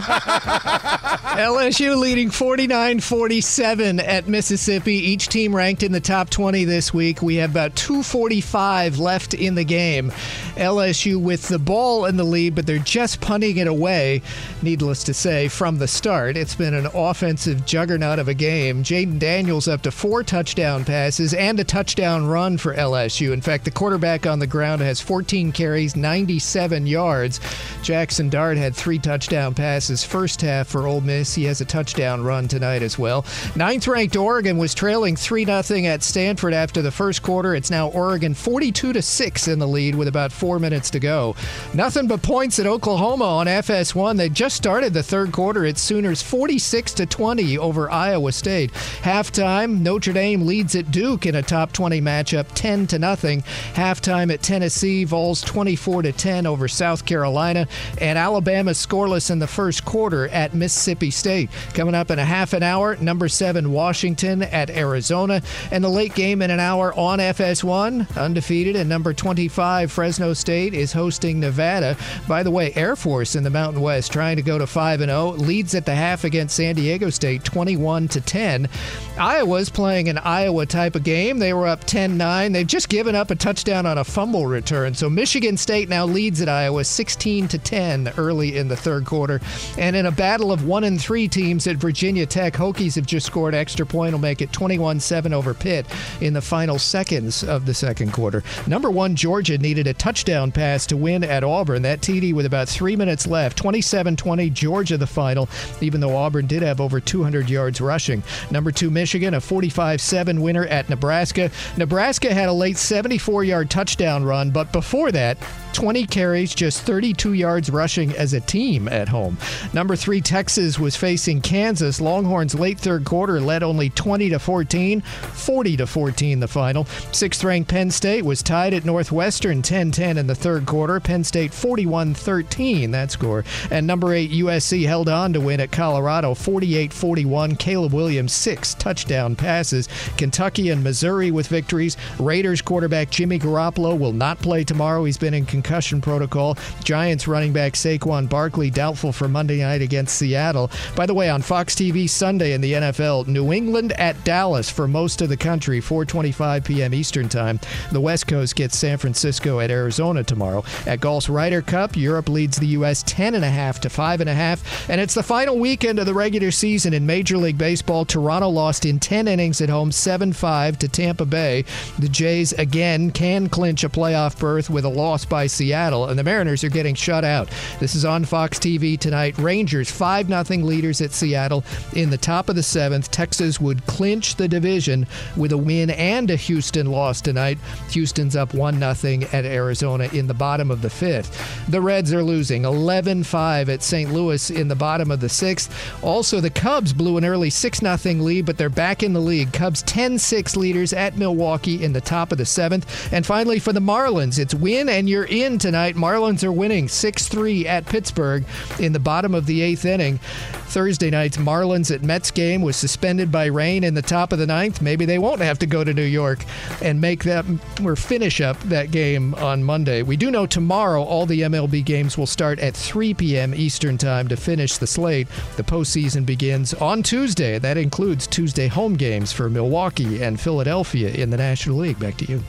LSU 1.38 1.98
leading 1.98 2.30
49 2.30 3.00
47 3.00 4.02
at 4.02 4.28
Mississippi. 4.28 4.67
Each 4.70 5.28
team 5.28 5.56
ranked 5.56 5.84
in 5.84 5.92
the 5.92 6.00
top 6.00 6.30
20 6.30 6.66
this 6.66 6.94
week. 6.94 7.22
We 7.22 7.36
have 7.36 7.52
about 7.52 7.76
245 7.76 9.00
left 9.00 9.34
in 9.34 9.56
the 9.56 9.64
game. 9.64 10.12
LSU 10.56 11.18
with 11.22 11.48
the 11.48 11.60
ball 11.60 12.06
in 12.06 12.18
the 12.18 12.24
lead, 12.24 12.56
but 12.56 12.66
they're 12.66 12.80
just 12.80 13.22
punting 13.22 13.58
it 13.58 13.68
away, 13.68 14.22
needless 14.62 15.04
to 15.06 15.14
say, 15.14 15.48
from 15.48 15.78
the 15.78 15.88
start. 15.88 16.36
It's 16.36 16.56
been 16.56 16.74
an 16.74 16.88
offensive 16.94 17.66
juggernaut 17.66 18.20
of 18.20 18.28
a 18.28 18.34
game. 18.34 18.84
Jayden 18.84 19.20
Daniels 19.20 19.68
up 19.68 19.84
to 19.84 19.92
four 19.92 20.24
touchdown 20.24 20.84
passes 20.84 21.34
and 21.34 21.60
a 21.60 21.64
touchdown 21.64 22.26
run 22.26 22.58
for 22.58 22.74
LSU. 22.74 23.32
In 23.32 23.42
fact, 23.42 23.66
the 23.66 23.72
quarterback 23.72 24.26
on 24.26 24.40
the 24.40 24.48
ground 24.48 24.82
has 24.82 25.00
14 25.00 25.52
carries, 25.52 25.96
97 25.96 26.88
yards. 26.88 27.40
Jackson 27.82 28.30
Dart 28.30 28.58
had 28.58 28.76
three 28.76 29.00
touchdown 29.00 29.54
passes 29.54 30.04
first 30.04 30.42
half 30.42 30.68
for 30.68 30.88
Ole 30.88 31.02
Miss. 31.02 31.36
He 31.36 31.46
has 31.46 31.62
a 31.62 31.66
touchdown 31.66 32.24
run 32.24 32.48
tonight 32.48 32.82
as 32.82 33.00
well. 33.00 33.26
Ninth 33.56 33.88
ranked 33.88 34.16
Oregon 34.16 34.57
was 34.58 34.74
trailing 34.74 35.16
3 35.16 35.46
0 35.46 35.86
at 35.86 36.04
Stanford 36.04 36.54
after 36.54 36.82
the 36.82 36.92
first 36.92 37.22
quarter. 37.22 37.56
It's 37.56 37.72
now 37.72 37.90
Oregon 37.90 38.34
42 38.34 38.94
to 38.94 39.02
6 39.02 39.48
in 39.48 39.60
the 39.60 39.68
lead 39.68 39.96
with 39.96 40.08
about 40.08 40.32
four 40.32 40.60
minutes 40.60 40.90
to 40.92 41.00
go. 41.00 41.36
Nothing 41.74 42.08
but 42.08 42.22
points 42.22 42.60
at 42.60 42.66
Oklahoma 42.66 43.26
on 43.26 43.48
FS1. 43.48 44.18
They 44.18 44.30
just 44.30 44.56
started 44.56 44.94
the 44.94 45.04
third 45.04 45.32
quarter. 45.32 45.66
It's 45.66 45.82
Sooners 45.82 46.22
46 46.22 46.94
to 46.94 47.06
20 47.06 47.58
over 47.58 47.90
Iowa 47.90 48.32
State. 48.32 48.72
Halftime, 49.02 49.80
Notre 49.82 50.14
Dame 50.14 50.46
leads 50.46 50.76
at 50.76 50.92
Duke 50.92 51.26
in 51.26 51.36
a 51.36 51.42
top 51.42 51.72
20 51.72 52.02
matchup 52.02 52.48
10 52.54 52.88
to 52.88 53.00
nothing. 53.00 53.42
Halftime 53.74 54.34
at 54.34 54.42
Tennessee, 54.42 55.04
Vols 55.04 55.42
24 55.42 56.04
to 56.04 56.12
10 56.12 56.46
over 56.46 56.68
South 56.68 57.06
Carolina, 57.06 57.68
and 58.00 58.18
Alabama 58.18 58.72
scoreless 58.72 59.32
in 59.32 59.40
the 59.40 59.48
first 59.48 59.86
quarter 59.86 60.28
at 60.30 60.54
Mississippi 60.54 61.12
State. 61.12 61.50
Coming 61.74 61.96
up 61.96 62.12
in 62.12 62.20
a 62.20 62.26
half 62.26 62.54
an 62.54 62.64
hour, 62.64 62.96
number 62.98 63.28
7 63.28 63.72
Washington 63.72 64.44
at 64.52 64.70
Arizona, 64.70 65.42
and 65.72 65.84
the 65.84 65.90
late 65.90 66.16
game 66.16 66.42
in 66.42 66.52
an 66.52 66.60
hour 66.60 66.94
on 66.94 67.20
FS1, 67.20 68.18
undefeated 68.18 68.76
and 68.76 68.90
number 68.90 69.14
25 69.14 69.92
Fresno 69.92 70.34
State 70.34 70.74
is 70.74 70.94
hosting 70.94 71.40
Nevada. 71.40 71.98
By 72.28 72.44
the 72.44 72.52
way, 72.52 72.74
Air 72.74 72.96
Force 72.96 73.36
in 73.36 73.44
the 73.44 73.50
Mountain 73.50 73.82
West 73.82 74.12
trying 74.12 74.38
to 74.38 74.42
go 74.42 74.58
to 74.58 74.68
5 74.68 75.02
and 75.02 75.10
0, 75.10 75.32
leads 75.32 75.76
at 75.76 75.86
the 75.86 75.96
half 75.96 76.24
against 76.24 76.56
San 76.56 76.76
Diego 76.76 77.10
State 77.10 77.44
21 77.44 78.08
to 78.10 78.22
10. 78.22 78.70
Iowa's 79.18 79.70
playing 79.70 80.10
an 80.10 80.18
Iowa 80.18 80.66
type 80.66 80.96
of 80.96 81.04
game. 81.04 81.40
They 81.40 81.54
were 81.54 81.68
up 81.68 81.86
10-9. 81.86 82.54
They've 82.54 82.68
just 82.68 82.90
given 82.90 83.16
up 83.16 83.32
a 83.32 83.36
touchdown 83.36 83.86
on 83.86 83.98
a 83.98 84.04
fumble 84.04 84.46
return. 84.46 84.94
So 84.94 85.10
Michigan 85.10 85.58
State 85.58 85.90
now 85.90 86.06
leads 86.06 86.42
at 86.42 86.50
Iowa 86.50 86.84
16 86.84 87.48
to 87.50 87.58
10 87.58 88.14
early 88.18 88.58
in 88.58 88.68
the 88.68 88.76
third 88.76 89.06
quarter. 89.06 89.42
And 89.78 89.96
in 89.96 90.06
a 90.06 90.12
battle 90.12 90.52
of 90.52 90.66
1 90.66 90.84
and 90.84 91.02
3 91.02 91.28
teams 91.28 91.68
at 91.68 91.78
Virginia 91.78 92.26
Tech, 92.26 92.54
Hokies 92.54 92.96
have 92.96 93.06
just 93.06 93.26
scored 93.26 93.56
extra 93.56 93.86
point 93.86 94.14
will 94.14 94.20
make 94.20 94.37
it 94.42 94.52
21-7 94.52 95.32
over 95.34 95.54
Pitt 95.54 95.86
in 96.22 96.34
the 96.34 96.42
final 96.42 96.80
seconds 96.80 97.44
of 97.44 97.66
the 97.66 97.74
second 97.74 98.14
quarter. 98.14 98.44
Number 98.68 98.92
1 98.92 99.16
Georgia 99.16 99.58
needed 99.58 99.88
a 99.88 99.94
touchdown 99.94 100.52
pass 100.52 100.86
to 100.88 100.98
win 100.98 101.24
at 101.24 101.44
Auburn. 101.44 101.82
That 101.82 102.02
TD 102.02 102.34
with 102.34 102.46
about 102.46 102.68
3 102.70 102.96
minutes 102.96 103.28
left. 103.28 103.62
27-20 103.62 104.54
Georgia 104.54 104.98
the 104.98 105.08
final, 105.08 105.50
even 105.82 106.02
though 106.02 106.16
Auburn 106.16 106.48
did 106.48 106.64
have 106.64 106.82
over 106.82 107.00
200 107.00 107.50
yards 107.50 107.82
rushing. 107.82 108.24
Number 108.52 108.72
2 108.72 108.90
Michigan 108.90 109.34
a 109.34 109.38
45-7 109.38 110.40
winner 110.42 110.66
at 110.66 110.90
Nebraska. 110.90 111.52
Nebraska 111.78 112.34
had 112.34 112.50
a 112.50 112.54
late 112.54 112.76
74-yard 112.76 113.70
touchdown 113.70 114.24
run, 114.24 114.52
but 114.52 114.72
before 114.72 115.12
that, 115.12 115.38
20 115.74 116.08
carries, 116.08 116.56
just 116.56 116.82
32 116.82 117.34
yards 117.34 117.70
rushing 117.70 118.12
as 118.16 118.34
a 118.34 118.42
team 118.42 118.88
at 118.88 119.08
home. 119.08 119.38
Number 119.74 119.96
three, 119.96 120.22
Texas 120.22 120.80
was 120.80 120.96
facing 120.96 121.40
Kansas. 121.42 122.02
Longhorns 122.02 122.56
late 122.56 122.80
third 122.80 123.06
quarter 123.06 123.40
led 123.40 123.62
only 123.62 123.92
20 123.92 124.27
to 124.30 124.40
14, 124.40 125.02
40 125.02 125.78
to 125.78 125.88
14 125.88 126.40
the 126.40 126.48
final. 126.48 126.86
Sixth 127.12 127.44
ranked 127.44 127.70
Penn 127.70 127.92
State 127.92 128.26
was 128.26 128.44
tied 128.44 128.74
at 128.74 128.86
Northwestern 128.86 129.62
10 129.62 129.92
10 129.92 130.18
in 130.18 130.28
the 130.28 130.36
third 130.36 130.66
quarter. 130.66 131.00
Penn 131.00 131.24
State 131.24 131.54
41 131.54 132.14
13 132.14 132.92
that 132.92 133.12
score. 133.12 133.44
And 133.72 133.88
number 133.88 134.14
eight, 134.14 134.32
USC 134.32 134.86
held 134.86 135.10
on 135.10 135.34
to 135.34 135.40
win 135.40 135.60
at 135.60 135.72
Colorado 135.72 136.34
48 136.34 136.94
41. 136.94 137.56
Caleb 137.56 137.94
Williams, 137.94 138.34
six 138.34 138.74
touchdown 138.74 139.36
passes. 139.36 139.88
Kentucky 140.18 140.70
and 140.70 140.84
Missouri 140.84 141.32
with 141.32 141.48
victories. 141.48 141.98
Raiders 142.20 142.62
quarterback 142.62 143.10
Jimmy 143.10 143.40
Garoppolo 143.40 143.98
will 143.98 144.14
not 144.14 144.40
play 144.40 144.64
tomorrow. 144.64 145.04
He's 145.04 145.18
been 145.18 145.34
in 145.34 145.46
concussion 145.46 146.02
protocol. 146.02 146.58
Giants 146.84 147.28
running 147.28 147.54
back 147.54 147.74
Saquon 147.74 148.28
Barkley 148.28 148.70
doubtful 148.70 149.12
for 149.12 149.28
Monday 149.28 149.60
night 149.60 149.82
against 149.82 150.18
Seattle. 150.18 150.70
By 150.96 151.06
the 151.06 151.14
way, 151.14 151.30
on 151.30 151.42
Fox 151.42 151.76
TV 151.76 152.10
Sunday 152.10 152.54
in 152.54 152.62
the 152.62 152.74
NFL, 152.74 153.28
New 153.28 153.54
England 153.54 153.94
at 153.94 154.17
Dallas 154.24 154.70
for 154.70 154.88
most 154.88 155.22
of 155.22 155.30
the 155.30 155.38
country, 155.38 155.80
4:25 155.80 156.66
p.m. 156.66 156.94
Eastern 156.94 157.30
Time. 157.30 157.60
The 157.92 158.02
West 158.02 158.28
Coast 158.28 158.56
gets 158.56 158.78
San 158.78 158.98
Francisco 158.98 159.60
at 159.60 159.72
Arizona 159.72 160.24
tomorrow. 160.24 160.64
At 160.86 161.00
golf's 161.00 161.30
Ryder 161.30 161.62
Cup, 161.62 161.96
Europe 161.96 162.30
leads 162.30 162.58
the 162.58 162.68
U.S. 162.68 163.04
10.5 163.04 163.80
to 163.80 163.90
5.5, 163.90 164.90
and 164.90 165.00
it's 165.00 165.14
the 165.14 165.24
final 165.24 165.58
weekend 165.58 166.00
of 166.00 166.06
the 166.06 166.14
regular 166.14 166.52
season 166.52 166.94
in 166.94 167.06
Major 167.06 167.38
League 167.38 167.58
Baseball. 167.58 168.06
Toronto 168.06 168.50
lost 168.50 168.86
in 168.86 169.00
10 169.00 169.28
innings 169.28 169.62
at 169.62 169.70
home, 169.70 169.92
7-5 169.92 170.78
to 170.78 170.88
Tampa 170.88 171.26
Bay. 171.26 171.66
The 172.00 172.10
Jays 172.10 172.54
again 172.54 173.12
can 173.12 173.50
clinch 173.50 173.84
a 173.84 173.90
playoff 173.90 174.40
berth 174.40 174.70
with 174.70 174.86
a 174.86 174.90
loss 174.90 175.26
by 175.26 175.48
Seattle, 175.48 176.08
and 176.08 176.18
the 176.18 176.24
Mariners 176.24 176.64
are 176.64 176.70
getting 176.70 176.96
shut 176.96 177.24
out. 177.24 177.50
This 177.80 177.96
is 177.96 178.06
on 178.06 178.26
Fox 178.26 178.60
TV 178.60 179.00
tonight. 179.00 179.38
Rangers 179.38 179.92
5 179.92 180.28
0 180.28 180.64
leaders 180.64 181.02
at 181.02 181.12
Seattle 181.12 181.64
in 181.94 182.10
the 182.10 182.18
top 182.18 182.50
of 182.50 182.56
the 182.56 182.64
seventh. 182.64 183.12
Texas 183.12 183.62
would 183.62 183.86
clinch 183.86 184.07
the 184.08 184.48
division 184.48 185.06
with 185.36 185.52
a 185.52 185.58
win 185.58 185.90
and 185.90 186.32
a 186.32 186.36
Houston 186.38 186.90
loss 186.90 187.20
tonight. 187.20 187.58
Houston's 187.92 188.38
up 188.38 188.54
1 188.54 188.80
0 188.96 189.20
at 189.34 189.44
Arizona 189.44 190.10
in 190.14 190.28
the 190.28 190.34
bottom 190.34 190.72
of 190.72 190.82
the 190.82 190.90
fifth. 190.90 191.68
The 191.68 191.82
Reds 191.82 192.14
are 192.14 192.24
losing 192.24 192.64
11 192.64 193.26
5 193.26 193.70
at 193.70 193.84
St. 193.84 194.14
Louis 194.14 194.50
in 194.50 194.70
the 194.70 194.76
bottom 194.76 195.12
of 195.12 195.20
the 195.20 195.28
sixth. 195.28 195.70
Also, 196.02 196.40
the 196.40 196.50
Cubs 196.50 196.94
blew 196.94 197.18
an 197.18 197.26
early 197.26 197.50
6 197.50 197.80
0 197.80 197.96
lead, 198.24 198.46
but 198.46 198.58
they're 198.58 198.70
back 198.70 199.04
in 199.04 199.12
the 199.12 199.20
league. 199.20 199.52
Cubs 199.52 199.82
10 199.84 200.18
6 200.18 200.56
leaders 200.56 200.94
at 200.94 201.18
Milwaukee 201.18 201.84
in 201.84 201.92
the 201.92 202.02
top 202.02 202.32
of 202.32 202.38
the 202.38 202.46
seventh. 202.46 203.12
And 203.12 203.26
finally, 203.26 203.60
for 203.60 203.74
the 203.74 203.82
Marlins, 203.82 204.40
it's 204.40 204.54
win 204.54 204.88
and 204.88 205.10
you're 205.10 205.26
in 205.26 205.60
tonight. 205.60 205.96
Marlins 205.96 206.46
are 206.46 206.52
winning 206.52 206.88
6 206.88 207.28
3 207.28 207.68
at 207.68 207.86
Pittsburgh 207.86 208.46
in 208.80 208.94
the 208.94 209.00
bottom 209.00 209.36
of 209.36 209.46
the 209.46 209.62
eighth 209.62 209.84
inning. 209.84 210.20
Thursday 210.68 211.10
night's 211.10 211.38
Marlins 211.38 211.94
at 211.94 212.04
Mets 212.04 212.30
game 212.30 212.62
was 212.62 212.76
suspended 212.76 213.32
by 213.32 213.46
rain 213.46 213.84
in 213.84 213.94
the 213.98 214.02
top 214.04 214.32
of 214.32 214.38
the 214.38 214.46
ninth. 214.46 214.82
Maybe 214.82 215.06
they 215.06 215.18
won't 215.18 215.42
have 215.42 215.58
to 215.60 215.66
go 215.66 215.84
to 215.84 215.92
New 215.92 216.04
York 216.04 216.40
and 216.84 217.02
make 217.02 217.24
that 217.24 217.46
or 217.84 217.96
finish 217.96 218.40
up 218.40 218.60
that 218.62 218.92
game 218.92 219.34
on 219.36 219.64
Monday. 219.64 220.04
We 220.04 220.16
do 220.16 220.30
know 220.30 220.46
tomorrow 220.46 221.04
all 221.04 221.26
the 221.26 221.42
MLB 221.42 221.84
games 221.84 222.18
will 222.18 222.28
start 222.28 222.60
at 222.60 222.76
3 222.76 223.16
p.m. 223.16 223.56
Eastern 223.56 223.98
Time 223.98 224.28
to 224.28 224.38
finish 224.38 224.78
the 224.78 224.88
slate. 224.88 225.28
The 225.56 225.64
postseason 225.64 226.26
begins 226.26 226.76
on 226.76 227.02
Tuesday. 227.02 227.58
That 227.58 227.78
includes 227.78 228.28
Tuesday 228.28 228.68
home 228.68 228.96
games 228.96 229.32
for 229.32 229.50
Milwaukee 229.50 230.22
and 230.22 230.40
Philadelphia 230.40 231.10
in 231.10 231.32
the 231.32 231.38
National 231.38 231.78
League. 231.78 232.00
Back 232.00 232.18
to 232.18 232.26
you. 232.26 232.44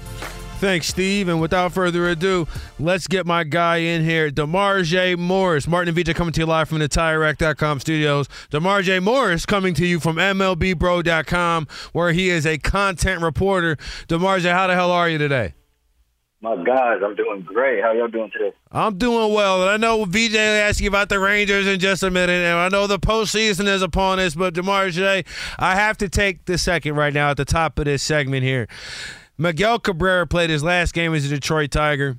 Thanks, 0.58 0.88
Steve. 0.88 1.28
And 1.28 1.40
without 1.40 1.72
further 1.72 2.08
ado, 2.08 2.48
let's 2.80 3.06
get 3.06 3.24
my 3.24 3.44
guy 3.44 3.76
in 3.76 4.02
here, 4.02 4.28
D'marje 4.28 5.16
Morris. 5.16 5.68
Martin 5.68 5.96
and 5.96 6.06
VJ 6.06 6.16
coming 6.16 6.32
to 6.32 6.40
you 6.40 6.46
live 6.46 6.68
from 6.68 6.80
the 6.80 6.88
TireRack.com 6.88 7.78
studios. 7.78 8.28
D'marje 8.50 9.00
Morris 9.00 9.46
coming 9.46 9.72
to 9.74 9.86
you 9.86 10.00
from 10.00 10.16
MLBBro.com, 10.16 11.68
where 11.92 12.10
he 12.10 12.28
is 12.28 12.44
a 12.44 12.58
content 12.58 13.22
reporter. 13.22 13.76
D'marje, 14.08 14.50
how 14.50 14.66
the 14.66 14.74
hell 14.74 14.90
are 14.90 15.08
you 15.08 15.16
today? 15.16 15.54
My 16.40 16.56
guys, 16.56 17.00
I'm 17.04 17.14
doing 17.14 17.42
great. 17.42 17.80
How 17.82 17.92
y'all 17.92 18.08
doing 18.08 18.30
today? 18.32 18.52
I'm 18.72 18.98
doing 18.98 19.32
well. 19.32 19.62
And 19.62 19.70
I 19.70 19.76
know 19.76 20.04
VJ 20.04 20.34
will 20.34 20.38
ask 20.38 20.80
you 20.80 20.88
about 20.88 21.08
the 21.08 21.18
Rangers 21.18 21.68
in 21.68 21.78
just 21.78 22.02
a 22.02 22.10
minute. 22.10 22.30
And 22.30 22.58
I 22.58 22.68
know 22.68 22.86
the 22.86 22.98
postseason 22.98 23.66
is 23.66 23.82
upon 23.82 24.18
us, 24.20 24.34
but 24.34 24.54
D'marje, 24.54 25.24
I 25.58 25.74
have 25.76 25.98
to 25.98 26.08
take 26.08 26.46
the 26.46 26.58
second 26.58 26.94
right 26.94 27.12
now 27.12 27.30
at 27.30 27.36
the 27.36 27.44
top 27.44 27.78
of 27.78 27.86
this 27.86 28.02
segment 28.02 28.44
here. 28.44 28.68
Miguel 29.38 29.78
Cabrera 29.78 30.26
played 30.26 30.50
his 30.50 30.64
last 30.64 30.92
game 30.92 31.14
as 31.14 31.24
a 31.24 31.28
Detroit 31.28 31.70
Tiger. 31.70 32.18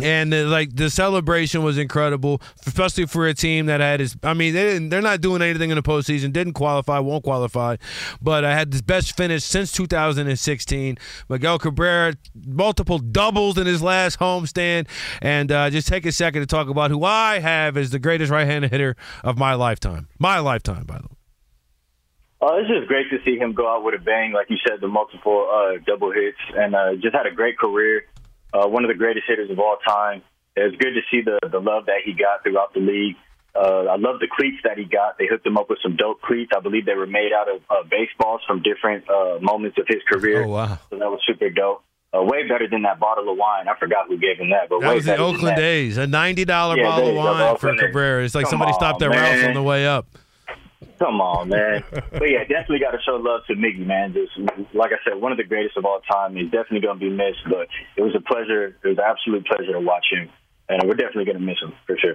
And 0.00 0.32
uh, 0.32 0.44
like 0.44 0.76
the 0.76 0.90
celebration 0.90 1.64
was 1.64 1.76
incredible, 1.76 2.40
especially 2.64 3.06
for 3.06 3.26
a 3.26 3.34
team 3.34 3.66
that 3.66 3.80
had 3.80 3.98
his. 3.98 4.16
I 4.22 4.32
mean, 4.32 4.54
they 4.54 4.78
they're 4.78 5.02
not 5.02 5.20
doing 5.20 5.42
anything 5.42 5.70
in 5.70 5.76
the 5.76 5.82
postseason. 5.82 6.32
Didn't 6.32 6.52
qualify, 6.52 7.00
won't 7.00 7.24
qualify, 7.24 7.76
but 8.22 8.44
I 8.44 8.54
had 8.54 8.72
his 8.72 8.80
best 8.80 9.16
finish 9.16 9.42
since 9.42 9.72
2016. 9.72 10.98
Miguel 11.28 11.58
Cabrera, 11.58 12.14
multiple 12.46 12.98
doubles 12.98 13.58
in 13.58 13.66
his 13.66 13.82
last 13.82 14.20
homestand, 14.20 14.86
and 15.20 15.50
uh, 15.50 15.68
just 15.68 15.88
take 15.88 16.06
a 16.06 16.12
second 16.12 16.42
to 16.42 16.46
talk 16.46 16.68
about 16.68 16.92
who 16.92 17.02
I 17.02 17.40
have 17.40 17.76
as 17.76 17.90
the 17.90 17.98
greatest 17.98 18.30
right-handed 18.30 18.70
hitter 18.70 18.94
of 19.24 19.36
my 19.36 19.54
lifetime. 19.54 20.06
My 20.20 20.38
lifetime, 20.38 20.84
by 20.84 20.98
the 20.98 21.08
way. 21.08 21.17
Uh, 22.40 22.54
it's 22.58 22.68
just 22.68 22.86
great 22.86 23.10
to 23.10 23.18
see 23.24 23.36
him 23.36 23.52
go 23.52 23.68
out 23.68 23.82
with 23.84 23.94
a 23.94 24.02
bang, 24.02 24.32
like 24.32 24.48
you 24.48 24.58
said, 24.66 24.80
the 24.80 24.86
multiple 24.86 25.48
uh, 25.50 25.78
double 25.84 26.12
hits, 26.12 26.38
and 26.54 26.74
uh, 26.74 26.94
just 26.94 27.14
had 27.14 27.26
a 27.26 27.34
great 27.34 27.58
career. 27.58 28.04
Uh, 28.52 28.66
one 28.68 28.84
of 28.84 28.88
the 28.88 28.94
greatest 28.94 29.26
hitters 29.26 29.50
of 29.50 29.58
all 29.58 29.76
time. 29.86 30.22
It's 30.56 30.76
good 30.76 30.94
to 30.94 31.00
see 31.10 31.22
the 31.22 31.38
the 31.48 31.60
love 31.60 31.86
that 31.86 32.00
he 32.04 32.12
got 32.14 32.42
throughout 32.42 32.74
the 32.74 32.80
league. 32.80 33.16
Uh, 33.54 33.86
I 33.90 33.96
love 33.96 34.20
the 34.20 34.28
cleats 34.30 34.58
that 34.64 34.78
he 34.78 34.84
got. 34.84 35.18
They 35.18 35.26
hooked 35.26 35.46
him 35.46 35.56
up 35.56 35.68
with 35.68 35.78
some 35.82 35.96
dope 35.96 36.20
cleats. 36.22 36.52
I 36.56 36.60
believe 36.60 36.86
they 36.86 36.94
were 36.94 37.06
made 37.06 37.32
out 37.32 37.48
of 37.48 37.60
uh, 37.68 37.82
baseballs 37.90 38.40
from 38.46 38.62
different 38.62 39.08
uh, 39.10 39.38
moments 39.40 39.78
of 39.78 39.86
his 39.88 40.02
career. 40.08 40.44
Oh 40.44 40.48
wow! 40.48 40.78
So 40.90 40.98
that 40.98 41.10
was 41.10 41.20
super 41.26 41.50
dope. 41.50 41.82
Uh, 42.14 42.22
way 42.22 42.48
better 42.48 42.68
than 42.68 42.82
that 42.82 42.98
bottle 42.98 43.30
of 43.30 43.36
wine. 43.36 43.68
I 43.68 43.78
forgot 43.78 44.06
who 44.08 44.16
gave 44.16 44.38
him 44.38 44.50
that, 44.50 44.68
but 44.68 44.80
that 44.80 44.88
way 44.88 44.94
was 44.94 45.04
the 45.04 45.16
Oakland 45.16 45.56
days. 45.56 45.96
A 45.96 46.06
ninety 46.06 46.44
dollar 46.44 46.76
Yeah, 46.76 46.84
bottle 46.84 47.08
of 47.10 47.16
wine 47.16 47.56
for 47.56 47.76
Cabrera. 47.76 48.24
It's 48.24 48.34
like 48.34 48.44
Come 48.44 48.50
somebody 48.50 48.72
stopped 48.72 49.02
on, 49.02 49.10
their 49.10 49.10
routes 49.10 49.40
man. 49.42 49.48
on 49.48 49.54
the 49.54 49.62
way 49.62 49.86
up. 49.86 50.06
Come 50.98 51.20
on, 51.20 51.48
man. 51.48 51.84
but 51.90 52.28
yeah, 52.30 52.40
definitely 52.40 52.80
got 52.80 52.90
to 52.90 52.98
show 53.04 53.16
love 53.16 53.42
to 53.46 53.54
Miggy, 53.54 53.86
man. 53.86 54.14
Just 54.14 54.36
like 54.74 54.90
I 54.92 54.98
said, 55.04 55.20
one 55.20 55.32
of 55.32 55.38
the 55.38 55.44
greatest 55.44 55.76
of 55.76 55.84
all 55.84 56.00
time. 56.00 56.34
He's 56.34 56.50
definitely 56.50 56.80
going 56.80 56.98
to 56.98 57.04
be 57.04 57.10
missed, 57.10 57.44
but 57.48 57.68
it 57.96 58.02
was 58.02 58.14
a 58.16 58.20
pleasure. 58.20 58.76
It 58.82 58.88
was 58.88 58.98
an 58.98 59.04
absolute 59.06 59.46
pleasure 59.46 59.72
to 59.72 59.80
watch 59.80 60.06
him, 60.10 60.28
and 60.68 60.82
we're 60.88 60.94
definitely 60.94 61.26
going 61.26 61.38
to 61.38 61.44
miss 61.44 61.58
him 61.62 61.72
for 61.86 61.96
sure. 61.98 62.14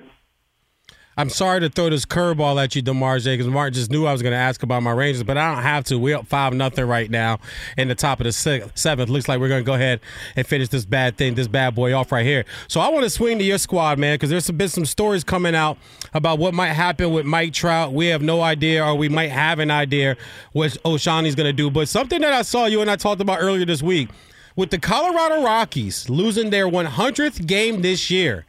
I'm 1.16 1.30
sorry 1.30 1.60
to 1.60 1.70
throw 1.70 1.92
this 1.92 2.06
curveball 2.06 2.64
at 2.64 2.76
you, 2.76 2.82
D'marje, 2.82 3.26
because 3.26 3.46
Martin 3.48 3.74
just 3.74 3.92
knew 3.92 4.08
I 4.08 4.12
was 4.12 4.24
going 4.24 4.32
to 4.32 4.38
ask 4.38 4.64
about 4.64 4.82
my 4.82 4.92
Rangers, 4.92 5.22
but 5.22 5.38
I 5.38 5.54
don't 5.54 5.62
have 5.62 5.84
to. 5.86 6.00
We're 6.00 6.18
up 6.18 6.26
5 6.26 6.54
nothing 6.56 6.86
right 6.86 7.10
now 7.10 7.40
in 7.78 7.88
the 7.88 7.94
top 7.94 8.20
of 8.20 8.24
the 8.24 8.32
sixth, 8.32 8.72
seventh. 8.76 9.10
Looks 9.10 9.28
like 9.28 9.40
we're 9.40 9.48
going 9.48 9.62
to 9.62 9.66
go 9.66 9.76
ahead 9.76 10.00
and 10.36 10.48
finish 10.48 10.70
this 10.70 10.86
bad 10.86 11.16
thing, 11.16 11.36
this 11.36 11.48
bad 11.48 11.76
boy 11.76 11.94
off 11.94 12.12
right 12.12 12.26
here. 12.26 12.46
So 12.68 12.82
I 12.82 12.88
want 12.88 13.04
to 13.04 13.12
swing 13.12 13.38
to 13.38 13.44
your 13.44 13.60
squad, 13.60 14.00
man, 14.00 14.16
because 14.16 14.32
there's 14.32 14.50
been 14.50 14.70
some 14.70 14.86
stories 14.86 15.24
coming 15.24 15.54
out 15.54 15.78
about 16.16 16.40
what 16.40 16.56
might 16.56 16.74
happen 16.74 17.12
with 17.12 17.28
Mike 17.28 17.54
Trout. 17.54 17.94
We 17.94 18.08
have 18.08 18.24
no 18.24 18.42
idea, 18.42 18.84
or 18.84 18.96
we 18.96 19.08
might 19.08 19.30
have 19.30 19.60
an 19.60 19.70
idea 19.70 20.18
what 20.54 20.72
Ohtani's 20.84 21.36
going 21.36 21.46
to 21.46 21.54
do. 21.54 21.70
But 21.70 21.90
something 21.90 22.22
that 22.22 22.34
I 22.34 22.42
saw 22.42 22.66
you 22.66 22.82
and 22.82 22.90
I 22.90 22.96
talked 22.96 23.22
about 23.22 23.38
earlier 23.40 23.66
this 23.66 23.84
week 23.84 24.10
with 24.56 24.72
the 24.72 24.80
Colorado 24.80 25.44
Rockies 25.44 26.10
losing 26.10 26.50
their 26.50 26.68
100th 26.68 27.46
game 27.46 27.84
this 27.84 28.10
year. 28.10 28.46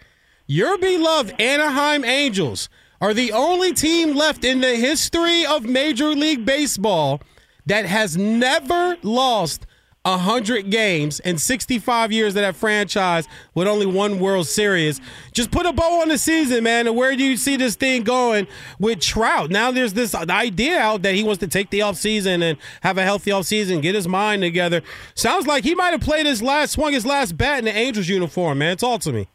Your 0.46 0.76
beloved 0.76 1.40
Anaheim 1.40 2.04
Angels 2.04 2.68
are 3.00 3.14
the 3.14 3.32
only 3.32 3.72
team 3.72 4.14
left 4.14 4.44
in 4.44 4.60
the 4.60 4.76
history 4.76 5.46
of 5.46 5.64
Major 5.64 6.10
League 6.10 6.44
Baseball 6.44 7.22
that 7.64 7.86
has 7.86 8.18
never 8.18 8.98
lost 9.02 9.64
100 10.02 10.70
games 10.70 11.18
in 11.20 11.38
65 11.38 12.12
years 12.12 12.36
of 12.36 12.42
that 12.42 12.56
franchise 12.56 13.26
with 13.54 13.66
only 13.66 13.86
one 13.86 14.20
World 14.20 14.46
Series. 14.46 15.00
Just 15.32 15.50
put 15.50 15.64
a 15.64 15.72
bow 15.72 16.02
on 16.02 16.08
the 16.08 16.18
season, 16.18 16.62
man. 16.64 16.86
And 16.86 16.94
where 16.94 17.16
do 17.16 17.24
you 17.24 17.38
see 17.38 17.56
this 17.56 17.74
thing 17.74 18.02
going 18.02 18.46
with 18.78 19.00
Trout? 19.00 19.50
Now 19.50 19.70
there's 19.70 19.94
this 19.94 20.14
idea 20.14 20.78
out 20.78 21.00
that 21.04 21.14
he 21.14 21.22
wants 21.22 21.40
to 21.40 21.48
take 21.48 21.70
the 21.70 21.78
offseason 21.78 22.42
and 22.42 22.58
have 22.82 22.98
a 22.98 23.02
healthy 23.02 23.30
offseason, 23.30 23.80
get 23.80 23.94
his 23.94 24.06
mind 24.06 24.42
together. 24.42 24.82
Sounds 25.14 25.46
like 25.46 25.64
he 25.64 25.74
might 25.74 25.92
have 25.92 26.02
played 26.02 26.26
his 26.26 26.42
last, 26.42 26.72
swung 26.72 26.92
his 26.92 27.06
last 27.06 27.38
bat 27.38 27.60
in 27.60 27.64
the 27.64 27.74
Angels 27.74 28.08
uniform, 28.08 28.58
man. 28.58 28.76
Talk 28.76 29.00
to 29.00 29.12
me. 29.12 29.26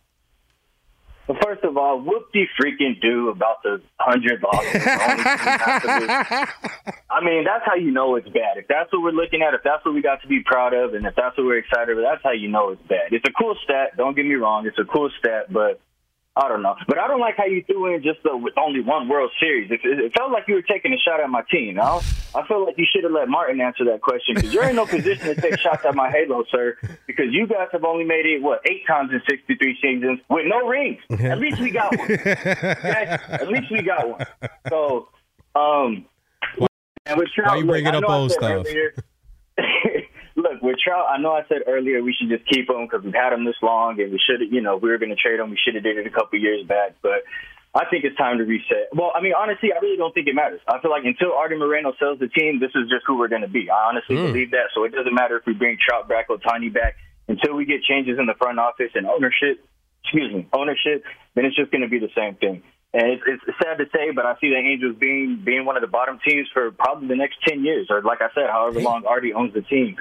Well, 1.29 1.37
first 1.45 1.63
of 1.63 1.77
all, 1.77 2.01
whoop 2.01 2.33
de 2.33 2.47
freaking 2.59 2.99
do 2.99 3.29
about 3.29 3.61
the 3.61 3.79
hundred 3.99 4.41
losses. 4.41 4.81
The 4.89 5.11
only 5.11 5.23
team 5.23 5.45
not 5.45 5.81
to 5.83 5.99
lose. 5.99 6.95
I 7.07 7.23
mean, 7.23 7.43
that's 7.43 7.63
how 7.63 7.75
you 7.75 7.91
know 7.91 8.15
it's 8.15 8.27
bad. 8.27 8.57
If 8.57 8.67
that's 8.67 8.91
what 8.91 9.03
we're 9.03 9.11
looking 9.11 9.43
at, 9.43 9.53
if 9.53 9.61
that's 9.63 9.85
what 9.85 9.93
we 9.93 10.01
got 10.01 10.23
to 10.23 10.27
be 10.27 10.41
proud 10.43 10.73
of, 10.73 10.95
and 10.95 11.05
if 11.05 11.13
that's 11.15 11.37
what 11.37 11.45
we're 11.45 11.59
excited 11.59 11.95
about, 11.95 12.09
that's 12.13 12.23
how 12.23 12.31
you 12.31 12.49
know 12.49 12.69
it's 12.69 12.81
bad. 12.81 13.13
It's 13.13 13.25
a 13.29 13.31
cool 13.31 13.55
stat. 13.63 13.95
Don't 13.95 14.15
get 14.15 14.25
me 14.25 14.33
wrong. 14.35 14.65
It's 14.65 14.79
a 14.79 14.85
cool 14.85 15.11
stat, 15.19 15.53
but 15.53 15.79
I 16.35 16.47
don't 16.47 16.61
know. 16.61 16.75
But 16.87 16.97
I 16.99 17.07
don't 17.07 17.19
like 17.19 17.35
how 17.37 17.45
you 17.45 17.63
threw 17.65 17.93
in 17.93 18.01
just 18.01 18.23
the, 18.23 18.35
with 18.37 18.53
only 18.57 18.79
one 18.81 19.09
World 19.09 19.31
Series. 19.39 19.69
It, 19.71 19.81
it 19.83 20.13
felt 20.17 20.31
like 20.31 20.45
you 20.47 20.53
were 20.55 20.61
taking 20.61 20.93
a 20.93 20.97
shot 20.97 21.19
at 21.19 21.29
my 21.29 21.41
team. 21.51 21.79
I, 21.79 22.01
I 22.33 22.47
feel 22.47 22.65
like 22.65 22.75
you 22.77 22.85
should 22.89 23.03
have 23.03 23.11
let 23.11 23.27
Martin 23.27 23.59
answer 23.59 23.83
that 23.85 24.01
question 24.01 24.35
because 24.35 24.53
you're 24.53 24.69
in 24.69 24.75
no 24.77 24.85
position 24.85 25.35
to 25.35 25.35
take 25.41 25.59
shots 25.59 25.83
at 25.83 25.95
my 25.95 26.09
halo, 26.09 26.43
sir. 26.49 26.77
Because 27.07 27.25
you 27.31 27.45
guys 27.47 27.67
have 27.73 27.83
only 27.83 28.05
made 28.05 28.25
it 28.25 28.41
what 28.41 28.61
eight 28.69 28.85
times 28.87 29.11
in 29.11 29.21
63 29.29 29.77
seasons 29.81 30.19
with 30.29 30.45
no 30.47 30.65
rings. 30.67 30.99
At 31.09 31.39
least 31.39 31.59
we 31.59 31.71
got 31.71 31.97
one. 31.97 32.09
Okay? 32.11 33.17
At 33.27 33.47
least 33.49 33.69
we 33.71 33.81
got 33.81 34.07
one. 34.09 34.25
So, 34.69 35.09
um, 35.55 36.05
and 37.05 37.17
with 37.17 37.29
Trout, 37.35 37.49
Why 37.49 37.55
you 37.57 37.65
bringing 37.65 37.95
up 37.95 38.03
old 38.07 38.31
stuff? 38.31 38.43
earlier- 38.65 38.93
with 40.61 40.77
Trout, 40.83 41.05
I 41.09 41.17
know 41.21 41.31
I 41.33 41.43
said 41.47 41.63
earlier 41.67 42.01
we 42.03 42.13
should 42.13 42.29
just 42.29 42.47
keep 42.49 42.69
him 42.69 42.85
because 42.85 43.03
we've 43.03 43.13
had 43.13 43.33
him 43.33 43.45
this 43.45 43.57
long, 43.61 43.99
and 43.99 44.11
we 44.11 44.19
should, 44.19 44.41
have 44.41 44.51
you 44.51 44.61
know, 44.61 44.77
we 44.77 44.89
were 44.89 44.97
going 44.97 45.09
to 45.09 45.19
trade 45.19 45.39
him. 45.39 45.49
We 45.49 45.57
should 45.57 45.75
have 45.75 45.83
did 45.83 45.97
it 45.97 46.07
a 46.07 46.09
couple 46.09 46.39
years 46.39 46.65
back, 46.67 46.95
but 47.01 47.23
I 47.75 47.85
think 47.89 48.03
it's 48.03 48.17
time 48.17 48.37
to 48.39 48.45
reset. 48.45 48.89
Well, 48.93 49.11
I 49.13 49.21
mean, 49.21 49.33
honestly, 49.37 49.69
I 49.71 49.79
really 49.79 49.97
don't 49.97 50.13
think 50.13 50.27
it 50.27 50.33
matters. 50.33 50.59
I 50.67 50.79
feel 50.81 50.89
like 50.89 51.05
until 51.05 51.33
Artie 51.33 51.57
Moreno 51.57 51.93
sells 51.99 52.17
the 52.19 52.27
team, 52.27 52.59
this 52.59 52.71
is 52.73 52.89
just 52.89 53.05
who 53.05 53.17
we're 53.17 53.27
going 53.29 53.45
to 53.45 53.51
be. 53.51 53.69
I 53.69 53.89
honestly 53.89 54.15
Mm. 54.17 54.33
believe 54.33 54.51
that. 54.51 54.73
So 54.73 54.83
it 54.85 54.91
doesn't 54.91 55.13
matter 55.13 55.37
if 55.37 55.45
we 55.45 55.53
bring 55.53 55.77
Trout 55.77 56.07
back 56.09 56.29
or 56.29 56.37
Tiny 56.39 56.69
back 56.69 56.95
until 57.27 57.53
we 57.53 57.65
get 57.65 57.83
changes 57.83 58.17
in 58.17 58.25
the 58.25 58.33
front 58.33 58.57
office 58.57 58.91
and 58.95 59.05
ownership. 59.05 59.61
Excuse 60.03 60.33
me, 60.33 60.47
ownership. 60.51 61.03
Then 61.35 61.45
it's 61.45 61.55
just 61.55 61.69
going 61.71 61.81
to 61.83 61.89
be 61.89 61.99
the 61.99 62.09
same 62.17 62.35
thing. 62.35 62.63
And 62.91 63.05
it's, 63.21 63.21
it's 63.45 63.57
sad 63.61 63.77
to 63.77 63.85
say, 63.93 64.09
but 64.15 64.25
I 64.25 64.33
see 64.41 64.49
the 64.49 64.55
Angels 64.57 64.95
being 64.97 65.43
being 65.45 65.63
one 65.63 65.77
of 65.77 65.81
the 65.81 65.87
bottom 65.87 66.17
teams 66.27 66.47
for 66.51 66.71
probably 66.71 67.07
the 67.07 67.15
next 67.15 67.37
ten 67.47 67.63
years, 67.63 67.85
or 67.91 68.01
like 68.01 68.21
I 68.21 68.29
said, 68.33 68.49
however 68.49 68.79
long 68.81 69.05
Artie 69.05 69.31
owns 69.33 69.53
the 69.53 69.61
team. 69.61 69.95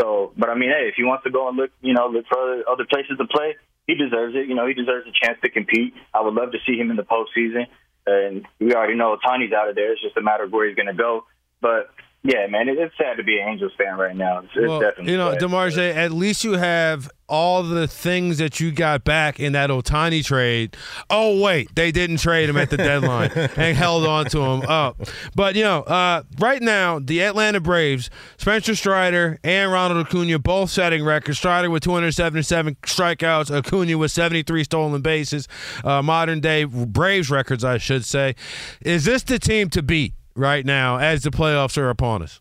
So, 0.00 0.32
but 0.36 0.48
I 0.48 0.54
mean, 0.54 0.70
hey, 0.70 0.88
if 0.88 0.94
he 0.96 1.04
wants 1.04 1.24
to 1.24 1.30
go 1.30 1.48
and 1.48 1.56
look, 1.56 1.70
you 1.80 1.94
know, 1.94 2.08
look 2.08 2.26
for 2.28 2.38
other, 2.38 2.64
other 2.70 2.86
places 2.88 3.18
to 3.18 3.26
play, 3.26 3.56
he 3.86 3.94
deserves 3.94 4.34
it. 4.36 4.46
You 4.48 4.54
know, 4.54 4.66
he 4.66 4.74
deserves 4.74 5.06
a 5.08 5.26
chance 5.26 5.38
to 5.42 5.50
compete. 5.50 5.94
I 6.14 6.20
would 6.20 6.34
love 6.34 6.52
to 6.52 6.58
see 6.66 6.78
him 6.78 6.90
in 6.90 6.96
the 6.96 7.04
postseason. 7.04 7.66
And 8.06 8.46
we 8.60 8.74
already 8.74 8.94
know 8.94 9.16
Tony's 9.16 9.52
out 9.52 9.68
of 9.68 9.74
there. 9.74 9.92
It's 9.92 10.02
just 10.02 10.16
a 10.16 10.22
matter 10.22 10.44
of 10.44 10.52
where 10.52 10.66
he's 10.66 10.76
going 10.76 10.86
to 10.86 10.94
go. 10.94 11.24
But 11.60 11.90
yeah, 12.24 12.46
man, 12.48 12.68
it, 12.68 12.78
it's 12.78 12.94
sad 12.98 13.16
to 13.16 13.22
be 13.22 13.38
an 13.38 13.48
Angels 13.48 13.72
fan 13.78 13.96
right 13.96 14.16
now. 14.16 14.40
It's, 14.40 14.48
it's 14.56 14.68
Well, 14.68 14.80
definitely 14.80 15.12
you 15.12 15.18
know, 15.18 15.30
sad. 15.30 15.40
D'marje, 15.40 15.94
at 15.94 16.10
least 16.12 16.42
you 16.42 16.54
have 16.54 17.10
all 17.28 17.62
the 17.62 17.86
things 17.86 18.38
that 18.38 18.58
you 18.58 18.72
got 18.72 19.04
back 19.04 19.38
in 19.38 19.52
that 19.52 19.70
Ohtani 19.70 20.24
trade. 20.24 20.76
Oh 21.10 21.40
wait, 21.40 21.72
they 21.74 21.92
didn't 21.92 22.16
trade 22.16 22.48
him 22.48 22.56
at 22.56 22.70
the 22.70 22.76
deadline 22.76 23.30
and 23.56 23.76
held 23.76 24.04
on 24.06 24.26
to 24.26 24.40
him 24.40 24.62
up. 24.62 25.00
But 25.36 25.54
you 25.54 25.62
know, 25.62 25.82
uh, 25.82 26.22
right 26.38 26.60
now 26.60 26.98
the 26.98 27.22
Atlanta 27.22 27.60
Braves, 27.60 28.10
Spencer 28.36 28.74
Strider 28.74 29.38
and 29.44 29.70
Ronald 29.70 30.06
Acuna 30.06 30.38
both 30.38 30.70
setting 30.70 31.04
records. 31.04 31.38
Strider 31.38 31.70
with 31.70 31.82
277 31.82 32.76
strikeouts, 32.82 33.54
Acuna 33.54 33.96
with 33.96 34.10
73 34.10 34.64
stolen 34.64 35.02
bases. 35.02 35.46
Uh, 35.84 36.02
modern 36.02 36.40
day 36.40 36.64
Braves 36.64 37.30
records, 37.30 37.62
I 37.62 37.78
should 37.78 38.04
say. 38.04 38.34
Is 38.80 39.04
this 39.04 39.22
the 39.22 39.38
team 39.38 39.68
to 39.70 39.82
beat 39.82 40.14
right 40.38 40.64
now 40.64 40.98
as 40.98 41.22
the 41.22 41.30
playoffs 41.30 41.76
are 41.76 41.90
upon 41.90 42.22
us? 42.22 42.40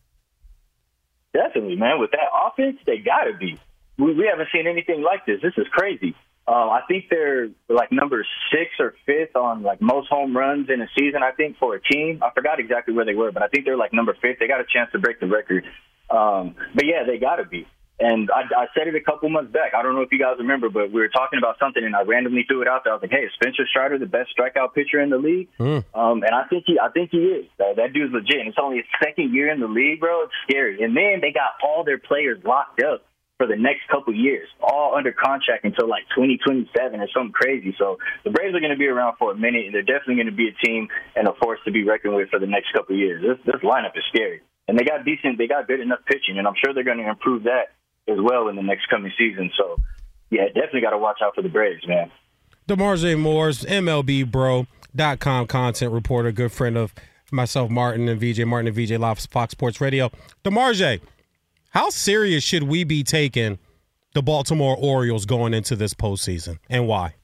Definitely, 1.34 1.76
man. 1.76 2.00
With 2.00 2.12
that 2.12 2.30
offense, 2.34 2.78
they 2.86 2.98
got 2.98 3.26
to 3.26 3.38
be. 3.38 3.60
We, 3.98 4.14
we 4.14 4.30
haven't 4.32 4.50
seen 4.54 4.68
anything 4.68 5.04
like 5.04 5.26
this. 5.26 5.42
This 5.42 5.54
is 5.58 5.68
crazy. 5.72 6.16
Um, 6.48 6.70
I 6.70 6.80
think 6.88 7.06
they're 7.10 7.50
like 7.68 7.92
number 7.92 8.26
six 8.52 8.72
or 8.80 8.94
fifth 9.06 9.36
on 9.36 9.64
like 9.64 9.82
most 9.82 10.08
home 10.08 10.36
runs 10.36 10.70
in 10.70 10.82
a 10.82 10.88
season. 10.98 11.22
I 11.22 11.32
think 11.32 11.58
for 11.58 11.76
a 11.76 11.82
team, 11.82 12.22
I 12.24 12.30
forgot 12.34 12.60
exactly 12.60 12.94
where 12.94 13.04
they 13.04 13.16
were, 13.16 13.34
but 13.34 13.44
I 13.44 13.48
think 13.48 13.66
they're 13.66 13.78
like 13.78 13.92
number 13.92 14.16
fifth. 14.22 14.40
They 14.40 14.48
got 14.48 14.62
a 14.62 14.66
chance 14.72 14.90
to 14.94 15.00
break 15.00 15.20
the 15.20 15.28
record. 15.28 15.66
Um, 16.10 16.56
but 16.74 16.86
yeah, 16.86 17.04
they 17.06 17.18
got 17.18 17.36
to 17.36 17.46
be. 17.46 17.68
And 18.00 18.30
I, 18.30 18.46
I 18.54 18.66
said 18.78 18.88
it 18.88 18.94
a 18.94 19.02
couple 19.02 19.30
months 19.30 19.52
back. 19.52 19.74
I 19.74 19.82
don't 19.82 19.96
know 19.96 20.02
if 20.02 20.12
you 20.12 20.20
guys 20.20 20.38
remember, 20.38 20.70
but 20.70 20.92
we 20.92 21.02
were 21.02 21.10
talking 21.10 21.40
about 21.40 21.58
something, 21.60 21.84
and 21.84 21.96
I 21.96 22.04
randomly 22.04 22.46
threw 22.48 22.62
it 22.62 22.68
out 22.68 22.84
there. 22.84 22.94
I 22.94 22.96
was 22.96 23.02
like, 23.02 23.12
"Hey, 23.12 23.26
is 23.26 23.34
Spencer 23.34 23.66
Strider 23.66 23.98
the 23.98 24.06
best 24.06 24.30
strikeout 24.38 24.76
pitcher 24.76 25.02
in 25.02 25.10
the 25.10 25.18
league?" 25.18 25.50
Um, 25.96 26.22
and 26.22 26.34
I 26.34 26.46
think 26.48 26.66
he, 26.68 26.78
I 26.78 26.90
think 26.90 27.10
he 27.10 27.26
is. 27.42 27.46
That, 27.58 27.78
that 27.78 27.94
dude's 27.94 28.14
legit. 28.14 28.38
And 28.38 28.50
it's 28.50 28.62
only 28.62 28.78
his 28.78 28.90
second 29.02 29.34
year 29.34 29.52
in 29.52 29.60
the 29.60 29.68
league, 29.68 30.00
bro. 30.00 30.24
It's 30.30 30.34
scary. 30.48 30.84
And 30.84 30.96
then 30.96 31.22
they 31.22 31.32
got 31.34 31.58
all 31.66 31.84
their 31.84 31.98
players 31.98 32.38
locked 32.46 32.84
up 32.84 33.02
for 33.38 33.46
the 33.46 33.56
next 33.56 33.88
couple 33.90 34.14
years, 34.14 34.50
all 34.62 34.96
under 34.98 35.12
contract 35.14 35.64
until 35.64 35.88
like 35.88 36.04
2027 36.14 36.70
or 37.00 37.08
something 37.14 37.32
crazy. 37.32 37.74
So 37.78 37.98
the 38.26 38.32
Braves 38.32 38.56
are 38.56 38.60
going 38.60 38.74
to 38.74 38.78
be 38.78 38.88
around 38.88 39.18
for 39.18 39.32
a 39.32 39.38
minute, 39.38 39.66
and 39.66 39.74
they're 39.74 39.86
definitely 39.86 40.22
going 40.22 40.34
to 40.34 40.38
be 40.38 40.50
a 40.50 40.58
team 40.66 40.90
and 41.16 41.28
a 41.28 41.34
force 41.42 41.60
to 41.66 41.72
be 41.72 41.84
reckoned 41.84 42.16
with 42.16 42.30
for 42.30 42.40
the 42.40 42.50
next 42.50 42.74
couple 42.74 42.96
years. 42.96 43.22
This, 43.22 43.38
this 43.46 43.62
lineup 43.62 43.94
is 43.96 44.04
scary, 44.10 44.42
and 44.68 44.78
they 44.78 44.84
got 44.84 45.06
decent, 45.06 45.38
they 45.38 45.48
got 45.48 45.68
good 45.68 45.80
enough 45.80 46.02
pitching, 46.06 46.38
and 46.38 46.48
I'm 46.48 46.58
sure 46.58 46.74
they're 46.74 46.84
going 46.84 46.98
to 46.98 47.10
improve 47.10 47.44
that 47.44 47.78
as 48.08 48.18
well 48.20 48.48
in 48.48 48.56
the 48.56 48.62
next 48.62 48.88
coming 48.90 49.12
season. 49.18 49.52
So 49.58 49.78
yeah, 50.30 50.48
definitely 50.48 50.82
got 50.82 50.92
to 50.92 50.98
watch 50.98 51.20
out 51.22 51.36
for 51.36 51.42
the 51.42 51.50
Braves, 51.50 51.88
man. 51.88 52.12
D'marje 52.68 53.18
Morris 53.18 53.64
MLBBro.com 53.64 55.48
content 55.48 55.94
reporter, 55.94 56.32
good 56.32 56.52
friend 56.52 56.78
of 56.78 56.94
myself, 57.32 57.70
Martin 57.70 58.08
and 58.10 58.20
VJ, 58.20 58.46
Martin 58.46 58.68
and 58.68 58.76
VJ 58.76 58.98
Live 59.00 59.20
Fox 59.20 59.52
Sports 59.52 59.80
Radio. 59.80 60.12
D'marje, 60.44 61.00
how 61.72 61.90
serious 61.90 62.44
should 62.44 62.64
we 62.64 62.84
be 62.84 63.04
taking 63.04 63.60
the 64.14 64.22
Baltimore 64.22 64.76
Orioles 64.78 65.26
going 65.26 65.54
into 65.54 65.76
this 65.76 65.94
postseason 65.94 66.58
and 66.70 66.88
why? 66.88 67.17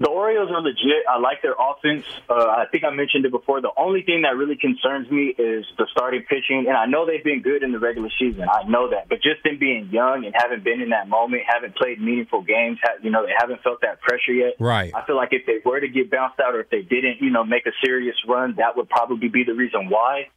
The 0.00 0.08
Orioles 0.08 0.48
are 0.52 0.62
legit. 0.62 1.02
I 1.10 1.18
like 1.18 1.42
their 1.42 1.58
offense. 1.58 2.06
Uh, 2.30 2.34
I 2.34 2.66
think 2.70 2.84
I 2.84 2.90
mentioned 2.90 3.24
it 3.26 3.32
before. 3.32 3.60
The 3.60 3.74
only 3.76 4.02
thing 4.02 4.22
that 4.22 4.36
really 4.36 4.54
concerns 4.54 5.10
me 5.10 5.34
is 5.36 5.66
the 5.76 5.88
starting 5.90 6.22
pitching, 6.22 6.66
and 6.68 6.76
I 6.76 6.86
know 6.86 7.04
they've 7.04 7.24
been 7.24 7.42
good 7.42 7.64
in 7.64 7.72
the 7.72 7.80
regular 7.80 8.08
season. 8.16 8.46
I 8.48 8.62
know 8.62 8.90
that, 8.90 9.08
but 9.08 9.16
just 9.22 9.42
them 9.42 9.58
being 9.58 9.90
young 9.90 10.24
and 10.24 10.32
haven't 10.38 10.62
been 10.62 10.80
in 10.80 10.90
that 10.90 11.08
moment, 11.08 11.42
haven't 11.50 11.74
played 11.74 12.00
meaningful 12.00 12.42
games, 12.42 12.78
ha- 12.80 13.02
you 13.02 13.10
know, 13.10 13.26
they 13.26 13.34
haven't 13.36 13.62
felt 13.62 13.80
that 13.82 14.00
pressure 14.00 14.32
yet. 14.32 14.54
Right. 14.60 14.94
I 14.94 15.04
feel 15.04 15.16
like 15.16 15.30
if 15.32 15.46
they 15.46 15.58
were 15.64 15.80
to 15.80 15.88
get 15.88 16.12
bounced 16.12 16.38
out, 16.38 16.54
or 16.54 16.60
if 16.60 16.70
they 16.70 16.82
didn't, 16.82 17.18
you 17.20 17.30
know, 17.30 17.42
make 17.42 17.66
a 17.66 17.74
serious 17.84 18.14
run, 18.28 18.54
that 18.58 18.76
would 18.76 18.88
probably 18.88 19.28
be 19.28 19.42
the 19.42 19.54
reason 19.54 19.90
why. 19.90 20.28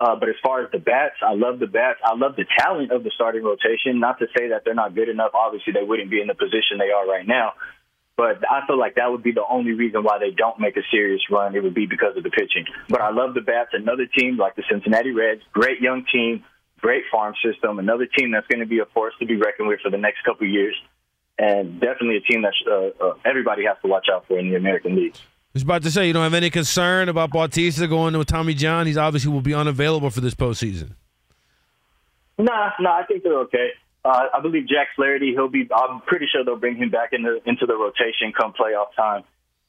Uh, 0.00 0.16
but 0.18 0.28
as 0.28 0.34
far 0.42 0.64
as 0.64 0.72
the 0.72 0.78
bats, 0.78 1.14
I 1.22 1.34
love 1.34 1.60
the 1.60 1.68
bats. 1.68 2.00
I 2.04 2.16
love 2.16 2.34
the 2.34 2.44
talent 2.58 2.90
of 2.90 3.04
the 3.04 3.12
starting 3.14 3.44
rotation. 3.44 4.00
Not 4.00 4.18
to 4.18 4.26
say 4.36 4.48
that 4.48 4.62
they're 4.64 4.74
not 4.74 4.94
good 4.94 5.08
enough. 5.08 5.30
Obviously, 5.34 5.72
they 5.72 5.86
wouldn't 5.86 6.10
be 6.10 6.20
in 6.20 6.26
the 6.26 6.34
position 6.34 6.78
they 6.78 6.90
are 6.90 7.06
right 7.06 7.26
now. 7.26 7.52
But 8.16 8.44
I 8.48 8.64
feel 8.66 8.78
like 8.78 8.94
that 8.94 9.10
would 9.10 9.24
be 9.24 9.32
the 9.32 9.44
only 9.48 9.72
reason 9.72 10.04
why 10.04 10.18
they 10.18 10.30
don't 10.30 10.60
make 10.60 10.76
a 10.76 10.82
serious 10.90 11.20
run. 11.30 11.56
It 11.56 11.62
would 11.62 11.74
be 11.74 11.86
because 11.86 12.16
of 12.16 12.22
the 12.22 12.30
pitching. 12.30 12.64
But 12.88 13.00
I 13.00 13.10
love 13.10 13.34
the 13.34 13.40
bats. 13.40 13.70
Another 13.72 14.06
team 14.06 14.36
like 14.36 14.54
the 14.54 14.62
Cincinnati 14.70 15.10
Reds, 15.10 15.42
great 15.52 15.80
young 15.80 16.04
team, 16.12 16.44
great 16.78 17.02
farm 17.10 17.34
system. 17.44 17.78
Another 17.80 18.06
team 18.06 18.30
that's 18.30 18.46
going 18.46 18.60
to 18.60 18.66
be 18.66 18.78
a 18.78 18.84
force 18.86 19.14
to 19.18 19.26
be 19.26 19.36
reckoned 19.36 19.68
with 19.68 19.80
for 19.80 19.90
the 19.90 19.98
next 19.98 20.22
couple 20.24 20.46
of 20.46 20.52
years, 20.52 20.76
and 21.38 21.80
definitely 21.80 22.18
a 22.18 22.20
team 22.20 22.42
that 22.42 22.52
uh, 22.70 23.04
uh, 23.04 23.14
everybody 23.24 23.64
has 23.64 23.76
to 23.82 23.88
watch 23.88 24.06
out 24.12 24.28
for 24.28 24.38
in 24.38 24.50
the 24.50 24.56
American 24.56 24.94
League. 24.94 25.16
I 25.16 25.54
was 25.54 25.62
about 25.62 25.82
to 25.82 25.90
say, 25.90 26.06
you 26.06 26.12
don't 26.12 26.24
have 26.24 26.34
any 26.34 26.50
concern 26.50 27.08
about 27.08 27.30
Bautista 27.30 27.88
going 27.88 28.16
with 28.16 28.28
Tommy 28.28 28.54
John. 28.54 28.86
He's 28.86 28.96
obviously 28.96 29.32
will 29.32 29.40
be 29.40 29.54
unavailable 29.54 30.10
for 30.10 30.20
this 30.20 30.34
postseason. 30.34 30.94
Nah, 32.38 32.70
nah, 32.80 32.98
I 32.98 33.04
think 33.06 33.22
they're 33.22 33.38
okay. 33.40 33.70
Uh, 34.04 34.24
I 34.34 34.40
believe 34.40 34.68
Jack 34.68 34.88
Flaherty. 34.96 35.32
He'll 35.32 35.48
be. 35.48 35.68
I'm 35.74 36.00
pretty 36.02 36.26
sure 36.30 36.44
they'll 36.44 36.56
bring 36.56 36.76
him 36.76 36.90
back 36.90 37.10
into 37.12 37.40
into 37.46 37.66
the 37.66 37.74
rotation 37.74 38.32
come 38.38 38.52
playoff 38.52 38.94
time. 38.94 39.22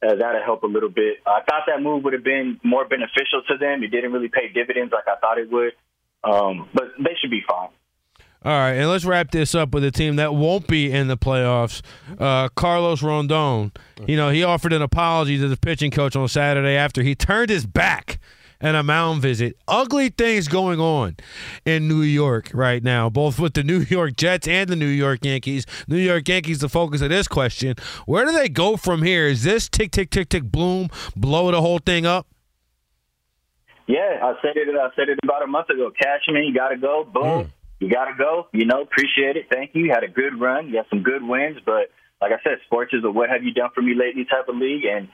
Uh, 0.06 0.16
that'll 0.16 0.44
help 0.44 0.64
a 0.64 0.68
little 0.68 0.90
bit. 0.90 1.18
I 1.26 1.41
thought 1.49 1.64
that 1.68 1.82
move 1.82 2.03
would 2.03 2.14
have 2.14 2.24
been 2.24 2.60
more 2.64 2.86
beneficial 2.86 3.44
to 3.48 3.57
them. 3.57 3.82
It 3.82 3.88
didn't 3.88 4.12
really 4.12 4.28
pay 4.28 4.49
dividends 4.53 4.91
like 4.91 5.06
I 5.07 5.18
thought 5.20 5.38
it 5.38 5.49
would, 5.49 5.72
um, 6.24 6.70
but 6.74 6.91
they 6.99 7.16
should 7.22 7.32
be 7.32 7.44
fine. 7.48 7.70
All 8.44 8.52
right, 8.52 8.74
and 8.74 8.90
let's 8.90 9.06
wrap 9.06 9.32
this 9.32 9.56
up 9.56 9.74
with 9.74 9.84
a 9.86 9.90
team 9.90 10.18
that 10.18 10.36
won't 10.36 10.68
be 10.68 10.91
in 10.91 11.07
the 11.07 11.18
playoffs. 11.18 11.82
Uh, 12.20 12.49
Carlos 12.49 13.02
Rodon. 13.02 13.76
You 14.06 14.18
know, 14.18 14.30
he 14.30 14.44
offered 14.44 14.72
an 14.72 14.84
apology 14.84 15.40
to 15.40 15.48
the 15.48 15.57
pitching 15.57 15.90
coach 15.90 16.16
on 16.16 16.28
Saturday 16.28 16.76
after 16.76 17.02
he 17.02 17.16
turned 17.16 17.49
his 17.49 17.66
back 17.66 18.20
and 18.60 18.76
a 18.76 18.84
mound 18.84 19.22
visit. 19.22 19.57
Ugly 19.68 20.10
things 20.10 20.48
going 20.48 20.80
on 20.80 21.18
in 21.65 21.88
New 21.88 22.02
York 22.02 22.52
right 22.53 22.84
now, 22.84 23.10
both 23.10 23.40
with 23.40 23.53
the 23.53 23.64
New 23.72 23.80
York 23.80 24.15
Jets 24.15 24.48
and 24.48 24.69
the 24.69 24.76
New 24.76 24.86
York 24.86 25.23
Yankees. 25.23 25.65
New 25.88 25.98
York 25.98 26.27
Yankees, 26.27 26.60
the 26.60 26.69
focus 26.69 27.02
of 27.02 27.10
this 27.10 27.27
question. 27.27 27.76
Where 28.06 28.26
do 28.26 28.32
they 28.32 28.49
go 28.49 28.77
from 28.77 29.03
here? 29.03 29.27
Is 29.27 29.44
this 29.44 29.69
tick, 29.69 29.91
tick, 29.91 30.10
tick, 30.10 30.30
tick, 30.30 30.44
bloom, 30.44 30.90
blow 31.15 31.52
the 31.52 31.61
whole 31.61 31.80
thing 31.80 32.06
up? 32.06 32.27
Yeah, 33.88 34.19
I 34.22 34.34
said 34.41 34.57
it. 34.57 34.68
I 34.69 34.90
said 34.95 35.10
it 35.10 35.19
about 35.23 35.44
a 35.44 35.48
month 35.48 35.69
ago. 35.69 35.91
Cashman, 35.91 36.44
you 36.45 36.53
got 36.53 36.69
to 36.69 36.77
go. 36.77 37.03
Boom, 37.03 37.44
hmm. 37.44 37.49
you 37.80 37.90
got 37.90 38.06
to 38.06 38.15
go. 38.18 38.48
You 38.52 38.65
know, 38.65 38.82
appreciate 38.82 39.38
it. 39.38 39.45
Thank 39.52 39.76
you. 39.76 39.86
You 39.86 39.91
had 39.91 40.03
a 40.03 40.07
good 40.07 40.40
run. 40.40 40.69
You 40.69 40.77
had 40.77 40.88
some 40.90 41.03
good 41.03 41.22
wins, 41.22 41.57
but 41.65 41.91
like 42.22 42.32
I 42.32 42.41
said, 42.44 42.57
sports 42.65 42.94
is 42.94 43.03
a 43.03 43.11
what 43.11 43.30
have 43.30 43.44
you 43.44 43.53
done 43.53 43.69
for 43.76 43.82
me 43.82 43.94
lately 43.94 44.26
type 44.26 44.48
of 44.49 44.56
league, 44.56 44.86
and 44.86 45.10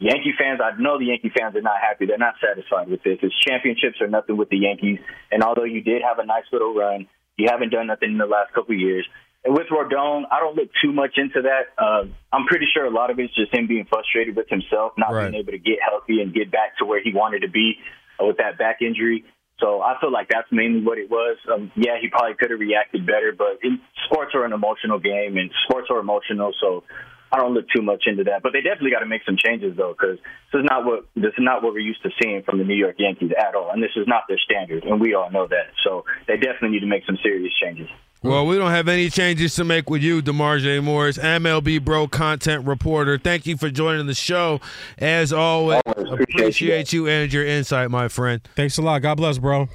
Yankee 0.00 0.32
fans, 0.36 0.60
I 0.64 0.80
know 0.80 0.98
the 0.98 1.06
Yankee 1.12 1.30
fans 1.36 1.54
are 1.56 1.60
not 1.62 1.76
happy. 1.78 2.06
They're 2.06 2.16
not 2.18 2.34
satisfied 2.40 2.88
with 2.88 3.02
this. 3.02 3.18
It's 3.22 3.34
championships 3.46 4.00
are 4.00 4.08
nothing 4.08 4.38
with 4.38 4.48
the 4.48 4.56
Yankees. 4.56 4.98
And 5.30 5.42
although 5.44 5.64
you 5.68 5.82
did 5.82 6.00
have 6.02 6.18
a 6.18 6.24
nice 6.24 6.48
little 6.52 6.74
run, 6.74 7.06
you 7.36 7.48
haven't 7.50 7.68
done 7.70 7.86
nothing 7.86 8.12
in 8.12 8.18
the 8.18 8.24
last 8.26 8.52
couple 8.54 8.74
of 8.74 8.80
years. 8.80 9.06
And 9.44 9.52
with 9.54 9.68
Rodon, 9.68 10.24
I 10.30 10.40
don't 10.40 10.56
look 10.56 10.68
too 10.82 10.92
much 10.92 11.16
into 11.16 11.42
that. 11.42 11.72
Uh, 11.76 12.04
I'm 12.32 12.46
pretty 12.46 12.66
sure 12.72 12.84
a 12.86 12.90
lot 12.90 13.10
of 13.10 13.18
it's 13.18 13.34
just 13.34 13.54
him 13.54 13.66
being 13.66 13.86
frustrated 13.88 14.36
with 14.36 14.48
himself, 14.48 14.92
not 14.96 15.12
Right. 15.12 15.30
being 15.30 15.42
able 15.42 15.52
to 15.52 15.58
get 15.58 15.78
healthy 15.84 16.20
and 16.20 16.32
get 16.32 16.50
back 16.50 16.78
to 16.78 16.84
where 16.86 17.02
he 17.02 17.12
wanted 17.14 17.42
to 17.42 17.48
be 17.48 17.76
uh, 18.20 18.24
with 18.24 18.38
that 18.38 18.56
back 18.58 18.80
injury. 18.80 19.24
So 19.60 19.82
I 19.82 20.00
feel 20.00 20.10
like 20.10 20.28
that's 20.28 20.48
mainly 20.50 20.80
what 20.82 20.96
it 20.96 21.10
was. 21.10 21.36
Um, 21.52 21.70
yeah, 21.76 22.00
he 22.00 22.08
probably 22.08 22.34
could 22.40 22.50
have 22.50 22.60
reacted 22.60 23.04
better, 23.04 23.32
but 23.36 23.60
in, 23.62 23.80
sports 24.06 24.32
are 24.34 24.44
an 24.46 24.54
emotional 24.54 24.98
game, 24.98 25.36
and 25.36 25.50
sports 25.68 25.88
are 25.90 25.98
emotional. 26.00 26.52
So 26.60 26.84
I 27.32 27.38
don't 27.38 27.54
look 27.54 27.66
too 27.74 27.82
much 27.82 28.04
into 28.06 28.24
that. 28.24 28.42
But 28.42 28.52
they 28.52 28.60
definitely 28.60 28.90
got 28.90 29.00
to 29.00 29.06
make 29.06 29.22
some 29.24 29.36
changes 29.36 29.76
though, 29.76 29.94
because 29.98 30.18
this 30.52 30.60
is 30.60 30.66
not 30.68 30.84
what 30.84 31.06
this 31.14 31.32
is 31.36 31.44
not 31.44 31.62
what 31.62 31.72
we're 31.72 31.80
used 31.80 32.02
to 32.02 32.10
seeing 32.22 32.42
from 32.42 32.58
the 32.58 32.64
New 32.64 32.74
York 32.74 32.96
Yankees 32.98 33.32
at 33.38 33.54
all, 33.54 33.70
and 33.70 33.82
this 33.82 33.92
is 33.96 34.06
not 34.06 34.24
their 34.28 34.38
standard, 34.38 34.84
and 34.84 35.00
we 35.00 35.14
all 35.14 35.30
know 35.30 35.46
that. 35.46 35.68
So 35.84 36.04
they 36.26 36.36
definitely 36.36 36.70
need 36.70 36.80
to 36.80 36.86
make 36.86 37.04
some 37.06 37.18
serious 37.22 37.52
changes. 37.62 37.88
Well, 38.22 38.46
we 38.46 38.58
don't 38.58 38.70
have 38.70 38.86
any 38.86 39.08
changes 39.08 39.54
to 39.54 39.64
make 39.64 39.88
with 39.88 40.02
you, 40.02 40.20
D'marje 40.20 40.84
Morris, 40.84 41.16
MLB 41.16 41.82
Bro 41.82 42.08
content 42.08 42.66
reporter. 42.66 43.16
Thank 43.16 43.46
you 43.46 43.56
for 43.56 43.70
joining 43.70 44.06
the 44.06 44.14
show. 44.14 44.60
As 44.98 45.32
always, 45.32 45.80
appreciate, 45.86 46.92
you 46.92 47.08
and 47.08 47.32
your 47.32 47.46
insight, 47.46 47.90
my 47.90 48.08
friend. 48.08 48.42
Thanks 48.56 48.76
a 48.76 48.82
lot. 48.82 49.00
God 49.00 49.14
bless, 49.14 49.38
bro. 49.38 49.68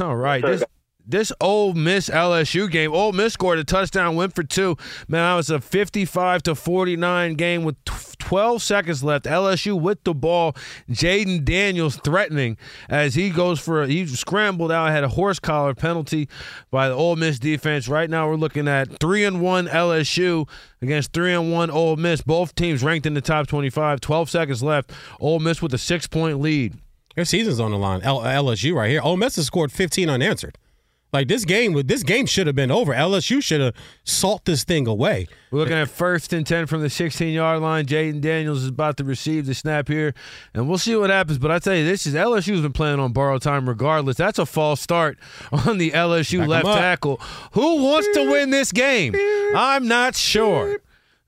All 0.00 0.16
right. 0.16 0.44
This 0.44 0.64
this 1.08 1.32
Ole 1.40 1.72
Miss 1.72 2.10
LSU 2.10 2.70
game, 2.70 2.92
Ole 2.92 3.12
Miss 3.12 3.32
scored 3.32 3.58
a 3.58 3.64
touchdown, 3.64 4.14
went 4.14 4.34
for 4.34 4.42
two. 4.42 4.76
Man, 5.08 5.22
that 5.22 5.34
was 5.36 5.48
a 5.48 5.60
55 5.60 6.42
to 6.44 6.54
49 6.54 7.34
game 7.34 7.64
with 7.64 7.82
12 7.84 8.62
seconds 8.62 9.02
left. 9.02 9.24
LSU 9.24 9.80
with 9.80 10.04
the 10.04 10.14
ball. 10.14 10.52
Jayden 10.90 11.44
Daniels 11.44 11.96
threatening 11.96 12.58
as 12.90 13.14
he 13.14 13.30
goes 13.30 13.58
for 13.58 13.82
a, 13.82 13.88
he 13.88 14.06
scrambled 14.06 14.70
out, 14.70 14.90
had 14.90 15.02
a 15.02 15.08
horse 15.08 15.38
collar 15.38 15.74
penalty 15.74 16.28
by 16.70 16.88
the 16.88 16.94
Ole 16.94 17.16
Miss 17.16 17.38
defense. 17.38 17.88
Right 17.88 18.10
now, 18.10 18.28
we're 18.28 18.36
looking 18.36 18.68
at 18.68 19.00
three 19.00 19.24
and 19.24 19.40
one 19.40 19.66
LSU 19.66 20.46
against 20.82 21.14
three 21.14 21.32
and 21.32 21.50
one 21.50 21.70
Ole 21.70 21.96
Miss. 21.96 22.20
Both 22.20 22.54
teams 22.54 22.82
ranked 22.82 23.06
in 23.06 23.14
the 23.14 23.22
top 23.22 23.46
25. 23.46 24.00
12 24.00 24.28
seconds 24.28 24.62
left. 24.62 24.92
Ole 25.20 25.38
Miss 25.38 25.62
with 25.62 25.72
a 25.72 25.78
six 25.78 26.06
point 26.06 26.40
lead. 26.40 26.74
Their 27.16 27.24
season's 27.24 27.58
on 27.58 27.70
the 27.70 27.78
line. 27.78 28.02
L- 28.02 28.20
LSU 28.20 28.74
right 28.74 28.90
here. 28.90 29.00
Ole 29.00 29.16
Miss 29.16 29.36
has 29.36 29.46
scored 29.46 29.72
15 29.72 30.08
unanswered. 30.10 30.58
Like 31.10 31.26
this 31.28 31.46
game, 31.46 31.72
this 31.86 32.02
game 32.02 32.26
should 32.26 32.46
have 32.46 32.56
been 32.56 32.70
over. 32.70 32.92
LSU 32.92 33.42
should 33.42 33.62
have 33.62 33.74
salt 34.04 34.44
this 34.44 34.62
thing 34.62 34.86
away. 34.86 35.26
We're 35.50 35.60
looking 35.60 35.74
at 35.76 35.88
first 35.88 36.34
and 36.34 36.46
ten 36.46 36.66
from 36.66 36.82
the 36.82 36.90
16 36.90 37.32
yard 37.32 37.62
line. 37.62 37.86
Jayden 37.86 38.20
Daniels 38.20 38.62
is 38.62 38.68
about 38.68 38.98
to 38.98 39.04
receive 39.04 39.46
the 39.46 39.54
snap 39.54 39.88
here, 39.88 40.12
and 40.52 40.68
we'll 40.68 40.76
see 40.76 40.94
what 40.96 41.08
happens. 41.08 41.38
But 41.38 41.50
I 41.50 41.60
tell 41.60 41.74
you, 41.74 41.84
this 41.84 42.06
is 42.06 42.14
LSU's 42.14 42.60
been 42.60 42.72
playing 42.74 43.00
on 43.00 43.12
borrowed 43.12 43.40
time 43.40 43.66
regardless. 43.66 44.18
That's 44.18 44.38
a 44.38 44.44
false 44.44 44.82
start 44.82 45.18
on 45.52 45.78
the 45.78 45.92
LSU 45.92 46.40
Back 46.40 46.48
left 46.48 46.66
tackle. 46.66 47.16
Who 47.52 47.82
wants 47.82 48.08
to 48.12 48.30
win 48.30 48.50
this 48.50 48.70
game? 48.70 49.14
I'm 49.56 49.88
not 49.88 50.14
sure. 50.14 50.78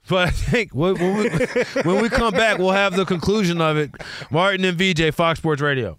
But 0.08 0.28
I 0.28 0.30
think 0.30 0.74
when 0.74 0.94
we, 0.94 1.28
when 1.84 2.02
we 2.02 2.08
come 2.08 2.32
back, 2.34 2.58
we'll 2.58 2.72
have 2.72 2.96
the 2.96 3.04
conclusion 3.04 3.60
of 3.60 3.76
it. 3.76 3.92
Martin 4.30 4.64
and 4.64 4.76
VJ, 4.76 5.14
Fox 5.14 5.38
Sports 5.38 5.62
Radio. 5.62 5.98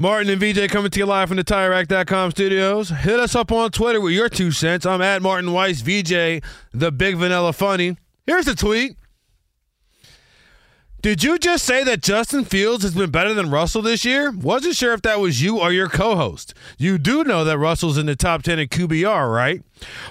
Martin 0.00 0.30
and 0.30 0.40
VJ 0.40 0.70
coming 0.70 0.92
to 0.92 1.00
you 1.00 1.06
live 1.06 1.26
from 1.26 1.38
the 1.38 1.42
TireRack.com 1.42 2.30
studios. 2.30 2.90
Hit 2.90 3.18
us 3.18 3.34
up 3.34 3.50
on 3.50 3.72
Twitter 3.72 4.00
with 4.00 4.12
your 4.12 4.28
two 4.28 4.52
cents. 4.52 4.86
I'm 4.86 5.02
at 5.02 5.22
Martin 5.22 5.50
Weiss, 5.50 5.80
VJ, 5.80 6.40
the 6.72 6.92
Big 6.92 7.16
Vanilla 7.16 7.52
Funny. 7.52 7.96
Here's 8.24 8.44
the 8.44 8.54
tweet. 8.54 8.96
Did 11.02 11.24
you 11.24 11.36
just 11.36 11.64
say 11.64 11.82
that 11.82 12.00
Justin 12.00 12.44
Fields 12.44 12.84
has 12.84 12.94
been 12.94 13.10
better 13.10 13.34
than 13.34 13.50
Russell 13.50 13.82
this 13.82 14.04
year? 14.04 14.30
Wasn't 14.30 14.76
sure 14.76 14.92
if 14.92 15.02
that 15.02 15.18
was 15.18 15.42
you 15.42 15.58
or 15.58 15.72
your 15.72 15.88
co 15.88 16.14
host. 16.14 16.54
You 16.78 16.96
do 16.96 17.24
know 17.24 17.42
that 17.44 17.58
Russell's 17.58 17.98
in 17.98 18.06
the 18.06 18.14
top 18.14 18.44
10 18.44 18.60
in 18.60 18.68
QBR, 18.68 19.34
right? 19.34 19.64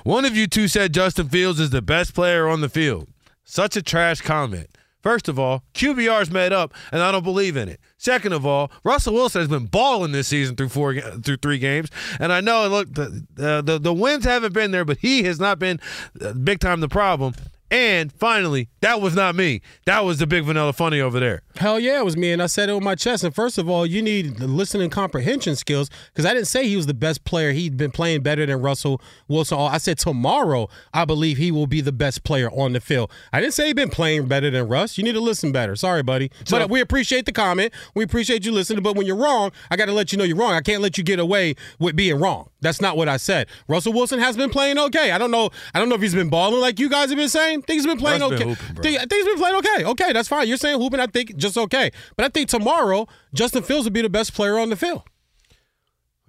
One 0.03 0.25
of 0.25 0.35
you 0.35 0.47
two 0.47 0.67
said 0.67 0.93
Justin 0.93 1.29
Fields 1.29 1.61
is 1.61 1.69
the 1.69 1.81
best 1.81 2.13
player 2.13 2.49
on 2.49 2.59
the 2.59 2.67
field. 2.67 3.07
Such 3.45 3.77
a 3.77 3.81
trash 3.81 4.19
comment. 4.19 4.76
First 5.07 5.29
of 5.29 5.39
all, 5.39 5.63
QBR 5.73 6.23
is 6.23 6.31
made 6.31 6.51
up, 6.51 6.73
and 6.91 7.01
I 7.01 7.13
don't 7.13 7.23
believe 7.23 7.55
in 7.55 7.69
it. 7.69 7.79
Second 7.97 8.33
of 8.33 8.45
all, 8.45 8.69
Russell 8.83 9.13
Wilson 9.13 9.39
has 9.39 9.47
been 9.47 9.67
balling 9.67 10.11
this 10.11 10.27
season 10.27 10.57
through 10.57 10.67
four 10.67 10.95
through 10.99 11.37
three 11.37 11.59
games, 11.59 11.89
and 12.19 12.33
I 12.33 12.41
know 12.41 12.67
look 12.67 12.93
the 12.93 13.25
the, 13.33 13.79
the 13.79 13.93
wins 13.93 14.25
haven't 14.25 14.51
been 14.51 14.71
there, 14.71 14.83
but 14.83 14.97
he 14.97 15.23
has 15.23 15.39
not 15.39 15.59
been 15.59 15.79
uh, 16.19 16.33
big 16.33 16.59
time 16.59 16.81
the 16.81 16.89
problem. 16.89 17.35
And 17.71 18.11
finally, 18.11 18.67
that 18.81 18.99
was 18.99 19.15
not 19.15 19.33
me. 19.33 19.61
That 19.85 20.03
was 20.03 20.19
the 20.19 20.27
big 20.27 20.43
vanilla 20.43 20.73
funny 20.73 20.99
over 20.99 21.21
there. 21.21 21.41
Hell 21.57 21.79
yeah, 21.79 21.99
it 21.99 22.05
was 22.05 22.15
me, 22.15 22.31
and 22.31 22.41
I 22.41 22.45
said 22.45 22.69
it 22.69 22.73
with 22.73 22.83
my 22.83 22.95
chest. 22.95 23.23
And 23.23 23.33
first 23.33 23.57
of 23.57 23.67
all, 23.69 23.85
you 23.85 24.01
need 24.01 24.37
the 24.37 24.47
listening 24.47 24.89
comprehension 24.89 25.55
skills 25.55 25.89
because 26.13 26.25
I 26.25 26.33
didn't 26.33 26.47
say 26.47 26.67
he 26.67 26.75
was 26.75 26.85
the 26.85 26.93
best 26.93 27.23
player. 27.23 27.51
He'd 27.51 27.77
been 27.77 27.91
playing 27.91 28.21
better 28.21 28.45
than 28.45 28.61
Russell 28.61 29.01
Wilson. 29.27 29.57
I 29.57 29.77
said 29.79 29.97
tomorrow, 29.97 30.69
I 30.93 31.05
believe 31.05 31.37
he 31.37 31.51
will 31.51 31.67
be 31.67 31.81
the 31.81 31.91
best 31.91 32.23
player 32.23 32.49
on 32.51 32.73
the 32.73 32.79
field. 32.79 33.11
I 33.33 33.41
didn't 33.41 33.53
say 33.53 33.67
he'd 33.67 33.75
been 33.75 33.89
playing 33.89 34.27
better 34.27 34.49
than 34.51 34.67
Russ. 34.67 34.97
You 34.97 35.03
need 35.03 35.13
to 35.13 35.19
listen 35.19 35.51
better. 35.51 35.75
Sorry, 35.75 36.03
buddy. 36.03 36.31
So- 36.45 36.57
but 36.59 36.69
we 36.69 36.81
appreciate 36.81 37.25
the 37.25 37.31
comment. 37.31 37.73
We 37.95 38.03
appreciate 38.03 38.45
you 38.45 38.51
listening. 38.51 38.83
But 38.83 38.95
when 38.95 39.05
you're 39.05 39.15
wrong, 39.15 39.51
I 39.71 39.75
got 39.75 39.85
to 39.85 39.93
let 39.93 40.11
you 40.11 40.17
know 40.17 40.23
you're 40.23 40.37
wrong. 40.37 40.53
I 40.53 40.61
can't 40.61 40.81
let 40.81 40.97
you 40.97 41.03
get 41.03 41.19
away 41.19 41.55
with 41.79 41.95
being 41.95 42.19
wrong. 42.19 42.49
That's 42.61 42.81
not 42.81 42.97
what 42.97 43.07
I 43.07 43.17
said. 43.17 43.47
Russell 43.67 43.93
Wilson 43.93 44.19
has 44.19 44.35
been 44.35 44.49
playing 44.49 44.79
okay. 44.79 45.11
I 45.11 45.17
don't 45.17 45.29
know. 45.31 45.49
I 45.73 45.79
don't 45.79 45.89
know 45.89 45.95
if 45.95 46.01
he's 46.01 46.15
been 46.15 46.29
balling 46.29 46.59
like 46.59 46.79
you 46.79 46.89
guys 46.89 47.09
have 47.09 47.17
been 47.17 47.29
saying. 47.29 47.63
Things 47.63 47.85
have 47.85 47.91
been 47.91 47.99
playing 47.99 48.21
Russ 48.21 48.31
been 48.31 48.41
okay. 48.41 48.49
hooping, 48.49 48.75
bro. 48.75 48.83
Think- 48.83 48.99
I 48.99 49.05
been 49.05 49.37
playing 49.37 49.55
okay. 49.57 49.85
Okay, 49.85 50.13
that's 50.13 50.27
fine. 50.27 50.47
You're 50.47 50.57
saying 50.57 50.79
hooping. 50.79 50.99
I 50.99 51.07
think 51.07 51.35
just 51.37 51.46
okay. 51.55 51.91
But 52.15 52.25
I 52.25 52.29
think 52.29 52.49
tomorrow 52.49 53.07
Justin 53.33 53.63
Fields 53.63 53.85
will 53.85 53.93
be 53.93 54.01
the 54.01 54.09
best 54.09 54.33
player 54.33 54.57
on 54.57 54.69
the 54.69 54.75
field. 54.75 55.03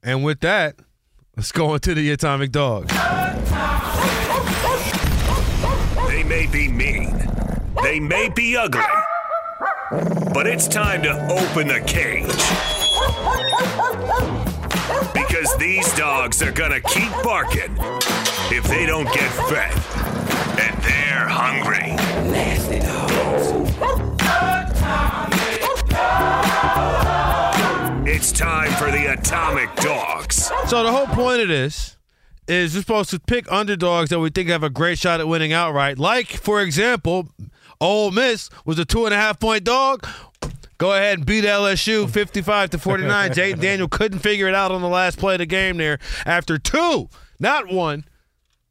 And 0.03 0.23
with 0.23 0.41
that, 0.41 0.77
let's 1.37 1.51
go 1.51 1.75
into 1.75 1.95
the 1.95 2.11
Atomic 2.13 2.53
Dog. 2.53 2.89
They 6.09 6.23
may 6.23 6.47
be 6.47 6.69
mean, 6.69 7.19
they 7.83 7.99
may 7.99 8.29
be 8.29 8.57
ugly, 8.57 8.81
but 10.33 10.47
it's 10.47 10.69
time 10.69 11.03
to 11.03 11.11
open 11.11 11.69
the 11.69 11.81
cage. 11.87 12.29
Because 15.13 15.57
these 15.59 15.93
dogs 15.95 16.43
are 16.43 16.53
gonna 16.53 16.81
keep 16.81 17.11
barking 17.25 17.77
if 18.51 18.65
they 18.65 18.87
don't 18.87 19.07
get 19.13 19.31
fed. 19.49 19.73
And 20.61 20.77
they're 20.83 21.29
hungry. 21.29 21.95
Nasty 22.31 22.81
dogs. 22.81 24.68
It's 28.07 28.33
time 28.33 28.73
for 28.73 28.91
the 28.91 29.13
Atomic 29.13 29.75
Dogs. 29.77 30.51
So 30.67 30.83
the 30.83 30.91
whole 30.91 31.07
point 31.07 31.41
of 31.41 31.49
this 31.49 31.97
is 32.49 32.75
we're 32.75 32.81
supposed 32.81 33.11
to 33.11 33.21
pick 33.21 33.51
underdogs 33.53 34.11
that 34.11 34.19
we 34.19 34.31
think 34.31 34.49
have 34.49 34.63
a 34.63 34.71
great 34.71 34.99
shot 34.99 35.21
at 35.21 35.29
winning 35.29 35.53
outright. 35.53 35.99
Like, 35.99 36.29
for 36.29 36.61
example, 36.63 37.29
Ole 37.81 38.11
Miss 38.11 38.51
was 38.65 38.79
a 38.79 38.85
two 38.85 39.05
and 39.05 39.15
a 39.15 39.17
half 39.17 39.39
point 39.39 39.65
dog. 39.65 40.07
Go 40.79 40.95
ahead 40.95 41.19
and 41.19 41.27
beat 41.27 41.45
LSU 41.45 42.09
55 42.09 42.71
to 42.71 42.79
49. 42.79 43.31
Jayden 43.31 43.61
Daniel 43.61 43.89
couldn't 43.89 44.21
figure 44.21 44.49
it 44.49 44.55
out 44.55 44.73
on 44.73 44.81
the 44.81 44.89
last 44.89 45.19
play 45.19 45.35
of 45.35 45.39
the 45.39 45.47
game 45.47 45.77
there 45.77 45.99
after 46.25 46.57
two, 46.59 47.09
not 47.39 47.69
one, 47.69 48.05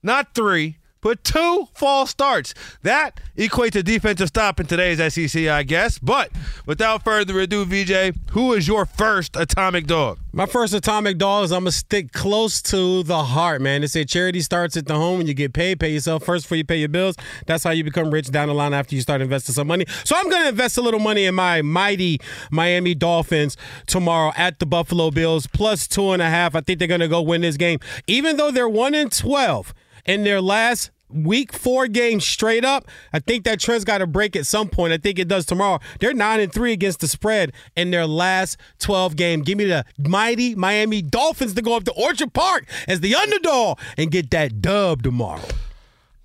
not 0.02 0.34
three, 0.34 0.78
but 1.08 1.24
two 1.24 1.70
false 1.74 2.10
starts. 2.10 2.54
That 2.82 3.22
equates 3.38 3.72
to 3.72 3.82
defensive 3.82 4.28
stop 4.28 4.60
in 4.60 4.66
today's 4.66 4.98
SEC, 5.14 5.48
I 5.48 5.64
guess. 5.64 6.00
But 6.00 6.32
without 6.66 7.06
further 7.06 7.40
ado, 7.40 7.64
VJ, 7.64 8.14
who 8.32 8.52
is 8.52 8.68
your 8.68 8.86
first 8.86 9.38
atomic 9.38 9.88
dog? 9.88 10.20
My 10.34 10.46
first 10.46 10.74
atomic 10.74 11.18
dog 11.18 11.46
is 11.46 11.54
I'm 11.54 11.62
gonna 11.62 11.72
stick 11.72 12.12
close 12.12 12.62
to 12.64 13.04
the 13.04 13.24
heart, 13.24 13.62
man. 13.62 13.80
They 13.80 13.88
say 13.88 14.04
charity 14.04 14.42
starts 14.42 14.76
at 14.76 14.86
the 14.86 14.96
home. 14.96 15.20
When 15.20 15.28
you 15.28 15.34
get 15.34 15.54
paid, 15.54 15.80
pay 15.80 15.94
yourself 15.94 16.26
first 16.26 16.44
before 16.44 16.58
you 16.58 16.66
pay 16.66 16.78
your 16.78 16.90
bills. 16.90 17.16
That's 17.46 17.64
how 17.64 17.72
you 17.72 17.86
become 17.86 18.12
rich 18.12 18.30
down 18.30 18.50
the 18.50 18.54
line 18.54 18.74
after 18.74 18.94
you 18.94 19.00
start 19.00 19.22
investing 19.22 19.56
some 19.56 19.68
money. 19.68 19.86
So 20.04 20.14
I'm 20.14 20.30
gonna 20.30 20.50
invest 20.50 20.78
a 20.78 20.82
little 20.82 21.00
money 21.00 21.24
in 21.24 21.36
my 21.36 21.62
mighty 21.62 22.20
Miami 22.52 22.96
Dolphins 22.96 23.56
tomorrow 23.86 24.34
at 24.36 24.60
the 24.60 24.66
Buffalo 24.66 25.10
Bills 25.10 25.48
plus 25.48 25.88
two 25.88 26.12
and 26.12 26.22
a 26.22 26.30
half. 26.30 26.54
I 26.54 26.60
think 26.60 26.80
they're 26.80 26.88
gonna 26.90 27.08
go 27.08 27.22
win 27.22 27.40
this 27.40 27.56
game, 27.56 27.80
even 28.08 28.36
though 28.36 28.52
they're 28.52 28.68
one 28.68 28.94
in 28.94 29.10
twelve 29.10 29.74
in 30.08 30.24
their 30.24 30.42
last 30.42 30.90
week 31.10 31.54
four 31.54 31.88
games 31.88 32.26
straight 32.26 32.66
up. 32.66 32.88
I 33.14 33.20
think 33.20 33.44
that 33.46 33.60
trend's 33.60 33.86
got 33.86 34.00
to 34.00 34.08
break 34.08 34.36
at 34.36 34.46
some 34.46 34.70
point. 34.70 34.94
I 34.94 34.98
think 34.98 35.20
it 35.20 35.28
does 35.28 35.46
tomorrow. 35.46 35.80
They're 36.00 36.14
nine 36.14 36.40
and 36.40 36.52
three 36.52 36.74
against 36.74 37.00
the 37.00 37.08
spread 37.08 37.54
in 37.76 37.92
their 37.92 38.06
last 38.06 38.58
12 38.80 39.16
game. 39.16 39.42
Give 39.42 39.58
me 39.58 39.66
the 39.66 39.86
mighty 39.98 40.56
Miami 40.56 41.02
Dolphins 41.02 41.54
to 41.56 41.62
go 41.62 41.76
up 41.76 41.84
to 41.86 41.94
Orchard 41.94 42.34
Park 42.34 42.66
as 42.88 43.00
the 43.00 43.16
underdog 43.16 43.80
and 43.98 44.12
get 44.12 44.32
that 44.32 44.62
dub 44.62 45.04
tomorrow. 45.04 45.42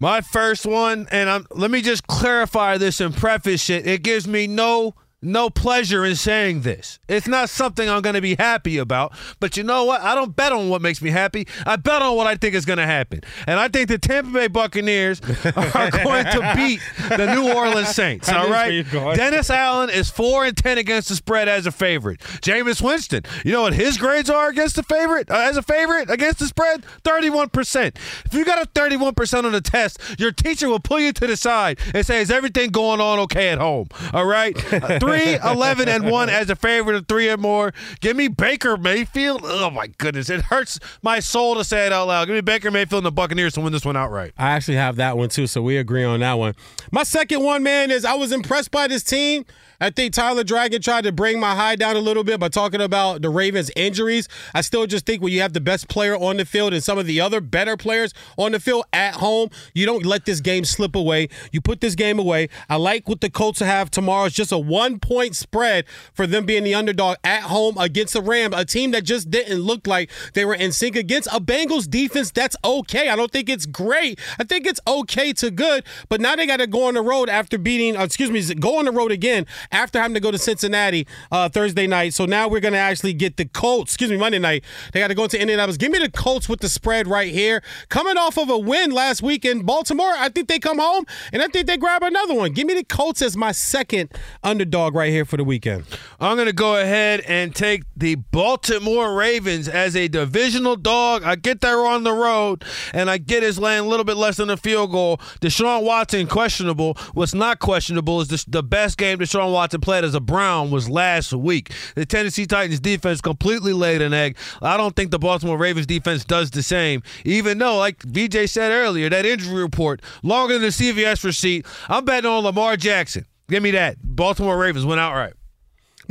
My 0.01 0.21
first 0.21 0.67
one, 0.67 1.07
and 1.13 1.31
I'm, 1.31 1.47
let 1.53 1.71
me 1.71 1.81
just 1.81 2.09
clarify 2.09 2.77
this 2.77 3.01
and 3.01 3.17
preface 3.17 3.71
it. 3.71 3.87
It 3.87 4.03
gives 4.03 4.27
me 4.27 4.49
no 4.49 4.97
no 5.23 5.49
pleasure 5.49 6.05
in 6.05 6.17
saying 6.17 6.63
this. 6.63 6.99
It's 7.09 7.29
not 7.29 7.49
something 7.49 7.89
I'm 7.89 8.03
going 8.03 8.15
to 8.17 8.21
be 8.21 8.35
happy 8.35 8.79
about. 8.79 9.13
But 9.39 9.57
you 9.57 9.63
know 9.63 9.85
what? 9.85 10.01
I 10.03 10.15
don't 10.15 10.35
bet 10.35 10.53
on 10.53 10.69
what 10.69 10.83
makes 10.83 11.01
me 11.01 11.11
happy. 11.11 11.47
I 11.65 11.77
bet 11.77 12.03
on 12.03 12.17
what 12.17 12.27
I 12.27 12.35
think 12.37 12.55
is 12.55 12.65
going 12.65 12.79
to 12.79 12.87
happen. 12.87 13.21
And 13.47 13.61
I 13.61 13.69
think 13.69 13.89
the 13.89 13.99
Tampa 13.99 14.31
Bay 14.31 14.49
Buccaneers 14.49 15.21
are 15.57 15.91
going 15.91 16.25
to 16.25 16.53
beat 16.57 16.81
the 17.09 17.35
New 17.35 17.53
Orleans 17.53 17.89
Saints. 17.89 18.29
all 18.29 18.51
right. 18.51 18.85
Dennis 18.91 19.49
Allen 19.49 19.91
is 19.91 20.11
four 20.11 20.45
and 20.45 20.57
ten 20.57 20.77
against 20.79 21.09
the 21.09 21.15
spread 21.15 21.49
as 21.49 21.67
a 21.67 21.73
favorite. 21.73 22.21
Jameis 22.21 22.83
Winston, 22.83 23.23
you 23.45 23.53
know 23.53 23.63
what 23.63 23.75
his 23.75 23.99
grades 23.99 24.29
are 24.29 24.49
against 24.49 24.77
the 24.77 24.83
favorite 24.83 25.31
uh, 25.31 25.37
as 25.37 25.57
a 25.57 25.63
favorite 25.63 26.11
against 26.11 26.41
the 26.41 26.47
spread? 26.47 26.85
Thirty-one 27.05 27.51
percent. 27.51 27.97
If 28.25 28.35
you 28.35 28.45
got 28.45 28.61
a 28.61 28.67
thirty-one 28.75 29.15
percent 29.15 29.47
on 29.47 29.53
the 29.53 29.61
test, 29.61 30.01
your 30.19 30.33
teacher 30.33 30.69
will 30.69 30.81
pull 30.81 30.99
you 30.99 31.13
to 31.13 31.27
the 31.27 31.37
side 31.37 31.79
and 31.95 32.05
say, 32.05 32.21
"Is 32.21 32.31
everything 32.31 32.71
going 32.71 33.01
on 33.01 33.19
okay 33.21 33.51
at 33.51 33.59
home?" 33.59 33.89
All 34.13 34.27
right. 34.27 34.57
Uh, 34.73 34.99
three, 35.19 35.39
11, 35.51 35.89
and 35.89 36.11
1 36.11 36.29
as 36.31 36.51
a 36.51 36.57
favorite 36.57 36.97
of 36.97 37.09
three 37.09 37.29
or 37.29 37.37
more. 37.37 37.73
Give 38.01 38.17
me 38.17 38.29
Baker 38.29 38.77
Mayfield. 38.77 39.43
Oh, 39.45 39.71
my 39.71 39.87
goodness. 39.87 40.31
It 40.31 40.43
hurts 40.43 40.79
my 41.03 41.21
soul 41.21 41.55
to 41.57 41.65
say 41.65 41.87
it 41.87 41.93
out 41.93 42.09
loud. 42.09 42.27
Give 42.27 42.35
me 42.35 42.41
Baker 42.41 42.71
Mayfield 42.71 43.01
and 43.01 43.07
the 43.07 43.13
Buccaneers 43.13 43.55
to 43.55 43.61
win 43.61 43.73
this 43.73 43.85
one 43.85 43.97
outright. 43.97 44.33
I 44.39 44.51
actually 44.51 44.77
have 44.77 44.97
that 44.97 45.17
one 45.17 45.29
too, 45.29 45.47
so 45.47 45.63
we 45.63 45.77
agree 45.77 46.05
on 46.05 46.21
that 46.21 46.35
one. 46.35 46.55
My 46.91 47.03
second 47.03 47.43
one, 47.43 47.63
man, 47.63 47.91
is 47.91 48.05
I 48.05 48.15
was 48.15 48.33
impressed 48.33 48.71
by 48.71 48.87
this 48.87 49.03
team. 49.03 49.45
I 49.83 49.91
think 49.91 50.15
Tyler 50.15 50.45
Dragon 50.45 50.81
tried 50.81 51.03
to 51.03 51.11
bring 51.11 51.41
my 51.41 51.57
high 51.57 51.75
down 51.75 51.97
a 51.97 51.99
little 51.99 52.23
bit 52.23 52.39
by 52.39 52.49
talking 52.49 52.81
about 52.81 53.21
the 53.21 53.29
Ravens' 53.29 53.69
injuries. 53.75 54.29
I 54.55 54.61
still 54.61 54.87
just 54.87 55.05
think 55.05 55.21
when 55.21 55.33
you 55.33 55.41
have 55.41 55.55
the 55.55 55.61
best 55.61 55.89
player 55.89 56.15
on 56.15 56.37
the 56.37 56.45
field 56.45 56.73
and 56.73 56.85
some 56.85 56.99
of 56.99 57.07
the 57.07 57.21
other 57.21 57.41
better 57.41 57.77
players 57.77 58.15
on 58.37 58.53
the 58.53 58.61
field 58.61 58.85
at 58.93 59.15
home, 59.15 59.51
you 59.75 59.85
don't 59.85 60.07
let 60.07 60.25
this 60.25 60.41
game 60.41 60.65
slip 60.65 60.95
away. 60.95 61.29
You 61.51 61.61
put 61.61 61.81
this 61.81 61.97
game 61.97 62.21
away. 62.21 62.49
I 62.69 62.77
like 62.77 63.09
what 63.09 63.23
the 63.23 63.29
Colts 63.29 63.59
have 63.59 63.91
tomorrow. 63.91 64.27
It's 64.27 64.37
just 64.37 64.53
a 64.53 64.59
one 64.59 65.01
point 65.01 65.35
spread 65.35 65.87
for 66.13 66.29
them 66.29 66.47
being 66.47 66.63
the 66.63 66.77
underdog 66.77 67.17
at 67.25 67.43
home 67.43 67.77
against 67.77 68.13
the 68.13 68.23
Rams, 68.23 68.55
a 68.57 68.65
team 68.65 68.93
that 68.93 69.03
just 69.03 69.33
didn't 69.33 69.63
look 69.63 69.89
like 69.89 70.13
they 70.35 70.45
were 70.45 70.55
in 70.55 70.71
sync 70.71 70.95
against 70.95 71.27
a 71.33 71.41
Bengals 71.41 71.91
defense 71.91 72.31
that's 72.31 72.55
okay. 72.65 73.09
I 73.09 73.17
don't 73.17 73.33
think 73.33 73.49
it's 73.49 73.67
great. 73.67 74.21
I 74.39 74.45
think 74.45 74.65
it's 74.65 74.81
okay 74.87 75.33
to 75.33 75.51
good, 75.51 75.83
but 76.09 76.21
now 76.21 76.37
they 76.37 76.47
got 76.47 76.59
to 76.59 76.69
go 76.69 76.87
on 76.87 76.95
the 76.95 77.03
road 77.03 77.29
after 77.29 77.59
beating, 77.59 77.97
uh, 77.97 78.05
excuse 78.05 78.31
me, 78.31 78.55
go 78.55 78.79
on 78.79 78.85
the 78.85 78.93
road 78.93 79.11
again 79.11 79.45
after 79.73 80.01
having 80.01 80.15
to 80.15 80.21
go 80.21 80.31
to 80.31 80.39
Cincinnati 80.39 81.07
uh, 81.31 81.49
Thursday 81.49 81.87
night. 81.87 82.15
So 82.15 82.27
now 82.27 82.49
we're 82.49 82.61
going 82.61 82.75
to 82.75 82.79
actually 82.79 83.15
get 83.15 83.37
the 83.37 83.47
Colts, 83.47 83.93
excuse 83.93 84.11
me, 84.11 84.17
Monday 84.17 84.39
night. 84.39 84.65
They 84.93 85.01
got 85.01 85.09
to 85.09 85.15
go 85.15 85.25
into 85.25 85.41
Indianapolis. 85.41 85.77
Give 85.77 85.91
me 85.91 85.99
the 85.99 86.11
Colts 86.11 86.49
with 86.49 86.61
the 86.61 86.69
spread 86.69 87.07
right 87.07 87.33
here. 87.33 87.63
Coming 87.89 88.17
off 88.17 88.39
of 88.39 88.51
a 88.51 88.59
win 88.59 88.91
last 88.91 89.23
week 89.23 89.45
in 89.45 89.63
Baltimore, 89.63 90.13
I 90.17 90.29
think 90.29 90.49
they 90.49 90.59
come 90.59 90.79
home 90.79 91.07
and 91.33 91.43
I 91.43 91.49
think 91.49 91.67
they 91.67 91.77
grab 91.77 92.03
another 92.03 92.35
one. 92.35 92.53
Give 92.53 92.67
me 92.67 92.75
the 92.75 92.85
Colts 92.85 93.23
as 93.23 93.37
my 93.37 93.53
second 93.53 94.13
underdog 94.43 94.95
right 94.95 95.11
here 95.11 95.25
for 95.25 95.37
the 95.37 95.45
weekend. 95.45 95.85
I'm 96.21 96.37
going 96.37 96.47
to 96.47 96.53
go 96.53 96.77
ahead 96.77 97.21
and 97.21 97.55
take 97.55 97.85
the 97.97 98.17
Baltimore 98.17 99.15
Ravens 99.15 99.69
as 99.69 99.97
a 99.97 100.09
divisional 100.09 100.77
dog. 100.77 101.23
I 101.25 101.37
get 101.37 101.61
there 101.61 101.87
on 101.87 102.03
the 102.03 102.13
road, 102.13 102.65
and 102.93 103.11
I 103.11 103.19
get 103.19 103.43
his 103.43 103.59
laying 103.59 103.85
a 103.85 103.89
little 103.89 104.05
bit 104.05 104.17
less 104.17 104.37
than 104.37 104.51
a 104.51 104.57
field 104.57 104.93
goal. 104.93 105.19
Deshaun 105.41 105.83
Watson, 105.83 106.27
questionable. 106.27 106.95
What's 107.15 107.35
not 107.35 107.59
questionable 107.59 108.21
is 108.21 108.29
this, 108.29 108.45
the 108.45 108.63
best 108.63 108.99
game 108.99 109.19
Deshaun 109.19 109.53
Watson 109.53 109.62
played 109.71 110.05
as 110.05 110.15
a 110.15 110.21
Brown 110.21 110.71
was 110.71 110.89
last 110.89 111.33
week. 111.33 111.73
The 111.95 112.07
Tennessee 112.07 112.47
Titans 112.47 112.81
defense 112.81 113.21
completely 113.21 113.73
laid 113.73 114.03
an 114.03 114.13
egg. 114.13 114.37
I 114.61 114.77
don't 114.77 114.95
think 114.97 115.11
the 115.11 115.19
Baltimore 115.19 115.57
Ravens 115.57 115.87
defense 115.87 116.25
does 116.25 116.51
the 116.51 116.63
same, 116.63 117.03
even 117.25 117.59
though, 117.59 117.79
like 117.79 118.03
VJ 118.03 118.51
said 118.51 118.73
earlier, 118.73 119.09
that 119.11 119.27
injury 119.27 119.63
report, 119.63 120.03
longer 120.23 120.55
than 120.55 120.63
the 120.63 120.69
CVS 120.69 121.25
receipt, 121.25 121.67
I'm 121.89 122.05
betting 122.05 122.31
on 122.31 122.45
Lamar 122.45 122.77
Jackson. 122.77 123.27
Give 123.49 123.63
me 123.63 123.73
that. 123.73 123.97
Baltimore 124.03 124.57
Ravens 124.57 124.85
went 124.85 125.01
outright. 125.01 125.35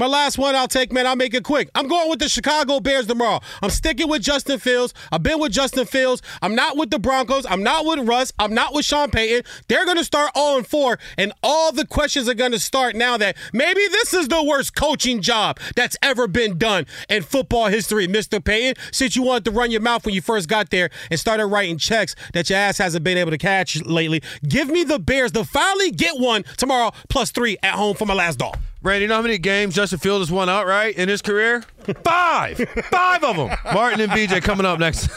My 0.01 0.07
last 0.07 0.39
one 0.39 0.55
I'll 0.55 0.67
take, 0.67 0.91
man. 0.91 1.05
I'll 1.05 1.15
make 1.15 1.35
it 1.35 1.43
quick. 1.43 1.69
I'm 1.75 1.87
going 1.87 2.09
with 2.09 2.17
the 2.17 2.27
Chicago 2.27 2.79
Bears 2.79 3.05
tomorrow. 3.05 3.39
I'm 3.61 3.69
sticking 3.69 4.09
with 4.09 4.23
Justin 4.23 4.57
Fields. 4.57 4.95
I've 5.11 5.21
been 5.21 5.39
with 5.39 5.51
Justin 5.51 5.85
Fields. 5.85 6.23
I'm 6.41 6.55
not 6.55 6.75
with 6.75 6.89
the 6.89 6.97
Broncos. 6.97 7.45
I'm 7.47 7.61
not 7.61 7.85
with 7.85 7.99
Russ. 8.07 8.33
I'm 8.39 8.51
not 8.51 8.73
with 8.73 8.83
Sean 8.83 9.11
Payton. 9.11 9.43
They're 9.67 9.85
going 9.85 9.97
to 9.97 10.03
start 10.03 10.31
0 10.35 10.63
4, 10.63 10.97
and 11.19 11.33
all 11.43 11.71
the 11.71 11.85
questions 11.85 12.27
are 12.27 12.33
going 12.33 12.51
to 12.51 12.59
start 12.59 12.95
now 12.95 13.15
that 13.17 13.37
maybe 13.53 13.81
this 13.91 14.11
is 14.15 14.27
the 14.27 14.43
worst 14.43 14.73
coaching 14.73 15.21
job 15.21 15.59
that's 15.75 15.95
ever 16.01 16.27
been 16.27 16.57
done 16.57 16.87
in 17.07 17.21
football 17.21 17.67
history, 17.67 18.07
Mr. 18.07 18.43
Payton. 18.43 18.83
Since 18.91 19.15
you 19.15 19.21
wanted 19.21 19.45
to 19.45 19.51
run 19.51 19.69
your 19.69 19.81
mouth 19.81 20.03
when 20.03 20.15
you 20.15 20.21
first 20.23 20.49
got 20.49 20.71
there 20.71 20.89
and 21.11 21.19
started 21.19 21.45
writing 21.45 21.77
checks 21.77 22.15
that 22.33 22.49
your 22.49 22.57
ass 22.57 22.79
hasn't 22.79 23.03
been 23.03 23.19
able 23.19 23.29
to 23.29 23.37
catch 23.37 23.79
lately, 23.85 24.23
give 24.47 24.67
me 24.67 24.83
the 24.83 24.97
Bears 24.97 25.31
to 25.33 25.45
finally 25.45 25.91
get 25.91 26.19
one 26.19 26.41
tomorrow, 26.57 26.89
plus 27.07 27.29
three 27.29 27.59
at 27.61 27.75
home 27.75 27.95
for 27.95 28.07
my 28.07 28.15
last 28.15 28.39
dog. 28.39 28.57
Randy, 28.83 29.03
you 29.03 29.07
know 29.09 29.15
how 29.15 29.21
many 29.21 29.37
games 29.37 29.75
Justin 29.75 29.99
Fields 29.99 30.27
has 30.27 30.31
won 30.31 30.49
outright 30.49 30.95
in 30.95 31.07
his 31.07 31.21
career? 31.21 31.63
Five! 32.03 32.57
Five 32.89 33.23
of 33.23 33.35
them! 33.35 33.51
Martin 33.73 34.01
and 34.01 34.11
VJ 34.11 34.41
coming 34.41 34.65
up 34.65 34.79
next. 34.79 35.09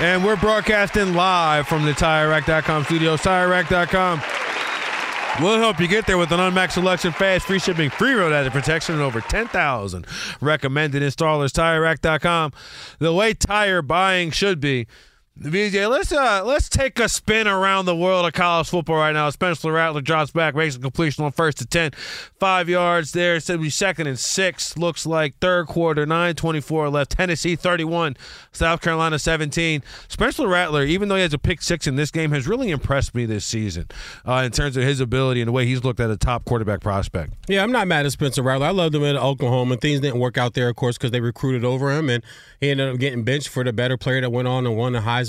And 0.00 0.24
we're 0.24 0.36
broadcasting 0.36 1.14
live 1.14 1.66
from 1.66 1.84
the 1.84 1.90
TireRack.com 1.92 2.84
studios. 2.84 3.20
TireRack.com 3.20 4.22
will 5.42 5.58
help 5.58 5.80
you 5.80 5.88
get 5.88 6.06
there 6.06 6.16
with 6.16 6.30
an 6.32 6.40
unmatched 6.40 6.74
selection, 6.74 7.12
fast, 7.12 7.46
free 7.46 7.58
shipping, 7.58 7.90
free 7.90 8.12
road 8.14 8.32
hazard 8.32 8.52
protection, 8.52 8.94
and 8.94 9.02
over 9.02 9.20
10,000 9.20 10.06
recommended 10.40 11.02
installers. 11.02 11.50
TireRack.com, 11.50 12.52
the 13.00 13.12
way 13.12 13.34
tire 13.34 13.82
buying 13.82 14.30
should 14.30 14.60
be. 14.60 14.86
VJ, 15.40 15.86
let's 15.86 16.10
uh 16.10 16.42
let's 16.44 16.68
take 16.68 16.98
a 16.98 17.08
spin 17.08 17.46
around 17.46 17.84
the 17.84 17.94
world 17.94 18.26
of 18.26 18.32
college 18.32 18.68
football 18.68 18.96
right 18.96 19.12
now. 19.12 19.30
Spencer 19.30 19.70
Rattler 19.70 20.00
drops 20.00 20.32
back, 20.32 20.56
makes 20.56 20.74
a 20.74 20.80
completion 20.80 21.24
on 21.24 21.30
first 21.30 21.58
to 21.58 21.66
10. 21.66 21.92
Five 22.40 22.68
yards 22.68 23.12
there. 23.12 23.38
Be 23.38 23.70
second 23.70 24.08
and 24.08 24.18
six. 24.18 24.76
Looks 24.76 25.06
like 25.06 25.38
third 25.38 25.68
quarter, 25.68 26.06
9.24 26.06 26.92
left. 26.92 27.12
Tennessee 27.12 27.54
31, 27.54 28.16
South 28.50 28.80
Carolina 28.80 29.16
17. 29.16 29.84
Spencer 30.08 30.48
Rattler, 30.48 30.82
even 30.82 31.08
though 31.08 31.14
he 31.14 31.22
has 31.22 31.32
a 31.32 31.38
pick 31.38 31.62
six 31.62 31.86
in 31.86 31.94
this 31.94 32.10
game, 32.10 32.32
has 32.32 32.48
really 32.48 32.70
impressed 32.70 33.14
me 33.14 33.24
this 33.24 33.44
season 33.44 33.86
uh, 34.26 34.42
in 34.44 34.50
terms 34.50 34.76
of 34.76 34.82
his 34.82 34.98
ability 34.98 35.40
and 35.40 35.46
the 35.46 35.52
way 35.52 35.66
he's 35.66 35.84
looked 35.84 36.00
at 36.00 36.10
a 36.10 36.16
top 36.16 36.44
quarterback 36.46 36.80
prospect. 36.80 37.34
Yeah, 37.46 37.62
I'm 37.62 37.70
not 37.70 37.86
mad 37.86 38.06
at 38.06 38.10
Spencer 38.10 38.42
Rattler. 38.42 38.66
I 38.66 38.70
loved 38.70 38.96
him 38.96 39.04
at 39.04 39.14
Oklahoma. 39.14 39.76
Things 39.76 40.00
didn't 40.00 40.18
work 40.18 40.36
out 40.36 40.54
there, 40.54 40.68
of 40.68 40.74
course, 40.74 40.98
because 40.98 41.12
they 41.12 41.20
recruited 41.20 41.64
over 41.64 41.92
him, 41.92 42.10
and 42.10 42.24
he 42.60 42.70
ended 42.70 42.92
up 42.92 42.98
getting 42.98 43.22
benched 43.22 43.48
for 43.50 43.62
the 43.62 43.72
better 43.72 43.96
player 43.96 44.20
that 44.20 44.30
went 44.30 44.48
on 44.48 44.66
and 44.66 44.76
won 44.76 44.94
the 44.94 45.00
Heisman 45.00 45.27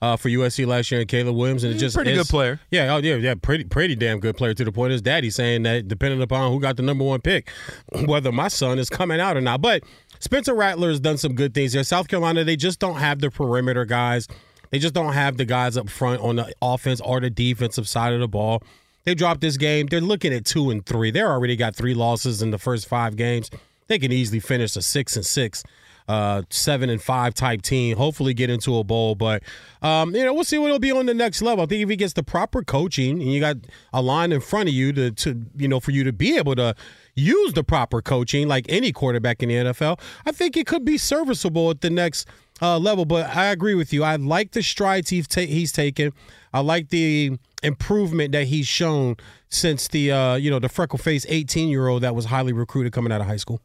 uh, 0.00 0.16
for 0.16 0.28
USC 0.28 0.66
last 0.66 0.90
year, 0.90 1.00
and 1.00 1.08
Caleb 1.08 1.36
Williams. 1.36 1.64
And 1.64 1.74
it 1.74 1.78
just 1.78 1.96
pretty 1.96 2.14
good 2.14 2.26
player. 2.26 2.60
Yeah, 2.70 2.94
oh 2.94 2.98
yeah, 2.98 3.16
yeah, 3.16 3.34
pretty 3.34 3.64
pretty 3.64 3.96
damn 3.96 4.20
good 4.20 4.36
player. 4.36 4.54
To 4.54 4.64
the 4.64 4.72
point 4.72 4.92
his 4.92 5.02
daddy 5.02 5.30
saying 5.30 5.62
that 5.64 5.88
depending 5.88 6.22
upon 6.22 6.52
who 6.52 6.60
got 6.60 6.76
the 6.76 6.82
number 6.82 7.04
one 7.04 7.20
pick, 7.20 7.48
whether 8.06 8.32
my 8.32 8.48
son 8.48 8.78
is 8.78 8.88
coming 8.88 9.20
out 9.20 9.36
or 9.36 9.40
not. 9.40 9.60
But 9.60 9.82
Spencer 10.20 10.54
Rattler 10.54 10.88
has 10.88 11.00
done 11.00 11.18
some 11.18 11.34
good 11.34 11.54
things 11.54 11.72
here. 11.72 11.84
South 11.84 12.08
Carolina, 12.08 12.44
they 12.44 12.56
just 12.56 12.78
don't 12.78 12.96
have 12.96 13.20
the 13.20 13.30
perimeter 13.30 13.84
guys. 13.84 14.28
They 14.70 14.78
just 14.78 14.94
don't 14.94 15.12
have 15.12 15.36
the 15.36 15.44
guys 15.44 15.76
up 15.76 15.88
front 15.88 16.20
on 16.20 16.36
the 16.36 16.52
offense 16.60 17.00
or 17.00 17.20
the 17.20 17.30
defensive 17.30 17.88
side 17.88 18.12
of 18.12 18.20
the 18.20 18.28
ball. 18.28 18.62
They 19.04 19.14
dropped 19.14 19.40
this 19.42 19.56
game. 19.56 19.86
They're 19.86 20.00
looking 20.00 20.32
at 20.32 20.44
two 20.46 20.70
and 20.70 20.84
three. 20.84 21.10
They're 21.10 21.30
already 21.30 21.56
got 21.56 21.76
three 21.76 21.94
losses 21.94 22.40
in 22.40 22.50
the 22.50 22.58
first 22.58 22.88
five 22.88 23.16
games. 23.16 23.50
they 23.86 23.98
can 23.98 24.10
easily 24.12 24.40
finish 24.40 24.74
a 24.76 24.82
six 24.82 25.14
and 25.14 25.26
six 25.26 25.62
uh, 26.08 26.42
seven 26.50 26.90
and 26.90 27.02
five 27.02 27.34
type 27.34 27.62
team. 27.62 27.96
Hopefully, 27.96 28.34
get 28.34 28.50
into 28.50 28.76
a 28.76 28.84
bowl. 28.84 29.14
But 29.14 29.42
um, 29.82 30.14
you 30.14 30.24
know, 30.24 30.34
we'll 30.34 30.44
see 30.44 30.58
what 30.58 30.66
it'll 30.66 30.78
be 30.78 30.92
on 30.92 31.06
the 31.06 31.14
next 31.14 31.42
level. 31.42 31.64
I 31.64 31.66
think 31.66 31.82
if 31.82 31.88
he 31.88 31.96
gets 31.96 32.12
the 32.12 32.22
proper 32.22 32.62
coaching 32.62 33.20
and 33.22 33.32
you 33.32 33.40
got 33.40 33.56
a 33.92 34.02
line 34.02 34.32
in 34.32 34.40
front 34.40 34.68
of 34.68 34.74
you 34.74 34.92
to, 34.92 35.10
to 35.10 35.42
you 35.56 35.68
know, 35.68 35.80
for 35.80 35.90
you 35.90 36.04
to 36.04 36.12
be 36.12 36.36
able 36.36 36.56
to 36.56 36.74
use 37.14 37.52
the 37.54 37.64
proper 37.64 38.02
coaching, 38.02 38.48
like 38.48 38.66
any 38.68 38.92
quarterback 38.92 39.42
in 39.42 39.48
the 39.48 39.54
NFL, 39.54 40.00
I 40.26 40.32
think 40.32 40.56
it 40.56 40.66
could 40.66 40.84
be 40.84 40.98
serviceable 40.98 41.70
at 41.70 41.80
the 41.80 41.90
next 41.90 42.28
uh, 42.60 42.78
level. 42.78 43.04
But 43.04 43.34
I 43.34 43.46
agree 43.46 43.74
with 43.74 43.92
you. 43.92 44.04
I 44.04 44.16
like 44.16 44.52
the 44.52 44.62
strides 44.62 45.10
he's 45.10 45.26
ta- 45.26 45.42
he's 45.42 45.72
taken. 45.72 46.12
I 46.52 46.60
like 46.60 46.90
the 46.90 47.38
improvement 47.62 48.32
that 48.32 48.44
he's 48.44 48.66
shown 48.66 49.16
since 49.48 49.88
the 49.88 50.12
uh, 50.12 50.34
you 50.34 50.50
know 50.50 50.58
the 50.58 50.68
freckle 50.68 50.98
faced 50.98 51.26
18 51.28 51.68
year 51.68 51.88
old 51.88 52.02
that 52.02 52.14
was 52.14 52.26
highly 52.26 52.52
recruited 52.52 52.92
coming 52.92 53.12
out 53.12 53.20
of 53.20 53.26
high 53.26 53.36
school. 53.36 53.60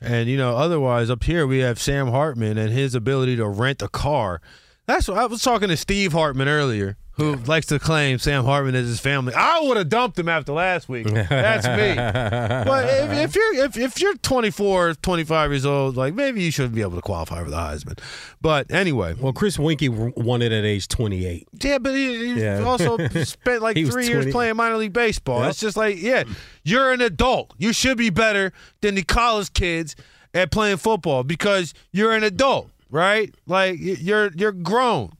And 0.00 0.28
you 0.28 0.36
know, 0.36 0.56
otherwise 0.56 1.10
up 1.10 1.24
here 1.24 1.46
we 1.46 1.60
have 1.60 1.80
Sam 1.80 2.08
Hartman 2.08 2.58
and 2.58 2.72
his 2.72 2.94
ability 2.94 3.36
to 3.36 3.48
rent 3.48 3.82
a 3.82 3.88
car. 3.88 4.40
That's 4.86 5.08
what 5.08 5.18
I 5.18 5.26
was 5.26 5.42
talking 5.42 5.68
to 5.68 5.76
Steve 5.76 6.12
Hartman 6.12 6.48
earlier, 6.48 6.96
who 7.16 7.36
likes 7.36 7.66
to 7.66 7.78
claim 7.78 8.18
Sam 8.18 8.44
Hartman 8.44 8.74
is 8.74 8.88
his 8.88 9.00
family. 9.00 9.34
I 9.34 9.60
would 9.60 9.76
have 9.76 9.88
dumped 9.88 10.18
him 10.18 10.28
after 10.28 10.52
last 10.52 10.88
week. 10.88 11.06
That's 11.06 11.66
me. 11.66 11.94
but 12.70 12.86
if, 12.88 13.10
if 13.10 13.36
you're 13.36 13.64
if, 13.64 13.76
if 13.76 14.00
you're 14.00 14.14
24, 14.16 14.94
25 14.94 15.50
years 15.50 15.64
old, 15.64 15.96
like 15.96 16.14
maybe 16.14 16.42
you 16.42 16.50
shouldn't 16.50 16.74
be 16.74 16.82
able 16.82 16.96
to 16.96 17.02
qualify 17.02 17.42
for 17.44 17.50
the 17.50 17.56
Heisman. 17.56 17.98
But 18.40 18.70
anyway, 18.70 19.14
well, 19.14 19.32
Chris 19.32 19.56
Weinke 19.56 20.16
won 20.16 20.42
it 20.42 20.52
at 20.52 20.64
age 20.64 20.88
28. 20.88 21.48
Yeah, 21.62 21.78
but 21.78 21.94
he, 21.94 22.34
he 22.34 22.40
yeah. 22.40 22.62
also 22.62 22.96
spent 23.24 23.62
like 23.62 23.76
three 23.76 24.08
years 24.08 24.32
playing 24.32 24.56
minor 24.56 24.76
league 24.76 24.92
baseball. 24.92 25.40
Yep. 25.40 25.50
It's 25.50 25.60
just 25.60 25.76
like, 25.76 26.00
yeah, 26.00 26.24
you're 26.64 26.92
an 26.92 27.00
adult. 27.00 27.54
You 27.58 27.72
should 27.72 27.98
be 27.98 28.10
better 28.10 28.52
than 28.80 28.96
the 28.96 29.02
college 29.02 29.52
kids 29.52 29.94
at 30.34 30.50
playing 30.50 30.78
football 30.78 31.22
because 31.22 31.74
you're 31.92 32.12
an 32.12 32.24
adult 32.24 32.70
right? 32.94 33.34
Like 33.46 33.76
you're 33.80 34.30
you're 34.34 34.52
grown. 34.52 35.12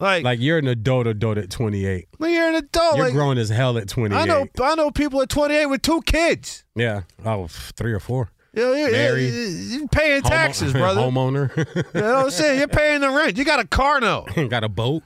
Like 0.00 0.24
like 0.24 0.40
you're 0.40 0.58
an 0.58 0.68
adult 0.68 1.06
adult 1.06 1.38
at 1.38 1.50
28. 1.50 2.08
Like 2.18 2.32
you're 2.32 2.48
an 2.48 2.54
adult. 2.56 2.96
You're 2.96 3.06
like, 3.06 3.14
grown 3.14 3.38
as 3.38 3.48
hell 3.48 3.78
at 3.78 3.88
28. 3.88 4.18
I 4.18 4.24
know 4.24 4.46
I 4.62 4.74
know 4.74 4.90
people 4.90 5.20
at 5.22 5.28
28 5.28 5.66
with 5.66 5.82
two 5.82 6.00
kids. 6.02 6.64
Yeah. 6.74 7.02
Oh, 7.24 7.46
three 7.48 7.92
or 7.92 8.00
four. 8.00 8.30
Yeah, 8.54 8.74
yeah, 8.74 8.88
Married. 8.88 9.32
You're 9.32 9.88
paying 9.88 10.22
taxes, 10.22 10.72
Homo- 10.72 10.84
brother. 10.94 11.00
Homeowner. 11.02 11.56
you 11.94 12.00
know 12.00 12.14
what 12.14 12.24
I'm 12.24 12.30
saying? 12.30 12.58
You're 12.58 12.68
paying 12.82 13.00
the 13.02 13.10
rent. 13.10 13.36
You 13.36 13.44
got 13.44 13.60
a 13.60 13.66
car 13.66 14.00
note. 14.00 14.28
got 14.48 14.64
a 14.64 14.68
boat. 14.68 15.02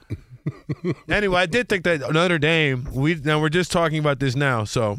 anyway, 1.09 1.41
I 1.41 1.45
did 1.45 1.69
think 1.69 1.83
that 1.83 1.99
Notre 2.11 2.39
Dame. 2.39 2.87
We 2.93 3.15
now 3.15 3.39
we're 3.39 3.49
just 3.49 3.71
talking 3.71 3.99
about 3.99 4.19
this 4.19 4.35
now, 4.35 4.63
so 4.63 4.97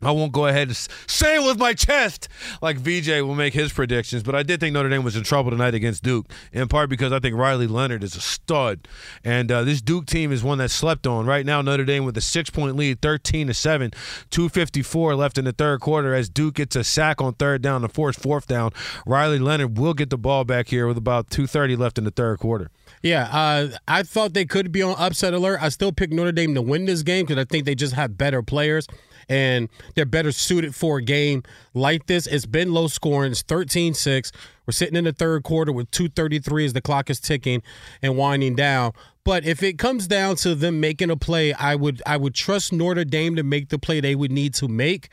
I 0.00 0.12
won't 0.12 0.30
go 0.30 0.46
ahead 0.46 0.68
and 0.68 0.76
say 0.76 1.36
it 1.36 1.46
with 1.46 1.58
my 1.58 1.74
chest 1.74 2.28
like 2.62 2.76
VJ 2.76 3.22
will 3.22 3.34
make 3.34 3.52
his 3.52 3.72
predictions, 3.72 4.22
but 4.22 4.34
I 4.34 4.44
did 4.44 4.60
think 4.60 4.72
Notre 4.72 4.88
Dame 4.88 5.02
was 5.02 5.16
in 5.16 5.24
trouble 5.24 5.50
tonight 5.50 5.74
against 5.74 6.04
Duke, 6.04 6.30
in 6.52 6.68
part 6.68 6.88
because 6.88 7.12
I 7.12 7.18
think 7.18 7.34
Riley 7.34 7.66
Leonard 7.66 8.04
is 8.04 8.14
a 8.14 8.20
stud, 8.20 8.86
and 9.24 9.50
uh, 9.50 9.64
this 9.64 9.82
Duke 9.82 10.06
team 10.06 10.30
is 10.30 10.44
one 10.44 10.58
that 10.58 10.70
slept 10.70 11.06
on. 11.06 11.26
Right 11.26 11.44
now, 11.44 11.62
Notre 11.62 11.84
Dame 11.84 12.04
with 12.04 12.16
a 12.16 12.20
six-point 12.20 12.76
lead, 12.76 13.02
13 13.02 13.48
to 13.48 13.54
seven, 13.54 13.90
2:54 14.30 15.16
left 15.16 15.36
in 15.36 15.44
the 15.44 15.52
third 15.52 15.80
quarter. 15.80 16.14
As 16.14 16.28
Duke 16.28 16.54
gets 16.54 16.76
a 16.76 16.84
sack 16.84 17.20
on 17.20 17.34
third 17.34 17.60
down 17.60 17.80
to 17.82 17.88
force 17.88 18.16
fourth 18.16 18.46
down, 18.46 18.70
Riley 19.04 19.40
Leonard 19.40 19.78
will 19.78 19.94
get 19.94 20.10
the 20.10 20.18
ball 20.18 20.44
back 20.44 20.68
here 20.68 20.86
with 20.86 20.96
about 20.96 21.28
2:30 21.30 21.76
left 21.76 21.98
in 21.98 22.04
the 22.04 22.12
third 22.12 22.38
quarter. 22.38 22.70
Yeah, 23.02 23.28
uh, 23.32 23.78
I 23.86 24.02
thought 24.04 24.32
they 24.32 24.44
could 24.44 24.70
be 24.72 24.82
on 24.82 24.94
upset 24.98 25.34
alert. 25.34 25.58
I 25.60 25.68
still 25.70 25.92
pick 25.92 26.10
Notre 26.10 26.32
Dame 26.32 26.54
to 26.54 26.62
win 26.62 26.84
this 26.84 27.02
game 27.02 27.26
because 27.26 27.40
I 27.40 27.44
think 27.44 27.64
they 27.64 27.74
just 27.74 27.94
have 27.94 28.16
better 28.16 28.42
players 28.42 28.86
and 29.28 29.68
they're 29.94 30.06
better 30.06 30.32
suited 30.32 30.74
for 30.74 30.98
a 30.98 31.02
game 31.02 31.42
like 31.74 32.06
this. 32.06 32.26
It's 32.26 32.46
been 32.46 32.72
low 32.72 32.86
scoring. 32.86 33.32
It's 33.32 33.42
13 33.42 33.94
6. 33.94 34.32
We're 34.66 34.72
sitting 34.72 34.96
in 34.96 35.04
the 35.04 35.12
third 35.12 35.44
quarter 35.44 35.72
with 35.72 35.90
2.33 35.90 36.66
as 36.66 36.72
the 36.72 36.80
clock 36.80 37.08
is 37.10 37.20
ticking 37.20 37.62
and 38.02 38.16
winding 38.16 38.54
down. 38.54 38.92
But 39.24 39.44
if 39.44 39.62
it 39.62 39.78
comes 39.78 40.06
down 40.06 40.36
to 40.36 40.54
them 40.54 40.80
making 40.80 41.10
a 41.10 41.16
play, 41.16 41.52
I 41.52 41.74
would 41.74 42.02
I 42.06 42.16
would 42.16 42.34
trust 42.34 42.72
Notre 42.72 43.04
Dame 43.04 43.36
to 43.36 43.42
make 43.42 43.68
the 43.68 43.78
play 43.78 44.00
they 44.00 44.14
would 44.14 44.32
need 44.32 44.54
to 44.54 44.68
make 44.68 45.10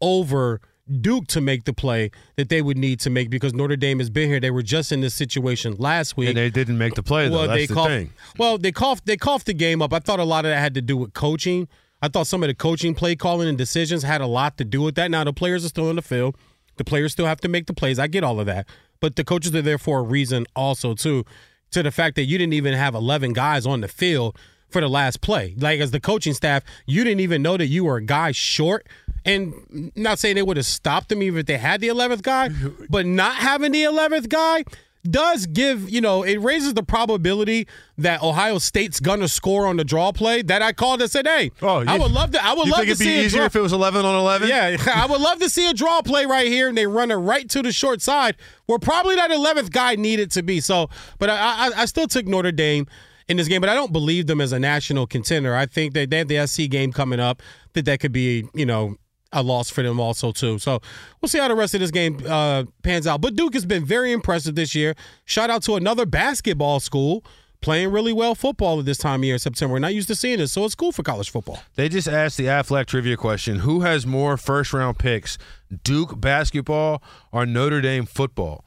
over 0.00 0.60
Duke 1.00 1.26
to 1.28 1.40
make 1.40 1.64
the 1.64 1.72
play 1.72 2.10
that 2.36 2.50
they 2.50 2.60
would 2.60 2.76
need 2.76 3.00
to 3.00 3.10
make 3.10 3.30
because 3.30 3.54
Notre 3.54 3.76
Dame 3.76 4.00
has 4.00 4.10
been 4.10 4.28
here. 4.28 4.38
They 4.38 4.50
were 4.50 4.62
just 4.62 4.92
in 4.92 5.00
this 5.00 5.14
situation 5.14 5.76
last 5.78 6.16
week, 6.16 6.28
and 6.28 6.36
they 6.36 6.50
didn't 6.50 6.76
make 6.76 6.94
the 6.94 7.02
play. 7.02 7.28
Though. 7.28 7.36
Well, 7.36 7.48
That's 7.48 7.60
they 7.60 7.66
the 7.66 7.74
coughed, 7.74 7.88
thing. 7.88 8.12
Well, 8.36 8.58
they 8.58 8.72
coughed 8.72 9.06
they 9.06 9.16
coughed 9.16 9.46
the 9.46 9.54
game 9.54 9.80
up. 9.80 9.94
I 9.94 9.98
thought 9.98 10.20
a 10.20 10.24
lot 10.24 10.44
of 10.44 10.50
that 10.50 10.58
had 10.58 10.74
to 10.74 10.82
do 10.82 10.98
with 10.98 11.14
coaching. 11.14 11.68
I 12.04 12.08
thought 12.08 12.26
some 12.26 12.42
of 12.42 12.48
the 12.48 12.54
coaching, 12.54 12.94
play 12.94 13.16
calling, 13.16 13.48
and 13.48 13.56
decisions 13.56 14.02
had 14.02 14.20
a 14.20 14.26
lot 14.26 14.58
to 14.58 14.64
do 14.64 14.82
with 14.82 14.94
that. 14.96 15.10
Now 15.10 15.24
the 15.24 15.32
players 15.32 15.64
are 15.64 15.70
still 15.70 15.88
in 15.88 15.96
the 15.96 16.02
field. 16.02 16.36
The 16.76 16.84
players 16.84 17.12
still 17.12 17.24
have 17.24 17.40
to 17.40 17.48
make 17.48 17.66
the 17.66 17.72
plays. 17.72 17.98
I 17.98 18.08
get 18.08 18.22
all 18.22 18.38
of 18.40 18.44
that, 18.44 18.68
but 19.00 19.16
the 19.16 19.24
coaches 19.24 19.54
are 19.54 19.62
there 19.62 19.78
for 19.78 20.00
a 20.00 20.02
reason, 20.02 20.44
also 20.54 20.92
too, 20.92 21.24
to 21.70 21.82
the 21.82 21.90
fact 21.90 22.16
that 22.16 22.24
you 22.24 22.36
didn't 22.36 22.52
even 22.52 22.74
have 22.74 22.94
eleven 22.94 23.32
guys 23.32 23.64
on 23.64 23.80
the 23.80 23.88
field 23.88 24.36
for 24.68 24.82
the 24.82 24.88
last 24.88 25.22
play. 25.22 25.54
Like 25.56 25.80
as 25.80 25.92
the 25.92 26.00
coaching 26.00 26.34
staff, 26.34 26.62
you 26.84 27.04
didn't 27.04 27.20
even 27.20 27.40
know 27.40 27.56
that 27.56 27.68
you 27.68 27.86
were 27.86 27.96
a 27.96 28.04
guy 28.04 28.32
short. 28.32 28.86
And 29.24 29.90
not 29.96 30.18
saying 30.18 30.34
they 30.34 30.42
would 30.42 30.58
have 30.58 30.66
stopped 30.66 31.08
them 31.08 31.22
even 31.22 31.40
if 31.40 31.46
they 31.46 31.56
had 31.56 31.80
the 31.80 31.88
11th 31.88 32.20
guy, 32.20 32.50
but 32.90 33.06
not 33.06 33.36
having 33.36 33.72
the 33.72 33.84
11th 33.84 34.28
guy 34.28 34.64
does 35.08 35.46
give, 35.46 35.88
you 35.88 36.00
know, 36.00 36.22
it 36.22 36.40
raises 36.40 36.74
the 36.74 36.82
probability 36.82 37.66
that 37.98 38.22
Ohio 38.22 38.58
State's 38.58 39.00
gonna 39.00 39.28
score 39.28 39.66
on 39.66 39.76
the 39.76 39.84
draw 39.84 40.12
play 40.12 40.42
that 40.42 40.62
I 40.62 40.72
called 40.72 41.02
and 41.02 41.10
said, 41.10 41.26
"Hey, 41.26 41.50
oh, 41.62 41.84
I 41.86 41.98
would 41.98 42.10
love 42.10 42.30
to. 42.32 42.44
I 42.44 42.54
would 42.54 42.66
you 42.66 42.72
love 42.72 42.80
think 42.80 42.86
to 42.86 42.92
it'd 42.92 42.98
be 42.98 43.04
see 43.04 43.20
a 43.20 43.24
easier 43.24 43.38
draw- 43.40 43.46
if 43.46 43.56
it 43.56 43.60
was 43.60 43.72
11 43.72 44.04
on 44.04 44.14
11? 44.14 44.48
Yeah, 44.48 44.76
I 44.94 45.06
would 45.06 45.20
love 45.20 45.38
to 45.40 45.48
see 45.50 45.68
a 45.68 45.74
draw 45.74 46.02
play 46.02 46.26
right 46.26 46.46
here, 46.48 46.68
and 46.68 46.76
they 46.76 46.86
run 46.86 47.10
it 47.10 47.16
right 47.16 47.48
to 47.50 47.62
the 47.62 47.72
short 47.72 48.00
side, 48.02 48.36
where 48.66 48.78
probably 48.78 49.14
that 49.16 49.30
11th 49.30 49.70
guy 49.70 49.94
needed 49.96 50.30
to 50.32 50.42
be. 50.42 50.60
So, 50.60 50.88
but 51.18 51.30
I, 51.30 51.36
I, 51.68 51.82
I 51.82 51.84
still 51.84 52.06
took 52.06 52.26
Notre 52.26 52.52
Dame 52.52 52.86
in 53.28 53.36
this 53.36 53.48
game, 53.48 53.60
but 53.60 53.70
I 53.70 53.74
don't 53.74 53.92
believe 53.92 54.26
them 54.26 54.40
as 54.40 54.52
a 54.52 54.58
national 54.58 55.06
contender. 55.06 55.54
I 55.54 55.66
think 55.66 55.94
that 55.94 56.10
they 56.10 56.18
have 56.18 56.28
the 56.28 56.46
SC 56.46 56.68
game 56.68 56.92
coming 56.92 57.20
up 57.20 57.42
that 57.74 57.84
that 57.86 58.00
could 58.00 58.12
be, 58.12 58.46
you 58.54 58.66
know, 58.66 58.96
a 59.34 59.42
loss 59.42 59.68
for 59.68 59.82
them 59.82 60.00
also 60.00 60.32
too. 60.32 60.58
So 60.58 60.80
we'll 61.20 61.28
see 61.28 61.38
how 61.38 61.48
the 61.48 61.54
rest 61.54 61.74
of 61.74 61.80
this 61.80 61.90
game 61.90 62.18
uh, 62.26 62.64
pans 62.82 63.06
out. 63.06 63.20
But 63.20 63.36
Duke 63.36 63.54
has 63.54 63.66
been 63.66 63.84
very 63.84 64.12
impressive 64.12 64.54
this 64.54 64.74
year. 64.74 64.94
Shout 65.24 65.50
out 65.50 65.62
to 65.64 65.74
another 65.74 66.06
basketball 66.06 66.80
school 66.80 67.24
playing 67.60 67.90
really 67.90 68.12
well 68.12 68.34
football 68.34 68.78
at 68.78 68.84
this 68.84 68.98
time 68.98 69.20
of 69.20 69.24
year 69.24 69.34
in 69.34 69.38
September. 69.38 69.72
We're 69.72 69.78
not 69.78 69.94
used 69.94 70.08
to 70.08 70.14
seeing 70.14 70.38
this, 70.38 70.52
so 70.52 70.64
it's 70.66 70.74
cool 70.74 70.92
for 70.92 71.02
college 71.02 71.30
football. 71.30 71.60
They 71.76 71.88
just 71.88 72.06
asked 72.06 72.36
the 72.36 72.44
Aflac 72.44 72.86
trivia 72.86 73.16
question: 73.16 73.60
Who 73.60 73.80
has 73.80 74.06
more 74.06 74.36
first 74.36 74.72
round 74.72 74.98
picks, 74.98 75.38
Duke 75.82 76.20
basketball 76.20 77.02
or 77.32 77.46
Notre 77.46 77.80
Dame 77.80 78.04
football? 78.04 78.64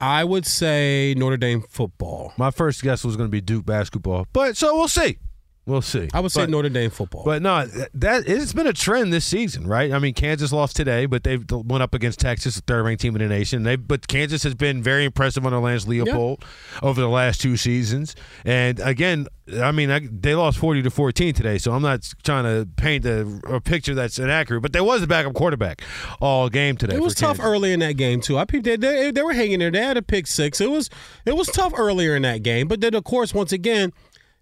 I 0.00 0.24
would 0.24 0.44
say 0.44 1.14
Notre 1.16 1.38
Dame 1.38 1.62
football. 1.62 2.34
My 2.36 2.50
first 2.50 2.82
guess 2.82 3.04
was 3.04 3.16
going 3.16 3.28
to 3.28 3.32
be 3.32 3.40
Duke 3.40 3.64
basketball, 3.64 4.26
but 4.32 4.56
so 4.56 4.76
we'll 4.76 4.88
see. 4.88 5.18
We'll 5.66 5.80
see. 5.80 6.10
I 6.12 6.20
would 6.20 6.30
say 6.30 6.42
But- 6.42 6.50
Notre 6.50 6.68
Dame 6.68 6.90
football. 6.90 7.24
But 7.24 7.40
no, 7.40 7.64
that 7.94 8.28
it's 8.28 8.52
been 8.52 8.66
a 8.66 8.72
trend 8.74 9.14
this 9.14 9.24
season, 9.24 9.66
right? 9.66 9.92
I 9.92 9.98
mean, 9.98 10.12
Kansas 10.12 10.52
lost 10.52 10.76
today, 10.76 11.06
but 11.06 11.24
they 11.24 11.38
went 11.50 11.82
up 11.82 11.94
against 11.94 12.20
Texas, 12.20 12.56
the 12.56 12.60
third-ranked 12.66 13.00
team 13.00 13.16
in 13.16 13.22
the 13.22 13.28
nation. 13.28 13.62
They, 13.62 13.76
but 13.76 14.06
Kansas 14.06 14.42
has 14.42 14.54
been 14.54 14.82
very 14.82 15.06
impressive 15.06 15.46
under 15.46 15.58
Lance 15.58 15.86
Leipold 15.86 16.42
over 16.82 17.00
the 17.00 17.08
last 17.08 17.40
two 17.40 17.56
seasons. 17.56 18.14
And 18.44 18.78
again, 18.80 19.26
I 19.60 19.72
mean, 19.72 19.90
I, 19.90 20.00
they 20.10 20.34
lost 20.34 20.58
forty 20.58 20.82
to 20.82 20.90
fourteen 20.90 21.32
today, 21.32 21.56
so 21.56 21.72
I'm 21.72 21.82
not 21.82 22.12
trying 22.22 22.44
to 22.44 22.68
paint 22.76 23.06
a, 23.06 23.26
a 23.46 23.60
picture 23.60 23.94
that's 23.94 24.18
inaccurate. 24.18 24.60
But 24.60 24.74
there 24.74 24.84
was 24.84 25.02
a 25.02 25.06
backup 25.06 25.32
quarterback 25.34 25.80
all 26.20 26.50
game 26.50 26.76
today. 26.76 26.96
It 26.96 27.02
was 27.02 27.14
tough 27.14 27.38
Kansas. 27.38 27.44
early 27.46 27.72
in 27.72 27.80
that 27.80 27.96
game 27.96 28.20
too. 28.20 28.36
I 28.36 28.44
peeped 28.44 28.64
they, 28.64 28.76
they 28.76 29.10
they 29.10 29.22
were 29.22 29.32
hanging 29.32 29.60
there. 29.60 29.70
They 29.70 29.82
had 29.82 29.96
a 29.96 30.02
pick 30.02 30.26
six. 30.26 30.60
It 30.60 30.70
was 30.70 30.90
it 31.24 31.36
was 31.36 31.46
tough 31.48 31.72
earlier 31.76 32.16
in 32.16 32.22
that 32.22 32.42
game, 32.42 32.68
but 32.68 32.82
then 32.82 32.94
of 32.94 33.04
course 33.04 33.32
once 33.34 33.52
again, 33.52 33.92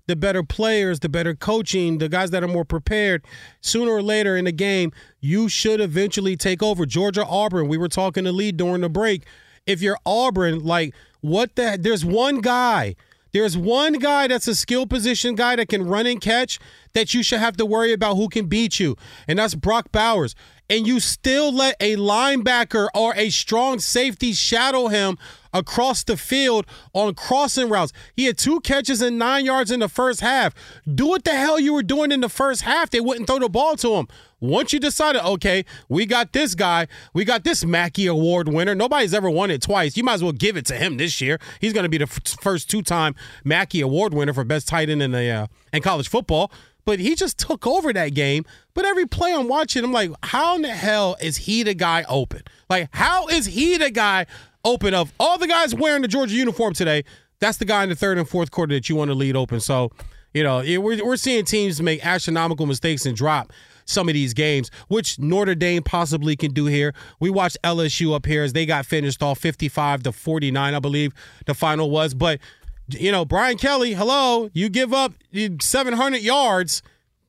the 0.06 0.16
better 0.16 0.42
players, 0.42 1.00
the 1.00 1.08
better 1.08 1.34
coaching, 1.34 1.98
the 1.98 2.08
guys 2.08 2.30
that 2.30 2.42
are 2.42 2.48
more 2.48 2.64
prepared, 2.64 3.24
sooner 3.60 3.92
or 3.92 4.02
later 4.02 4.36
in 4.36 4.44
the 4.44 4.52
game, 4.52 4.92
you 5.20 5.48
should 5.48 5.80
eventually 5.80 6.36
take 6.36 6.62
over. 6.62 6.86
Georgia 6.86 7.24
Auburn. 7.24 7.68
We 7.68 7.78
were 7.78 7.88
talking 7.88 8.24
to 8.24 8.32
lead 8.32 8.56
during 8.56 8.80
the 8.80 8.88
break. 8.88 9.24
If 9.66 9.80
you're 9.80 9.98
Auburn, 10.04 10.64
like 10.64 10.94
what 11.20 11.54
the? 11.56 11.78
There's 11.80 12.04
one 12.04 12.40
guy. 12.40 12.96
There's 13.32 13.56
one 13.56 13.94
guy 13.94 14.26
that's 14.26 14.46
a 14.46 14.54
skill 14.54 14.86
position 14.86 15.34
guy 15.34 15.56
that 15.56 15.68
can 15.68 15.86
run 15.86 16.04
and 16.04 16.20
catch 16.20 16.58
that 16.92 17.14
you 17.14 17.22
should 17.22 17.38
have 17.38 17.56
to 17.56 17.64
worry 17.64 17.92
about 17.92 18.16
who 18.16 18.28
can 18.28 18.46
beat 18.46 18.78
you, 18.78 18.96
and 19.26 19.38
that's 19.38 19.54
Brock 19.54 19.90
Bowers. 19.90 20.34
And 20.68 20.86
you 20.86 21.00
still 21.00 21.52
let 21.52 21.76
a 21.80 21.96
linebacker 21.96 22.88
or 22.94 23.14
a 23.16 23.30
strong 23.30 23.78
safety 23.78 24.32
shadow 24.32 24.88
him 24.88 25.16
across 25.52 26.04
the 26.04 26.16
field 26.16 26.66
on 26.92 27.14
crossing 27.14 27.68
routes. 27.68 27.92
He 28.16 28.24
had 28.26 28.38
two 28.38 28.60
catches 28.60 29.00
and 29.02 29.18
nine 29.18 29.44
yards 29.44 29.70
in 29.70 29.80
the 29.80 29.88
first 29.88 30.20
half. 30.20 30.54
Do 30.92 31.06
what 31.06 31.24
the 31.24 31.32
hell 31.32 31.58
you 31.60 31.72
were 31.72 31.82
doing 31.82 32.12
in 32.12 32.20
the 32.20 32.28
first 32.28 32.62
half. 32.62 32.90
They 32.90 33.00
wouldn't 33.00 33.26
throw 33.26 33.38
the 33.38 33.48
ball 33.48 33.76
to 33.76 33.94
him. 33.96 34.08
Once 34.40 34.72
you 34.72 34.80
decided, 34.80 35.24
okay, 35.24 35.64
we 35.88 36.04
got 36.04 36.32
this 36.32 36.56
guy, 36.56 36.88
we 37.14 37.24
got 37.24 37.44
this 37.44 37.64
Mackey 37.64 38.06
Award 38.06 38.48
winner. 38.48 38.74
Nobody's 38.74 39.14
ever 39.14 39.30
won 39.30 39.52
it 39.52 39.62
twice. 39.62 39.96
You 39.96 40.02
might 40.02 40.14
as 40.14 40.22
well 40.22 40.32
give 40.32 40.56
it 40.56 40.66
to 40.66 40.74
him 40.74 40.96
this 40.96 41.20
year. 41.20 41.38
He's 41.60 41.72
going 41.72 41.84
to 41.84 41.88
be 41.88 41.98
the 41.98 42.04
f- 42.04 42.20
first 42.40 42.68
two-time 42.68 43.14
Mackey 43.44 43.80
Award 43.80 44.12
winner 44.14 44.32
for 44.32 44.42
best 44.42 44.66
tight 44.66 44.90
end 44.90 45.00
in 45.00 45.12
the 45.12 45.28
uh, 45.30 45.46
in 45.72 45.80
college 45.80 46.08
football. 46.08 46.50
but 46.84 46.98
he 46.98 47.14
just 47.14 47.38
took 47.38 47.66
over 47.66 47.92
that 47.92 48.14
game. 48.14 48.44
But 48.74 48.84
every 48.84 49.06
play 49.06 49.32
I'm 49.32 49.48
watching, 49.48 49.84
I'm 49.84 49.92
like, 49.92 50.10
how 50.24 50.56
in 50.56 50.62
the 50.62 50.70
hell 50.70 51.16
is 51.20 51.36
he 51.36 51.62
the 51.62 51.74
guy 51.74 52.04
open? 52.08 52.42
Like, 52.68 52.88
how 52.92 53.26
is 53.28 53.46
he 53.46 53.76
the 53.76 53.90
guy 53.90 54.26
open 54.64 54.94
of 54.94 55.12
all 55.18 55.38
the 55.38 55.46
guys 55.46 55.74
wearing 55.74 56.02
the 56.02 56.08
Georgia 56.08 56.34
uniform 56.34 56.74
today? 56.74 57.04
That's 57.40 57.58
the 57.58 57.64
guy 57.64 57.82
in 57.82 57.88
the 57.88 57.96
third 57.96 58.18
and 58.18 58.28
fourth 58.28 58.50
quarter 58.50 58.74
that 58.74 58.88
you 58.88 58.96
want 58.96 59.10
to 59.10 59.14
lead 59.14 59.36
open. 59.36 59.60
So, 59.60 59.90
you 60.32 60.42
know, 60.42 60.58
we're, 60.58 61.04
we're 61.04 61.16
seeing 61.16 61.44
teams 61.44 61.82
make 61.82 62.04
astronomical 62.06 62.66
mistakes 62.66 63.04
and 63.04 63.16
drop 63.16 63.52
some 63.84 64.08
of 64.08 64.14
these 64.14 64.32
games, 64.32 64.70
which 64.88 65.18
Notre 65.18 65.54
Dame 65.54 65.82
possibly 65.82 66.36
can 66.36 66.52
do 66.52 66.66
here. 66.66 66.94
We 67.20 67.30
watched 67.30 67.58
LSU 67.64 68.14
up 68.14 68.26
here 68.26 68.42
as 68.44 68.52
they 68.52 68.66
got 68.66 68.86
finished 68.86 69.22
off 69.22 69.38
55 69.38 70.04
to 70.04 70.12
49, 70.12 70.74
I 70.74 70.78
believe 70.78 71.12
the 71.46 71.54
final 71.54 71.90
was. 71.90 72.14
But, 72.14 72.40
you 72.88 73.12
know, 73.12 73.24
Brian 73.24 73.58
Kelly, 73.58 73.94
hello, 73.94 74.50
you 74.52 74.68
give 74.68 74.92
up 74.92 75.14
700 75.60 76.20
yards. 76.20 76.82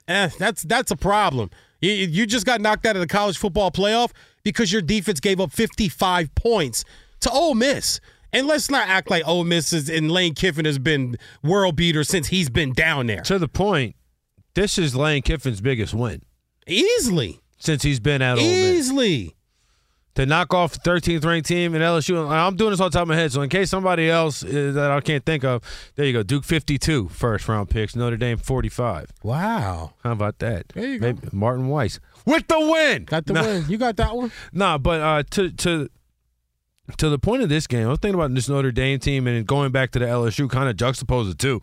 Eh, 0.07 0.29
that's 0.37 0.63
that's 0.63 0.91
a 0.91 0.97
problem. 0.97 1.49
You, 1.81 1.91
you 1.91 2.25
just 2.25 2.45
got 2.45 2.61
knocked 2.61 2.85
out 2.85 2.95
of 2.95 3.01
the 3.01 3.07
college 3.07 3.37
football 3.37 3.71
playoff 3.71 4.11
because 4.43 4.71
your 4.71 4.81
defense 4.81 5.19
gave 5.19 5.39
up 5.39 5.51
55 5.51 6.33
points 6.35 6.83
to 7.23 7.31
Ole 7.31 7.55
Miss. 7.55 7.99
And 8.31 8.47
let's 8.47 8.71
not 8.71 8.87
act 8.87 9.11
like 9.11 9.27
Ole 9.27 9.43
Miss 9.43 9.73
is, 9.73 9.89
and 9.89 10.11
Lane 10.11 10.33
Kiffin 10.33 10.65
has 10.65 10.79
been 10.79 11.17
world 11.43 11.75
beater 11.75 12.03
since 12.03 12.27
he's 12.29 12.49
been 12.49 12.73
down 12.73 13.05
there. 13.07 13.21
To 13.21 13.37
the 13.37 13.47
point, 13.47 13.95
this 14.55 14.77
is 14.79 14.95
Lane 14.95 15.21
Kiffin's 15.21 15.61
biggest 15.61 15.93
win. 15.93 16.23
Easily. 16.67 17.41
Since 17.57 17.83
he's 17.83 17.99
been 17.99 18.21
at 18.21 18.37
Ole 18.37 18.43
Miss. 18.43 18.79
Easily. 18.79 19.35
To 20.15 20.27
knock 20.27 20.53
off 20.53 20.73
the 20.73 20.89
13th 20.91 21.25
ranked 21.25 21.47
team 21.47 21.73
in 21.73 21.81
LSU. 21.81 22.29
I'm 22.29 22.55
doing 22.55 22.69
this 22.69 22.79
on 22.79 22.91
top 22.91 23.03
of 23.03 23.07
my 23.07 23.15
head, 23.15 23.31
so 23.31 23.41
in 23.41 23.49
case 23.49 23.71
somebody 23.71 24.09
else 24.11 24.43
uh, 24.43 24.71
that 24.75 24.91
I 24.91 24.99
can't 25.01 25.25
think 25.25 25.43
of, 25.43 25.63
there 25.95 26.05
you 26.05 26.13
go. 26.13 26.21
Duke 26.21 26.43
52 26.43 27.07
first 27.09 27.47
round 27.47 27.69
picks, 27.71 27.95
Notre 27.95 28.15
Dame 28.17 28.37
45. 28.37 29.09
Wow. 29.23 29.93
How 30.03 30.11
about 30.11 30.37
that? 30.39 30.69
There 30.69 30.85
you 30.85 30.99
go. 30.99 31.07
Maybe 31.07 31.27
Martin 31.31 31.67
Weiss 31.67 31.99
with 32.27 32.47
the 32.47 32.59
win. 32.59 33.05
Got 33.05 33.25
the 33.25 33.33
Nah. 33.33 33.41
win. 33.41 33.65
You 33.67 33.77
got 33.79 33.95
that 33.97 34.15
one? 34.15 34.31
Nah, 34.53 34.77
but 34.77 35.01
uh, 35.01 35.23
to 35.31 35.49
to 35.51 35.89
to 36.97 37.09
the 37.09 37.17
point 37.17 37.41
of 37.41 37.47
this 37.47 37.65
game, 37.65 37.87
I 37.87 37.91
was 37.91 37.99
thinking 37.99 38.19
about 38.19 38.33
this 38.33 38.49
Notre 38.49 38.71
Dame 38.71 38.99
team 38.99 39.25
and 39.25 39.47
going 39.47 39.71
back 39.71 39.91
to 39.91 39.99
the 39.99 40.05
LSU, 40.05 40.49
kind 40.49 40.67
of 40.67 40.75
juxtapose 40.75 41.29
the 41.29 41.35
two. 41.35 41.61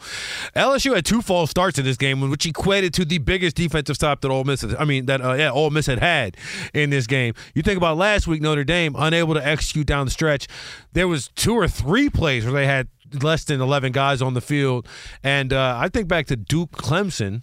LSU 0.57 0.95
had 0.95 1.05
two 1.05 1.21
false 1.21 1.51
starts 1.51 1.79
in 1.79 1.85
this 1.85 1.99
game, 1.99 2.31
which 2.31 2.47
equated 2.47 2.95
to 2.95 3.05
the 3.05 3.19
biggest 3.19 3.57
defensive 3.57 3.97
stop 3.97 4.23
that 4.23 4.31
Ole 4.31 4.45
Miss, 4.45 4.65
I 4.79 4.85
mean 4.87 5.07
that 5.07 5.21
uh, 5.21 5.35
yeah, 5.35 5.51
Ole 5.51 5.71
Miss 5.71 5.87
had 5.87 5.99
had 5.99 6.39
in 6.73 6.89
this 6.89 7.07
game. 7.07 7.35
You 7.55 7.63
think 7.63 7.77
about 7.77 7.99
last 7.99 8.27
week, 8.27 8.41
Notre 8.41 8.65
Dame 8.65 8.95
unable 8.97 9.35
to 9.35 9.47
execute 9.47 9.87
down 9.87 10.07
the 10.07 10.11
stretch. 10.11 10.49
There 10.95 11.07
was 11.07 11.29
two 11.29 11.55
or 11.55 11.69
three 11.69 12.09
plays 12.09 12.45
where 12.45 12.55
they 12.55 12.67
had 12.67 12.89
less 13.23 13.45
than 13.45 13.61
eleven 13.61 13.93
guys 13.93 14.23
on 14.23 14.33
the 14.33 14.41
field, 14.41 14.89
and 15.23 15.53
uh, 15.53 15.77
I 15.79 15.89
think 15.89 16.09
back 16.09 16.29
to 16.29 16.37
Duke 16.37 16.71
Clemson, 16.73 17.43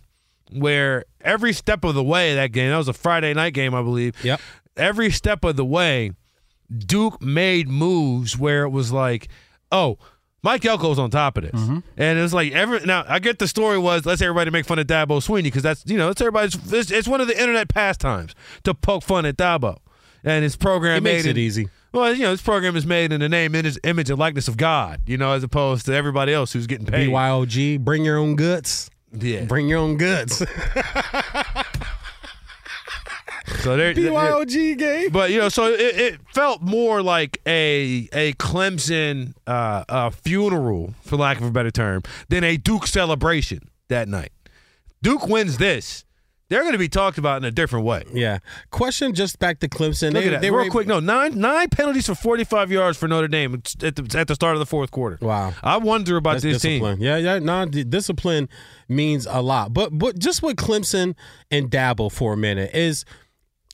where 0.51 1.05
every 1.21 1.53
step 1.53 1.83
of 1.83 1.93
the 1.93 2.03
way 2.03 2.33
that 2.33 2.51
game, 2.53 2.71
that 2.71 2.77
was 2.77 2.87
a 2.87 2.93
Friday 2.93 3.35
night 3.35 3.53
game, 3.53 3.75
I 3.75 3.83
believe. 3.83 4.15
Yep. 4.23 4.41
Every 4.75 5.11
step 5.11 5.43
of 5.43 5.57
the 5.57 5.65
way. 5.65 6.11
Duke 6.75 7.21
made 7.21 7.67
moves 7.67 8.37
where 8.37 8.63
it 8.63 8.69
was 8.69 8.91
like, 8.91 9.29
oh, 9.71 9.97
Mike 10.43 10.61
Elko's 10.61 10.99
on 10.99 11.09
top 11.09 11.37
of 11.37 11.43
this, 11.43 11.59
mm-hmm. 11.59 11.79
and 11.97 12.19
it's 12.19 12.33
like 12.33 12.53
every 12.53 12.79
now 12.85 13.03
I 13.07 13.19
get 13.19 13.39
the 13.39 13.47
story 13.47 13.77
was 13.77 14.05
let's 14.05 14.21
everybody 14.21 14.51
make 14.51 14.65
fun 14.65 14.79
of 14.79 14.87
Dabo 14.87 15.19
Swinney 15.19 15.43
because 15.43 15.63
that's 15.63 15.83
you 15.85 15.97
know 15.97 16.09
it's 16.09 16.21
everybody's 16.21 16.55
it's, 16.71 16.91
it's 16.91 17.07
one 17.07 17.21
of 17.21 17.27
the 17.27 17.39
internet 17.39 17.69
pastimes 17.69 18.33
to 18.63 18.73
poke 18.73 19.03
fun 19.03 19.25
at 19.25 19.35
Dabo, 19.35 19.79
and 20.23 20.43
his 20.43 20.55
program 20.55 20.97
It 20.97 21.03
makes 21.03 21.25
made 21.25 21.31
it 21.31 21.37
easy. 21.37 21.69
Well, 21.91 22.13
you 22.13 22.23
know, 22.23 22.31
this 22.31 22.41
program 22.41 22.75
is 22.75 22.85
made 22.85 23.11
in 23.11 23.21
the 23.21 23.29
name, 23.29 23.55
image, 23.55 23.77
image, 23.83 24.09
and 24.09 24.19
likeness 24.19 24.47
of 24.47 24.57
God. 24.57 25.01
You 25.07 25.17
know, 25.17 25.31
as 25.31 25.43
opposed 25.43 25.85
to 25.87 25.93
everybody 25.93 26.33
else 26.33 26.53
who's 26.53 26.67
getting 26.67 26.85
paid. 26.85 27.09
BYOG, 27.09 27.79
bring 27.79 28.05
your 28.05 28.17
own 28.17 28.35
guts. 28.35 28.89
Yeah. 29.11 29.45
Bring 29.45 29.67
your 29.67 29.79
own 29.79 29.97
guts. 29.97 30.43
So 33.61 33.77
there, 33.77 33.93
BYOG 33.93 34.77
game. 34.77 35.09
But 35.11 35.31
you 35.31 35.39
know, 35.39 35.49
so 35.49 35.65
it, 35.73 35.79
it 35.79 36.19
felt 36.33 36.61
more 36.61 37.01
like 37.01 37.39
a 37.47 38.07
a 38.11 38.33
Clemson 38.33 39.33
uh, 39.47 39.83
uh, 39.87 40.09
funeral, 40.09 40.93
for 41.03 41.15
lack 41.17 41.37
of 41.37 41.43
a 41.45 41.51
better 41.51 41.71
term, 41.71 42.03
than 42.29 42.43
a 42.43 42.57
Duke 42.57 42.87
celebration 42.87 43.69
that 43.89 44.07
night. 44.07 44.31
Duke 45.01 45.27
wins 45.27 45.57
this. 45.57 46.03
They're 46.49 46.61
going 46.61 46.71
to 46.73 46.79
be 46.79 46.87
talked 46.87 47.17
about 47.17 47.37
in 47.39 47.43
a 47.43 47.51
different 47.51 47.83
way. 47.85 48.03
Yeah. 48.13 48.39
Question 48.71 49.13
just 49.13 49.37
back 49.37 49.59
to 49.59 49.67
Clemson. 49.67 50.13
Look 50.13 50.23
They- 50.23 50.27
at 50.27 50.31
that. 50.31 50.41
they 50.41 50.49
Real 50.49 50.63
were- 50.65 50.71
quick, 50.71 50.87
no 50.87 51.01
nine 51.01 51.37
nine 51.39 51.67
penalties 51.69 52.05
for 52.05 52.15
forty 52.15 52.45
five 52.45 52.71
yards 52.71 52.97
for 52.97 53.07
Notre 53.09 53.27
Dame 53.27 53.53
at 53.55 53.95
the, 53.95 54.15
at 54.17 54.27
the 54.29 54.35
start 54.35 54.55
of 54.55 54.59
the 54.59 54.65
fourth 54.65 54.89
quarter. 54.91 55.17
Wow. 55.21 55.53
I 55.61 55.75
wonder 55.77 56.15
about 56.15 56.41
That's 56.41 56.43
this 56.43 56.61
team. 56.61 56.83
Yeah, 56.99 57.17
yeah. 57.17 57.39
No, 57.39 57.65
discipline 57.65 58.47
means 58.87 59.25
a 59.29 59.41
lot. 59.41 59.73
But 59.73 59.97
but 59.97 60.17
just 60.19 60.41
with 60.41 60.55
Clemson 60.55 61.15
and 61.51 61.69
Dabo 61.69 62.09
for 62.09 62.31
a 62.33 62.37
minute 62.37 62.71
is 62.73 63.03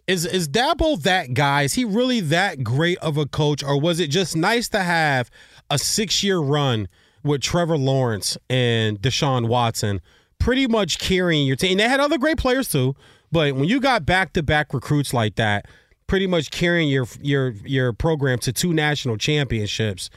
is 0.07 0.25
is 0.25 0.47
Dabo 0.47 1.01
that 1.03 1.33
guy? 1.33 1.63
Is 1.63 1.73
he 1.73 1.85
really 1.85 2.19
that 2.19 2.63
great 2.63 2.97
of 2.99 3.17
a 3.17 3.25
coach, 3.25 3.63
or 3.63 3.79
was 3.79 3.99
it 3.99 4.07
just 4.07 4.35
nice 4.35 4.67
to 4.69 4.79
have 4.79 5.29
a 5.69 5.77
six 5.77 6.23
year 6.23 6.39
run 6.39 6.87
with 7.23 7.41
Trevor 7.41 7.77
Lawrence 7.77 8.37
and 8.49 9.01
Deshaun 9.01 9.47
Watson, 9.47 10.01
pretty 10.39 10.67
much 10.67 10.99
carrying 10.99 11.47
your 11.47 11.55
team? 11.55 11.77
They 11.77 11.87
had 11.87 11.99
other 11.99 12.17
great 12.17 12.37
players 12.37 12.69
too, 12.69 12.95
but 13.31 13.55
when 13.55 13.65
you 13.65 13.79
got 13.79 14.05
back 14.05 14.33
to 14.33 14.43
back 14.43 14.73
recruits 14.73 15.13
like 15.13 15.35
that, 15.35 15.67
pretty 16.07 16.27
much 16.27 16.51
carrying 16.51 16.89
your 16.89 17.07
your 17.21 17.51
your 17.65 17.93
program 17.93 18.39
to 18.39 18.51
two 18.51 18.73
national 18.73 19.17
championships. 19.17 20.09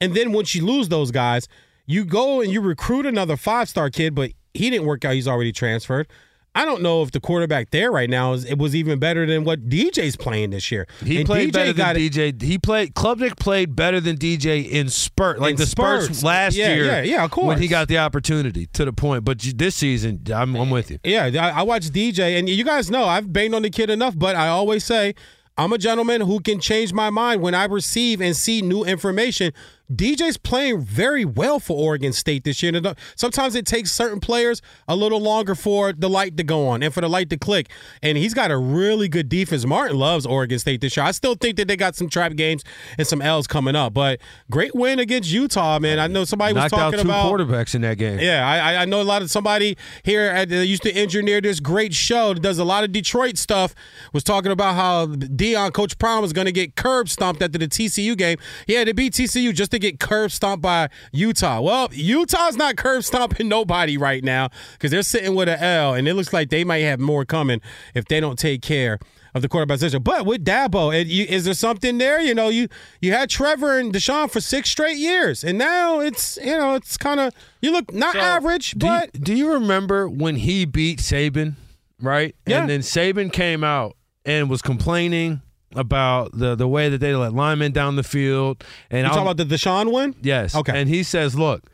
And 0.00 0.14
then 0.14 0.32
once 0.32 0.54
you 0.54 0.64
lose 0.64 0.88
those 0.88 1.10
guys, 1.10 1.48
you 1.86 2.04
go 2.04 2.40
and 2.40 2.52
you 2.52 2.60
recruit 2.60 3.06
another 3.06 3.36
five 3.36 3.68
star 3.68 3.90
kid, 3.90 4.14
but 4.14 4.30
he 4.54 4.70
didn't 4.70 4.86
work 4.86 5.04
out. 5.04 5.14
He's 5.14 5.28
already 5.28 5.52
transferred. 5.52 6.08
I 6.54 6.66
don't 6.66 6.82
know 6.82 7.02
if 7.02 7.12
the 7.12 7.20
quarterback 7.20 7.70
there 7.70 7.90
right 7.90 8.10
now 8.10 8.34
is 8.34 8.44
it 8.44 8.58
was 8.58 8.76
even 8.76 8.98
better 8.98 9.24
than 9.24 9.44
what 9.44 9.70
DJ's 9.70 10.16
playing 10.16 10.50
this 10.50 10.70
year. 10.70 10.86
He 11.02 11.16
And 11.16 11.26
played 11.26 11.48
DJ 11.48 11.52
better 11.52 11.72
got 11.72 11.94
than 11.94 12.02
it- 12.02 12.12
DJ. 12.12 12.42
He 12.42 12.58
played 12.58 12.94
Klubnik 12.94 13.38
played 13.38 13.74
better 13.74 14.00
than 14.00 14.16
DJ 14.18 14.70
in 14.70 14.90
spurt, 14.90 15.40
like 15.40 15.52
In 15.52 15.56
the 15.56 15.64
spurts, 15.66 16.04
spurts. 16.06 16.22
last 16.22 16.54
Yeah, 16.54 16.74
year. 16.74 16.84
yeah, 16.84 17.02
yeah, 17.02 17.24
of 17.24 17.30
course. 17.30 17.46
When 17.48 17.58
he 17.58 17.68
got 17.68 17.88
the 17.88 17.96
opportunity 17.98 18.66
to 18.74 18.84
the 18.84 18.92
point, 18.92 19.24
but 19.24 19.38
this 19.38 19.74
season, 19.76 20.20
I'm, 20.34 20.54
I'm 20.54 20.68
with 20.68 20.90
you. 20.90 20.98
Yeah, 21.04 21.30
I, 21.40 21.60
I 21.60 21.62
watch 21.62 21.84
DJ, 21.88 22.38
and 22.38 22.46
you 22.48 22.64
guys 22.64 22.90
know 22.90 23.04
I've 23.06 23.32
banged 23.32 23.54
on 23.54 23.62
the 23.62 23.70
kid 23.70 23.88
enough, 23.88 24.18
but 24.18 24.36
I 24.36 24.48
always 24.48 24.84
say 24.84 25.14
I'm 25.56 25.72
a 25.72 25.78
gentleman 25.78 26.20
who 26.22 26.40
can 26.40 26.60
change 26.60 26.92
my 26.92 27.08
mind 27.08 27.40
when 27.40 27.54
I 27.54 27.64
receive 27.64 28.20
and 28.20 28.36
see 28.36 28.60
new 28.62 28.84
information. 28.84 29.52
DJ's 29.94 30.36
playing 30.36 30.80
very 30.82 31.24
well 31.24 31.58
for 31.58 31.76
Oregon 31.76 32.12
State 32.12 32.44
this 32.44 32.62
year. 32.62 32.72
Sometimes 33.16 33.54
it 33.54 33.66
takes 33.66 33.92
certain 33.92 34.20
players 34.20 34.62
a 34.88 34.96
little 34.96 35.20
longer 35.20 35.54
for 35.54 35.92
the 35.92 36.08
light 36.08 36.36
to 36.36 36.42
go 36.44 36.68
on 36.68 36.82
and 36.82 36.92
for 36.94 37.00
the 37.00 37.08
light 37.08 37.28
to 37.30 37.36
click. 37.36 37.68
And 38.02 38.16
he's 38.16 38.34
got 38.34 38.50
a 38.50 38.56
really 38.56 39.08
good 39.08 39.28
defense. 39.28 39.64
Martin 39.66 39.98
loves 39.98 40.24
Oregon 40.24 40.58
State 40.58 40.80
this 40.80 40.96
year. 40.96 41.04
I 41.04 41.10
still 41.10 41.34
think 41.34 41.56
that 41.56 41.68
they 41.68 41.76
got 41.76 41.94
some 41.96 42.08
trap 42.08 42.34
games 42.36 42.62
and 42.98 43.06
some 43.06 43.20
L's 43.20 43.46
coming 43.46 43.76
up, 43.76 43.92
but 43.94 44.20
great 44.50 44.74
win 44.74 44.98
against 44.98 45.30
Utah, 45.30 45.78
man. 45.78 45.98
I 45.98 46.06
know 46.06 46.24
somebody 46.24 46.54
was 46.54 46.62
Knocked 46.64 46.74
out 46.74 46.78
talking 46.92 47.00
two 47.00 47.08
about 47.08 47.30
quarterbacks 47.32 47.74
in 47.74 47.82
that 47.82 47.98
game. 47.98 48.18
yeah, 48.18 48.46
I, 48.48 48.58
I- 48.74 48.82
I 48.82 48.84
know 48.84 49.00
a 49.00 49.04
lot 49.04 49.22
of 49.22 49.30
somebody 49.30 49.76
here 50.02 50.22
at, 50.22 50.48
that 50.48 50.66
used 50.66 50.82
to 50.82 50.92
engineer 50.92 51.40
this 51.40 51.60
great 51.60 51.94
show 51.94 52.34
that 52.34 52.40
does 52.40 52.58
a 52.58 52.64
lot 52.64 52.82
of 52.84 52.90
Detroit 52.90 53.36
stuff. 53.38 53.74
Was 54.12 54.24
talking 54.24 54.50
about 54.50 54.74
how 54.74 55.06
Deion, 55.06 55.72
Coach 55.72 55.98
Prime, 55.98 56.20
was 56.20 56.32
going 56.32 56.46
to 56.46 56.52
get 56.52 56.74
curb 56.74 57.08
stomped 57.08 57.40
after 57.42 57.58
the 57.58 57.68
TCU 57.68 58.16
game. 58.16 58.38
Yeah, 58.66 58.82
to 58.84 58.92
beat 58.94 59.12
TCU 59.12 59.54
just 59.54 59.70
to 59.70 59.78
get 59.82 60.00
curb 60.00 60.30
stomped 60.30 60.62
by 60.62 60.88
Utah. 61.12 61.60
Well, 61.60 61.88
Utah's 61.92 62.56
not 62.56 62.76
curb 62.76 63.04
stomping 63.04 63.48
nobody 63.48 63.98
right 63.98 64.24
now 64.24 64.48
because 64.72 64.90
they're 64.90 65.02
sitting 65.02 65.34
with 65.34 65.48
an 65.48 65.58
L, 65.58 65.94
and 65.94 66.08
it 66.08 66.14
looks 66.14 66.32
like 66.32 66.48
they 66.48 66.64
might 66.64 66.78
have 66.78 67.00
more 67.00 67.24
coming 67.24 67.60
if 67.94 68.06
they 68.06 68.20
don't 68.20 68.38
take 68.38 68.62
care 68.62 68.98
of 69.34 69.42
the 69.42 69.48
quarterback 69.48 69.76
position. 69.76 70.02
But 70.02 70.26
with 70.26 70.44
Dabo, 70.44 70.94
it, 70.94 71.06
you, 71.06 71.24
is 71.24 71.44
there 71.44 71.54
something 71.54 71.98
there? 71.98 72.20
You 72.20 72.34
know, 72.34 72.48
you 72.48 72.68
you 73.00 73.12
had 73.12 73.30
Trevor 73.30 73.78
and 73.78 73.92
Deshaun 73.92 74.30
for 74.30 74.40
six 74.40 74.70
straight 74.70 74.96
years, 74.96 75.44
and 75.44 75.58
now 75.58 76.00
it's 76.00 76.38
you 76.38 76.56
know 76.56 76.74
it's 76.74 76.96
kind 76.96 77.20
of 77.20 77.34
you 77.60 77.72
look 77.72 77.92
not 77.92 78.16
average, 78.16 78.72
Do 78.72 78.86
but 78.86 79.10
you, 79.14 79.20
do 79.20 79.34
you 79.34 79.52
remember 79.52 80.08
when 80.08 80.36
he 80.36 80.64
beat 80.64 80.98
Saban, 81.00 81.54
right? 82.00 82.34
Yeah. 82.46 82.60
And 82.60 82.70
then 82.70 82.80
Saban 82.80 83.32
came 83.32 83.64
out 83.64 83.96
and 84.24 84.48
was 84.48 84.62
complaining 84.62 85.40
about 85.74 86.36
the 86.36 86.54
the 86.54 86.68
way 86.68 86.88
that 86.88 86.98
they 86.98 87.14
let 87.14 87.32
linemen 87.32 87.72
down 87.72 87.96
the 87.96 88.02
field. 88.02 88.64
And 88.90 89.04
you 89.04 89.08
talking 89.08 89.22
about 89.22 89.36
the 89.36 89.44
Deshaun 89.44 89.90
one? 89.90 90.14
Yes. 90.22 90.54
Okay. 90.54 90.78
And 90.78 90.88
he 90.88 91.02
says, 91.02 91.34
look, 91.36 91.70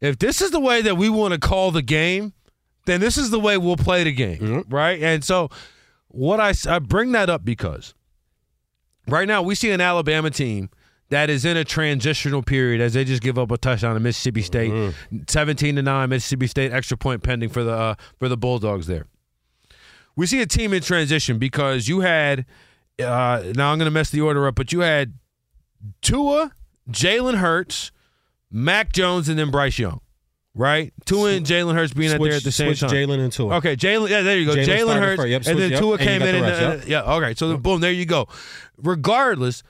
if 0.00 0.18
this 0.18 0.40
is 0.40 0.50
the 0.50 0.60
way 0.60 0.82
that 0.82 0.96
we 0.96 1.08
want 1.08 1.34
to 1.34 1.40
call 1.40 1.70
the 1.70 1.82
game, 1.82 2.32
then 2.86 3.00
this 3.00 3.16
is 3.16 3.30
the 3.30 3.40
way 3.40 3.58
we'll 3.58 3.76
play 3.76 4.04
the 4.04 4.12
game. 4.12 4.38
Mm-hmm. 4.38 4.74
Right. 4.74 5.02
And 5.02 5.24
so, 5.24 5.48
what 6.08 6.40
I 6.40 6.52
I 6.68 6.78
bring 6.78 7.12
that 7.12 7.30
up 7.30 7.44
because 7.44 7.94
right 9.08 9.28
now 9.28 9.42
we 9.42 9.54
see 9.54 9.70
an 9.70 9.80
Alabama 9.80 10.30
team 10.30 10.70
that 11.10 11.28
is 11.28 11.44
in 11.44 11.58
a 11.58 11.64
transitional 11.64 12.42
period 12.42 12.80
as 12.80 12.94
they 12.94 13.04
just 13.04 13.22
give 13.22 13.38
up 13.38 13.50
a 13.50 13.58
touchdown 13.58 13.92
to 13.94 14.00
Mississippi 14.00 14.40
State, 14.40 14.70
Mm-hmm. 14.72 15.18
17 15.28 15.76
to 15.76 15.82
9, 15.82 16.08
Mississippi 16.08 16.46
State, 16.46 16.72
extra 16.72 16.96
point 16.96 17.22
pending 17.22 17.50
for 17.50 17.62
the, 17.62 17.72
uh, 17.72 17.94
for 18.18 18.30
the 18.30 18.36
Bulldogs 18.38 18.86
there. 18.86 19.04
We 20.16 20.26
see 20.26 20.40
a 20.40 20.46
team 20.46 20.72
in 20.72 20.80
transition 20.82 21.38
because 21.38 21.86
you 21.86 22.00
had, 22.00 22.46
uh, 23.00 23.52
now 23.56 23.72
I'm 23.72 23.78
going 23.78 23.86
to 23.86 23.90
mess 23.90 24.10
the 24.10 24.20
order 24.20 24.46
up, 24.46 24.54
but 24.54 24.72
you 24.72 24.80
had 24.80 25.14
Tua, 26.02 26.52
Jalen 26.90 27.36
Hurts, 27.36 27.90
Mac 28.50 28.92
Jones, 28.92 29.28
and 29.28 29.38
then 29.38 29.50
Bryce 29.50 29.78
Young. 29.78 30.00
right? 30.54 30.92
Tua 31.06 31.30
and 31.32 31.46
Jalen 31.46 31.74
Hurts 31.74 31.94
being 31.94 32.12
out 32.12 32.20
there 32.20 32.34
at 32.34 32.44
the 32.44 32.52
same 32.52 32.74
switch 32.74 32.80
time. 32.80 32.90
Jalen 32.90 33.18
and 33.24 33.32
Tua. 33.32 33.56
Okay, 33.56 33.74
Jalen. 33.76 34.10
Yeah, 34.10 34.22
there 34.22 34.38
you 34.38 34.46
go. 34.46 34.54
Jalen 34.54 34.98
Hurts. 34.98 35.24
Yep, 35.26 35.46
and 35.46 35.58
then 35.58 35.70
yep, 35.70 35.80
Tua 35.80 35.92
and 35.92 36.00
came 36.00 36.22
in. 36.22 36.34
the 36.34 36.34
And, 36.34 36.42
rest, 36.46 36.62
uh, 36.62 36.66
yep. 36.88 37.06
Yeah, 37.06 37.14
okay. 37.14 37.34
So 37.34 37.56
boom, 37.56 37.80
there 37.80 37.92
you 37.92 38.04
go. 38.04 38.28
Regardless, 38.76 39.62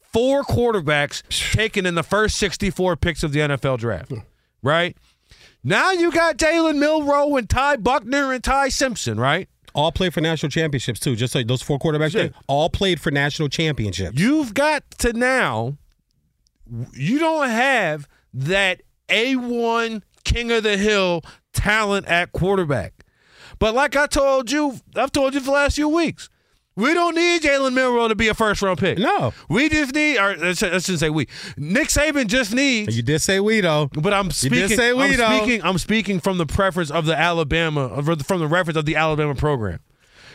four 0.00 0.42
quarterbacks 0.42 1.22
taken 1.52 1.84
in 1.86 1.94
the 1.94 2.02
first 2.02 2.36
64 2.38 2.96
picks 2.96 3.22
of 3.22 3.32
the 3.32 3.40
NFL 3.40 3.78
draft, 3.78 4.12
right? 4.62 4.96
Now 5.62 5.92
you 5.92 6.10
got 6.10 6.38
Jalen 6.38 6.76
Milrow 6.78 7.38
and 7.38 7.48
Ty 7.48 7.76
Buchner 7.76 8.32
and 8.32 8.42
Ty 8.42 8.70
Simpson, 8.70 9.20
right? 9.20 9.48
All 9.74 9.92
played 9.92 10.12
for 10.14 10.20
national 10.20 10.50
championships 10.50 11.00
too. 11.00 11.16
Just 11.16 11.34
like 11.34 11.46
those 11.46 11.62
four 11.62 11.78
quarterbacks, 11.78 12.14
Yeah. 12.14 12.22
there, 12.22 12.32
all 12.46 12.68
played 12.70 13.00
for 13.00 13.10
national 13.10 13.48
championships. 13.48 14.18
You've 14.18 14.54
got 14.54 14.82
to 14.98 15.12
now. 15.12 15.76
You 16.94 17.18
don't 17.18 17.48
have 17.48 18.08
that 18.32 18.82
A1 19.08 20.02
king 20.24 20.52
of 20.52 20.62
the 20.62 20.76
hill 20.76 21.22
talent 21.52 22.06
at 22.06 22.32
quarterback. 22.32 23.04
But 23.58 23.74
like 23.74 23.96
I 23.96 24.06
told 24.06 24.50
you, 24.50 24.78
I've 24.96 25.12
told 25.12 25.34
you 25.34 25.40
for 25.40 25.46
the 25.46 25.52
last 25.52 25.74
few 25.76 25.88
weeks, 25.88 26.28
we 26.76 26.94
don't 26.94 27.14
need 27.14 27.42
Jalen 27.42 27.72
Milrow 27.74 28.08
to 28.08 28.14
be 28.14 28.28
a 28.28 28.34
first 28.34 28.62
round 28.62 28.78
pick. 28.78 28.98
No. 28.98 29.32
We 29.48 29.68
just 29.68 29.94
need, 29.94 30.18
or 30.18 30.36
let's, 30.36 30.62
let's 30.62 30.86
just 30.86 31.00
say 31.00 31.10
we. 31.10 31.26
Nick 31.56 31.88
Saban 31.88 32.26
just 32.26 32.54
needs. 32.54 32.96
You 32.96 33.02
did 33.02 33.20
say 33.20 33.40
we 33.40 33.60
though. 33.60 33.88
But 33.92 34.14
I'm 34.14 34.30
speaking. 34.30 34.58
You 34.58 34.68
did 34.68 34.76
say 34.76 34.92
we 34.92 35.04
I'm 35.04 35.16
though. 35.16 35.36
speaking. 35.38 35.62
I'm 35.64 35.78
speaking 35.78 36.20
from 36.20 36.38
the 36.38 36.46
preference 36.46 36.90
of 36.90 37.06
the 37.06 37.18
Alabama, 37.18 38.02
from 38.22 38.40
the 38.40 38.46
reference 38.46 38.76
of 38.76 38.86
the 38.86 38.96
Alabama 38.96 39.34
program, 39.34 39.80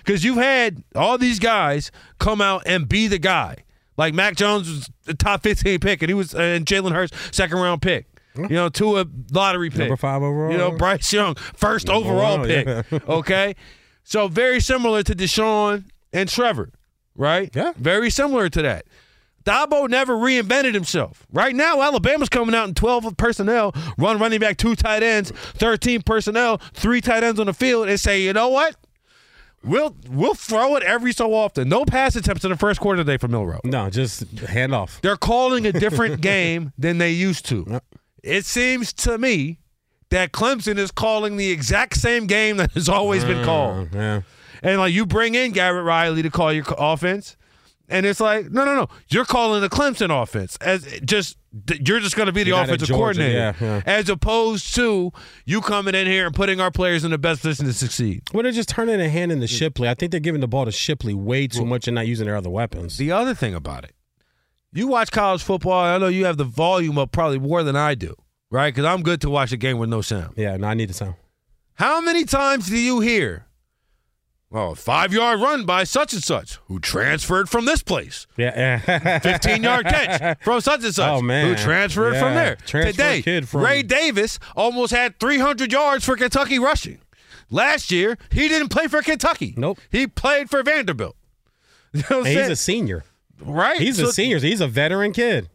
because 0.04 0.24
you've 0.24 0.38
had 0.38 0.84
all 0.94 1.18
these 1.18 1.40
guys 1.40 1.92
come 2.20 2.42
out 2.42 2.64
and 2.66 2.88
be 2.88 3.08
the 3.08 3.20
guy. 3.20 3.58
Like 3.98 4.14
Mac 4.14 4.36
Jones 4.36 4.70
was 4.70 4.90
the 5.06 5.14
top 5.14 5.42
15 5.42 5.80
pick, 5.80 6.02
and 6.02 6.10
he 6.10 6.14
was, 6.14 6.36
uh, 6.36 6.40
and 6.40 6.66
Jalen 6.66 6.92
Hurts 6.92 7.14
second 7.32 7.58
round 7.60 7.82
pick. 7.82 8.08
You 8.38 8.50
know, 8.50 8.68
to 8.68 9.00
a 9.00 9.06
lottery 9.32 9.70
pick. 9.70 9.80
Number 9.80 9.96
five 9.96 10.22
overall. 10.22 10.52
You 10.52 10.58
know, 10.58 10.72
Bryce 10.72 11.14
Young 11.14 11.36
first 11.36 11.88
Number 11.88 12.10
overall 12.10 12.44
pick. 12.44 12.68
yeah. 12.68 12.84
okay, 13.08 13.56
so 14.04 14.28
very 14.28 14.60
similar 14.60 15.04
to 15.04 15.16
Deshaun 15.16 15.86
and 16.16 16.30
Trevor, 16.30 16.72
right? 17.16 17.54
Yeah. 17.56 17.74
Very 17.76 18.10
similar 18.10 18.50
to 18.50 18.62
that. 18.62 18.86
Dabo 19.44 19.88
never 19.88 20.16
reinvented 20.16 20.74
himself. 20.74 21.28
Right 21.32 21.56
now, 21.56 21.82
Alabama's 21.82 22.30
coming 22.30 22.56
out 22.56 22.68
in 22.68 22.74
12 22.74 23.16
personnel, 23.16 23.76
run 23.98 24.18
running 24.18 24.40
back, 24.40 24.58
two 24.58 24.76
tight 24.76 25.04
ends, 25.04 25.30
13 25.30 26.02
personnel, 26.02 26.58
three 26.74 27.00
tight 27.00 27.24
ends 27.24 27.40
on 27.40 27.46
the 27.46 27.54
field, 27.54 27.88
and 27.88 28.00
say, 28.00 28.22
you 28.22 28.34
know 28.34 28.50
what? 28.50 28.76
We'll 29.64 29.96
we'll 30.10 30.36
throw 30.36 30.76
it 30.76 30.84
every 30.84 31.12
so 31.12 31.34
often. 31.34 31.70
No 31.70 31.86
pass 31.86 32.16
attempts 32.16 32.44
in 32.44 32.52
the 32.52 32.58
first 32.58 32.80
quarter 32.80 32.98
today 33.04 33.18
for 33.18 33.28
Milrow. 33.28 33.60
No, 33.64 33.90
just 33.90 34.22
hand 34.40 34.76
off. 34.76 35.02
They're 35.02 35.18
calling 35.18 35.66
a 35.66 35.72
different 35.72 36.22
game 36.22 36.72
than 36.78 37.00
they 37.00 37.12
used 37.12 37.48
to. 37.48 37.82
It 38.24 38.46
seems 38.46 38.94
to 38.94 39.18
me 39.18 39.58
that 40.10 40.32
Clemson 40.32 40.78
is 40.78 40.92
calling 40.92 41.38
the 41.38 41.50
exact 41.50 41.98
same 41.98 42.28
game 42.28 42.58
that 42.58 42.74
has 42.74 42.88
always 42.88 43.24
been 43.24 43.38
mm, 43.38 43.46
called. 43.46 43.90
Yeah. 43.92 44.22
And 44.66 44.80
like 44.80 44.94
you 44.94 45.06
bring 45.06 45.36
in 45.36 45.52
Garrett 45.52 45.86
Riley 45.86 46.24
to 46.24 46.32
call 46.32 46.52
your 46.52 46.66
offense, 46.80 47.38
and 47.88 48.04
it's 48.04 48.20
like, 48.20 48.50
no, 48.50 48.66
no, 48.66 48.74
no, 48.74 48.88
you're 49.10 49.24
calling 49.24 49.62
the 49.62 49.70
Clemson 49.70 50.10
offense 50.10 50.58
as 50.60 50.84
just 51.02 51.38
you're 51.80 52.00
just 52.00 52.16
going 52.16 52.26
to 52.26 52.34
be 52.34 52.42
the 52.42 52.50
You're 52.50 52.64
offensive 52.64 52.88
Georgia, 52.88 53.20
coordinator, 53.20 53.56
yeah, 53.62 53.76
yeah. 53.76 53.82
as 53.86 54.10
opposed 54.10 54.74
to 54.74 55.12
you 55.46 55.62
coming 55.62 55.94
in 55.94 56.08
here 56.08 56.26
and 56.26 56.34
putting 56.34 56.60
our 56.60 56.72
players 56.72 57.06
in 57.06 57.12
the 57.12 57.20
best 57.20 57.44
position 57.44 57.68
to 57.68 57.74
succeed. 57.74 58.24
Well, 58.34 58.42
they're 58.42 58.52
just 58.52 58.68
turning 58.68 59.00
a 59.00 59.08
hand 59.08 59.32
in 59.32 59.38
into 59.38 59.48
Shipley. 59.48 59.88
I 59.88 59.94
think 59.94 60.10
they're 60.10 60.20
giving 60.20 60.42
the 60.42 60.48
ball 60.48 60.66
to 60.66 60.72
Shipley 60.72 61.14
way 61.14 61.46
too 61.46 61.64
much 61.64 61.88
and 61.88 61.94
not 61.94 62.08
using 62.08 62.26
their 62.26 62.36
other 62.36 62.50
weapons. 62.50 62.98
The 62.98 63.12
other 63.12 63.36
thing 63.36 63.54
about 63.54 63.84
it, 63.84 63.94
you 64.74 64.88
watch 64.88 65.12
college 65.12 65.44
football. 65.44 65.86
I 65.86 66.00
know 66.00 66.08
you 66.08 66.26
have 66.26 66.38
the 66.38 66.44
volume 66.44 66.98
up 66.98 67.12
probably 67.12 67.38
more 67.38 67.62
than 67.62 67.76
I 67.76 67.94
do, 67.94 68.16
right? 68.50 68.74
Because 68.74 68.86
I'm 68.86 69.04
good 69.04 69.22
to 69.22 69.30
watch 69.30 69.52
a 69.52 69.58
game 69.58 69.78
with 69.78 69.90
no 69.90 70.02
sound. 70.02 70.34
Yeah, 70.38 70.58
no, 70.58 70.68
I 70.68 70.74
need 70.74 70.90
the 70.90 70.94
sound. 70.94 71.16
How 71.76 72.02
many 72.02 72.26
times 72.26 72.68
do 72.68 72.78
you 72.78 73.00
hear, 73.02 73.45
well, 74.50 74.76
five 74.76 75.12
yard 75.14 75.42
run 75.42 75.66
by 75.66 75.84
such 75.84 76.14
and 76.14 76.24
such 76.24 76.60
who 76.68 76.80
transferred 76.80 77.50
from 77.50 77.66
this 77.66 77.82
place? 77.84 78.26
Yeah, 78.38 78.78
15 79.20 79.64
yard 79.64 79.86
catch 79.86 80.38
from 80.44 80.62
such 80.62 80.84
and 80.84 80.94
such 80.96 81.10
Oh, 81.10 81.22
man. 81.22 81.48
who 81.50 81.56
transferred 81.56 82.14
Yeah. 82.14 82.20
from 82.20 82.36
there. 82.36 82.56
Transfer 82.66 82.92
Today, 82.92 83.22
kid 83.22 83.50
from- 83.50 83.62
Ray 83.62 83.82
Davis 83.84 84.40
almost 84.56 84.92
had 84.94 85.20
300 85.20 85.72
yards 85.72 86.06
for 86.06 86.16
Kentucky 86.16 86.60
rushing. 86.60 87.00
Last 87.50 87.92
year, 87.92 88.18
he 88.32 88.48
didn't 88.48 88.70
play 88.70 88.88
for 88.88 89.02
Kentucky. 89.02 89.54
Nope. 89.58 89.80
He 89.92 90.08
played 90.08 90.50
for 90.50 90.62
Vanderbilt. 90.64 91.16
You 91.94 92.04
know 92.10 92.18
what 92.20 92.28
he's 92.28 92.36
saying? 92.36 92.52
a 92.52 92.56
senior. 92.58 93.04
right? 93.42 93.80
He's 93.80 93.98
So- 93.98 94.10
a 94.10 94.12
senior. 94.12 94.40
He's 94.40 94.60
a 94.62 94.68
veteran 94.68 95.12
kid. 95.14 95.50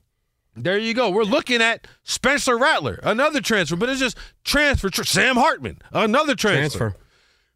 There 0.56 0.78
you 0.78 0.94
go. 0.94 1.10
We're 1.10 1.22
looking 1.24 1.62
at 1.62 1.86
Spencer 2.02 2.58
Rattler, 2.58 2.98
another 3.02 3.40
transfer, 3.40 3.76
but 3.76 3.88
it's 3.88 4.00
just 4.00 4.16
transfer. 4.44 4.88
Tr- 4.90 5.04
Sam 5.04 5.36
Hartman, 5.36 5.78
another 5.92 6.34
transfer. 6.34 6.78
Transfer. 6.90 6.96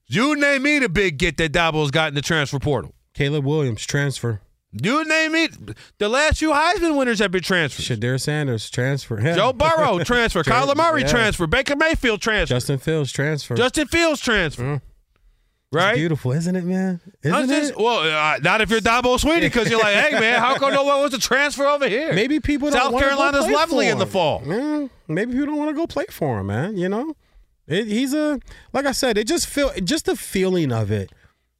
You 0.06 0.36
name 0.36 0.62
me 0.62 0.78
the 0.78 0.88
big 0.88 1.18
get 1.18 1.36
that 1.38 1.52
Dabo's 1.52 1.90
got 1.90 2.08
in 2.08 2.14
the 2.14 2.22
transfer 2.22 2.58
portal. 2.58 2.92
Caleb 3.14 3.44
Williams, 3.44 3.84
transfer. 3.86 4.40
You 4.72 5.04
name 5.04 5.32
me. 5.32 5.48
The 5.98 6.08
last 6.08 6.38
few 6.38 6.50
Heisman 6.50 6.98
winners 6.98 7.20
have 7.20 7.30
been 7.30 7.42
transfers. 7.44 7.86
Shedeur 7.86 8.20
Sanders, 8.20 8.68
transfer. 8.70 9.20
Joe 9.34 9.52
Burrow 9.52 9.98
transfer. 10.04 10.42
Tran- 10.42 10.62
Kyler 10.66 10.76
Murray 10.76 11.02
yeah. 11.02 11.08
transfer. 11.08 11.46
Baker 11.46 11.76
Mayfield 11.76 12.20
transfer. 12.20 12.54
Justin 12.56 12.78
Fields, 12.78 13.12
transfer. 13.12 13.54
Justin 13.54 13.86
Fields 13.86 14.20
transfer. 14.20 14.74
It's 14.74 14.82
Right? 15.72 15.94
beautiful, 15.94 16.32
isn't 16.32 16.54
it, 16.54 16.64
man? 16.64 17.00
Isn't 17.22 17.48
just- 17.48 17.70
it? 17.72 17.76
well, 17.78 17.98
uh, 18.00 18.38
not 18.38 18.60
if 18.60 18.70
you're 18.70 18.80
Dabo 18.80 19.18
Swinney, 19.18 19.40
because 19.42 19.68
you're 19.70 19.80
like, 19.80 19.94
hey 19.96 20.18
man, 20.20 20.38
how 20.40 20.56
come 20.56 20.72
no 20.72 20.82
one 20.84 20.98
wants 21.00 21.14
to 21.16 21.20
transfer 21.20 21.66
over 21.66 21.88
here? 21.88 22.12
Maybe 22.12 22.38
people 22.40 22.70
don't 22.70 22.92
South 22.92 23.00
Carolina's 23.00 23.46
lovely 23.48 23.88
in 23.88 23.98
the 23.98 24.06
fall. 24.06 24.40
Maybe 25.08 25.32
people 25.32 25.46
don't 25.46 25.56
want 25.58 25.70
to 25.70 25.74
go 25.76 25.86
play 25.86 26.06
for 26.10 26.40
him, 26.40 26.46
man. 26.48 26.76
You 26.76 26.88
know, 26.88 27.14
it, 27.66 27.86
he's 27.86 28.14
a 28.14 28.38
like 28.72 28.86
I 28.86 28.92
said. 28.92 29.18
It 29.18 29.26
just 29.26 29.46
feel 29.46 29.70
just 29.82 30.06
the 30.06 30.16
feeling 30.16 30.72
of 30.72 30.90
it. 30.90 31.12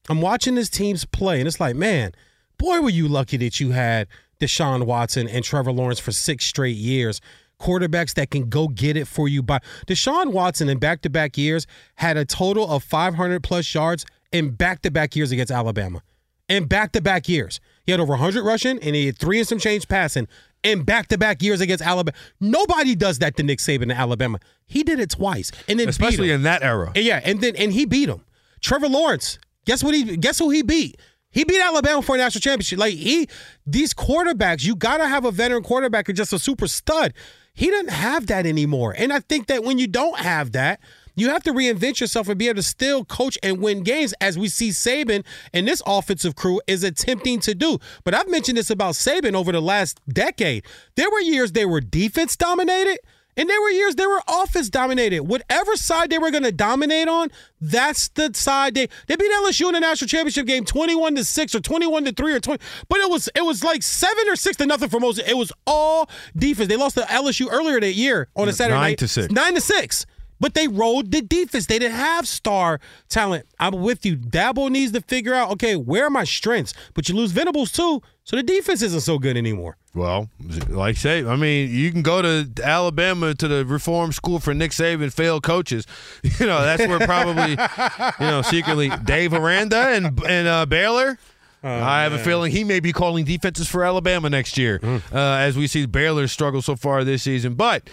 I'm 0.08 0.20
watching 0.20 0.54
this 0.54 0.68
teams 0.68 1.04
play, 1.04 1.38
and 1.38 1.48
it's 1.48 1.60
like, 1.60 1.76
man, 1.76 2.12
boy, 2.58 2.80
were 2.80 2.90
you 2.90 3.08
lucky 3.08 3.38
that 3.38 3.58
you 3.58 3.70
had 3.70 4.06
Deshaun 4.40 4.84
Watson 4.84 5.28
and 5.28 5.44
Trevor 5.44 5.72
Lawrence 5.72 6.00
for 6.00 6.12
six 6.12 6.44
straight 6.44 6.76
years. 6.76 7.20
Quarterbacks 7.60 8.14
that 8.14 8.30
can 8.30 8.48
go 8.48 8.68
get 8.68 8.96
it 8.96 9.06
for 9.06 9.28
you. 9.28 9.42
By 9.42 9.60
Deshaun 9.86 10.32
Watson 10.32 10.68
in 10.68 10.78
back 10.78 11.02
to 11.02 11.10
back 11.10 11.38
years 11.38 11.66
had 11.96 12.16
a 12.16 12.24
total 12.24 12.68
of 12.68 12.82
500 12.82 13.42
plus 13.42 13.72
yards 13.72 14.04
in 14.32 14.50
back 14.50 14.82
to 14.82 14.90
back 14.90 15.14
years 15.16 15.30
against 15.32 15.52
Alabama. 15.52 16.02
In 16.48 16.66
back 16.66 16.92
to 16.92 17.00
back 17.00 17.28
years, 17.28 17.60
he 17.86 17.92
had 17.92 18.00
over 18.00 18.10
100 18.10 18.44
rushing 18.44 18.78
and 18.80 18.94
he 18.94 19.06
had 19.06 19.18
three 19.18 19.38
and 19.38 19.48
some 19.48 19.58
change 19.58 19.88
passing 19.88 20.28
in 20.64 20.82
back 20.82 21.08
to 21.08 21.18
back 21.18 21.42
years 21.42 21.60
against 21.60 21.84
Alabama. 21.84 22.16
Nobody 22.40 22.94
does 22.94 23.18
that 23.20 23.36
to 23.36 23.42
Nick 23.42 23.58
Saban 23.58 23.82
in 23.84 23.92
Alabama. 23.92 24.40
He 24.66 24.82
did 24.82 24.98
it 24.98 25.10
twice, 25.10 25.52
and 25.68 25.78
then 25.78 25.86
beat 25.86 25.90
Especially 25.90 26.30
in 26.30 26.42
that 26.42 26.62
era. 26.62 26.92
And 26.96 27.04
yeah, 27.04 27.20
and 27.22 27.40
then 27.40 27.54
and 27.56 27.72
he 27.72 27.84
beat 27.84 28.08
him. 28.08 28.22
Trevor 28.60 28.88
Lawrence. 28.88 29.38
Guess 29.66 29.84
what 29.84 29.94
he 29.94 30.16
guess 30.16 30.38
who 30.38 30.50
he 30.50 30.62
beat? 30.62 30.98
He 31.30 31.44
beat 31.44 31.60
Alabama 31.60 32.00
for 32.00 32.14
a 32.14 32.18
national 32.18 32.40
championship. 32.40 32.78
Like 32.78 32.94
he 32.94 33.28
these 33.66 33.92
quarterbacks, 33.92 34.64
you 34.64 34.76
gotta 34.76 35.06
have 35.06 35.24
a 35.24 35.30
veteran 35.30 35.62
quarterback 35.62 36.08
or 36.08 36.12
just 36.12 36.32
a 36.32 36.38
super 36.38 36.66
stud. 36.66 37.12
He 37.54 37.70
doesn't 37.70 37.90
have 37.90 38.26
that 38.26 38.46
anymore. 38.46 38.94
And 38.96 39.12
I 39.12 39.20
think 39.20 39.46
that 39.46 39.64
when 39.64 39.78
you 39.78 39.86
don't 39.86 40.18
have 40.18 40.52
that, 40.52 40.80
you 41.16 41.28
have 41.30 41.42
to 41.44 41.52
reinvent 41.52 42.00
yourself 42.00 42.28
and 42.28 42.38
be 42.38 42.48
able 42.48 42.56
to 42.56 42.62
still 42.62 43.04
coach 43.04 43.38
and 43.42 43.60
win 43.60 43.82
games 43.82 44.14
as 44.20 44.38
we 44.38 44.48
see 44.48 44.70
Saban 44.70 45.24
and 45.52 45.66
this 45.68 45.82
offensive 45.86 46.34
crew 46.34 46.60
is 46.66 46.82
attempting 46.84 47.40
to 47.40 47.54
do. 47.54 47.78
But 48.04 48.14
I've 48.14 48.28
mentioned 48.28 48.58
this 48.58 48.70
about 48.70 48.94
Saban 48.94 49.34
over 49.34 49.52
the 49.52 49.62
last 49.62 50.00
decade. 50.08 50.64
There 50.96 51.10
were 51.10 51.20
years 51.20 51.52
they 51.52 51.64
were 51.66 51.80
defense 51.80 52.36
dominated. 52.36 52.98
And 53.36 53.50
there 53.50 53.60
were 53.60 53.70
years 53.70 53.96
they 53.96 54.06
were 54.06 54.22
offense 54.28 54.70
dominated. 54.70 55.22
Whatever 55.22 55.74
side 55.74 56.08
they 56.08 56.18
were 56.18 56.30
going 56.30 56.44
to 56.44 56.52
dominate 56.52 57.08
on, 57.08 57.30
that's 57.60 58.06
the 58.10 58.30
side 58.32 58.74
they 58.74 58.86
they 59.08 59.16
beat 59.16 59.32
LSU 59.32 59.66
in 59.66 59.72
the 59.74 59.80
national 59.80 60.06
championship 60.06 60.46
game, 60.46 60.64
twenty 60.64 60.94
one 60.94 61.16
to 61.16 61.24
six 61.24 61.52
or 61.52 61.58
twenty 61.58 61.88
one 61.88 62.04
to 62.04 62.12
three 62.12 62.32
or 62.32 62.38
twenty. 62.38 62.62
But 62.88 63.00
it 63.00 63.10
was 63.10 63.28
it 63.34 63.44
was 63.44 63.64
like 63.64 63.82
seven 63.82 64.28
or 64.28 64.36
six 64.36 64.56
to 64.58 64.66
nothing 64.66 64.88
for 64.88 65.00
most. 65.00 65.18
It 65.18 65.36
was 65.36 65.50
all 65.66 66.08
defense. 66.36 66.68
They 66.68 66.76
lost 66.76 66.94
to 66.94 67.00
LSU 67.02 67.48
earlier 67.50 67.80
that 67.80 67.94
year 67.94 68.28
on 68.36 68.48
a 68.48 68.52
Saturday 68.52 68.74
Nine 68.76 68.90
night, 68.90 68.98
to 68.98 69.08
six. 69.08 69.32
nine 69.32 69.54
to 69.56 69.60
six. 69.60 70.06
But 70.40 70.54
they 70.54 70.68
rolled 70.68 71.10
the 71.10 71.22
defense. 71.22 71.66
They 71.66 71.78
didn't 71.78 71.96
have 71.96 72.26
star 72.28 72.80
talent. 73.08 73.46
I'm 73.58 73.80
with 73.80 74.04
you. 74.04 74.16
Dabo 74.16 74.70
needs 74.70 74.92
to 74.92 75.00
figure 75.00 75.32
out, 75.34 75.50
okay, 75.52 75.76
where 75.76 76.06
are 76.06 76.10
my 76.10 76.24
strengths? 76.24 76.74
But 76.92 77.08
you 77.08 77.14
lose 77.14 77.30
Venables 77.32 77.72
too, 77.72 78.02
so 78.24 78.36
the 78.36 78.42
defense 78.42 78.82
isn't 78.82 79.00
so 79.02 79.18
good 79.18 79.36
anymore. 79.36 79.76
Well, 79.94 80.28
like 80.68 80.96
say, 80.96 81.24
I 81.24 81.36
mean, 81.36 81.70
you 81.70 81.92
can 81.92 82.02
go 82.02 82.20
to 82.20 82.50
Alabama 82.62 83.34
to 83.34 83.46
the 83.46 83.64
reform 83.64 84.10
school 84.12 84.40
for 84.40 84.52
Nick 84.52 84.72
Saban 84.72 85.12
failed 85.12 85.42
coaches. 85.44 85.86
You 86.40 86.46
know, 86.46 86.62
that's 86.62 86.84
where 86.86 86.98
probably, 86.98 87.50
you 87.52 88.30
know, 88.30 88.42
secretly 88.42 88.90
Dave 89.04 89.32
Aranda 89.32 89.88
and 89.90 90.20
and 90.24 90.48
uh, 90.48 90.66
Baylor. 90.66 91.18
I 91.62 92.02
have 92.02 92.12
a 92.12 92.18
feeling 92.18 92.52
he 92.52 92.62
may 92.64 92.80
be 92.80 92.92
calling 92.92 93.24
defenses 93.24 93.68
for 93.68 93.84
Alabama 93.84 94.28
next 94.28 94.58
year, 94.58 94.80
uh, 94.84 94.98
as 95.16 95.56
we 95.56 95.66
see 95.66 95.86
Baylor 95.86 96.28
struggle 96.28 96.60
so 96.60 96.76
far 96.76 97.04
this 97.04 97.22
season. 97.22 97.54
But 97.54 97.88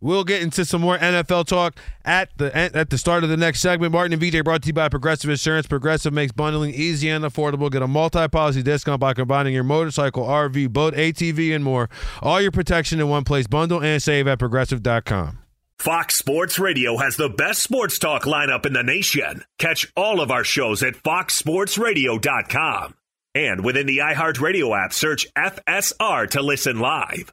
we'll 0.00 0.24
get 0.24 0.42
into 0.42 0.64
some 0.64 0.80
more 0.80 0.98
NFL 0.98 1.46
talk 1.46 1.76
at 2.04 2.30
the 2.36 2.54
at 2.56 2.90
the 2.90 2.98
start 2.98 3.24
of 3.24 3.30
the 3.30 3.36
next 3.36 3.60
segment. 3.60 3.92
Martin 3.92 4.12
and 4.12 4.22
VJ 4.22 4.44
brought 4.44 4.62
to 4.62 4.68
you 4.68 4.72
by 4.72 4.88
Progressive 4.88 5.30
Insurance. 5.30 5.66
Progressive 5.66 6.12
makes 6.12 6.32
bundling 6.32 6.74
easy 6.74 7.08
and 7.08 7.24
affordable. 7.24 7.70
Get 7.70 7.82
a 7.82 7.88
multi-policy 7.88 8.62
discount 8.62 9.00
by 9.00 9.14
combining 9.14 9.54
your 9.54 9.64
motorcycle, 9.64 10.24
RV, 10.24 10.70
boat, 10.70 10.94
ATV, 10.94 11.54
and 11.54 11.64
more. 11.64 11.88
All 12.22 12.40
your 12.40 12.52
protection 12.52 13.00
in 13.00 13.08
one 13.08 13.24
place. 13.24 13.46
Bundle 13.46 13.82
and 13.82 14.02
save 14.02 14.26
at 14.26 14.38
progressive.com. 14.38 15.38
Fox 15.78 16.16
Sports 16.16 16.58
Radio 16.58 16.96
has 16.96 17.16
the 17.16 17.28
best 17.28 17.62
sports 17.62 18.00
talk 18.00 18.24
lineup 18.24 18.66
in 18.66 18.72
the 18.72 18.82
nation. 18.82 19.44
Catch 19.58 19.92
all 19.96 20.20
of 20.20 20.32
our 20.32 20.42
shows 20.42 20.82
at 20.82 20.94
foxsportsradio.com. 20.94 22.94
And 23.34 23.64
within 23.64 23.86
the 23.86 23.98
iHeartRadio 23.98 24.76
app, 24.76 24.92
search 24.92 25.32
FSR 25.34 26.30
to 26.30 26.42
listen 26.42 26.80
live. 26.80 27.32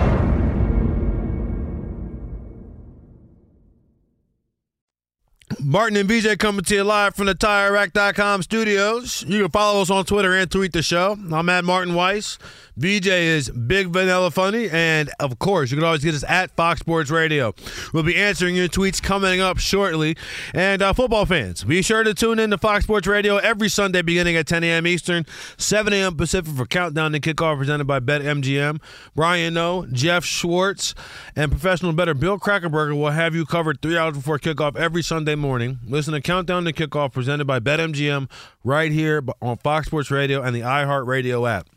Martin 5.63 5.97
and 5.97 6.09
VJ 6.09 6.39
coming 6.39 6.63
to 6.65 6.75
you 6.75 6.83
live 6.83 7.15
from 7.15 7.27
the 7.27 7.35
TireRack.com 7.35 8.41
studios. 8.41 9.23
You 9.27 9.43
can 9.43 9.51
follow 9.51 9.81
us 9.81 9.89
on 9.91 10.05
Twitter 10.05 10.33
and 10.33 10.49
tweet 10.49 10.73
the 10.73 10.81
show. 10.81 11.17
I'm 11.31 11.49
at 11.49 11.63
Martin 11.63 11.93
Weiss. 11.93 12.39
VJ 12.77 13.07
is 13.07 13.49
Big 13.49 13.87
Vanilla 13.87 14.31
Funny. 14.31 14.69
And 14.69 15.09
of 15.19 15.39
course, 15.39 15.71
you 15.71 15.77
can 15.77 15.83
always 15.83 16.03
get 16.03 16.15
us 16.15 16.23
at 16.27 16.51
Fox 16.55 16.79
Sports 16.79 17.09
Radio. 17.09 17.53
We'll 17.93 18.03
be 18.03 18.15
answering 18.15 18.55
your 18.55 18.67
tweets 18.67 19.01
coming 19.01 19.41
up 19.41 19.57
shortly. 19.57 20.15
And 20.53 20.81
uh, 20.81 20.93
football 20.93 21.25
fans, 21.25 21.63
be 21.63 21.81
sure 21.81 22.03
to 22.03 22.13
tune 22.13 22.39
in 22.39 22.49
to 22.51 22.57
Fox 22.57 22.83
Sports 22.83 23.07
Radio 23.07 23.37
every 23.37 23.69
Sunday 23.69 24.01
beginning 24.01 24.35
at 24.35 24.47
10 24.47 24.63
a.m. 24.63 24.87
Eastern, 24.87 25.25
7 25.57 25.91
a.m. 25.93 26.15
Pacific 26.15 26.53
for 26.53 26.65
Countdown 26.65 27.11
to 27.11 27.19
Kickoff 27.19 27.57
presented 27.57 27.85
by 27.85 27.99
BetMGM. 27.99 28.81
Brian 29.15 29.53
Noe, 29.53 29.85
Jeff 29.91 30.23
Schwartz, 30.23 30.95
and 31.35 31.51
professional 31.51 31.93
bettor 31.93 32.13
Bill 32.13 32.39
Krackomberger 32.39 32.95
will 32.97 33.11
have 33.11 33.35
you 33.35 33.45
covered 33.45 33.81
three 33.81 33.97
hours 33.97 34.15
before 34.15 34.39
kickoff 34.39 34.75
every 34.75 35.01
Sunday 35.01 35.35
morning. 35.35 35.79
Listen 35.85 36.13
to 36.13 36.21
Countdown 36.21 36.63
to 36.65 36.73
Kickoff 36.73 37.13
presented 37.13 37.45
by 37.45 37.59
BetMGM 37.59 38.29
right 38.63 38.91
here 38.91 39.23
on 39.41 39.57
Fox 39.57 39.87
Sports 39.87 40.11
Radio 40.11 40.41
and 40.41 40.55
the 40.55 40.61
iHeartRadio 40.61 41.49
app. 41.49 41.67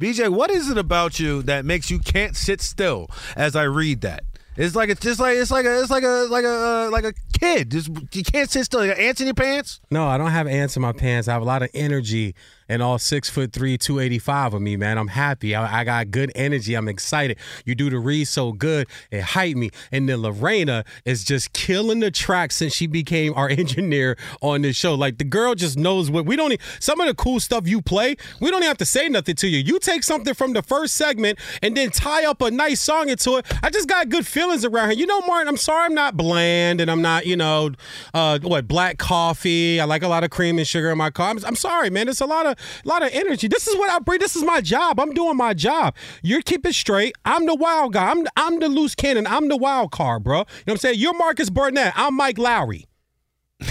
VJ, 0.00 0.28
what 0.28 0.50
is 0.50 0.70
it 0.70 0.78
about 0.78 1.20
you 1.20 1.42
that 1.42 1.66
makes 1.66 1.90
you 1.90 1.98
can't 1.98 2.34
sit 2.34 2.62
still 2.62 3.10
as 3.36 3.54
I 3.54 3.64
read 3.64 4.00
that? 4.00 4.24
It's 4.56 4.74
like 4.74 4.88
it's 4.88 5.00
just 5.00 5.20
like 5.20 5.36
it's 5.36 5.50
like 5.50 5.66
a 5.66 5.80
it's 5.82 5.90
like 5.90 6.04
a 6.04 6.26
like 6.30 6.44
a 6.44 6.48
uh, 6.48 6.90
like 6.90 7.04
a 7.04 7.12
kid. 7.38 7.70
Just 7.70 7.90
you 8.14 8.22
can't 8.22 8.50
sit 8.50 8.64
still. 8.64 8.82
You 8.82 8.92
got 8.92 8.98
ants 8.98 9.20
in 9.20 9.26
your 9.26 9.34
pants. 9.34 9.78
No, 9.90 10.06
I 10.06 10.16
don't 10.16 10.30
have 10.30 10.46
ants 10.46 10.74
in 10.74 10.80
my 10.80 10.92
pants. 10.92 11.28
I 11.28 11.34
have 11.34 11.42
a 11.42 11.44
lot 11.44 11.62
of 11.62 11.68
energy 11.74 12.34
and 12.70 12.84
all 12.84 12.98
six 13.00 13.28
foot 13.28 13.52
three, 13.52 13.76
285 13.76 14.54
of 14.54 14.62
me, 14.62 14.76
man. 14.76 14.96
I'm 14.96 15.08
happy. 15.08 15.56
I, 15.56 15.80
I, 15.80 15.84
got 15.84 16.12
good 16.12 16.30
energy. 16.36 16.74
I'm 16.74 16.86
excited. 16.86 17.36
You 17.64 17.74
do 17.74 17.90
the 17.90 17.98
read 17.98 18.28
so 18.28 18.52
good, 18.52 18.86
it 19.10 19.22
hype 19.22 19.56
me. 19.56 19.70
And 19.90 20.08
then 20.08 20.22
Lorena 20.22 20.84
is 21.04 21.24
just 21.24 21.52
killing 21.52 21.98
the 21.98 22.12
track 22.12 22.52
since 22.52 22.72
she 22.72 22.86
became 22.86 23.34
our 23.34 23.48
engineer 23.50 24.16
on 24.40 24.62
this 24.62 24.76
show. 24.76 24.94
Like 24.94 25.18
the 25.18 25.24
girl 25.24 25.56
just 25.56 25.76
knows 25.76 26.12
what 26.12 26.26
we 26.26 26.36
don't 26.36 26.50
need. 26.50 26.60
Some 26.78 27.00
of 27.00 27.08
the 27.08 27.14
cool 27.14 27.40
stuff 27.40 27.66
you 27.66 27.82
play, 27.82 28.14
we 28.40 28.52
don't 28.52 28.62
have 28.62 28.78
to 28.78 28.86
say 28.86 29.08
nothing 29.08 29.34
to 29.36 29.48
you. 29.48 29.58
You 29.58 29.80
take 29.80 30.04
something 30.04 30.32
from 30.32 30.52
the 30.52 30.62
first 30.62 30.94
segment 30.94 31.40
and 31.62 31.76
then 31.76 31.90
tie 31.90 32.24
up 32.24 32.40
a 32.40 32.52
nice 32.52 32.80
song 32.80 33.08
into 33.08 33.36
it. 33.36 33.46
I 33.64 33.70
just 33.70 33.88
got 33.88 34.08
good 34.10 34.28
feelings 34.28 34.64
around 34.64 34.90
here. 34.90 34.98
You 35.00 35.06
know, 35.06 35.20
Martin, 35.22 35.48
I'm 35.48 35.56
sorry 35.56 35.86
I'm 35.86 35.94
not 35.94 36.16
bland 36.16 36.80
and 36.80 36.88
I'm 36.88 37.02
not, 37.02 37.26
you 37.26 37.36
know, 37.36 37.72
uh, 38.14 38.38
what, 38.42 38.68
black 38.68 38.98
coffee. 38.98 39.80
I 39.80 39.86
like 39.86 40.04
a 40.04 40.08
lot 40.08 40.22
of 40.22 40.30
cream 40.30 40.58
and 40.58 40.66
sugar 40.68 40.92
in 40.92 40.98
my 40.98 41.10
coffee. 41.10 41.40
I'm, 41.40 41.48
I'm 41.48 41.56
sorry, 41.56 41.90
man. 41.90 42.08
It's 42.08 42.20
a 42.20 42.26
lot 42.26 42.46
of 42.46 42.59
a 42.84 42.88
lot 42.88 43.02
of 43.02 43.10
energy. 43.12 43.48
This 43.48 43.66
is 43.66 43.76
what 43.76 43.90
I 43.90 43.98
bring. 43.98 44.20
This 44.20 44.36
is 44.36 44.42
my 44.42 44.60
job. 44.60 45.00
I'm 45.00 45.12
doing 45.12 45.36
my 45.36 45.54
job. 45.54 45.94
You're 46.22 46.42
keeping 46.42 46.72
straight. 46.72 47.14
I'm 47.24 47.46
the 47.46 47.54
wild 47.54 47.92
guy. 47.92 48.10
I'm 48.10 48.26
I'm 48.36 48.60
the 48.60 48.68
loose 48.68 48.94
cannon. 48.94 49.26
I'm 49.26 49.48
the 49.48 49.56
wild 49.56 49.90
card, 49.92 50.24
bro. 50.24 50.38
You 50.38 50.42
know 50.42 50.46
what 50.64 50.72
I'm 50.72 50.76
saying? 50.78 50.98
You're 50.98 51.16
Marcus 51.16 51.50
Burnett. 51.50 51.92
I'm 51.96 52.14
Mike 52.16 52.36
Lowrey. 52.36 52.84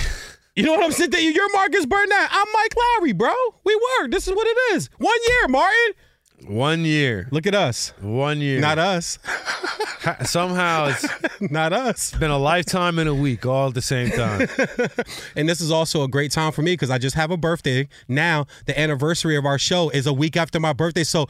You 0.55 0.65
know 0.65 0.73
what 0.73 0.83
I'm 0.83 0.91
saying? 0.91 1.11
You're 1.13 1.53
Marcus 1.53 1.85
Burnett. 1.85 2.29
I'm 2.31 2.47
Mike 2.53 2.75
Lowrey, 2.75 3.17
bro. 3.17 3.31
We 3.63 3.75
were. 3.75 4.09
This 4.09 4.27
is 4.27 4.35
what 4.35 4.45
it 4.45 4.75
is. 4.75 4.89
One 4.97 5.17
year, 5.29 5.47
Martin. 5.47 5.93
One 6.45 6.85
year. 6.85 7.27
Look 7.31 7.47
at 7.47 7.55
us. 7.55 7.93
One 8.01 8.39
year. 8.39 8.59
Not 8.59 8.79
us. 8.79 9.19
Somehow 10.23 10.87
it's 10.87 11.05
not 11.51 11.73
us. 11.73 12.11
It's 12.11 12.19
been 12.19 12.31
a 12.31 12.37
lifetime 12.37 12.99
and 12.99 13.09
a 13.09 13.13
week 13.13 13.45
all 13.45 13.67
at 13.67 13.73
the 13.73 13.81
same 13.81 14.09
time. 14.11 14.47
and 15.35 15.47
this 15.49 15.59
is 15.61 15.71
also 15.71 16.03
a 16.03 16.07
great 16.07 16.31
time 16.31 16.51
for 16.51 16.61
me 16.61 16.73
because 16.73 16.89
I 16.89 16.97
just 16.97 17.15
have 17.15 17.31
a 17.31 17.37
birthday. 17.37 17.87
Now 18.07 18.45
the 18.65 18.79
anniversary 18.79 19.35
of 19.35 19.45
our 19.45 19.59
show 19.59 19.89
is 19.89 20.07
a 20.07 20.13
week 20.13 20.37
after 20.37 20.59
my 20.59 20.73
birthday. 20.73 21.03
So 21.03 21.27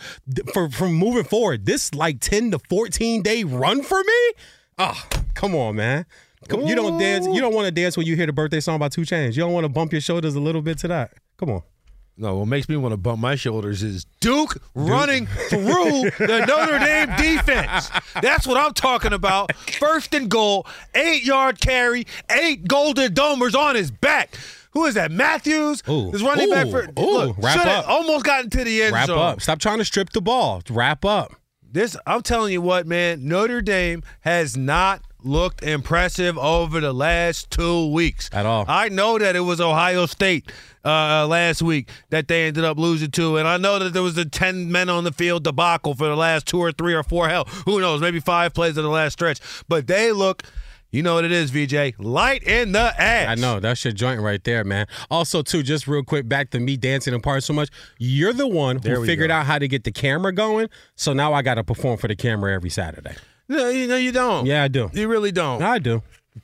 for 0.54 0.70
from 0.70 0.94
moving 0.94 1.24
forward, 1.24 1.66
this 1.66 1.94
like 1.94 2.20
10 2.20 2.52
to 2.52 2.60
14 2.70 3.24
day 3.24 3.44
run 3.44 3.82
for 3.82 4.00
me? 4.00 4.32
Oh, 4.78 5.04
come 5.34 5.56
on, 5.56 5.76
man. 5.76 6.06
Come, 6.48 6.62
you 6.62 6.76
don't 6.76 6.98
dance. 6.98 7.28
You 7.28 7.42
don't 7.42 7.54
want 7.54 7.66
to 7.66 7.72
dance 7.72 7.98
when 7.98 8.06
you 8.06 8.16
hear 8.16 8.26
the 8.26 8.34
birthday 8.34 8.62
song 8.62 8.80
by 8.80 8.88
2 8.88 9.02
Chainz. 9.02 9.36
You 9.36 9.44
don't 9.44 9.52
want 9.52 9.66
to 9.66 9.70
bump 9.70 9.92
your 9.92 10.02
shoulders 10.02 10.36
a 10.36 10.40
little 10.40 10.62
bit 10.62 10.78
to 10.80 10.88
that. 10.88 11.12
Come 11.38 11.50
on. 11.50 11.64
No, 12.22 12.36
what 12.36 12.50
makes 12.50 12.68
me 12.68 12.76
want 12.76 12.92
to 12.92 12.98
bump 12.98 13.22
my 13.22 13.36
shoulders 13.36 13.82
is 13.82 14.06
Duke, 14.20 14.54
Duke. 14.56 14.62
running 14.76 15.26
through 15.26 16.12
the 16.20 16.44
Notre 16.46 16.78
Dame 16.80 17.08
defense. 17.16 17.90
That's 18.22 18.46
what 18.46 18.58
I'm 18.58 18.74
talking 18.74 19.14
about. 19.14 19.56
First 19.56 20.14
and 20.14 20.30
goal, 20.30 20.68
eight 20.94 21.24
yard 21.24 21.62
carry, 21.62 22.06
eight 22.30 22.68
golden 22.68 23.14
domers 23.14 23.56
on 23.58 23.76
his 23.76 23.90
back. 23.90 24.36
Who 24.72 24.86
is 24.86 24.96
that? 24.96 25.12
Matthews 25.12 25.82
Ooh. 25.88 26.12
is 26.12 26.22
running 26.22 26.50
Ooh. 26.50 26.54
back 26.54 26.68
for. 26.68 26.84
Ooh. 27.00 27.12
Look, 27.14 27.38
Wrap 27.40 27.66
up. 27.66 27.88
Almost 27.88 28.26
got 28.26 28.44
into 28.44 28.66
the 28.66 28.84
end 28.84 28.94
Wrap 28.94 29.08
zone. 29.08 29.18
up. 29.18 29.42
Stop 29.42 29.60
trying 29.60 29.78
to 29.78 29.86
strip 29.86 30.10
the 30.10 30.22
ball. 30.22 30.62
Wrap 30.70 31.06
up. 31.06 31.34
This, 31.72 31.96
I'm 32.06 32.22
telling 32.22 32.52
you 32.52 32.62
what, 32.62 32.86
man. 32.86 33.28
Notre 33.28 33.62
Dame 33.62 34.04
has 34.22 34.58
not 34.58 35.02
looked 35.24 35.64
impressive 35.64 36.38
over 36.38 36.80
the 36.80 36.94
last 36.94 37.50
two 37.52 37.88
weeks 37.92 38.30
at 38.34 38.46
all. 38.46 38.66
I 38.68 38.90
know 38.90 39.18
that 39.18 39.36
it 39.36 39.42
was 39.42 39.60
Ohio 39.60 40.06
State 40.06 40.52
uh, 40.86 41.28
last 41.28 41.62
week 41.62 41.90
that 42.10 42.28
they 42.28 42.48
ended 42.48 42.64
up 42.64 42.78
losing 42.78 43.12
to, 43.12 43.38
and 43.38 43.48
I 43.48 43.58
know 43.58 43.80
that 43.80 43.94
there 43.94 44.04
was 44.04 44.18
a 44.18 44.26
ten 44.26 44.72
men 44.72 44.90
on 44.90 45.04
the 45.04 45.12
field 45.12 45.44
debacle 45.44 45.94
for 45.96 46.08
the 46.08 46.16
last 46.16 46.46
two 46.48 46.60
or 46.60 46.72
three 46.72 46.94
or 46.94 47.04
four 47.04 47.28
hell, 47.30 47.46
who 47.66 47.80
knows, 47.82 48.02
maybe 48.02 48.20
five 48.20 48.54
plays 48.54 48.78
of 48.78 48.84
the 48.84 48.90
last 48.90 49.14
stretch, 49.14 49.40
but 49.68 49.88
they 49.88 50.12
look 50.12 50.44
You 50.92 51.04
know 51.04 51.14
what 51.14 51.24
it 51.26 51.32
is, 51.32 51.52
VJ. 51.52 52.00
Light 52.00 52.42
in 52.42 52.72
the 52.72 52.80
ass. 53.00 53.28
I 53.28 53.36
know 53.36 53.60
that's 53.60 53.84
your 53.86 53.94
joint 53.94 54.22
right 54.22 54.44
there, 54.44 54.64
man. 54.64 54.88
Also, 55.12 55.44
too, 55.44 55.62
just 55.62 55.88
real 55.88 56.02
quick, 56.02 56.28
back 56.28 56.50
to 56.50 56.60
me 56.60 56.78
dancing 56.78 57.14
in 57.14 57.22
parts 57.22 57.46
so 57.46 57.54
much. 57.54 57.70
You're 58.00 58.34
the 58.34 58.48
one 58.48 58.78
who 58.78 58.82
There 58.82 59.00
we 59.00 59.06
figured 59.06 59.28
go. 59.30 59.36
out 59.36 59.46
how 59.46 59.60
to 59.60 59.68
get 59.68 59.84
the 59.84 59.92
camera 59.92 60.34
going. 60.34 60.68
So 60.96 61.14
now 61.14 61.32
I 61.32 61.44
got 61.44 61.56
to 61.56 61.64
perform 61.64 62.00
for 62.00 62.08
the 62.08 62.16
camera 62.16 62.56
every 62.56 62.72
Saturday. 62.72 63.14
No, 63.50 63.70
you 63.70 63.88
know 63.88 63.98
you 63.98 64.12
don't. 64.12 64.46
Yeah, 64.46 64.64
I 64.64 64.68
do. 64.68 64.90
You 64.94 65.08
really 65.08 65.32
don't. 65.32 65.62
I 65.62 65.80
do. 65.80 66.04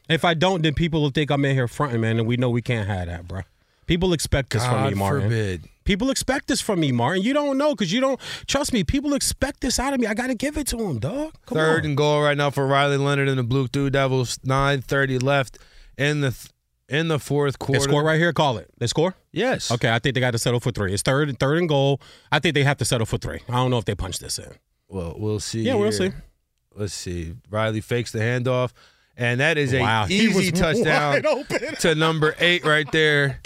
If 0.10 0.26
I 0.26 0.34
don't, 0.34 0.61
then 0.64 0.73
people 0.73 1.02
will 1.02 1.11
think 1.11 1.30
I'm 1.32 1.45
in 1.45 1.56
here 1.56 1.68
fronting, 1.68 2.02
man, 2.02 2.18
and 2.19 2.27
we 2.27 2.36
know 2.38 2.49
we 2.49 2.61
can't 2.61 2.88
have 2.88 3.07
that, 3.07 3.27
bro. 3.27 3.41
People 3.88 4.11
expect 4.14 4.49
this 4.52 4.65
from 4.65 4.84
me, 4.84 4.90
God 4.90 4.98
Martin. 4.98 5.22
forbid. 5.23 5.69
People 5.84 6.10
expect 6.10 6.48
this 6.48 6.60
from 6.60 6.80
me, 6.80 6.91
Martin. 6.91 7.22
You 7.22 7.34
don't 7.34 7.57
know 7.60 7.76
because 7.76 7.94
you 7.94 8.02
don't 8.02 8.19
trust 8.48 8.73
me. 8.73 8.84
People 8.84 9.14
expect 9.14 9.61
this 9.61 9.77
out 9.77 9.94
of 9.94 9.99
me. 9.99 10.07
I 10.07 10.15
got 10.15 10.27
to 10.27 10.36
give 10.36 10.57
it 10.57 10.65
to 10.68 10.77
them, 10.77 10.98
dog. 10.98 11.34
Come 11.45 11.56
Third 11.57 11.82
on. 11.82 11.86
and 11.91 11.98
goal 11.98 12.23
right 12.23 12.36
now 12.36 12.49
for 12.49 12.65
Riley 12.65 12.98
Leonard 12.98 13.30
and 13.30 13.38
the 13.38 13.44
Blue 13.44 13.68
Blue 13.68 13.91
Devils. 13.91 14.40
Nine 14.44 14.82
thirty 14.82 15.19
left 15.19 15.60
in 15.99 16.22
the 16.22 16.32
th- 16.32 16.49
in 16.90 17.07
the 17.07 17.19
fourth 17.19 17.60
They 17.60 17.65
quarter. 17.65 17.82
score 17.82 18.03
right 18.03 18.18
here. 18.19 18.34
Call 18.34 18.57
it. 18.57 18.68
They 18.80 18.88
score. 18.88 19.14
Yes. 19.32 19.69
Okay, 19.72 19.91
I 19.94 19.99
think 19.99 20.15
they 20.15 20.22
got 20.22 20.32
to 20.32 20.40
settle 20.40 20.60
for 20.60 20.72
three. 20.72 20.91
It's 20.91 21.03
third, 21.03 21.38
third 21.40 21.60
and 21.60 21.69
goal. 21.69 22.02
I 22.32 22.40
think 22.40 22.56
they 22.56 22.64
have 22.64 22.77
to 22.77 22.86
settle 22.86 23.06
for 23.06 23.19
three. 23.19 23.41
I 23.48 23.53
don't 23.53 23.69
know 23.69 23.77
if 23.77 23.86
they 23.86 23.94
punch 23.95 24.18
this 24.18 24.40
in. 24.40 24.52
Well, 24.90 25.14
we'll 25.18 25.40
see. 25.40 25.61
Yeah, 25.61 25.76
we'll 25.76 25.91
see. 25.91 26.11
Let's 26.76 26.93
see. 26.93 27.35
Riley 27.49 27.81
fakes 27.81 28.11
the 28.11 28.19
handoff, 28.19 28.73
and 29.18 29.40
that 29.40 29.58
is 29.58 29.74
a 29.74 29.82
Wow, 29.82 30.08
easy 30.10 30.52
touchdown 30.64 31.24
to 31.80 31.96
number 31.96 32.36
eight 32.40 32.66
right 32.66 32.90
there. 32.92 33.40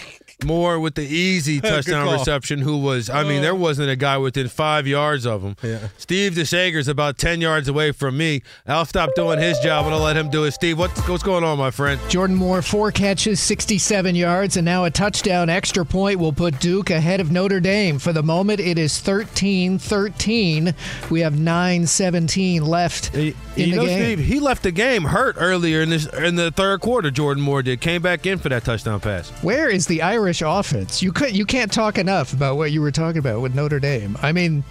Moore 0.44 0.80
with 0.80 0.94
the 0.94 1.02
easy 1.02 1.60
touchdown 1.60 2.10
reception. 2.10 2.60
Who 2.60 2.78
was? 2.78 3.10
I 3.10 3.24
mean, 3.24 3.42
there 3.42 3.54
wasn't 3.54 3.90
a 3.90 3.96
guy 3.96 4.18
within 4.18 4.48
five 4.48 4.86
yards 4.86 5.26
of 5.26 5.42
him. 5.42 5.56
Yeah. 5.62 5.88
Steve 5.98 6.32
DeShager's 6.32 6.88
about 6.88 7.18
ten 7.18 7.40
yards 7.40 7.68
away 7.68 7.92
from 7.92 8.16
me. 8.16 8.42
I'll 8.66 8.84
stop 8.84 9.14
doing 9.14 9.38
his 9.38 9.58
job 9.58 9.84
and 9.86 9.94
I'll 9.94 10.00
let 10.00 10.16
him 10.16 10.30
do 10.30 10.44
it. 10.44 10.52
Steve, 10.52 10.78
what's 10.78 11.06
what's 11.08 11.22
going 11.22 11.44
on, 11.44 11.58
my 11.58 11.70
friend? 11.70 12.00
Jordan 12.08 12.36
Moore, 12.36 12.62
four 12.62 12.90
catches, 12.90 13.40
67 13.40 14.14
yards, 14.14 14.56
and 14.56 14.64
now 14.64 14.84
a 14.84 14.90
touchdown 14.90 15.48
extra 15.48 15.84
point 15.84 16.18
will 16.18 16.32
put 16.32 16.58
Duke 16.60 16.90
ahead 16.90 17.20
of 17.20 17.30
Notre 17.30 17.60
Dame. 17.60 17.98
For 17.98 18.12
the 18.12 18.22
moment, 18.22 18.60
it 18.60 18.78
is 18.78 18.98
13 18.98 19.78
13. 19.78 20.74
We 21.10 21.20
have 21.20 21.38
9 21.38 21.86
17 21.86 22.64
left 22.64 23.14
in 23.14 23.34
you 23.56 23.66
the 23.66 23.76
know, 23.76 23.84
game. 23.86 24.16
Steve, 24.16 24.18
he 24.20 24.40
left 24.40 24.62
the 24.62 24.72
game 24.72 25.04
hurt 25.04 25.36
earlier 25.60 25.82
in 25.82 25.90
this 25.90 26.06
in 26.06 26.36
the 26.36 26.50
third 26.50 26.80
quarter. 26.80 27.10
Jordan 27.10 27.42
Moore 27.42 27.62
did 27.62 27.82
came 27.82 28.00
back 28.00 28.24
in 28.24 28.38
for 28.38 28.48
that 28.48 28.64
touchdown 28.64 28.98
pass. 28.98 29.28
Where 29.42 29.68
is 29.68 29.86
the 29.86 30.00
Irish 30.00 30.42
offense? 30.44 31.02
You 31.02 31.12
could 31.12 31.36
you 31.36 31.44
can't 31.44 31.70
talk 31.70 31.98
enough 31.98 32.32
about 32.32 32.56
what 32.56 32.72
you 32.72 32.80
were 32.80 32.90
talking 32.90 33.18
about 33.18 33.42
with 33.42 33.54
Notre 33.54 33.78
Dame. 33.78 34.16
I 34.22 34.32
mean, 34.32 34.64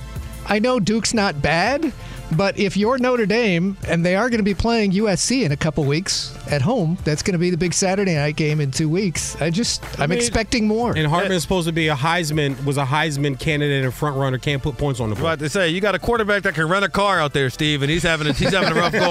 I 0.47 0.57
know 0.57 0.79
Duke's 0.79 1.13
not 1.13 1.43
bad, 1.43 1.93
but 2.35 2.57
if 2.57 2.77
you're 2.77 2.97
Notre 2.97 3.25
Dame 3.25 3.77
and 3.87 4.05
they 4.05 4.15
are 4.15 4.29
going 4.29 4.39
to 4.39 4.43
be 4.43 4.53
playing 4.53 4.91
USC 4.91 5.43
in 5.43 5.51
a 5.51 5.57
couple 5.57 5.83
weeks 5.85 6.35
at 6.51 6.61
home, 6.61 6.97
that's 7.03 7.23
going 7.23 7.33
to 7.33 7.39
be 7.39 7.49
the 7.49 7.57
big 7.57 7.73
Saturday 7.73 8.15
night 8.15 8.35
game 8.35 8.61
in 8.61 8.71
two 8.71 8.89
weeks. 8.89 9.39
I 9.41 9.49
just 9.49 9.83
I 9.99 10.03
am 10.03 10.09
mean- 10.09 10.19
expecting 10.19 10.67
more. 10.67 10.95
And 10.95 11.07
Hartman's 11.07 11.43
supposed 11.43 11.67
to 11.67 11.73
be 11.73 11.87
a 11.87 11.95
Heisman, 11.95 12.63
was 12.65 12.77
a 12.77 12.85
Heisman 12.85 13.39
candidate 13.39 13.83
and 13.83 13.93
front 13.93 14.15
runner. 14.17 14.37
Can't 14.37 14.61
put 14.61 14.77
points 14.77 14.99
on 14.99 15.09
the 15.09 15.15
board. 15.15 15.25
About 15.25 15.39
to 15.39 15.49
say 15.49 15.69
you 15.69 15.81
got 15.81 15.95
a 15.95 15.99
quarterback 15.99 16.43
that 16.43 16.55
can 16.55 16.67
rent 16.69 16.85
a 16.85 16.89
car 16.89 17.19
out 17.19 17.33
there, 17.33 17.49
Steve, 17.49 17.81
and 17.81 17.89
he's 17.91 18.03
having 18.03 18.27
a, 18.27 18.33
he's 18.33 18.53
having 18.53 18.71
a 18.71 18.75
rough 18.75 18.93
go. 18.93 19.09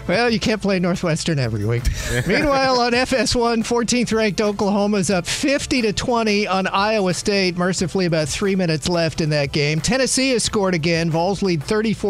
Well, 0.08 0.30
you 0.30 0.38
can't 0.38 0.62
play 0.62 0.78
Northwestern 0.78 1.38
every 1.38 1.64
week. 1.64 1.82
Meanwhile, 2.26 2.80
on 2.80 2.92
FS1, 2.92 3.58
14th 3.58 4.12
ranked 4.16 4.40
Oklahoma's 4.40 5.10
up 5.10 5.26
50 5.26 5.82
to 5.82 5.92
20 5.92 6.46
on 6.46 6.66
Iowa 6.68 7.12
State. 7.14 7.56
Mercifully, 7.56 8.06
about 8.06 8.28
three 8.28 8.54
minutes 8.54 8.88
left 8.88 9.20
in 9.20 9.30
that 9.30 9.52
game. 9.52 9.80
Tennessee 9.80 10.30
has 10.30 10.44
scored 10.44 10.74
again. 10.74 11.10
Vols 11.10 11.42
lead 11.42 11.62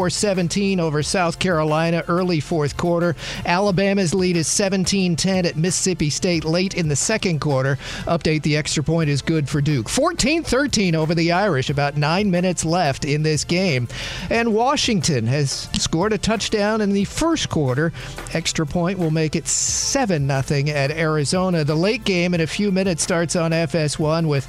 34-17 0.07 0.78
over 0.78 1.03
South 1.03 1.39
Carolina 1.39 2.05
early 2.09 2.41
fourth 2.41 2.77
quarter. 2.77 3.16
Alabama's 3.45 4.15
lead 4.15 4.37
is 4.37 4.47
17-10 4.47 5.45
at 5.45 5.57
Mississippi 5.57 6.11
State 6.11 6.45
late 6.45 6.74
in 6.74 6.89
the 6.89 6.97
second 6.97 7.41
quarter. 7.41 7.77
Update: 8.05 8.43
the 8.43 8.57
extra 8.57 8.83
point 8.83 9.11
is 9.11 9.23
good 9.23 9.49
for 9.49 9.61
Duke. 9.61 9.89
14-13 9.89 10.95
over 10.95 11.15
the 11.15 11.33
Irish. 11.33 11.70
About 11.70 11.97
nine 11.97 12.31
minutes 12.31 12.65
left 12.65 13.05
in 13.05 13.23
this 13.23 13.45
game, 13.45 13.89
and 14.31 14.55
Washington 14.55 15.27
has 15.27 15.69
scored 15.73 16.12
a 16.12 16.19
touchdown 16.19 16.81
in 16.81 16.93
the 16.93 17.05
first 17.05 17.49
quarter. 17.49 17.93
Extra 18.33 18.66
point 18.66 18.99
will 18.99 19.11
make 19.11 19.35
it 19.35 19.49
7 19.49 20.28
0 20.28 20.69
at 20.69 20.91
Arizona. 20.91 21.65
The 21.65 21.74
late 21.74 22.05
game 22.05 22.35
in 22.35 22.41
a 22.41 22.47
few 22.47 22.70
minutes 22.70 23.03
starts 23.03 23.35
on 23.35 23.51
FS1 23.51 24.28
with 24.28 24.47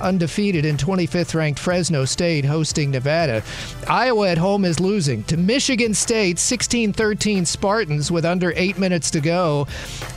undefeated 0.00 0.64
and 0.64 0.78
25th 0.78 1.34
ranked 1.34 1.58
Fresno 1.58 2.04
State 2.04 2.44
hosting 2.44 2.90
Nevada. 2.90 3.42
Iowa 3.88 4.28
at 4.30 4.38
home 4.38 4.64
is 4.64 4.80
losing 4.80 5.22
to 5.24 5.36
Michigan 5.36 5.94
State 5.94 6.38
16 6.38 6.92
13 6.92 7.44
Spartans 7.44 8.10
with 8.10 8.24
under 8.24 8.52
eight 8.56 8.78
minutes 8.78 9.10
to 9.12 9.20
go. 9.20 9.66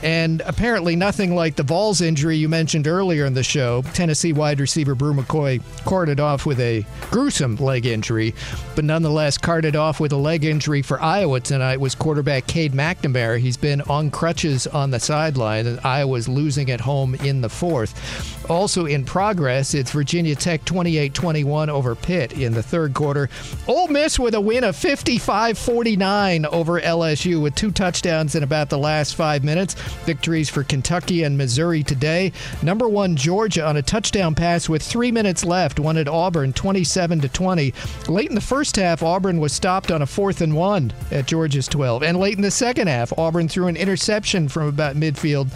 And 0.02 0.42
apparently, 0.46 0.96
nothing 0.96 1.34
like 1.34 1.56
the 1.56 1.62
Vols 1.62 2.00
injury 2.00 2.36
you 2.36 2.48
mentioned 2.48 2.86
earlier 2.86 3.26
in 3.26 3.34
the 3.34 3.42
show. 3.42 3.82
Tennessee 3.94 4.32
wide 4.32 4.60
receiver 4.60 4.94
Bru 4.94 5.14
McCoy 5.14 5.62
carted 5.84 6.20
off 6.20 6.46
with 6.46 6.60
a 6.60 6.84
gruesome 7.10 7.56
leg 7.56 7.86
injury, 7.86 8.34
but 8.74 8.84
nonetheless, 8.84 9.38
carted 9.38 9.76
off 9.76 10.00
with 10.00 10.12
a 10.12 10.16
leg 10.16 10.44
injury 10.44 10.82
for 10.82 11.00
Iowa 11.00 11.40
tonight 11.40 11.80
was 11.80 11.94
quarterback 11.94 12.46
Cade 12.46 12.72
McNamara. 12.72 13.38
He's 13.38 13.56
been 13.56 13.80
on 13.82 14.10
crutches 14.10 14.66
on 14.66 14.90
the 14.90 15.00
sideline, 15.00 15.66
and 15.66 15.80
Iowa's 15.84 16.28
losing 16.28 16.70
at 16.70 16.80
home 16.80 17.14
in 17.16 17.40
the 17.40 17.48
fourth. 17.48 18.50
Also 18.50 18.86
in 18.86 19.04
progress, 19.04 19.71
it's 19.74 19.90
Virginia 19.90 20.34
Tech 20.34 20.64
28 20.64 21.14
21 21.14 21.70
over 21.70 21.94
Pitt 21.94 22.32
in 22.32 22.52
the 22.52 22.62
third 22.62 22.94
quarter. 22.94 23.28
Ole 23.66 23.88
Miss 23.88 24.18
with 24.18 24.34
a 24.34 24.40
win 24.40 24.64
of 24.64 24.76
55 24.76 25.58
49 25.58 26.46
over 26.46 26.80
LSU 26.80 27.42
with 27.42 27.54
two 27.54 27.70
touchdowns 27.70 28.34
in 28.34 28.42
about 28.42 28.68
the 28.68 28.78
last 28.78 29.14
five 29.14 29.44
minutes. 29.44 29.74
Victories 30.04 30.50
for 30.50 30.64
Kentucky 30.64 31.22
and 31.22 31.36
Missouri 31.36 31.82
today. 31.82 32.32
Number 32.62 32.88
one, 32.88 33.16
Georgia 33.16 33.66
on 33.66 33.76
a 33.76 33.82
touchdown 33.82 34.34
pass 34.34 34.68
with 34.68 34.82
three 34.82 35.12
minutes 35.12 35.44
left, 35.44 35.80
won 35.80 35.96
at 35.96 36.08
Auburn 36.08 36.52
27 36.52 37.20
to 37.20 37.28
20. 37.28 37.74
Late 38.08 38.28
in 38.28 38.34
the 38.34 38.40
first 38.40 38.76
half, 38.76 39.02
Auburn 39.02 39.40
was 39.40 39.52
stopped 39.52 39.90
on 39.90 40.02
a 40.02 40.06
fourth 40.06 40.40
and 40.40 40.56
one 40.56 40.92
at 41.10 41.26
Georgia's 41.26 41.68
12. 41.68 42.02
And 42.02 42.18
late 42.18 42.36
in 42.36 42.42
the 42.42 42.50
second 42.50 42.88
half, 42.88 43.16
Auburn 43.18 43.48
threw 43.48 43.66
an 43.66 43.76
interception 43.76 44.48
from 44.48 44.66
about 44.66 44.96
midfield 44.96 45.50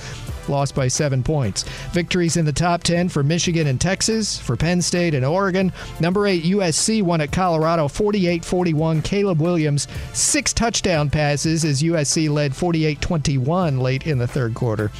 lost 0.48 0.74
by 0.74 0.88
seven 0.88 1.22
points. 1.22 1.64
Victories 1.92 2.36
in 2.36 2.44
the 2.44 2.52
top 2.52 2.82
10 2.82 3.08
for 3.08 3.22
Michigan 3.22 3.66
and 3.66 3.80
Texas, 3.80 4.38
for 4.38 4.56
Penn 4.56 4.82
State 4.82 5.14
and 5.14 5.24
Oregon. 5.24 5.72
Number 6.00 6.26
8, 6.26 6.44
USC 6.44 7.02
won 7.02 7.20
at 7.20 7.32
Colorado 7.32 7.88
48 7.88 8.44
41. 8.44 9.02
Caleb 9.02 9.40
Williams, 9.40 9.88
six 10.12 10.52
touchdown 10.52 11.10
passes 11.10 11.64
as 11.64 11.82
USC 11.82 12.30
led 12.30 12.54
48 12.54 13.00
21 13.00 13.78
late 13.78 14.06
in 14.06 14.18
the 14.18 14.26
third 14.26 14.54
quarter. 14.54 14.90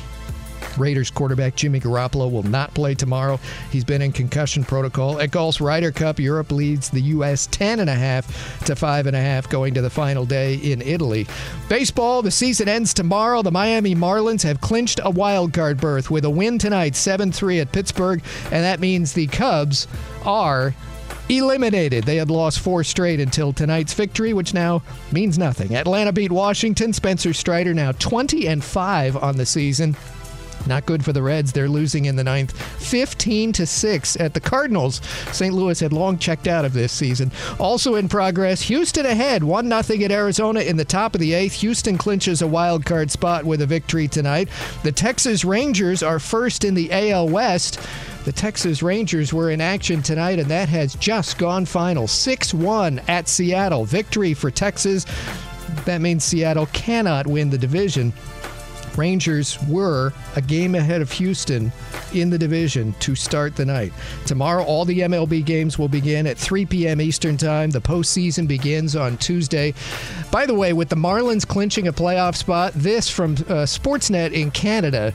Raiders 0.79 1.11
quarterback 1.11 1.55
Jimmy 1.55 1.81
Garoppolo 1.81 2.31
will 2.31 2.43
not 2.43 2.75
play 2.75 2.95
tomorrow. 2.95 3.39
He's 3.71 3.85
been 3.85 4.03
in 4.03 4.13
concussion 4.13 4.65
protocol. 4.65 5.21
At 5.21 5.31
golf's 5.31 5.61
Ryder 5.61 5.93
Cup, 5.93 6.19
Europe 6.19 6.53
leads 6.53 6.91
the 6.91 7.01
U.S. 7.01 7.47
10.5 7.49 8.65
to 8.67 8.75
5.5 8.75 9.51
going 9.51 9.75
to 9.75 9.83
the 9.83 9.91
final 9.91 10.25
day 10.25 10.55
in 10.55 10.83
Italy. 10.83 11.27
Baseball, 11.69 12.23
the 12.23 12.31
season 12.31 12.69
ends 12.69 12.95
tomorrow. 12.95 13.43
The 13.43 13.53
Miami 13.53 13.95
Marlins 13.95 14.43
have 14.43 14.61
clinched 14.61 15.01
a 15.03 15.11
wild 15.11 15.53
card 15.53 15.81
berth 15.81 16.11
with 16.11 16.25
a 16.25 16.31
win 16.31 16.59
tonight, 16.59 16.97
7 16.97 17.33
3 17.33 17.61
at 17.61 17.73
Pittsburgh, 17.73 18.23
and 18.45 18.65
that 18.65 18.81
means 18.81 19.13
the 19.13 19.27
Cubs 19.27 19.87
are 20.25 20.75
eliminated. 21.29 22.05
They 22.05 22.17
had 22.17 22.31
lost 22.31 22.61
four 22.61 22.85
straight 22.85 23.21
until 23.21 23.53
tonight's 23.53 23.95
victory, 23.95 24.33
which 24.33 24.55
now 24.55 24.83
means 25.13 25.39
nothing. 25.39 25.75
Atlanta 25.75 26.13
beat 26.13 26.33
Washington. 26.33 26.93
Spencer 26.93 27.33
Strider 27.33 27.75
now 27.75 27.93
20 27.93 28.47
and 28.47 28.63
5 28.63 29.17
on 29.17 29.37
the 29.37 29.47
season. 29.47 29.97
Not 30.67 30.87
good 30.87 31.05
for 31.05 31.13
the 31.13 31.23
Reds. 31.23 31.53
They're 31.53 31.69
losing 31.69 32.07
in 32.07 32.17
the 32.17 32.25
ninth, 32.25 32.53
15 32.83 33.53
to 33.55 33.67
6 33.67 34.17
at 34.21 34.35
the 34.35 34.41
Cardinals. 34.41 35.01
St. 35.33 35.55
Louis 35.55 35.79
had 35.79 35.93
long 35.93 36.19
checked 36.19 36.47
out 36.47 36.65
of 36.65 36.73
this 36.73 36.93
season. 36.93 37.31
Also 37.59 37.95
in 37.95 38.09
progress, 38.09 38.63
Houston 38.63 39.07
ahead, 39.07 39.43
1 39.45 39.83
0 39.83 40.05
at 40.05 40.13
Arizona 40.13 40.61
in 40.61 40.77
the 40.77 40.85
top 40.85 41.15
of 41.15 41.21
the 41.21 41.35
eighth. 41.35 41.55
Houston 41.55 41.99
clinches 41.99 42.43
a 42.43 42.47
wild 42.47 42.85
card 42.85 43.11
spot 43.11 43.45
with 43.45 43.63
a 43.63 43.67
victory 43.67 44.09
tonight. 44.09 44.49
The 44.83 44.93
Texas 44.93 45.45
Rangers 45.45 46.03
are 46.03 46.19
first 46.19 46.65
in 46.65 46.75
the 46.75 46.91
AL 46.93 47.29
West. 47.29 47.81
The 48.25 48.33
Texas 48.33 48.83
Rangers 48.83 49.33
were 49.33 49.51
in 49.51 49.61
action 49.61 50.03
tonight, 50.03 50.41
and 50.41 50.49
that 50.51 50.69
has 50.69 50.97
just 50.97 51.39
gone 51.39 51.65
final 51.65 52.09
6 52.09 52.53
1 52.53 53.01
at 53.07 53.29
Seattle. 53.29 53.85
Victory 53.85 54.35
for 54.35 54.51
Texas. 54.51 55.07
That 55.85 56.01
means 56.01 56.25
Seattle 56.25 56.67
cannot 56.73 57.29
win 57.29 57.51
the 57.51 57.59
division. 57.59 58.13
Rangers 58.97 59.59
were 59.69 60.13
a 60.35 60.41
game 60.41 60.75
ahead 60.75 61.01
of 61.01 61.11
Houston 61.13 61.73
in 62.15 62.31
the 62.31 62.39
division 62.39 62.95
to 63.01 63.15
start 63.15 63.57
the 63.57 63.65
night. 63.65 63.93
Tomorrow, 64.25 64.65
all 64.65 64.85
the 64.85 65.01
MLB 65.01 65.45
games 65.45 65.79
will 65.79 65.89
begin 65.89 66.27
at 66.27 66.39
3 66.39 66.67
p.m. 66.67 67.01
Eastern 67.01 67.37
Time. 67.37 67.71
The 67.71 67.81
postseason 67.81 68.47
begins 68.49 68.97
on 68.97 69.17
Tuesday. 69.19 69.75
By 70.31 70.47
the 70.47 70.55
way, 70.55 70.73
with 70.73 70.89
the 70.89 70.97
Marlins 70.97 71.47
clinching 71.47 71.89
a 71.89 71.93
playoff 71.93 72.37
spot, 72.37 72.73
this 72.75 73.09
from 73.09 73.33
uh, 73.33 73.67
Sportsnet 73.67 74.33
in 74.33 74.51
Canada. 74.51 75.13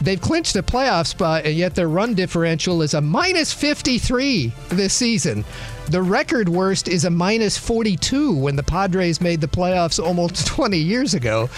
They've 0.00 0.20
clinched 0.20 0.54
a 0.54 0.62
playoff 0.62 1.08
spot, 1.08 1.44
and 1.44 1.54
yet 1.54 1.74
their 1.74 1.88
run 1.88 2.14
differential 2.14 2.82
is 2.82 2.94
a 2.94 3.00
minus 3.00 3.52
53 3.52 4.52
this 4.68 4.94
season. 4.94 5.44
The 5.90 6.02
record 6.02 6.50
worst 6.50 6.86
is 6.86 7.06
a 7.06 7.10
minus 7.10 7.56
42 7.56 8.34
when 8.34 8.56
the 8.56 8.62
Padres 8.62 9.22
made 9.22 9.40
the 9.40 9.48
playoffs 9.48 10.02
almost 10.02 10.46
20 10.58 10.76
years 10.76 11.14
ago. 11.14 11.48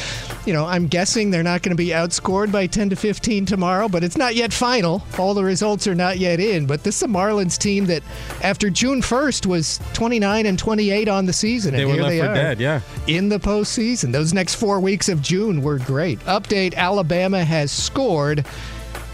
You 0.46 0.52
know, 0.52 0.66
I'm 0.66 0.86
guessing 0.86 1.32
they're 1.32 1.42
not 1.42 1.62
going 1.62 1.76
to 1.76 1.76
be 1.76 1.88
outscored 1.88 2.52
by 2.52 2.68
10 2.68 2.90
to 2.90 2.96
15 2.96 3.44
tomorrow, 3.44 3.88
but 3.88 4.04
it's 4.04 4.16
not 4.16 4.36
yet 4.36 4.52
final. 4.52 5.02
All 5.18 5.34
the 5.34 5.42
results 5.42 5.88
are 5.88 5.96
not 5.96 6.18
yet 6.18 6.38
in. 6.38 6.66
But 6.66 6.84
this 6.84 6.96
is 6.98 7.02
a 7.02 7.08
Marlins 7.08 7.58
team 7.58 7.86
that, 7.86 8.04
after 8.40 8.70
June 8.70 9.02
1st, 9.02 9.46
was 9.46 9.80
29 9.94 10.46
and 10.46 10.56
28 10.56 11.08
on 11.08 11.26
the 11.26 11.32
season. 11.32 11.74
They 11.74 11.82
and 11.82 11.88
were 11.88 11.96
here 11.96 12.04
they 12.04 12.20
are 12.20 12.32
dead, 12.32 12.60
yeah. 12.60 12.82
in 13.08 13.30
the 13.30 13.40
postseason. 13.40 14.12
Those 14.12 14.32
next 14.32 14.54
four 14.54 14.78
weeks 14.78 15.08
of 15.08 15.20
June 15.22 15.60
were 15.60 15.78
great. 15.80 16.20
Update 16.20 16.74
Alabama 16.76 17.44
has 17.44 17.72
scored. 17.72 18.46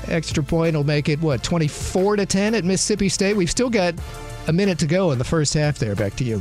Extra 0.09 0.43
point 0.43 0.77
will 0.77 0.85
make 0.85 1.09
it, 1.09 1.21
what, 1.21 1.43
24 1.43 2.17
to 2.17 2.27
10 2.27 2.55
at 2.55 2.65
Mississippi 2.65 3.09
State? 3.09 3.35
We've 3.35 3.51
still 3.51 3.71
got 3.71 3.95
a 4.47 4.53
minute 4.53 4.79
to 4.81 4.87
go 4.87 5.13
in 5.13 5.19
the 5.19 5.25
first 5.25 5.55
half 5.55 5.79
there. 5.79 5.95
Back 5.95 6.17
to 6.17 6.25
you. 6.25 6.41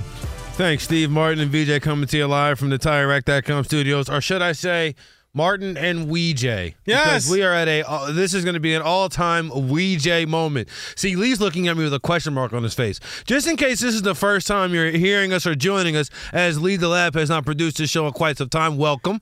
Thanks, 0.58 0.84
Steve 0.84 1.12
Martin 1.12 1.40
and 1.40 1.52
VJ 1.52 1.82
coming 1.82 2.08
to 2.08 2.18
you 2.18 2.28
live 2.28 2.58
from 2.58 2.70
the 2.70 2.80
TireRack.com 2.80 3.66
studios, 3.66 4.10
or 4.10 4.22
should 4.22 4.42
I 4.42 4.54
say, 4.54 4.96
Martin 5.36 5.76
and 5.76 6.08
Weej. 6.08 6.76
Yes. 6.86 7.30
We 7.30 7.44
are 7.44 7.52
at 7.52 7.68
a, 7.68 7.84
uh, 7.86 8.14
this 8.14 8.34
is 8.34 8.46
going 8.46 8.54
to 8.54 8.62
be 8.62 8.74
an 8.74 8.82
all 8.82 9.10
time 9.10 9.50
Weej 9.50 10.28
moment. 10.30 10.70
See, 10.96 11.18
Lee's 11.18 11.42
looking 11.42 11.68
at 11.68 11.76
me 11.76 11.84
with 11.84 11.94
a 11.94 12.00
question 12.00 12.34
mark 12.34 12.54
on 12.54 12.64
his 12.64 12.74
face. 12.74 13.02
Just 13.26 13.46
in 13.46 13.58
case 13.58 13.82
this 13.82 13.94
is 13.94 14.02
the 14.02 14.16
first 14.16 14.48
time 14.48 14.74
you're 14.74 14.92
hearing 14.92 15.34
us 15.34 15.46
or 15.46 15.54
joining 15.54 15.98
us, 15.98 16.10
as 16.32 16.62
Lee 16.62 16.78
the 16.78 16.88
DeLab 16.88 17.16
has 17.16 17.28
not 17.30 17.44
produced 17.44 17.78
this 17.80 17.90
show 17.90 18.08
in 18.08 18.14
quite 18.14 18.38
some 18.38 18.48
time, 18.48 18.78
welcome. 18.78 19.20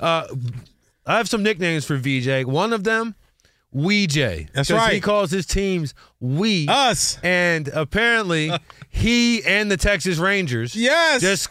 Uh, 0.00 0.26
I 1.04 1.18
have 1.18 1.28
some 1.28 1.42
nicknames 1.42 1.84
for 1.84 1.96
VJ. 1.96 2.46
One 2.46 2.72
of 2.72 2.84
them, 2.84 3.14
Weej. 3.74 4.48
That's 4.52 4.70
right. 4.70 4.94
He 4.94 5.00
calls 5.00 5.30
his 5.30 5.46
teams 5.46 5.94
we. 6.20 6.66
Us. 6.68 7.18
And 7.22 7.68
apparently, 7.68 8.50
he 8.90 9.44
and 9.44 9.70
the 9.70 9.76
Texas 9.76 10.18
Rangers 10.18 10.74
Yes. 10.74 11.20
just 11.20 11.48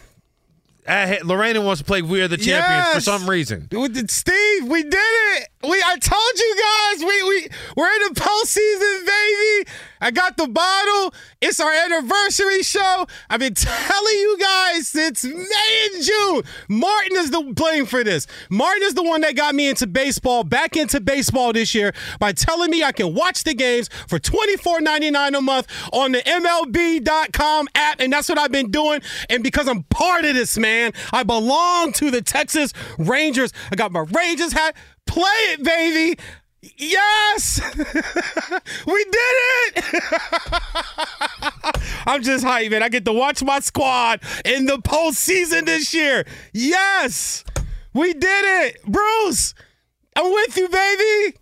uh, 0.90 1.16
Lorena 1.24 1.60
wants 1.60 1.80
to 1.80 1.84
play 1.84 2.02
We 2.02 2.20
Are 2.20 2.28
the 2.28 2.36
Champions 2.36 2.94
for 2.94 3.00
some 3.00 3.28
reason. 3.30 3.68
Steve, 4.08 4.68
we 4.68 4.82
did 4.82 4.94
it. 4.94 5.48
We 5.62 5.82
I 5.86 5.96
told 5.98 6.38
you 6.38 6.56
guys, 6.56 7.04
we 7.06 7.22
we 7.28 7.48
we're 7.76 7.92
in 7.92 8.14
the 8.14 8.20
postseason, 8.20 9.06
baby. 9.06 9.70
I 10.00 10.10
got 10.10 10.38
the 10.38 10.48
bottle. 10.48 11.12
It's 11.42 11.60
our 11.60 11.70
anniversary 11.70 12.62
show. 12.62 13.06
I've 13.28 13.40
been 13.40 13.52
telling 13.52 14.14
you 14.14 14.38
guys 14.40 14.88
since 14.88 15.24
May 15.24 15.90
and 15.92 16.02
June. 16.02 16.42
Martin 16.68 17.18
is 17.18 17.30
the 17.30 17.42
blame 17.54 17.84
for 17.84 18.02
this. 18.02 18.26
Martin 18.48 18.82
is 18.84 18.94
the 18.94 19.02
one 19.02 19.20
that 19.20 19.36
got 19.36 19.54
me 19.54 19.68
into 19.68 19.86
baseball, 19.86 20.42
back 20.42 20.76
into 20.76 21.00
baseball 21.00 21.52
this 21.52 21.74
year 21.74 21.92
by 22.18 22.32
telling 22.32 22.70
me 22.70 22.82
I 22.82 22.92
can 22.92 23.14
watch 23.14 23.44
the 23.44 23.52
games 23.52 23.90
for 24.08 24.18
$24.99 24.18 25.36
a 25.36 25.40
month 25.42 25.66
on 25.92 26.12
the 26.12 26.20
MLB.com 26.20 27.68
app. 27.74 28.00
And 28.00 28.10
that's 28.10 28.30
what 28.30 28.38
I've 28.38 28.52
been 28.52 28.70
doing. 28.70 29.02
And 29.28 29.42
because 29.42 29.68
I'm 29.68 29.82
part 29.84 30.24
of 30.24 30.34
this, 30.34 30.56
man, 30.56 30.79
I 31.12 31.22
belong 31.22 31.92
to 31.94 32.10
the 32.10 32.22
Texas 32.22 32.72
Rangers. 32.98 33.52
I 33.70 33.76
got 33.76 33.92
my 33.92 34.00
Rangers 34.00 34.52
hat. 34.52 34.74
Play 35.06 35.22
it, 35.52 35.62
baby. 35.64 36.20
Yes! 36.76 37.60
we 38.86 39.04
did 39.04 39.76
it! 39.76 39.84
I'm 42.06 42.22
just 42.22 42.44
hyped, 42.44 42.70
man. 42.70 42.82
I 42.82 42.90
get 42.90 43.04
to 43.06 43.12
watch 43.12 43.42
my 43.42 43.60
squad 43.60 44.20
in 44.44 44.66
the 44.66 44.76
postseason 44.76 45.64
this 45.64 45.94
year. 45.94 46.26
Yes! 46.52 47.44
We 47.94 48.12
did 48.12 48.66
it! 48.66 48.82
Bruce! 48.84 49.54
I'm 50.16 50.30
with 50.30 50.56
you, 50.56 50.68
baby! 50.68 51.36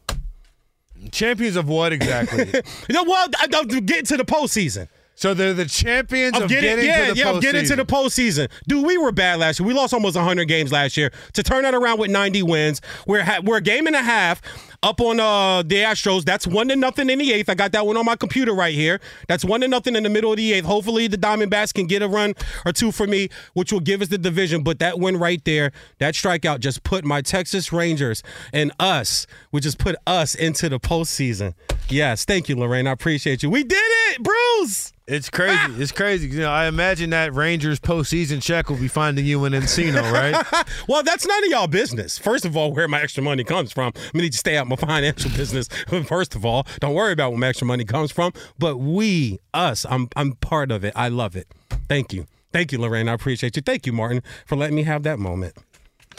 Champions 1.10 1.56
of 1.56 1.68
what 1.68 1.92
exactly? 1.92 2.46
You 2.88 2.94
know 2.94 3.04
what? 3.04 3.34
I- 3.38 3.48
I'm 3.58 3.66
getting 3.66 4.04
to 4.06 4.16
the 4.16 4.24
postseason. 4.24 4.88
So 5.18 5.34
they're 5.34 5.52
the 5.52 5.64
champions 5.64 6.36
I'm 6.36 6.44
of 6.44 6.48
getting, 6.48 6.76
getting 6.76 6.84
yeah, 6.84 7.06
to 7.08 7.12
the 7.12 7.18
yeah, 7.18 7.30
I'm 7.30 7.40
getting 7.40 7.64
to 7.64 7.74
the 7.74 7.84
postseason. 7.84 8.46
postseason. 8.46 8.50
Dude, 8.68 8.86
we 8.86 8.98
were 8.98 9.10
bad 9.10 9.40
last 9.40 9.58
year. 9.58 9.66
We 9.66 9.74
lost 9.74 9.92
almost 9.92 10.14
100 10.14 10.44
games 10.44 10.70
last 10.70 10.96
year. 10.96 11.10
To 11.32 11.42
turn 11.42 11.64
that 11.64 11.74
around 11.74 11.98
with 11.98 12.12
90 12.12 12.44
wins, 12.44 12.80
we're 13.04 13.24
ha- 13.24 13.40
we're 13.42 13.56
a 13.56 13.60
game 13.60 13.88
and 13.88 13.96
a 13.96 14.02
half 14.02 14.40
up 14.84 15.00
on 15.00 15.18
uh, 15.18 15.62
the 15.62 15.74
Astros. 15.74 16.24
That's 16.24 16.46
one 16.46 16.68
to 16.68 16.76
nothing 16.76 17.10
in 17.10 17.18
the 17.18 17.32
eighth. 17.32 17.48
I 17.48 17.56
got 17.56 17.72
that 17.72 17.84
one 17.84 17.96
on 17.96 18.04
my 18.04 18.14
computer 18.14 18.54
right 18.54 18.72
here. 18.72 19.00
That's 19.26 19.44
one 19.44 19.60
to 19.62 19.66
nothing 19.66 19.96
in 19.96 20.04
the 20.04 20.08
middle 20.08 20.30
of 20.30 20.36
the 20.36 20.52
eighth. 20.52 20.64
Hopefully, 20.64 21.08
the 21.08 21.18
Diamondbacks 21.18 21.74
can 21.74 21.88
get 21.88 22.00
a 22.00 22.06
run 22.06 22.34
or 22.64 22.72
two 22.72 22.92
for 22.92 23.08
me, 23.08 23.28
which 23.54 23.72
will 23.72 23.80
give 23.80 24.02
us 24.02 24.08
the 24.08 24.18
division. 24.18 24.62
But 24.62 24.78
that 24.78 25.00
win 25.00 25.16
right 25.16 25.44
there, 25.44 25.72
that 25.98 26.14
strikeout, 26.14 26.60
just 26.60 26.84
put 26.84 27.04
my 27.04 27.22
Texas 27.22 27.72
Rangers 27.72 28.22
and 28.52 28.70
us, 28.78 29.26
which 29.50 29.64
just 29.64 29.78
put 29.78 29.96
us 30.06 30.36
into 30.36 30.68
the 30.68 30.78
postseason. 30.78 31.54
Yes, 31.88 32.24
thank 32.24 32.48
you, 32.48 32.54
Lorraine. 32.54 32.86
I 32.86 32.92
appreciate 32.92 33.42
you. 33.42 33.50
We 33.50 33.64
did 33.64 33.82
it, 33.82 34.22
Bruce. 34.22 34.92
It's 35.08 35.30
crazy. 35.30 35.56
Ah! 35.58 35.74
It's 35.78 35.90
crazy. 35.90 36.28
You 36.28 36.40
know, 36.40 36.50
I 36.50 36.66
imagine 36.66 37.08
that 37.10 37.32
Rangers 37.32 37.80
postseason 37.80 38.42
check 38.42 38.68
will 38.68 38.76
be 38.76 38.88
finding 38.88 39.24
you 39.24 39.42
in 39.46 39.54
Encino, 39.54 40.12
right? 40.12 40.66
well, 40.88 41.02
that's 41.02 41.26
none 41.26 41.44
of 41.44 41.50
y'all 41.50 41.66
business. 41.66 42.18
First 42.18 42.44
of 42.44 42.58
all, 42.58 42.74
where 42.74 42.86
my 42.88 43.00
extra 43.00 43.22
money 43.22 43.42
comes 43.42 43.72
from. 43.72 43.92
I 43.96 44.18
need 44.18 44.32
to 44.32 44.38
stay 44.38 44.58
out 44.58 44.62
of 44.62 44.68
my 44.68 44.76
financial 44.76 45.30
business. 45.30 45.68
First 46.06 46.34
of 46.34 46.44
all, 46.44 46.66
don't 46.80 46.92
worry 46.92 47.12
about 47.12 47.30
where 47.30 47.38
my 47.38 47.48
extra 47.48 47.66
money 47.66 47.86
comes 47.86 48.12
from. 48.12 48.34
But 48.58 48.76
we, 48.76 49.38
us, 49.54 49.86
I'm 49.88 50.10
I'm 50.14 50.32
part 50.32 50.70
of 50.70 50.84
it. 50.84 50.92
I 50.94 51.08
love 51.08 51.36
it. 51.36 51.48
Thank 51.88 52.12
you. 52.12 52.26
Thank 52.52 52.70
you, 52.72 52.78
Lorraine. 52.78 53.08
I 53.08 53.14
appreciate 53.14 53.56
you. 53.56 53.62
Thank 53.62 53.86
you, 53.86 53.94
Martin, 53.94 54.22
for 54.44 54.56
letting 54.56 54.76
me 54.76 54.82
have 54.82 55.04
that 55.04 55.18
moment. 55.18 55.56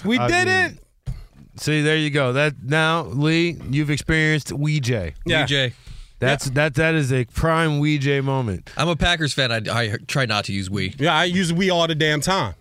We 0.03 0.17
I 0.17 0.27
did 0.27 0.47
mean, 0.47 0.79
it. 1.05 1.11
See, 1.61 1.81
there 1.83 1.97
you 1.97 2.09
go. 2.09 2.33
That 2.33 2.55
now, 2.63 3.03
Lee, 3.03 3.57
you've 3.69 3.91
experienced 3.91 4.47
Weej. 4.47 5.13
Yeah. 5.25 5.45
DJ. 5.45 5.73
That's 6.19 6.49
that. 6.51 6.75
That 6.75 6.95
is 6.95 7.11
a 7.11 7.25
prime 7.25 7.81
Weej 7.81 8.23
moment. 8.23 8.69
I'm 8.77 8.89
a 8.89 8.95
Packers 8.95 9.33
fan. 9.33 9.51
I, 9.51 9.61
I 9.71 9.97
try 10.07 10.25
not 10.25 10.45
to 10.45 10.53
use 10.53 10.69
we. 10.69 10.95
Yeah, 10.99 11.13
I 11.13 11.25
use 11.25 11.51
we 11.53 11.69
all 11.69 11.87
the 11.87 11.95
damn 11.95 12.21
time. 12.21 12.55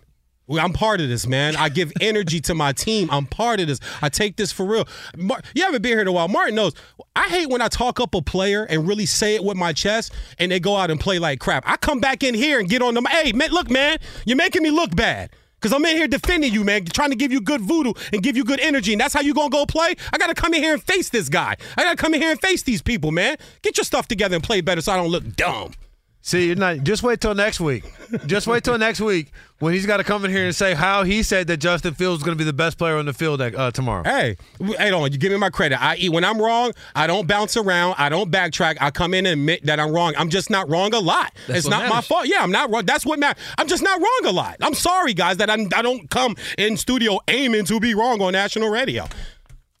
I'm 0.51 0.73
part 0.73 0.99
of 0.99 1.09
this, 1.09 1.27
man. 1.27 1.55
I 1.55 1.69
give 1.69 1.91
energy 2.01 2.39
to 2.41 2.55
my 2.55 2.71
team. 2.71 3.09
I'm 3.11 3.25
part 3.25 3.59
of 3.59 3.67
this. 3.67 3.79
I 4.01 4.09
take 4.09 4.37
this 4.37 4.51
for 4.51 4.65
real. 4.65 4.87
Mar- 5.15 5.41
you 5.53 5.63
haven't 5.63 5.81
been 5.81 5.91
here 5.91 6.01
in 6.01 6.07
a 6.07 6.11
while. 6.11 6.27
Martin 6.27 6.55
knows. 6.55 6.73
I 7.15 7.27
hate 7.27 7.49
when 7.49 7.61
I 7.61 7.67
talk 7.67 7.99
up 7.99 8.15
a 8.15 8.21
player 8.21 8.63
and 8.63 8.87
really 8.87 9.05
say 9.05 9.35
it 9.35 9.43
with 9.43 9.57
my 9.57 9.73
chest, 9.73 10.13
and 10.39 10.51
they 10.51 10.59
go 10.59 10.75
out 10.75 10.89
and 10.89 10.99
play 10.99 11.19
like 11.19 11.39
crap. 11.39 11.63
I 11.67 11.77
come 11.77 11.99
back 11.99 12.23
in 12.23 12.33
here 12.33 12.59
and 12.59 12.67
get 12.67 12.81
on 12.81 12.93
them. 12.93 13.05
Hey, 13.05 13.31
man, 13.33 13.51
look, 13.51 13.69
man, 13.69 13.99
you're 14.25 14.37
making 14.37 14.63
me 14.63 14.71
look 14.71 14.95
bad. 14.95 15.29
Cause 15.61 15.73
I'm 15.73 15.83
in 15.85 15.95
here 15.95 16.07
defending 16.07 16.53
you, 16.53 16.63
man, 16.63 16.85
trying 16.85 17.09
to 17.09 17.15
give 17.15 17.31
you 17.31 17.41
good 17.41 17.61
voodoo 17.61 17.93
and 18.13 18.23
give 18.23 18.37
you 18.37 18.43
good 18.43 18.59
energy, 18.59 18.93
and 18.93 19.01
that's 19.01 19.13
how 19.13 19.21
you 19.21 19.33
gonna 19.33 19.49
go 19.49 19.65
play. 19.65 19.95
I 20.13 20.17
gotta 20.17 20.33
come 20.33 20.53
in 20.53 20.61
here 20.61 20.73
and 20.73 20.81
face 20.81 21.09
this 21.09 21.29
guy. 21.29 21.55
I 21.77 21.83
gotta 21.83 21.97
come 21.97 22.13
in 22.13 22.21
here 22.21 22.31
and 22.31 22.39
face 22.39 22.63
these 22.63 22.81
people, 22.81 23.11
man. 23.11 23.37
Get 23.61 23.77
your 23.77 23.83
stuff 23.83 24.07
together 24.07 24.35
and 24.35 24.43
play 24.43 24.61
better, 24.61 24.81
so 24.81 24.93
I 24.93 24.95
don't 24.95 25.09
look 25.09 25.35
dumb. 25.35 25.73
See, 26.21 26.47
you're 26.47 26.55
not. 26.57 26.79
Just 26.83 27.01
wait 27.01 27.21
till 27.21 27.33
next 27.33 27.59
week. 27.61 27.85
Just 28.25 28.45
wait 28.45 28.63
till 28.63 28.77
next 28.77 28.99
week 28.99 29.31
when 29.59 29.73
he's 29.73 29.85
got 29.85 29.97
to 29.97 30.03
come 30.03 30.25
in 30.25 30.31
here 30.31 30.45
and 30.45 30.55
say 30.55 30.73
how 30.73 31.03
he 31.03 31.23
said 31.23 31.47
that 31.47 31.57
Justin 31.57 31.93
Fields 31.93 32.19
is 32.19 32.23
going 32.25 32.37
to 32.37 32.39
be 32.39 32.45
the 32.45 32.53
best 32.53 32.77
player 32.77 32.97
on 32.97 33.05
the 33.05 33.13
field 33.13 33.41
uh, 33.41 33.71
tomorrow. 33.71 34.03
Hey, 34.03 34.35
hey, 34.59 34.91
on. 34.91 35.11
You 35.11 35.17
give 35.17 35.31
me 35.31 35.37
my 35.37 35.49
credit. 35.49 35.81
I 35.81 35.95
eat 35.95 36.09
when 36.09 36.25
I'm 36.25 36.39
wrong. 36.39 36.73
I 36.93 37.07
don't 37.07 37.25
bounce 37.25 37.55
around. 37.55 37.95
I 37.97 38.09
don't 38.09 38.29
backtrack. 38.29 38.77
I 38.81 38.91
come 38.91 39.13
in 39.13 39.25
and 39.25 39.39
admit 39.39 39.65
that 39.65 39.79
I'm 39.79 39.91
wrong. 39.91 40.13
I'm 40.17 40.29
just 40.29 40.49
not 40.49 40.69
wrong 40.69 40.93
a 40.93 40.99
lot. 40.99 41.33
That's 41.47 41.59
it's 41.59 41.67
not 41.67 41.83
my 41.83 41.89
matters. 41.95 42.07
fault. 42.07 42.27
Yeah, 42.27 42.43
I'm 42.43 42.51
not 42.51 42.69
wrong. 42.69 42.85
That's 42.85 43.05
what 43.05 43.17
matters. 43.17 43.41
I'm 43.57 43.67
just 43.67 43.81
not 43.81 43.99
wrong 43.99 44.21
a 44.25 44.31
lot. 44.31 44.57
I'm 44.61 44.73
sorry, 44.73 45.13
guys, 45.13 45.37
that 45.37 45.49
I'm, 45.49 45.69
I 45.73 45.81
don't 45.81 46.09
come 46.09 46.35
in 46.57 46.75
studio 46.75 47.19
aiming 47.29 47.63
to 47.65 47.79
be 47.79 47.95
wrong 47.95 48.21
on 48.21 48.33
national 48.33 48.69
radio. 48.69 49.07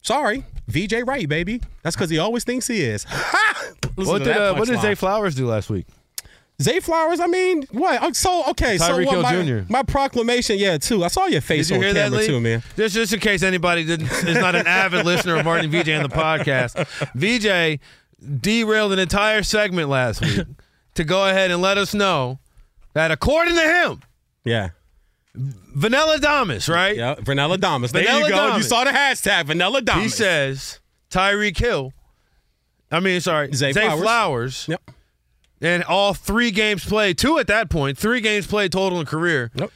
Sorry, 0.01 0.45
VJ 0.67 1.03
Wright, 1.05 1.27
baby. 1.27 1.61
That's 1.83 1.97
because 1.97 2.09
he 2.09 2.17
always 2.17 2.45
thinks 2.45 2.67
he 2.67 2.81
is. 2.81 3.05
What 3.95 4.23
did 4.23 4.37
uh, 4.37 4.55
what 4.55 4.67
did. 4.67 4.79
Zay 4.79 4.95
Flowers 4.95 5.35
do 5.35 5.45
last 5.45 5.69
week? 5.69 5.85
Zay 6.61 6.79
Flowers, 6.81 7.19
I 7.21 7.27
mean, 7.27 7.63
what? 7.71 7.99
Oh, 8.01 8.11
So 8.11 8.43
okay, 8.49 8.77
so 8.77 9.01
what, 9.05 9.21
my, 9.21 9.43
Jr.. 9.43 9.59
my 9.69 9.81
proclamation, 9.83 10.57
yeah, 10.57 10.77
too. 10.77 11.03
I 11.05 11.07
saw 11.07 11.25
your 11.27 11.39
face 11.41 11.67
Did 11.69 11.73
you 11.73 11.77
on 11.77 11.83
hear 11.83 11.93
that, 11.93 12.03
camera 12.05 12.19
Lee? 12.19 12.27
too, 12.27 12.39
man. 12.41 12.63
Just, 12.75 12.95
just 12.95 13.13
in 13.13 13.19
case 13.21 13.43
anybody 13.43 13.85
didn't, 13.85 14.11
is 14.11 14.35
not 14.37 14.55
an 14.55 14.67
avid 14.67 15.05
listener 15.05 15.37
of 15.37 15.45
Martin 15.45 15.71
VJ 15.71 15.89
on 15.91 16.03
the 16.03 16.09
podcast, 16.09 16.75
VJ 17.15 17.79
derailed 18.41 18.91
an 18.91 18.99
entire 18.99 19.41
segment 19.43 19.87
last 19.87 20.19
week 20.21 20.45
to 20.95 21.03
go 21.05 21.25
ahead 21.29 21.49
and 21.51 21.61
let 21.61 21.77
us 21.77 21.93
know 21.93 22.39
that 22.93 23.09
according 23.11 23.55
to 23.55 23.61
him, 23.61 24.01
Yeah. 24.43 24.69
Vanilla 25.35 26.19
Damas, 26.19 26.67
right? 26.67 26.97
Yeah, 26.97 27.15
Vanilla 27.21 27.57
Damas. 27.57 27.91
There 27.93 28.03
Vanilla 28.03 28.27
you 28.27 28.29
go. 28.33 28.55
You 28.57 28.63
saw 28.63 28.83
the 28.83 28.89
hashtag 28.89 29.45
Vanilla 29.45 29.81
Damas. 29.81 30.03
He 30.03 30.09
says 30.09 30.79
Tyreek 31.11 31.57
Hill. 31.57 31.93
I 32.91 32.99
mean, 32.99 33.21
sorry, 33.21 33.53
Zay 33.53 33.71
Zay, 33.71 33.81
Flowers. 33.85 34.01
Flowers. 34.01 34.65
Yep. 34.67 34.91
And 35.61 35.83
all 35.83 36.13
three 36.13 36.51
games 36.51 36.85
played, 36.85 37.17
two 37.17 37.37
at 37.37 37.47
that 37.47 37.69
point, 37.69 37.97
three 37.97 38.21
games 38.21 38.47
played 38.47 38.71
total 38.71 38.99
in 38.99 39.05
career, 39.05 39.51
Yep. 39.55 39.71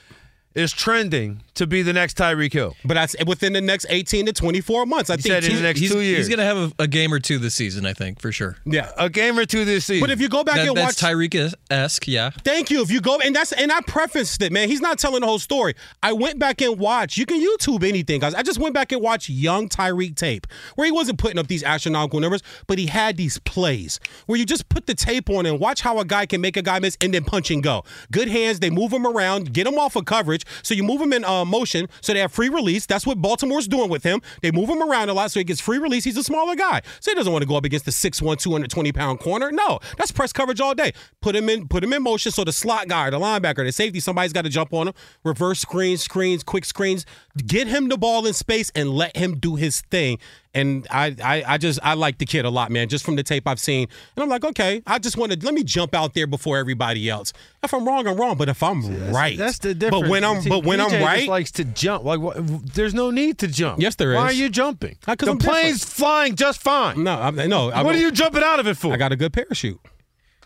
is 0.55 0.71
trending 0.71 1.41
to 1.55 1.67
be 1.67 1.81
the 1.83 1.93
next 1.93 2.17
Tyreek 2.17 2.51
Hill. 2.53 2.75
But 2.83 2.95
that's 2.95 3.15
within 3.25 3.53
the 3.53 3.61
next 3.61 3.85
18 3.89 4.25
to 4.27 4.33
24 4.33 4.85
months. 4.85 5.09
I 5.09 5.13
You 5.13 5.17
think 5.21 5.33
said 5.33 5.43
in 5.45 5.55
the 5.55 5.61
next 5.61 5.79
he's, 5.79 5.91
two 5.91 6.01
years. 6.01 6.17
He's 6.19 6.29
going 6.29 6.39
to 6.39 6.45
have 6.45 6.57
a, 6.79 6.83
a 6.83 6.87
game 6.87 7.13
or 7.13 7.19
two 7.19 7.37
this 7.37 7.53
season, 7.55 7.85
I 7.85 7.93
think, 7.93 8.19
for 8.19 8.31
sure. 8.31 8.57
Yeah. 8.65 8.91
a 8.97 9.09
game 9.09 9.37
or 9.37 9.45
two 9.45 9.63
this 9.65 9.85
season. 9.85 10.01
But 10.01 10.09
if 10.09 10.19
you 10.19 10.29
go 10.29 10.43
back 10.43 10.55
That- 10.55 10.67
and 10.67 10.77
watch 10.77 10.95
that's 10.95 11.01
Tyreek 11.01 11.53
esque, 11.69 12.07
yeah. 12.07 12.31
Thank 12.43 12.69
you. 12.71 12.81
If 12.81 12.89
you 12.91 13.01
go 13.01 13.19
and 13.19 13.35
that's 13.35 13.51
and 13.51 13.71
I 13.71 13.81
prefaced 13.81 14.41
it, 14.41 14.51
man. 14.51 14.67
He's 14.69 14.81
not 14.81 14.97
telling 14.99 15.21
the 15.21 15.27
whole 15.27 15.39
story. 15.39 15.75
I 16.01 16.13
went 16.13 16.39
back 16.39 16.61
and 16.61 16.79
watched. 16.79 17.17
You 17.17 17.25
can 17.25 17.39
YouTube 17.39 17.83
anything, 17.87 18.19
guys. 18.19 18.33
I 18.33 18.41
just 18.43 18.59
went 18.59 18.73
back 18.73 18.91
and 18.91 19.01
watched 19.01 19.29
young 19.29 19.69
Tyreek 19.69 20.15
tape 20.15 20.47
where 20.75 20.85
he 20.85 20.91
wasn't 20.91 21.17
putting 21.19 21.37
up 21.37 21.47
these 21.47 21.63
astronomical 21.63 22.19
numbers, 22.19 22.41
but 22.67 22.77
he 22.79 22.87
had 22.87 23.17
these 23.17 23.37
plays 23.39 23.99
where 24.25 24.37
you 24.39 24.45
just 24.45 24.69
put 24.69 24.87
the 24.87 24.95
tape 24.95 25.29
on 25.29 25.45
and 25.45 25.59
watch 25.59 25.81
how 25.81 25.99
a 25.99 26.05
guy 26.05 26.25
can 26.25 26.41
make 26.41 26.57
a 26.57 26.61
guy 26.61 26.79
miss 26.79 26.97
and 27.01 27.13
then 27.13 27.23
punch 27.23 27.51
and 27.51 27.61
go. 27.63 27.83
Good 28.11 28.27
hands. 28.27 28.59
They 28.59 28.69
move 28.69 28.91
him 28.91 29.05
around, 29.05 29.53
get 29.53 29.67
him 29.67 29.77
off 29.77 29.95
of 29.95 30.05
coverage. 30.05 30.45
So 30.63 30.73
you 30.73 30.83
move 30.83 31.01
him 31.01 31.13
in 31.13 31.23
uh, 31.23 31.42
uh, 31.43 31.45
motion, 31.45 31.87
so 32.01 32.13
they 32.13 32.19
have 32.19 32.31
free 32.31 32.49
release. 32.49 32.85
That's 32.85 33.05
what 33.05 33.21
Baltimore's 33.21 33.67
doing 33.67 33.89
with 33.89 34.03
him. 34.03 34.21
They 34.41 34.51
move 34.51 34.69
him 34.69 34.81
around 34.81 35.09
a 35.09 35.13
lot, 35.13 35.31
so 35.31 35.39
he 35.39 35.43
gets 35.43 35.61
free 35.61 35.77
release. 35.77 36.03
He's 36.03 36.17
a 36.17 36.23
smaller 36.23 36.55
guy, 36.55 36.81
so 36.99 37.11
he 37.11 37.15
doesn't 37.15 37.31
want 37.31 37.43
to 37.43 37.47
go 37.47 37.55
up 37.55 37.65
against 37.65 37.85
the 37.85 37.91
6'1", 37.91 38.39
220 38.39 38.91
pound 38.91 39.19
corner. 39.19 39.51
No, 39.51 39.79
that's 39.97 40.11
press 40.11 40.33
coverage 40.33 40.59
all 40.59 40.73
day. 40.73 40.93
Put 41.21 41.35
him 41.35 41.49
in, 41.49 41.67
put 41.67 41.83
him 41.83 41.93
in 41.93 42.01
motion. 42.03 42.31
So 42.31 42.43
the 42.43 42.53
slot 42.53 42.87
guy, 42.87 43.07
or 43.07 43.11
the 43.11 43.19
linebacker, 43.19 43.65
the 43.65 43.71
safety, 43.71 43.99
somebody's 43.99 44.33
got 44.33 44.43
to 44.43 44.49
jump 44.49 44.73
on 44.73 44.87
him. 44.87 44.93
Reverse 45.23 45.59
screens, 45.59 46.01
screens, 46.01 46.43
quick 46.43 46.65
screens. 46.65 47.05
Get 47.47 47.65
him 47.67 47.89
the 47.89 47.97
ball 47.97 48.27
in 48.27 48.33
space 48.33 48.71
and 48.75 48.91
let 48.91 49.17
him 49.17 49.39
do 49.39 49.55
his 49.55 49.81
thing. 49.81 50.19
And 50.53 50.85
I, 50.91 51.15
I, 51.23 51.43
I 51.53 51.57
just, 51.57 51.79
I 51.81 51.95
like 51.95 52.19
the 52.19 52.27
kid 52.27 52.45
a 52.45 52.49
lot, 52.51 52.69
man. 52.69 52.89
Just 52.89 53.03
from 53.03 53.15
the 53.15 53.23
tape 53.23 53.47
I've 53.47 53.59
seen, 53.59 53.87
and 54.15 54.21
I'm 54.23 54.29
like, 54.29 54.45
okay, 54.45 54.83
I 54.85 54.99
just 54.99 55.17
want 55.17 55.31
to 55.31 55.39
let 55.43 55.55
me 55.55 55.63
jump 55.63 55.95
out 55.95 56.13
there 56.13 56.27
before 56.27 56.59
everybody 56.59 57.09
else. 57.09 57.33
If 57.63 57.73
I'm 57.73 57.87
wrong, 57.87 58.05
I'm 58.07 58.17
wrong. 58.17 58.37
But 58.37 58.49
if 58.49 58.61
I'm 58.61 59.11
right, 59.11 59.35
That's 59.35 59.57
the 59.57 59.73
difference. 59.73 60.03
But 60.03 60.09
when 60.11 60.23
I'm, 60.23 60.41
See, 60.41 60.49
but 60.49 60.63
when 60.63 60.79
I'm 60.79 60.91
just 60.91 61.03
right, 61.03 61.27
likes 61.27 61.49
to 61.53 61.63
jump. 61.63 62.03
Like, 62.03 62.19
what, 62.19 62.35
there's 62.75 62.93
no 62.93 63.09
need 63.09 63.39
to 63.39 63.47
jump. 63.47 63.81
Yes, 63.81 63.95
there 63.95 64.13
Why 64.13 64.25
are 64.25 64.31
you 64.31 64.47
jumping? 64.49 64.97
Uh, 65.07 65.15
'cause 65.15 65.25
the 65.25 65.31
I'm 65.31 65.39
plane's 65.39 65.79
different. 65.79 65.95
flying 65.97 66.35
just 66.35 66.61
fine. 66.61 67.03
no, 67.03 67.19
I'm, 67.19 67.35
no. 67.49 67.71
I'm, 67.71 67.83
what 67.83 67.95
are 67.95 67.99
you 67.99 68.11
jumping 68.11 68.43
out 68.43 68.59
of 68.59 68.67
it 68.67 68.77
for? 68.77 68.93
I 68.93 68.97
got 68.97 69.11
a 69.11 69.15
good 69.15 69.33
parachute. 69.33 69.79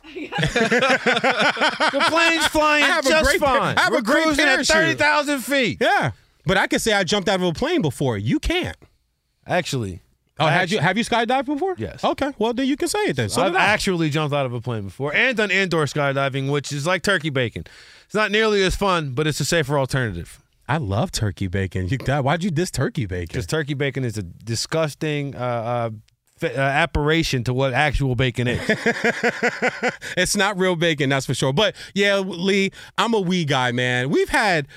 the 0.16 2.06
plane's 2.08 2.48
flying 2.48 2.86
I 2.86 3.00
a 3.00 3.02
just 3.02 3.26
great 3.26 3.40
par- 3.42 3.58
fine. 3.60 3.78
I 3.78 3.82
have 3.82 3.92
a 3.92 3.96
We're 3.98 4.02
great 4.04 4.24
cruising 4.24 4.46
at 4.46 4.66
thirty 4.66 4.94
thousand 4.96 5.40
feet. 5.42 5.80
Yeah, 5.82 6.12
but 6.48 6.58
I 6.58 6.68
can 6.68 6.80
say 6.80 6.94
I 6.94 7.04
jumped 7.04 7.30
out 7.30 7.36
of 7.36 7.44
a 7.44 7.54
plane 7.54 7.82
before. 7.82 8.18
You 8.18 8.40
can't. 8.40 8.78
Actually, 9.46 10.02
Oh, 10.40 10.46
had 10.46 10.64
actu- 10.64 10.76
you 10.76 10.82
have 10.82 10.98
you 10.98 11.04
skydived 11.04 11.46
before? 11.46 11.74
Yes. 11.80 12.04
Okay. 12.04 12.32
Well, 12.38 12.54
then 12.54 12.68
you 12.68 12.78
can 12.78 12.88
say 12.88 13.00
it 13.06 13.16
then. 13.16 13.30
So 13.30 13.42
I've 13.42 13.56
actually 13.56 14.10
jumped 14.12 14.36
out 14.36 14.46
of 14.46 14.54
a 14.54 14.62
plane 14.62 14.84
before 14.84 15.14
and 15.14 15.36
done 15.36 15.50
indoor 15.50 15.86
skydiving, 15.86 16.52
which 16.52 16.72
is 16.72 16.86
like 16.86 17.02
turkey 17.02 17.32
bacon. 17.32 17.64
It's 18.06 18.14
not 18.14 18.30
nearly 18.32 18.62
as 18.64 18.76
fun, 18.76 19.12
but 19.14 19.26
it's 19.26 19.40
a 19.40 19.46
safer 19.46 19.80
alternative. 19.80 20.40
I 20.70 20.78
love 20.78 21.12
turkey 21.12 21.48
bacon. 21.48 21.88
You, 21.88 21.98
why'd 21.98 22.44
you 22.44 22.52
diss 22.52 22.70
turkey 22.70 23.06
bacon? 23.08 23.28
Because 23.30 23.48
turkey 23.48 23.74
bacon 23.74 24.04
is 24.04 24.18
a 24.18 24.22
disgusting 24.24 25.34
uh, 25.36 25.40
uh, 25.40 25.90
uh, 26.44 26.48
apparition 26.48 27.44
to 27.46 27.54
what 27.54 27.74
actual 27.74 28.16
bacon 28.16 28.48
is. 28.48 28.62
it's 30.18 30.36
not 30.36 30.58
real 30.58 30.76
bacon, 30.76 31.10
that's 31.10 31.26
for 31.26 31.34
sure. 31.34 31.54
But 31.54 31.76
yeah, 31.94 32.18
Lee, 32.20 32.72
I'm 32.98 33.14
a 33.14 33.20
wee 33.20 33.46
guy, 33.46 33.72
man. 33.72 34.10
We've 34.10 34.30
had 34.30 34.68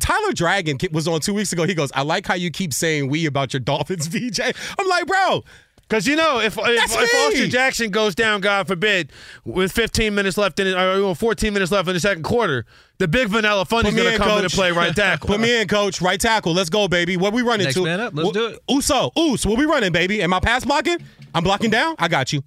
Tyler 0.00 0.32
Dragon 0.32 0.78
was 0.92 1.08
on 1.08 1.20
two 1.20 1.34
weeks 1.34 1.52
ago. 1.52 1.64
He 1.64 1.74
goes, 1.74 1.92
"I 1.92 2.02
like 2.02 2.26
how 2.26 2.34
you 2.34 2.50
keep 2.50 2.72
saying 2.72 3.08
we 3.08 3.26
about 3.26 3.52
your 3.52 3.60
Dolphins, 3.60 4.06
VJ." 4.10 4.40
I'm 4.40 4.88
like, 4.88 5.06
bro. 5.06 5.44
Because 5.88 6.06
you 6.06 6.16
know, 6.16 6.40
if 6.40 6.58
if, 6.58 6.90
if. 6.90 7.14
Austin 7.14 7.48
Jackson 7.50 7.90
goes 7.90 8.14
down, 8.16 8.40
God 8.40 8.66
forbid, 8.66 9.12
with 9.44 9.70
15 9.70 10.14
minutes 10.14 10.36
left 10.36 10.58
in 10.58 10.66
it, 10.66 10.74
or 10.74 11.14
14 11.14 11.52
minutes 11.52 11.70
left 11.70 11.86
in 11.86 11.94
the 11.94 12.00
second 12.00 12.24
quarter, 12.24 12.66
the 12.98 13.06
big 13.06 13.28
vanilla 13.28 13.64
funny's 13.64 13.92
Put 13.92 13.96
me 13.96 14.02
going 14.02 14.16
to 14.16 14.22
in, 14.22 14.28
come 14.28 14.38
in 14.38 14.44
and 14.44 14.52
play 14.52 14.72
right 14.72 14.94
tackle. 14.96 15.28
Put 15.28 15.40
me 15.40 15.60
in, 15.60 15.68
coach. 15.68 16.00
Right 16.00 16.20
tackle. 16.20 16.54
Let's 16.54 16.70
go, 16.70 16.88
baby. 16.88 17.16
What 17.16 17.32
we 17.32 17.42
running 17.42 17.66
Next 17.66 17.76
to? 17.76 17.84
man 17.84 18.00
up. 18.00 18.14
Let's 18.16 18.30
Wh- 18.30 18.32
do 18.32 18.46
it. 18.48 18.58
Uso, 18.68 19.12
Us, 19.14 19.46
what 19.46 19.58
we 19.58 19.64
running, 19.64 19.92
baby? 19.92 20.22
Am 20.22 20.32
I 20.32 20.40
pass 20.40 20.64
blocking? 20.64 20.98
I'm 21.34 21.44
blocking 21.44 21.70
down. 21.70 21.94
I 21.98 22.08
got 22.08 22.32
you. 22.32 22.42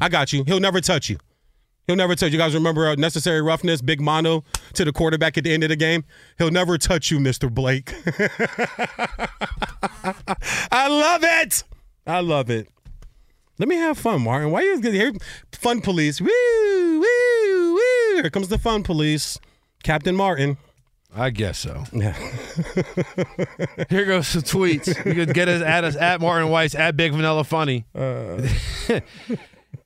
I 0.00 0.08
got 0.08 0.32
you. 0.32 0.44
He'll 0.44 0.60
never 0.60 0.80
touch 0.80 1.10
you. 1.10 1.18
He'll 1.86 1.96
never 1.96 2.14
touch 2.14 2.30
you. 2.30 2.38
you. 2.38 2.38
guys 2.38 2.54
remember 2.54 2.88
uh, 2.88 2.94
necessary 2.94 3.42
roughness, 3.42 3.82
big 3.82 4.00
mono 4.00 4.44
to 4.74 4.84
the 4.84 4.92
quarterback 4.92 5.36
at 5.36 5.44
the 5.44 5.52
end 5.52 5.64
of 5.64 5.68
the 5.68 5.76
game? 5.76 6.04
He'll 6.38 6.50
never 6.50 6.78
touch 6.78 7.10
you, 7.10 7.18
Mr. 7.18 7.52
Blake. 7.52 7.92
I 10.72 10.88
love 10.88 11.24
it. 11.24 11.64
I 12.06 12.20
love 12.20 12.50
it. 12.50 12.68
Let 13.58 13.68
me 13.68 13.76
have 13.76 13.98
fun, 13.98 14.22
Martin. 14.22 14.50
Why 14.50 14.62
you 14.62 14.80
here? 14.80 15.12
Fun 15.52 15.80
police. 15.80 16.20
Woo, 16.20 16.28
woo, 16.28 17.74
woo. 17.74 18.14
Here 18.20 18.30
comes 18.30 18.48
the 18.48 18.58
fun 18.58 18.82
police. 18.82 19.38
Captain 19.82 20.16
Martin. 20.16 20.56
I 21.16 21.30
guess 21.30 21.58
so. 21.58 21.84
Yeah. 21.92 22.12
Here 23.88 24.04
goes 24.04 24.26
some 24.26 24.42
tweets. 24.42 24.88
You 25.06 25.14
could 25.14 25.32
get 25.32 25.48
us 25.48 25.62
at 25.62 25.84
us 25.84 25.94
at 25.94 26.20
Martin 26.20 26.48
Weiss 26.48 26.74
at 26.74 26.96
Big 26.96 27.12
Vanilla 27.12 27.44
Funny. 27.44 27.84
Uh. 27.94 28.42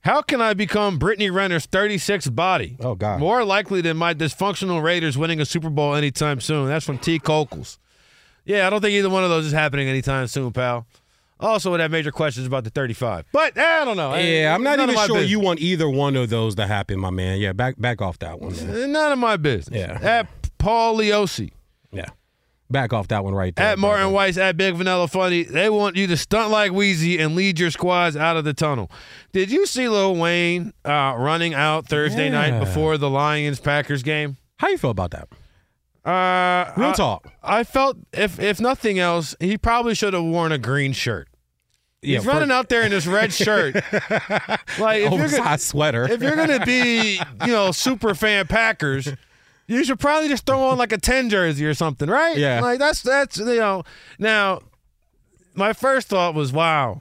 How 0.00 0.22
can 0.22 0.40
I 0.40 0.54
become 0.54 0.98
Brittany 0.98 1.28
Renner's 1.28 1.66
36 1.66 2.28
body? 2.28 2.76
Oh 2.80 2.94
God. 2.94 3.20
More 3.20 3.44
likely 3.44 3.82
than 3.82 3.98
my 3.98 4.14
dysfunctional 4.14 4.82
Raiders 4.82 5.18
winning 5.18 5.40
a 5.40 5.44
Super 5.44 5.68
Bowl 5.68 5.94
anytime 5.94 6.40
soon. 6.40 6.68
That's 6.68 6.86
from 6.86 6.98
T. 6.98 7.18
Kokels. 7.18 7.76
Yeah, 8.46 8.66
I 8.66 8.70
don't 8.70 8.80
think 8.80 8.92
either 8.92 9.10
one 9.10 9.24
of 9.24 9.28
those 9.28 9.44
is 9.44 9.52
happening 9.52 9.88
anytime 9.88 10.26
soon, 10.28 10.52
pal. 10.52 10.86
Also, 11.40 11.70
would 11.70 11.80
have 11.80 11.90
major 11.90 12.10
questions 12.10 12.46
about 12.46 12.64
the 12.64 12.70
35. 12.70 13.26
But 13.32 13.56
eh, 13.56 13.62
I 13.80 13.84
don't 13.84 13.96
know. 13.96 14.14
Yeah, 14.16 14.54
I'm 14.54 14.62
not 14.62 14.78
None 14.78 14.90
even 14.90 15.06
sure 15.06 15.14
business. 15.16 15.30
you 15.30 15.40
want 15.40 15.60
either 15.60 15.88
one 15.88 16.16
of 16.16 16.30
those 16.30 16.56
to 16.56 16.66
happen, 16.66 16.98
my 16.98 17.10
man. 17.10 17.38
Yeah, 17.38 17.52
back 17.52 17.78
back 17.78 18.02
off 18.02 18.18
that 18.20 18.40
one. 18.40 18.56
Man. 18.56 18.92
None 18.92 19.12
of 19.12 19.18
my 19.18 19.36
business. 19.36 19.78
Yeah. 19.78 19.98
At 20.02 20.28
Paul 20.58 20.96
Leosi. 20.98 21.52
Yeah. 21.92 22.06
Back 22.70 22.92
off 22.92 23.08
that 23.08 23.24
one 23.24 23.34
right 23.34 23.54
there. 23.56 23.66
At 23.66 23.78
Martin. 23.78 24.12
Weiss, 24.12 24.36
at 24.36 24.56
Big 24.58 24.74
Vanilla 24.74 25.08
Funny, 25.08 25.44
they 25.44 25.70
want 25.70 25.96
you 25.96 26.06
to 26.08 26.16
stunt 26.18 26.50
like 26.50 26.70
Wheezy 26.72 27.18
and 27.18 27.34
lead 27.34 27.58
your 27.58 27.70
squads 27.70 28.14
out 28.14 28.36
of 28.36 28.44
the 28.44 28.52
tunnel. 28.52 28.90
Did 29.32 29.50
you 29.50 29.64
see 29.64 29.88
Lil 29.88 30.16
Wayne 30.16 30.74
uh, 30.84 31.14
running 31.16 31.54
out 31.54 31.86
Thursday 31.86 32.28
night 32.28 32.58
before 32.58 32.98
the 32.98 33.08
Lions 33.08 33.58
Packers 33.58 34.02
game? 34.02 34.36
How 34.58 34.68
you 34.68 34.76
feel 34.76 34.90
about 34.90 35.12
that? 35.12 35.28
Uh, 36.08 36.72
Real 36.76 36.90
I- 36.90 36.94
talk. 36.94 37.32
I 37.42 37.64
felt 37.64 37.96
if 38.12 38.38
if 38.40 38.60
nothing 38.60 38.98
else, 38.98 39.34
he 39.40 39.58
probably 39.58 39.94
should 39.94 40.14
have 40.14 40.22
worn 40.24 40.52
a 40.52 40.58
green 40.58 40.92
shirt. 40.92 41.28
He's 42.02 42.24
Yeah, 42.24 42.30
running 42.30 42.50
out 42.52 42.68
there 42.68 42.82
in 42.82 42.92
his 42.92 43.08
red 43.08 43.32
shirt. 43.32 43.74
like 44.78 45.02
if 45.02 45.12
you're 45.12 45.12
Oversized 45.12 45.44
gonna, 45.44 45.58
sweater. 45.58 46.04
if 46.10 46.22
you're 46.22 46.36
gonna 46.36 46.64
be, 46.64 47.16
you 47.44 47.52
know, 47.52 47.72
super 47.72 48.14
fan 48.14 48.46
Packers, 48.46 49.08
you 49.66 49.82
should 49.84 49.98
probably 49.98 50.28
just 50.28 50.46
throw 50.46 50.60
on 50.68 50.78
like 50.78 50.92
a 50.92 50.98
10 50.98 51.28
jersey 51.28 51.66
or 51.66 51.74
something, 51.74 52.08
right? 52.08 52.36
Yeah. 52.36 52.60
Like 52.60 52.78
that's 52.78 53.02
that's 53.02 53.38
you 53.38 53.56
know. 53.56 53.82
Now, 54.18 54.60
my 55.54 55.72
first 55.72 56.06
thought 56.08 56.34
was, 56.34 56.52
wow, 56.52 57.00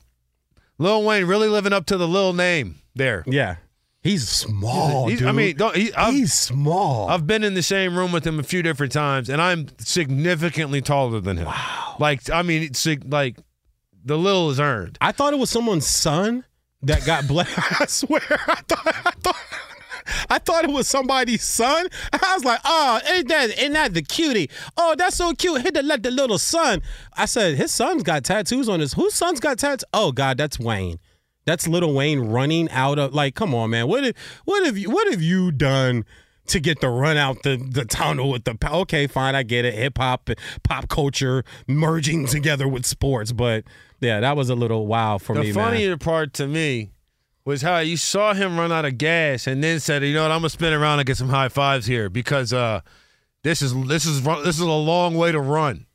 Lil 0.79 1.03
Wayne 1.03 1.25
really 1.25 1.47
living 1.47 1.73
up 1.73 1.85
to 1.87 1.97
the 1.97 2.07
Lil 2.07 2.33
name 2.33 2.75
there. 2.95 3.23
Yeah. 3.27 3.57
He's 4.03 4.27
small, 4.29 5.07
He's- 5.07 5.19
dude. 5.19 5.27
I 5.27 5.31
mean, 5.31 5.57
don't, 5.57 5.75
he, 5.75 5.91
he's 6.11 6.33
small. 6.33 7.09
I've 7.09 7.27
been 7.27 7.43
in 7.43 7.55
the 7.55 7.63
same 7.63 7.97
room 7.97 8.11
with 8.11 8.25
him 8.25 8.39
a 8.39 8.43
few 8.43 8.61
different 8.63 8.93
times, 8.93 9.29
and 9.29 9.41
I'm 9.41 9.67
significantly 9.79 10.81
taller 10.81 11.19
than 11.19 11.37
him. 11.37 11.45
Wow. 11.45 11.95
Like, 11.99 12.29
I 12.29 12.41
mean, 12.41 12.63
it's 12.63 12.85
like 13.05 13.37
the 14.05 14.17
Lil 14.17 14.49
is 14.51 14.59
earned. 14.59 14.97
I 15.01 15.11
thought 15.11 15.33
it 15.33 15.39
was 15.39 15.49
someone's 15.49 15.87
son 15.87 16.45
that 16.83 17.05
got 17.05 17.27
blessed. 17.27 17.81
I 17.81 17.85
swear, 17.87 18.21
I 18.29 18.61
thought, 18.67 18.87
I 18.87 19.11
thought, 19.21 19.35
I 20.29 20.39
thought 20.39 20.63
it 20.63 20.71
was 20.71 20.87
somebody's 20.87 21.43
son. 21.43 21.87
I 22.13 22.33
was 22.35 22.45
like, 22.45 22.61
oh, 22.63 23.01
ain't 23.11 23.27
that, 23.27 23.59
ain't 23.59 23.73
that 23.73 23.93
the 23.93 24.03
cutie? 24.03 24.49
Oh, 24.77 24.95
that's 24.97 25.17
so 25.17 25.33
cute. 25.33 25.63
Hit 25.63 25.73
the 25.73 25.83
let 25.83 26.03
the 26.03 26.11
little 26.11 26.37
son. 26.37 26.81
I 27.17 27.25
said, 27.25 27.55
his 27.57 27.73
son's 27.73 28.03
got 28.03 28.23
tattoos 28.23 28.69
on 28.69 28.79
his. 28.79 28.93
Whose 28.93 29.15
son's 29.15 29.41
got 29.41 29.59
tattoos? 29.59 29.83
Oh 29.93 30.13
God, 30.13 30.37
that's 30.37 30.57
Wayne. 30.59 30.99
That's 31.47 31.67
little 31.67 31.93
Wayne 31.95 32.19
running 32.19 32.69
out 32.69 32.99
of 32.99 33.15
like, 33.15 33.33
come 33.33 33.55
on, 33.55 33.71
man. 33.71 33.87
What 33.87 34.03
have, 34.03 34.13
what 34.45 34.65
have 34.65 34.77
you 34.77 34.91
what 34.91 35.09
have 35.09 35.21
you 35.21 35.51
done? 35.51 36.05
To 36.51 36.61
get 36.61 36.79
the 36.79 36.87
run 36.87 37.17
out 37.17 37.43
the, 37.43 37.57
the 37.57 37.83
tunnel 37.83 38.29
with 38.29 38.45
the 38.45 38.55
okay, 38.71 39.05
fine, 39.07 39.35
I 39.35 39.43
get 39.43 39.65
it. 39.65 39.73
Hip 39.73 39.97
hop, 39.97 40.29
pop 40.63 40.87
culture 40.87 41.43
merging 41.67 42.25
together 42.25 42.69
with 42.69 42.85
sports, 42.85 43.33
but 43.33 43.65
yeah, 43.99 44.21
that 44.21 44.37
was 44.37 44.49
a 44.49 44.55
little 44.55 44.87
wow 44.87 45.17
for 45.17 45.33
The 45.35 45.41
me, 45.41 45.45
man. 45.47 45.53
funnier 45.55 45.97
part 45.97 46.31
to 46.35 46.47
me 46.47 46.91
was 47.43 47.63
how 47.63 47.79
you 47.79 47.97
saw 47.97 48.33
him 48.33 48.57
run 48.57 48.71
out 48.71 48.85
of 48.85 48.97
gas 48.97 49.45
and 49.47 49.61
then 49.61 49.81
said, 49.81 50.03
"You 50.03 50.13
know 50.13 50.21
what? 50.21 50.31
I'm 50.31 50.39
gonna 50.39 50.49
spin 50.49 50.71
around 50.71 50.99
and 50.99 51.05
get 51.07 51.17
some 51.17 51.27
high 51.29 51.49
fives 51.49 51.85
here 51.85 52.09
because 52.09 52.53
uh, 52.53 52.79
this 53.43 53.61
is 53.61 53.73
this 53.87 54.05
is 54.05 54.23
this 54.23 54.55
is 54.55 54.61
a 54.61 54.65
long 54.65 55.15
way 55.15 55.33
to 55.33 55.39
run." 55.41 55.86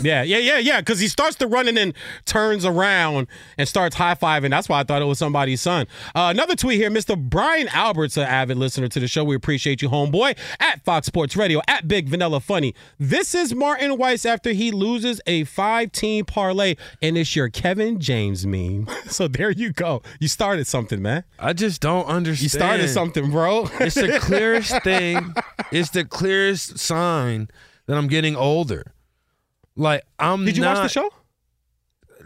Yeah, 0.00 0.22
yeah, 0.22 0.38
yeah, 0.38 0.58
yeah. 0.58 0.80
Because 0.80 0.98
he 0.98 1.08
starts 1.08 1.36
to 1.36 1.46
run 1.46 1.68
and 1.68 1.76
then 1.76 1.92
turns 2.24 2.64
around 2.64 3.26
and 3.58 3.68
starts 3.68 3.94
high 3.94 4.14
fiving. 4.14 4.48
That's 4.48 4.66
why 4.66 4.80
I 4.80 4.82
thought 4.82 5.02
it 5.02 5.04
was 5.04 5.18
somebody's 5.18 5.60
son. 5.60 5.86
Uh, 6.14 6.28
another 6.34 6.56
tweet 6.56 6.78
here, 6.78 6.90
Mr. 6.90 7.18
Brian 7.18 7.68
Alberts, 7.68 8.16
an 8.16 8.22
avid 8.22 8.56
listener 8.56 8.88
to 8.88 8.98
the 8.98 9.06
show. 9.06 9.24
We 9.24 9.36
appreciate 9.36 9.82
you, 9.82 9.90
homeboy. 9.90 10.38
At 10.58 10.82
Fox 10.86 11.06
Sports 11.06 11.36
Radio, 11.36 11.60
at 11.68 11.86
Big 11.86 12.08
Vanilla 12.08 12.40
Funny. 12.40 12.74
This 12.98 13.34
is 13.34 13.54
Martin 13.54 13.98
Weiss 13.98 14.24
after 14.24 14.52
he 14.52 14.70
loses 14.70 15.20
a 15.26 15.44
five-team 15.44 16.24
parlay, 16.24 16.76
and 17.02 17.18
it's 17.18 17.36
your 17.36 17.50
Kevin 17.50 18.00
James 18.00 18.46
meme. 18.46 18.88
so 19.06 19.28
there 19.28 19.50
you 19.50 19.70
go. 19.70 20.00
You 20.18 20.28
started 20.28 20.66
something, 20.66 21.02
man. 21.02 21.24
I 21.38 21.52
just 21.52 21.82
don't 21.82 22.06
understand. 22.06 22.42
You 22.42 22.48
started 22.48 22.88
something, 22.88 23.30
bro. 23.30 23.68
it's 23.80 23.96
the 23.96 24.18
clearest 24.22 24.82
thing. 24.82 25.34
It's 25.70 25.90
the 25.90 26.06
clearest 26.06 26.78
sign 26.78 27.48
that 27.86 27.98
I'm 27.98 28.08
getting 28.08 28.34
older. 28.34 28.93
Like 29.76 30.02
I'm. 30.18 30.44
Did 30.44 30.56
you 30.56 30.64
watch 30.64 30.78
the 30.78 30.88
show? 30.88 31.10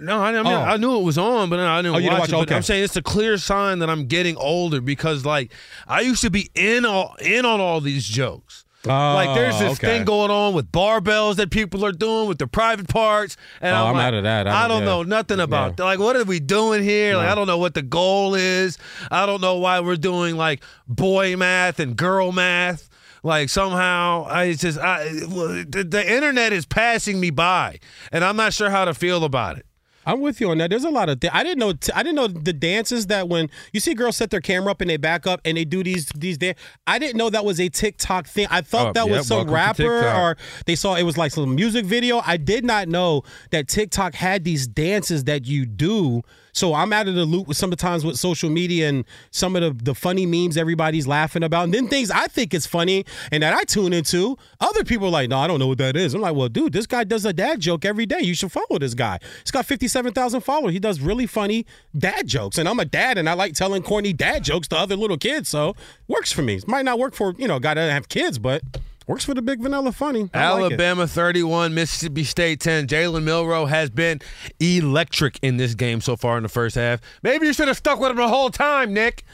No, 0.01 0.21
I, 0.21 0.29
I, 0.29 0.43
mean, 0.45 0.47
Oh. 0.47 0.61
I 0.63 0.77
knew 0.77 0.97
it 0.97 1.03
was 1.03 1.19
on, 1.19 1.51
but 1.51 1.59
I 1.59 1.83
didn't 1.83 1.97
Oh, 1.97 1.99
you 1.99 2.09
watch 2.11 2.13
didn't 2.13 2.13
it. 2.13 2.21
watch- 2.21 2.31
But 2.31 2.39
okay. 2.43 2.55
I'm 2.57 2.63
saying 2.63 2.85
it's 2.85 2.97
a 2.97 3.03
clear 3.03 3.37
sign 3.37 3.81
that 3.81 3.91
I'm 3.91 4.07
getting 4.07 4.37
older 4.37 4.81
because, 4.81 5.25
like, 5.27 5.51
I 5.89 6.03
used 6.03 6.21
to 6.23 6.31
be 6.31 6.51
in 6.55 6.85
all 6.87 7.17
in 7.21 7.45
on 7.45 7.61
all 7.61 7.81
these 7.81 8.07
jokes. 8.07 8.65
like, 8.85 9.35
there's 9.35 9.57
ah, 9.57 9.59
this 9.59 9.73
okay. 9.73 9.87
thing 9.89 10.05
going 10.05 10.31
on 10.31 10.55
with 10.55 10.71
barbells 10.71 11.35
that 11.35 11.51
people 11.51 11.85
are 11.85 11.91
doing 11.91 12.29
with 12.29 12.39
the 12.39 12.47
private 12.47 12.87
parts, 12.89 13.37
and 13.61 13.75
Oh, 13.75 13.81
I'm, 13.81 13.87
I'm 13.89 13.95
like, 13.97 14.05
out 14.07 14.15
of 14.15 14.23
that. 14.23 14.47
I 14.47 14.51
I 14.67 14.69
don't- 14.69 14.69
don't 14.69 14.81
yeah. 14.83 14.85
know 14.87 15.03
nothing 15.03 15.41
about. 15.41 15.71
Yeah. 15.71 15.75
that. 15.79 15.85
Like, 15.85 15.99
what 15.99 16.15
are 16.15 16.23
we 16.25 16.39
doing 16.39 16.85
here? 16.85 17.17
Like, 17.17 17.29
I 17.29 17.35
don't 17.35 17.49
know 17.49 17.59
what 17.59 17.75
the 17.75 17.83
goal 17.83 18.37
is. 18.37 18.79
I 19.11 19.27
don't 19.27 19.41
know 19.41 19.57
why 19.57 19.81
we're 19.81 19.97
doing 19.97 20.37
like 20.37 20.63
boy 20.87 21.37
math 21.37 21.81
and 21.81 21.97
girl 21.97 22.31
math. 22.31 22.88
Like 23.23 23.49
somehow, 23.49 24.27
I 24.29 24.45
it's 24.45 24.63
just 24.63 24.79
I, 24.79 25.05
the, 25.09 25.87
the 25.89 26.13
internet 26.15 26.53
is 26.53 26.67
passing 26.67 27.21
me 27.21 27.31
by, 27.31 27.79
and 28.13 28.25
I'm 28.25 28.37
not 28.37 28.53
sure 28.53 28.71
how 28.71 28.85
to 28.85 28.95
feel 28.95 29.25
about 29.25 29.59
it. 29.59 29.67
I'm 30.07 30.21
with 30.23 30.41
you 30.41 30.49
on 30.51 30.57
that. 30.59 30.71
There's 30.71 30.85
a 30.85 30.91
lot 30.91 31.11
of. 31.11 31.21
Th- 31.21 31.31
I 31.35 31.43
didn't 31.43 31.59
know. 31.59 31.75
T- 31.75 31.93
I 31.95 32.03
didn't 32.03 32.15
know 32.17 32.29
the 32.29 32.55
dances 32.55 33.09
that 33.09 33.29
when 33.29 33.51
you 33.75 33.81
see 33.81 33.93
girls 33.93 34.17
set 34.17 34.31
their 34.31 34.41
camera 34.41 34.71
up 34.71 34.81
and 34.81 34.89
they 34.89 34.97
back 34.97 35.27
up 35.27 35.41
and 35.45 35.59
they 35.59 35.67
do 35.67 35.83
these 35.83 36.07
these 36.15 36.39
dance. 36.39 36.59
I 36.87 36.99
didn't 36.99 37.19
know 37.19 37.29
that 37.29 37.45
was 37.45 37.61
a 37.61 37.69
TikTok 37.69 38.27
thing. 38.27 38.47
I 38.51 38.63
thought 38.63 38.89
Oh, 38.89 38.93
that 38.95 39.07
yeah, 39.07 39.19
was 39.19 39.27
some 39.27 39.51
rapper 39.51 40.09
or 40.09 40.39
they 40.65 40.77
saw 40.77 40.95
it 40.95 41.03
was 41.03 41.19
like 41.19 41.33
some 41.33 41.55
music 41.55 41.85
video. 41.85 42.23
I 42.25 42.39
did 42.39 42.65
not 42.65 42.89
know 42.89 43.23
that 43.51 43.69
TikTok 43.69 44.15
had 44.15 44.45
these 44.45 44.67
dances 44.67 45.25
that 45.25 45.47
you 45.47 45.67
do. 45.67 46.23
So 46.53 46.75
I'm 46.75 46.93
out 46.93 47.09
of 47.09 47.15
the 47.15 47.25
loop 47.25 47.49
with 47.49 47.57
sometimes 47.57 48.05
with 48.05 48.19
social 48.19 48.51
media 48.51 48.89
and 48.89 49.05
some 49.31 49.57
of 49.57 49.63
the, 49.63 49.85
the 49.85 49.95
funny 49.95 50.27
memes 50.27 50.57
everybody's 50.57 51.07
laughing 51.07 51.43
about. 51.43 51.65
And 51.65 51.75
then 51.75 51.89
things 51.89 52.11
I 52.11 52.27
think 52.27 52.55
is 52.55 52.67
funny 52.67 53.05
and 53.31 53.43
that 53.43 53.55
I 53.55 53.65
tune 53.65 53.93
into, 53.93 54.37
other 54.61 54.85
people 54.85 55.09
are 55.09 55.11
like, 55.11 55.31
no, 55.31 55.39
I 55.39 55.47
don't 55.47 55.59
know 55.59 55.67
what 55.67 55.79
that 55.79 55.97
is. 55.97 56.15
I'm 56.15 56.21
like, 56.21 56.35
well, 56.35 56.49
dude, 56.49 56.73
this 56.73 56.87
guy 56.87 57.05
does 57.05 57.25
a 57.25 57.33
dad 57.33 57.61
joke 57.61 57.85
every 57.85 58.07
day. 58.07 58.21
You 58.21 58.35
should 58.35 58.53
follow 58.53 58.79
this 58.79 58.95
guy. 58.95 59.19
He's 59.43 59.51
got 59.51 59.67
57,000 59.67 60.41
followers. 60.41 60.73
He 60.73 60.79
does 60.79 61.01
really 61.01 61.27
funny 61.27 61.67
dad 61.97 62.27
jokes. 62.27 62.59
And 62.59 62.69
I'm 62.69 62.81
a 62.81 62.85
dad 62.85 63.19
and 63.19 63.29
I 63.29 63.35
like 63.35 63.55
telling 63.55 63.83
corny 63.83 64.13
dad 64.13 64.45
jokes 64.45 64.69
to 64.69 64.77
other 64.77 64.97
little 64.97 65.19
kids. 65.19 65.49
So 65.49 65.75
works 66.07 66.33
for 66.33 66.43
me. 66.43 66.61
Might 66.67 66.85
not 66.85 66.99
work 66.99 67.15
for, 67.15 67.35
you 67.39 67.49
know, 67.49 67.59
guy 67.59 67.75
that 67.75 67.91
have 67.91 68.09
kids, 68.09 68.39
but 68.39 68.63
works 69.09 69.25
for 69.25 69.35
the 69.35 69.43
big 69.43 69.61
vanilla 69.61 69.91
funny. 69.91 70.31
I 70.33 70.53
like. 70.53 70.73
Alabama 70.73 71.09
31, 71.09 71.75
Mississippi 71.75 72.23
State 72.23 72.61
10. 72.61 72.87
Jalen 72.87 73.25
Milrow 73.25 73.69
has 73.69 73.91
been 73.91 74.21
electric 74.61 75.39
in 75.43 75.57
this 75.57 75.75
game 75.75 76.01
so 76.01 76.15
far 76.15 76.37
in 76.37 76.45
the 76.45 76.49
first 76.49 76.77
half. 76.77 77.01
Maybe 77.23 77.47
you 77.47 77.53
should 77.53 77.69
have 77.69 77.77
stuck 77.79 77.99
with 77.99 78.11
him 78.11 78.17
the 78.17 78.29
whole 78.29 78.51
time, 78.51 78.93
Nick. 78.95 79.25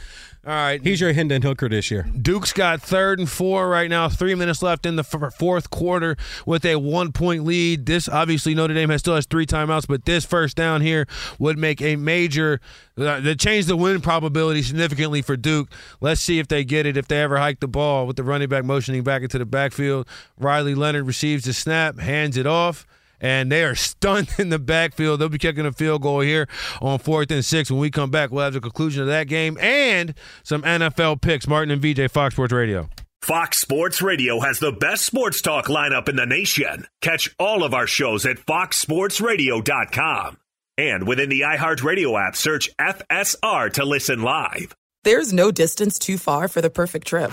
All 0.46 0.52
right. 0.52 0.82
He's 0.82 1.00
your 1.00 1.14
Hendon 1.14 1.40
Hooker 1.40 1.70
this 1.70 1.90
year. 1.90 2.02
Duke's 2.20 2.52
got 2.52 2.82
third 2.82 3.18
and 3.18 3.30
four 3.30 3.66
right 3.70 3.88
now. 3.88 4.10
Three 4.10 4.34
minutes 4.34 4.62
left 4.62 4.84
in 4.84 4.96
the 4.96 5.04
f- 5.10 5.34
fourth 5.34 5.70
quarter 5.70 6.18
with 6.44 6.66
a 6.66 6.76
one 6.76 7.12
point 7.12 7.44
lead. 7.44 7.86
This 7.86 8.10
obviously 8.10 8.54
Notre 8.54 8.74
Dame 8.74 8.90
has 8.90 9.00
still 9.00 9.14
has 9.14 9.24
three 9.24 9.46
timeouts, 9.46 9.86
but 9.86 10.04
this 10.04 10.26
first 10.26 10.54
down 10.54 10.82
here 10.82 11.06
would 11.38 11.56
make 11.56 11.80
a 11.80 11.96
major 11.96 12.60
uh, 12.98 13.20
that 13.20 13.40
change 13.40 13.64
the 13.64 13.76
win 13.76 14.02
probability 14.02 14.60
significantly 14.60 15.22
for 15.22 15.34
Duke. 15.34 15.70
Let's 16.02 16.20
see 16.20 16.38
if 16.38 16.48
they 16.48 16.62
get 16.62 16.84
it. 16.84 16.98
If 16.98 17.08
they 17.08 17.22
ever 17.22 17.38
hike 17.38 17.60
the 17.60 17.68
ball 17.68 18.06
with 18.06 18.16
the 18.16 18.22
running 18.22 18.50
back 18.50 18.66
motioning 18.66 19.02
back 19.02 19.22
into 19.22 19.38
the 19.38 19.46
backfield, 19.46 20.06
Riley 20.38 20.74
Leonard 20.74 21.06
receives 21.06 21.44
the 21.44 21.54
snap, 21.54 21.98
hands 21.98 22.36
it 22.36 22.46
off 22.46 22.86
and 23.20 23.50
they 23.50 23.64
are 23.64 23.74
stunned 23.74 24.28
in 24.38 24.48
the 24.48 24.58
backfield. 24.58 25.20
They'll 25.20 25.28
be 25.28 25.38
kicking 25.38 25.66
a 25.66 25.72
field 25.72 26.02
goal 26.02 26.20
here 26.20 26.48
on 26.80 26.98
fourth 26.98 27.30
and 27.30 27.44
six. 27.44 27.70
When 27.70 27.80
we 27.80 27.90
come 27.90 28.10
back, 28.10 28.30
we'll 28.30 28.44
have 28.44 28.54
the 28.54 28.60
conclusion 28.60 29.02
of 29.02 29.08
that 29.08 29.28
game 29.28 29.58
and 29.60 30.14
some 30.42 30.62
NFL 30.62 31.20
picks. 31.20 31.46
Martin 31.46 31.70
and 31.70 31.82
VJ, 31.82 32.10
Fox 32.10 32.34
Sports 32.34 32.52
Radio. 32.52 32.88
Fox 33.22 33.58
Sports 33.58 34.02
Radio 34.02 34.40
has 34.40 34.58
the 34.58 34.72
best 34.72 35.06
sports 35.06 35.40
talk 35.40 35.66
lineup 35.66 36.10
in 36.10 36.16
the 36.16 36.26
nation. 36.26 36.86
Catch 37.00 37.34
all 37.38 37.64
of 37.64 37.72
our 37.72 37.86
shows 37.86 38.26
at 38.26 38.36
foxsportsradio.com. 38.36 40.36
And 40.76 41.06
within 41.06 41.30
the 41.30 41.42
iHeartRadio 41.42 42.20
app, 42.20 42.36
search 42.36 42.68
FSR 42.78 43.72
to 43.74 43.84
listen 43.84 44.22
live. 44.22 44.74
There's 45.04 45.32
no 45.32 45.50
distance 45.50 45.98
too 45.98 46.18
far 46.18 46.48
for 46.48 46.60
the 46.60 46.68
perfect 46.68 47.06
trip. 47.06 47.30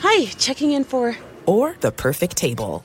Hi, 0.00 0.24
checking 0.38 0.72
in 0.72 0.82
for. 0.84 1.16
Or 1.46 1.76
the 1.80 1.92
perfect 1.92 2.36
table. 2.36 2.84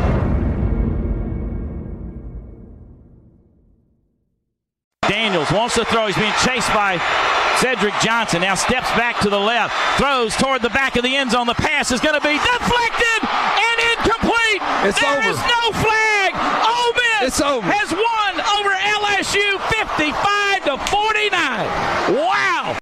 Wants 5.51 5.75
to 5.75 5.85
throw. 5.85 6.07
He's 6.07 6.15
being 6.17 6.33
chased 6.43 6.69
by 6.73 6.97
Cedric 7.59 7.93
Johnson. 8.01 8.41
Now 8.41 8.55
steps 8.55 8.89
back 8.97 9.19
to 9.21 9.29
the 9.29 9.39
left. 9.39 9.73
Throws 9.99 10.35
toward 10.35 10.61
the 10.61 10.69
back 10.71 10.95
of 10.95 11.03
the 11.03 11.15
end 11.15 11.31
zone. 11.31 11.47
The 11.47 11.53
pass 11.53 11.91
is 11.91 11.99
going 11.99 12.15
to 12.15 12.21
be 12.25 12.33
deflected 12.37 13.19
and 13.29 13.77
incomplete. 13.93 14.61
It's 14.89 14.99
There 14.99 15.19
over. 15.19 15.29
is 15.29 15.37
no 15.37 15.61
flag. 15.79 16.33
Ole 16.35 16.93
Miss 17.21 17.27
It's 17.37 17.41
over. 17.41 17.67
has 17.69 17.91
won 17.91 18.33
over 18.57 18.71
LSU 18.73 19.59
55 19.69 20.65
to 20.65 20.77
49. 20.89 22.15
Wow. 22.17 22.80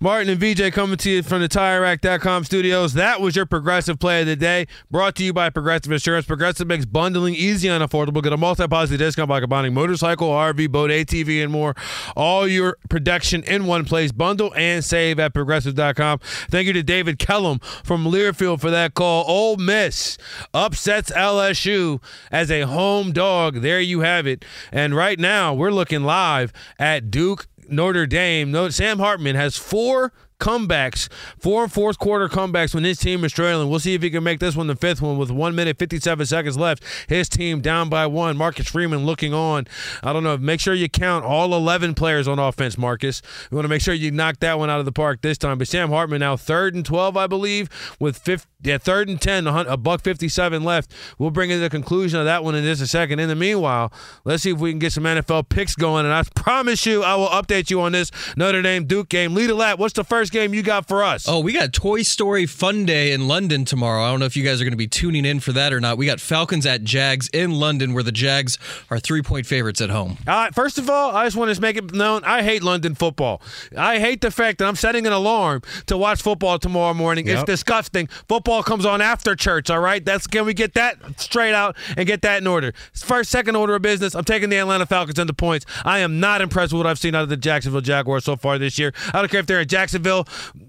Martin 0.00 0.28
and 0.28 0.38
VJ 0.38 0.72
coming 0.72 0.96
to 0.96 1.10
you 1.10 1.22
from 1.24 1.40
the 1.40 1.48
TireRack.com 1.48 2.44
studios. 2.44 2.94
That 2.94 3.20
was 3.20 3.34
your 3.34 3.46
Progressive 3.46 3.98
Play 3.98 4.20
of 4.20 4.28
the 4.28 4.36
Day, 4.36 4.68
brought 4.88 5.16
to 5.16 5.24
you 5.24 5.32
by 5.32 5.50
Progressive 5.50 5.90
Insurance. 5.90 6.24
Progressive 6.24 6.68
makes 6.68 6.84
bundling 6.84 7.34
easy 7.34 7.66
and 7.68 7.82
affordable. 7.82 8.22
Get 8.22 8.32
a 8.32 8.36
multi-policy 8.36 8.96
discount 8.96 9.28
by 9.28 9.40
combining 9.40 9.74
motorcycle, 9.74 10.28
RV, 10.28 10.70
boat, 10.70 10.90
ATV, 10.90 11.42
and 11.42 11.50
more. 11.50 11.74
All 12.16 12.46
your 12.46 12.76
protection 12.88 13.42
in 13.42 13.66
one 13.66 13.84
place. 13.84 14.12
Bundle 14.12 14.54
and 14.54 14.84
save 14.84 15.18
at 15.18 15.34
Progressive.com. 15.34 16.20
Thank 16.48 16.68
you 16.68 16.72
to 16.74 16.84
David 16.84 17.18
Kellum 17.18 17.58
from 17.58 18.04
Learfield 18.04 18.60
for 18.60 18.70
that 18.70 18.94
call. 18.94 19.24
Ole 19.26 19.56
Miss 19.56 20.16
upsets 20.54 21.10
LSU 21.10 22.00
as 22.30 22.52
a 22.52 22.60
home 22.60 23.10
dog. 23.10 23.62
There 23.62 23.80
you 23.80 24.00
have 24.00 24.28
it. 24.28 24.44
And 24.70 24.94
right 24.94 25.18
now, 25.18 25.54
we're 25.54 25.72
looking 25.72 26.04
live 26.04 26.52
at 26.78 27.10
Duke 27.10 27.48
Notre 27.68 28.06
Dame. 28.06 28.70
Sam 28.70 28.98
Hartman 28.98 29.36
has 29.36 29.56
four 29.56 30.12
comebacks, 30.38 31.08
four 31.38 31.64
and 31.64 31.72
fourth 31.72 31.98
quarter 31.98 32.28
comebacks 32.28 32.74
when 32.74 32.84
his 32.84 32.98
team 32.98 33.24
is 33.24 33.32
trailing. 33.32 33.68
We'll 33.68 33.80
see 33.80 33.94
if 33.94 34.02
he 34.02 34.10
can 34.10 34.22
make 34.22 34.40
this 34.40 34.56
one 34.56 34.66
the 34.66 34.76
fifth 34.76 35.02
one 35.02 35.18
with 35.18 35.30
one 35.30 35.54
minute, 35.54 35.78
57 35.78 36.26
seconds 36.26 36.56
left. 36.56 36.82
His 37.08 37.28
team 37.28 37.60
down 37.60 37.88
by 37.88 38.06
one. 38.06 38.36
Marcus 38.36 38.68
Freeman 38.68 39.04
looking 39.04 39.34
on. 39.34 39.66
I 40.02 40.12
don't 40.12 40.24
know. 40.24 40.36
Make 40.36 40.60
sure 40.60 40.74
you 40.74 40.88
count 40.88 41.24
all 41.24 41.54
11 41.54 41.94
players 41.94 42.28
on 42.28 42.38
offense, 42.38 42.78
Marcus. 42.78 43.22
We 43.50 43.56
want 43.56 43.64
to 43.64 43.68
make 43.68 43.82
sure 43.82 43.94
you 43.94 44.10
knock 44.10 44.40
that 44.40 44.58
one 44.58 44.70
out 44.70 44.78
of 44.78 44.84
the 44.84 44.92
park 44.92 45.22
this 45.22 45.38
time. 45.38 45.58
But 45.58 45.68
Sam 45.68 45.90
Hartman 45.90 46.20
now 46.20 46.36
third 46.36 46.74
and 46.74 46.84
12, 46.84 47.16
I 47.16 47.26
believe, 47.26 47.68
with 47.98 48.16
fifth, 48.16 48.46
yeah, 48.62 48.78
third 48.78 49.08
and 49.08 49.20
10, 49.20 49.46
a 49.46 49.76
buck 49.76 50.02
57 50.02 50.62
left. 50.62 50.92
We'll 51.18 51.30
bring 51.30 51.50
you 51.50 51.60
the 51.60 51.70
conclusion 51.70 52.18
of 52.18 52.26
that 52.26 52.44
one 52.44 52.54
in 52.54 52.64
just 52.64 52.82
a 52.82 52.86
second. 52.86 53.18
In 53.20 53.28
the 53.28 53.36
meanwhile, 53.36 53.92
let's 54.24 54.42
see 54.42 54.50
if 54.50 54.58
we 54.58 54.70
can 54.70 54.78
get 54.78 54.92
some 54.92 55.04
NFL 55.04 55.48
picks 55.48 55.74
going. 55.74 56.04
And 56.04 56.14
I 56.14 56.22
promise 56.34 56.86
you, 56.86 57.02
I 57.02 57.14
will 57.16 57.28
update 57.28 57.70
you 57.70 57.80
on 57.80 57.92
this 57.92 58.10
Notre 58.36 58.62
Dame 58.62 58.84
Duke 58.86 59.08
game. 59.08 59.34
Lead 59.34 59.50
a 59.50 59.54
lap. 59.54 59.78
What's 59.78 59.94
the 59.94 60.04
first 60.04 60.27
game 60.30 60.54
you 60.54 60.62
got 60.62 60.86
for 60.88 61.02
us? 61.02 61.28
Oh, 61.28 61.40
we 61.40 61.52
got 61.52 61.72
Toy 61.72 62.02
Story 62.02 62.46
Fun 62.46 62.84
Day 62.84 63.12
in 63.12 63.28
London 63.28 63.64
tomorrow. 63.64 64.02
I 64.02 64.10
don't 64.10 64.20
know 64.20 64.26
if 64.26 64.36
you 64.36 64.44
guys 64.44 64.60
are 64.60 64.64
going 64.64 64.72
to 64.72 64.76
be 64.76 64.86
tuning 64.86 65.24
in 65.24 65.40
for 65.40 65.52
that 65.52 65.72
or 65.72 65.80
not. 65.80 65.98
We 65.98 66.06
got 66.06 66.20
Falcons 66.20 66.66
at 66.66 66.84
Jags 66.84 67.28
in 67.28 67.52
London, 67.52 67.94
where 67.94 68.02
the 68.02 68.12
Jags 68.12 68.58
are 68.90 68.98
three 68.98 69.22
point 69.22 69.46
favorites 69.46 69.80
at 69.80 69.90
home. 69.90 70.18
All 70.26 70.34
right, 70.34 70.54
first 70.54 70.78
of 70.78 70.88
all, 70.88 71.14
I 71.14 71.24
just 71.26 71.36
want 71.36 71.54
to 71.54 71.60
make 71.60 71.76
it 71.76 71.92
known 71.92 72.24
I 72.24 72.42
hate 72.42 72.62
London 72.62 72.94
football. 72.94 73.40
I 73.76 73.98
hate 73.98 74.20
the 74.20 74.30
fact 74.30 74.58
that 74.58 74.66
I'm 74.66 74.76
setting 74.76 75.06
an 75.06 75.12
alarm 75.12 75.62
to 75.86 75.96
watch 75.96 76.22
football 76.22 76.58
tomorrow 76.58 76.94
morning. 76.94 77.26
Yep. 77.26 77.34
It's 77.34 77.44
disgusting. 77.44 78.06
Football 78.28 78.62
comes 78.62 78.84
on 78.84 79.00
after 79.00 79.34
church, 79.34 79.70
all 79.70 79.80
right? 79.80 80.04
That's 80.04 80.26
Can 80.26 80.44
we 80.44 80.54
get 80.54 80.74
that 80.74 80.98
straight 81.20 81.54
out 81.54 81.76
and 81.96 82.06
get 82.06 82.22
that 82.22 82.40
in 82.40 82.46
order? 82.46 82.72
First, 82.94 83.30
second 83.30 83.56
order 83.56 83.74
of 83.74 83.82
business, 83.82 84.14
I'm 84.14 84.24
taking 84.24 84.50
the 84.50 84.56
Atlanta 84.56 84.86
Falcons 84.86 85.18
and 85.18 85.28
the 85.28 85.34
points. 85.34 85.66
I 85.84 86.00
am 86.00 86.20
not 86.20 86.40
impressed 86.40 86.72
with 86.72 86.80
what 86.80 86.86
I've 86.86 86.98
seen 86.98 87.14
out 87.14 87.22
of 87.22 87.28
the 87.28 87.36
Jacksonville 87.36 87.80
Jaguars 87.80 88.24
so 88.24 88.36
far 88.36 88.58
this 88.58 88.78
year. 88.78 88.92
I 89.12 89.20
don't 89.20 89.30
care 89.30 89.40
if 89.40 89.46
they're 89.46 89.60
in 89.60 89.68
Jacksonville, 89.68 90.17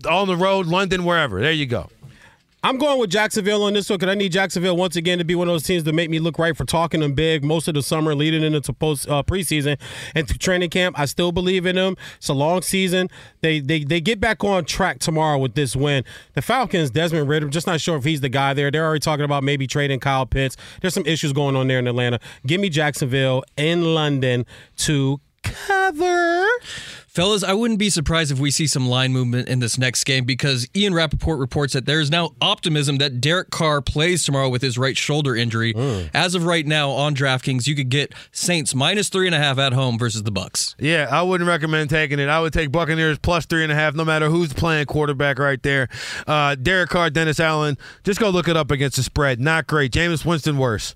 on 0.10 0.28
the 0.28 0.36
road, 0.36 0.68
London, 0.68 1.04
wherever. 1.06 1.42
There 1.42 1.52
you 1.52 1.66
go. 1.66 1.90
I'm 2.62 2.78
going 2.78 3.00
with 3.00 3.10
Jacksonville 3.10 3.64
on 3.64 3.72
this 3.72 3.90
one 3.90 4.00
because 4.00 4.12
I 4.12 4.16
need 4.16 4.34
Jacksonville 4.34 4.76
once 4.76 4.98
again 4.98 5.18
to 5.20 5.24
be 5.24 5.34
one 5.34 5.48
of 5.48 5.54
those 5.54 5.64
teams 5.64 5.84
to 5.84 5.94
make 5.94 6.10
me 6.10 6.20
look 6.20 6.38
right 6.38 6.58
for 6.58 6.66
talking 6.66 7.00
them 7.00 7.14
big 7.14 7.42
most 7.42 7.70
of 7.70 7.74
the 7.74 7.82
summer, 7.82 8.14
leading 8.14 8.44
into 8.44 8.74
post 8.74 9.08
uh, 9.08 9.24
preseason 9.24 9.80
and 10.14 10.28
training 10.42 10.70
camp. 10.70 11.00
I 11.00 11.06
still 11.06 11.32
believe 11.32 11.66
in 11.66 11.78
them. 11.78 11.96
It's 12.18 12.28
a 12.28 12.34
long 12.34 12.62
season. 12.62 13.10
They 13.40 13.62
they 13.62 13.86
they 13.86 14.02
get 14.02 14.20
back 14.20 14.44
on 14.44 14.66
track 14.66 15.00
tomorrow 15.00 15.38
with 15.38 15.56
this 15.56 15.74
win. 15.74 16.04
The 16.34 16.42
Falcons, 16.42 16.92
Desmond 16.92 17.30
Ridder, 17.30 17.48
just 17.48 17.66
not 17.66 17.80
sure 17.80 17.96
if 17.96 18.04
he's 18.04 18.20
the 18.20 18.28
guy 18.28 18.54
there. 18.54 18.70
They're 18.70 18.86
already 18.86 19.00
talking 19.00 19.24
about 19.24 19.42
maybe 19.42 19.66
trading 19.66 20.02
Kyle 20.02 20.26
Pitts. 20.26 20.58
There's 20.82 20.94
some 20.94 21.06
issues 21.06 21.32
going 21.32 21.56
on 21.56 21.68
there 21.70 21.80
in 21.80 21.88
Atlanta. 21.88 22.20
Give 22.46 22.60
me 22.60 22.68
Jacksonville 22.68 23.46
in 23.56 23.94
London 23.96 24.46
to 24.80 25.22
cover. 25.44 26.48
Fellas, 27.10 27.44
I 27.44 27.54
wouldn't 27.54 27.80
be 27.80 27.90
surprised 27.90 28.32
if 28.32 28.40
we 28.40 28.52
see 28.52 28.68
some 28.68 28.88
line 28.88 29.12
movement 29.12 29.50
in 29.50 29.60
this 29.60 29.80
next 29.80 30.04
game 30.04 30.26
because 30.26 30.68
Ian 30.76 30.94
Rapoport 30.94 31.40
reports 31.40 31.74
that 31.74 31.88
there 31.88 32.00
is 32.00 32.12
now 32.12 32.36
optimism 32.40 32.98
that 33.00 33.20
Derek 33.20 33.50
Carr 33.50 33.82
plays 33.82 34.24
tomorrow 34.24 34.48
with 34.48 34.62
his 34.62 34.78
right 34.78 34.96
shoulder 34.96 35.36
injury. 35.36 35.74
Mm. 35.74 36.12
As 36.14 36.36
of 36.36 36.46
right 36.46 36.66
now 36.66 36.92
on 36.92 37.16
DraftKings, 37.16 37.66
you 37.66 37.76
could 37.76 37.90
get 37.90 38.14
Saints 38.32 38.76
minus 38.76 39.10
three 39.10 39.26
and 39.26 39.34
a 39.34 39.40
half 39.40 39.58
at 39.58 39.74
home 39.74 39.98
versus 39.98 40.22
the 40.22 40.32
Bucs. 40.32 40.76
Yeah, 40.78 41.08
I 41.10 41.24
wouldn't 41.24 41.48
recommend 41.48 41.90
taking 41.90 42.20
it. 42.20 42.30
I 42.30 42.40
would 42.40 42.54
take 42.54 42.72
Buccaneers 42.72 43.18
plus 43.18 43.48
three 43.48 43.64
and 43.64 43.72
a 43.72 43.76
half, 43.76 43.96
no 43.96 44.06
matter 44.06 44.30
who's 44.30 44.54
playing 44.54 44.86
quarterback 44.86 45.40
right 45.40 45.62
there. 45.64 45.90
Uh, 46.28 46.54
Derek 46.54 46.92
Carr, 46.92 47.10
Dennis 47.10 47.40
Allen, 47.40 47.78
just 48.04 48.20
go 48.20 48.30
look 48.30 48.48
it 48.48 48.56
up 48.56 48.70
against 48.70 48.98
the 48.98 49.04
spread. 49.04 49.40
Not 49.42 49.66
great. 49.66 49.92
Jameis 49.92 50.24
Winston 50.24 50.60
worse. 50.60 50.96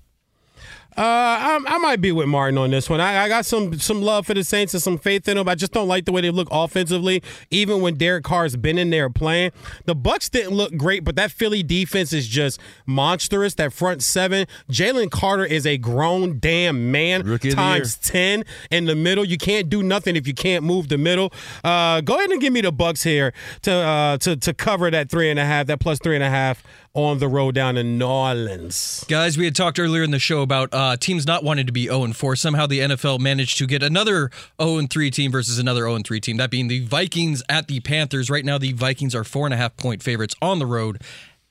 Uh, 0.96 1.00
I, 1.00 1.60
I, 1.66 1.78
might 1.78 2.00
be 2.00 2.12
with 2.12 2.28
Martin 2.28 2.56
on 2.56 2.70
this 2.70 2.88
one. 2.88 3.00
I, 3.00 3.24
I, 3.24 3.28
got 3.28 3.44
some 3.44 3.80
some 3.80 4.00
love 4.00 4.26
for 4.26 4.34
the 4.34 4.44
Saints 4.44 4.74
and 4.74 4.82
some 4.82 4.96
faith 4.96 5.26
in 5.26 5.36
them. 5.36 5.48
I 5.48 5.56
just 5.56 5.72
don't 5.72 5.88
like 5.88 6.04
the 6.04 6.12
way 6.12 6.20
they 6.20 6.30
look 6.30 6.46
offensively, 6.52 7.20
even 7.50 7.80
when 7.80 7.96
Derek 7.96 8.22
Carr's 8.22 8.54
been 8.54 8.78
in 8.78 8.90
there 8.90 9.10
playing. 9.10 9.50
The 9.86 9.96
Bucs 9.96 10.30
didn't 10.30 10.54
look 10.54 10.76
great, 10.76 11.02
but 11.02 11.16
that 11.16 11.32
Philly 11.32 11.64
defense 11.64 12.12
is 12.12 12.28
just 12.28 12.60
monstrous. 12.86 13.54
That 13.54 13.72
front 13.72 14.04
seven, 14.04 14.46
Jalen 14.70 15.10
Carter 15.10 15.44
is 15.44 15.66
a 15.66 15.78
grown 15.78 16.38
damn 16.38 16.92
man 16.92 17.26
Rookie 17.26 17.50
times 17.50 17.96
ten 17.96 18.44
in 18.70 18.84
the 18.84 18.94
middle. 18.94 19.24
You 19.24 19.36
can't 19.36 19.68
do 19.68 19.82
nothing 19.82 20.14
if 20.14 20.28
you 20.28 20.34
can't 20.34 20.64
move 20.64 20.88
the 20.88 20.98
middle. 20.98 21.32
Uh, 21.64 22.02
go 22.02 22.18
ahead 22.18 22.30
and 22.30 22.40
give 22.40 22.52
me 22.52 22.60
the 22.60 22.72
Bucs 22.72 23.02
here 23.02 23.32
to 23.62 23.72
uh, 23.72 24.18
to 24.18 24.36
to 24.36 24.54
cover 24.54 24.92
that 24.92 25.10
three 25.10 25.28
and 25.28 25.40
a 25.40 25.44
half, 25.44 25.66
that 25.66 25.80
plus 25.80 25.98
three 25.98 26.14
and 26.14 26.24
a 26.24 26.30
half 26.30 26.62
on 26.94 27.18
the 27.18 27.26
road 27.28 27.56
down 27.56 27.76
in 27.76 27.98
New 27.98 28.06
Orleans. 28.06 29.04
Guys, 29.08 29.36
we 29.36 29.44
had 29.44 29.56
talked 29.56 29.80
earlier 29.80 30.04
in 30.04 30.12
the 30.12 30.20
show 30.20 30.42
about 30.42 30.68
uh, 30.72 30.96
teams 30.96 31.26
not 31.26 31.42
wanting 31.42 31.66
to 31.66 31.72
be 31.72 31.86
0 31.86 32.12
4. 32.12 32.36
Somehow 32.36 32.66
the 32.66 32.78
NFL 32.78 33.18
managed 33.18 33.58
to 33.58 33.66
get 33.66 33.82
another 33.82 34.30
0 34.62 34.86
3 34.88 35.10
team 35.10 35.32
versus 35.32 35.58
another 35.58 35.82
0 35.82 35.98
3 36.04 36.20
team, 36.20 36.36
that 36.36 36.50
being 36.50 36.68
the 36.68 36.80
Vikings 36.84 37.42
at 37.48 37.66
the 37.66 37.80
Panthers. 37.80 38.30
Right 38.30 38.44
now, 38.44 38.58
the 38.58 38.72
Vikings 38.72 39.14
are 39.14 39.24
four 39.24 39.46
and 39.46 39.52
a 39.52 39.56
half 39.56 39.76
point 39.76 40.02
favorites 40.02 40.36
on 40.40 40.60
the 40.60 40.66
road 40.66 41.02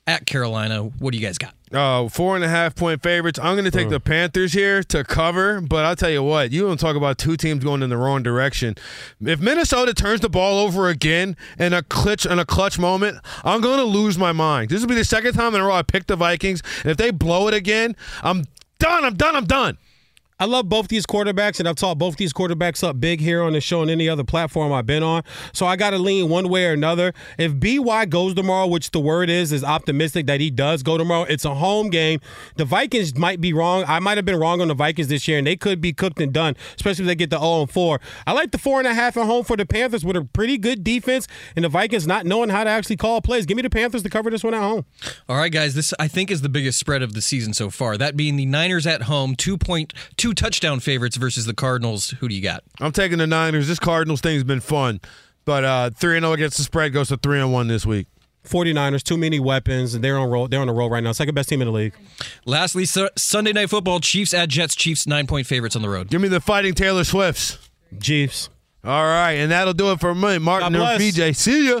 at 0.06 0.26
Carolina. 0.26 0.82
What 0.82 1.12
do 1.12 1.18
you 1.18 1.24
guys 1.24 1.38
got? 1.38 1.54
Uh, 1.72 2.08
four 2.08 2.36
and 2.36 2.44
a 2.44 2.48
half 2.48 2.76
point 2.76 3.02
favorites. 3.02 3.38
I'm 3.42 3.54
going 3.54 3.64
to 3.64 3.70
take 3.70 3.88
the 3.88 3.98
Panthers 3.98 4.52
here 4.52 4.82
to 4.84 5.02
cover, 5.02 5.60
but 5.60 5.84
I'll 5.84 5.96
tell 5.96 6.10
you 6.10 6.22
what, 6.22 6.52
you 6.52 6.62
don't 6.62 6.78
talk 6.78 6.94
about 6.94 7.18
two 7.18 7.36
teams 7.36 7.64
going 7.64 7.82
in 7.82 7.90
the 7.90 7.96
wrong 7.96 8.22
direction. 8.22 8.76
If 9.20 9.40
Minnesota 9.40 9.92
turns 9.92 10.20
the 10.20 10.28
ball 10.28 10.60
over 10.60 10.88
again 10.88 11.36
in 11.58 11.72
a 11.72 11.82
clutch 11.82 12.26
in 12.26 12.38
a 12.38 12.44
clutch 12.44 12.78
moment, 12.78 13.18
I'm 13.42 13.60
going 13.60 13.78
to 13.78 13.84
lose 13.84 14.16
my 14.16 14.30
mind. 14.30 14.70
This 14.70 14.80
will 14.80 14.88
be 14.88 14.94
the 14.94 15.04
second 15.04 15.34
time 15.34 15.54
in 15.54 15.60
a 15.60 15.64
row 15.64 15.74
I 15.74 15.82
picked 15.82 16.08
the 16.08 16.16
Vikings. 16.16 16.62
And 16.82 16.92
if 16.92 16.96
they 16.96 17.10
blow 17.10 17.48
it 17.48 17.54
again, 17.54 17.96
I'm 18.22 18.44
done. 18.78 19.04
I'm 19.04 19.14
done. 19.14 19.34
I'm 19.34 19.46
done. 19.46 19.78
I 20.44 20.46
love 20.46 20.68
both 20.68 20.88
these 20.88 21.06
quarterbacks, 21.06 21.58
and 21.58 21.66
I've 21.66 21.76
taught 21.76 21.96
both 21.96 22.18
these 22.18 22.34
quarterbacks 22.34 22.86
up 22.86 23.00
big 23.00 23.18
here 23.18 23.40
on 23.40 23.54
the 23.54 23.62
show 23.62 23.80
and 23.80 23.90
any 23.90 24.10
other 24.10 24.24
platform 24.24 24.74
I've 24.74 24.84
been 24.84 25.02
on. 25.02 25.22
So 25.54 25.64
I 25.64 25.76
got 25.76 25.90
to 25.90 25.98
lean 25.98 26.28
one 26.28 26.50
way 26.50 26.66
or 26.66 26.72
another. 26.72 27.14
If 27.38 27.58
BY 27.58 28.04
goes 28.10 28.34
tomorrow, 28.34 28.66
which 28.66 28.90
the 28.90 29.00
word 29.00 29.30
is, 29.30 29.52
is 29.52 29.64
optimistic 29.64 30.26
that 30.26 30.42
he 30.42 30.50
does 30.50 30.82
go 30.82 30.98
tomorrow, 30.98 31.22
it's 31.22 31.46
a 31.46 31.54
home 31.54 31.88
game. 31.88 32.20
The 32.56 32.66
Vikings 32.66 33.16
might 33.16 33.40
be 33.40 33.54
wrong. 33.54 33.84
I 33.88 34.00
might 34.00 34.18
have 34.18 34.26
been 34.26 34.38
wrong 34.38 34.60
on 34.60 34.68
the 34.68 34.74
Vikings 34.74 35.08
this 35.08 35.26
year, 35.26 35.38
and 35.38 35.46
they 35.46 35.56
could 35.56 35.80
be 35.80 35.94
cooked 35.94 36.20
and 36.20 36.30
done, 36.30 36.56
especially 36.76 37.04
if 37.04 37.06
they 37.06 37.14
get 37.14 37.30
the 37.30 37.38
0 37.38 37.64
4. 37.64 37.98
I 38.26 38.32
like 38.32 38.50
the 38.50 38.58
four 38.58 38.80
and 38.80 38.86
a 38.86 38.92
half 38.92 39.16
at 39.16 39.24
home 39.24 39.44
for 39.44 39.56
the 39.56 39.64
Panthers 39.64 40.04
with 40.04 40.14
a 40.14 40.24
pretty 40.24 40.58
good 40.58 40.84
defense, 40.84 41.26
and 41.56 41.64
the 41.64 41.70
Vikings 41.70 42.06
not 42.06 42.26
knowing 42.26 42.50
how 42.50 42.64
to 42.64 42.70
actually 42.70 42.98
call 42.98 43.22
plays. 43.22 43.46
Give 43.46 43.56
me 43.56 43.62
the 43.62 43.70
Panthers 43.70 44.02
to 44.02 44.10
cover 44.10 44.28
this 44.28 44.44
one 44.44 44.52
at 44.52 44.60
home. 44.60 44.84
All 45.26 45.38
right, 45.38 45.50
guys. 45.50 45.74
This 45.74 45.94
I 45.98 46.06
think 46.06 46.30
is 46.30 46.42
the 46.42 46.50
biggest 46.50 46.78
spread 46.78 47.00
of 47.00 47.14
the 47.14 47.22
season 47.22 47.54
so 47.54 47.70
far. 47.70 47.96
That 47.96 48.14
being 48.14 48.36
the 48.36 48.44
Niners 48.44 48.86
at 48.86 49.04
home, 49.04 49.36
two 49.36 49.56
point 49.56 49.94
two 50.18 50.33
touchdown 50.34 50.80
favorites 50.80 51.16
versus 51.16 51.46
the 51.46 51.54
Cardinals. 51.54 52.10
Who 52.10 52.28
do 52.28 52.34
you 52.34 52.42
got? 52.42 52.62
I'm 52.80 52.92
taking 52.92 53.18
the 53.18 53.26
Niners. 53.26 53.68
This 53.68 53.78
Cardinals 53.78 54.20
thing's 54.20 54.44
been 54.44 54.60
fun, 54.60 55.00
but 55.44 55.64
uh, 55.64 55.90
three 55.90 56.16
and 56.16 56.24
zero 56.24 56.32
against 56.34 56.56
the 56.58 56.62
spread 56.64 56.92
goes 56.92 57.08
to 57.08 57.16
three 57.16 57.40
and 57.40 57.52
one 57.52 57.68
this 57.68 57.84
week. 57.86 58.06
49ers, 58.44 59.02
too 59.02 59.16
many 59.16 59.40
weapons, 59.40 59.94
and 59.94 60.04
they're 60.04 60.18
on 60.18 60.28
roll. 60.28 60.48
They're 60.48 60.60
on 60.60 60.68
a 60.68 60.72
roll 60.72 60.90
right 60.90 61.02
now. 61.02 61.12
Second 61.12 61.34
best 61.34 61.48
team 61.48 61.62
in 61.62 61.66
the 61.66 61.72
league. 61.72 61.94
Lastly, 62.44 62.84
su- 62.84 63.08
Sunday 63.16 63.52
night 63.52 63.70
football: 63.70 64.00
Chiefs 64.00 64.34
at 64.34 64.50
Jets. 64.50 64.74
Chiefs 64.74 65.06
nine 65.06 65.26
point 65.26 65.46
favorites 65.46 65.76
on 65.76 65.82
the 65.82 65.88
road. 65.88 66.08
Give 66.10 66.20
me 66.20 66.28
the 66.28 66.40
fighting 66.40 66.74
Taylor 66.74 67.04
Swifts. 67.04 67.58
Chiefs. 68.00 68.50
All 68.84 69.02
right, 69.02 69.32
and 69.32 69.50
that'll 69.50 69.72
do 69.72 69.92
it 69.92 70.00
for 70.00 70.14
me, 70.14 70.36
Martin 70.38 70.74
and 70.74 71.00
VJ. 71.00 71.34
See 71.34 71.68
ya. 71.70 71.80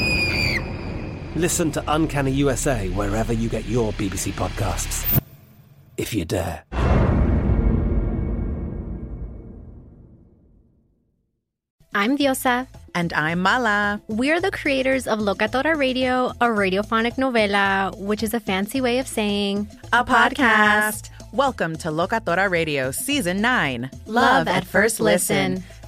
Listen 1.35 1.71
to 1.71 1.83
Uncanny 1.87 2.31
USA 2.31 2.89
wherever 2.89 3.31
you 3.33 3.47
get 3.49 3.65
your 3.65 3.93
BBC 3.93 4.33
podcasts 4.33 5.07
if 5.97 6.13
you 6.13 6.25
dare. 6.25 6.63
I'm 11.93 12.17
Diosa. 12.17 12.67
And 12.93 13.13
I'm 13.13 13.39
Mala. 13.39 14.01
We're 14.09 14.41
the 14.41 14.51
creators 14.51 15.07
of 15.07 15.19
Locatora 15.19 15.77
Radio, 15.77 16.27
a 16.41 16.47
radiophonic 16.47 17.15
novela, 17.15 17.97
which 17.97 18.21
is 18.23 18.33
a 18.33 18.39
fancy 18.39 18.81
way 18.81 18.99
of 18.99 19.07
saying 19.07 19.69
a 19.93 20.03
podcast. 20.03 21.09
Welcome 21.31 21.77
to 21.77 21.87
Locatora 21.87 22.49
Radio 22.49 22.91
Season 22.91 23.39
9 23.39 23.89
Love, 24.05 24.07
love 24.07 24.47
at 24.49 24.65
First 24.65 24.99
listen. 24.99 25.53
listen. 25.55 25.80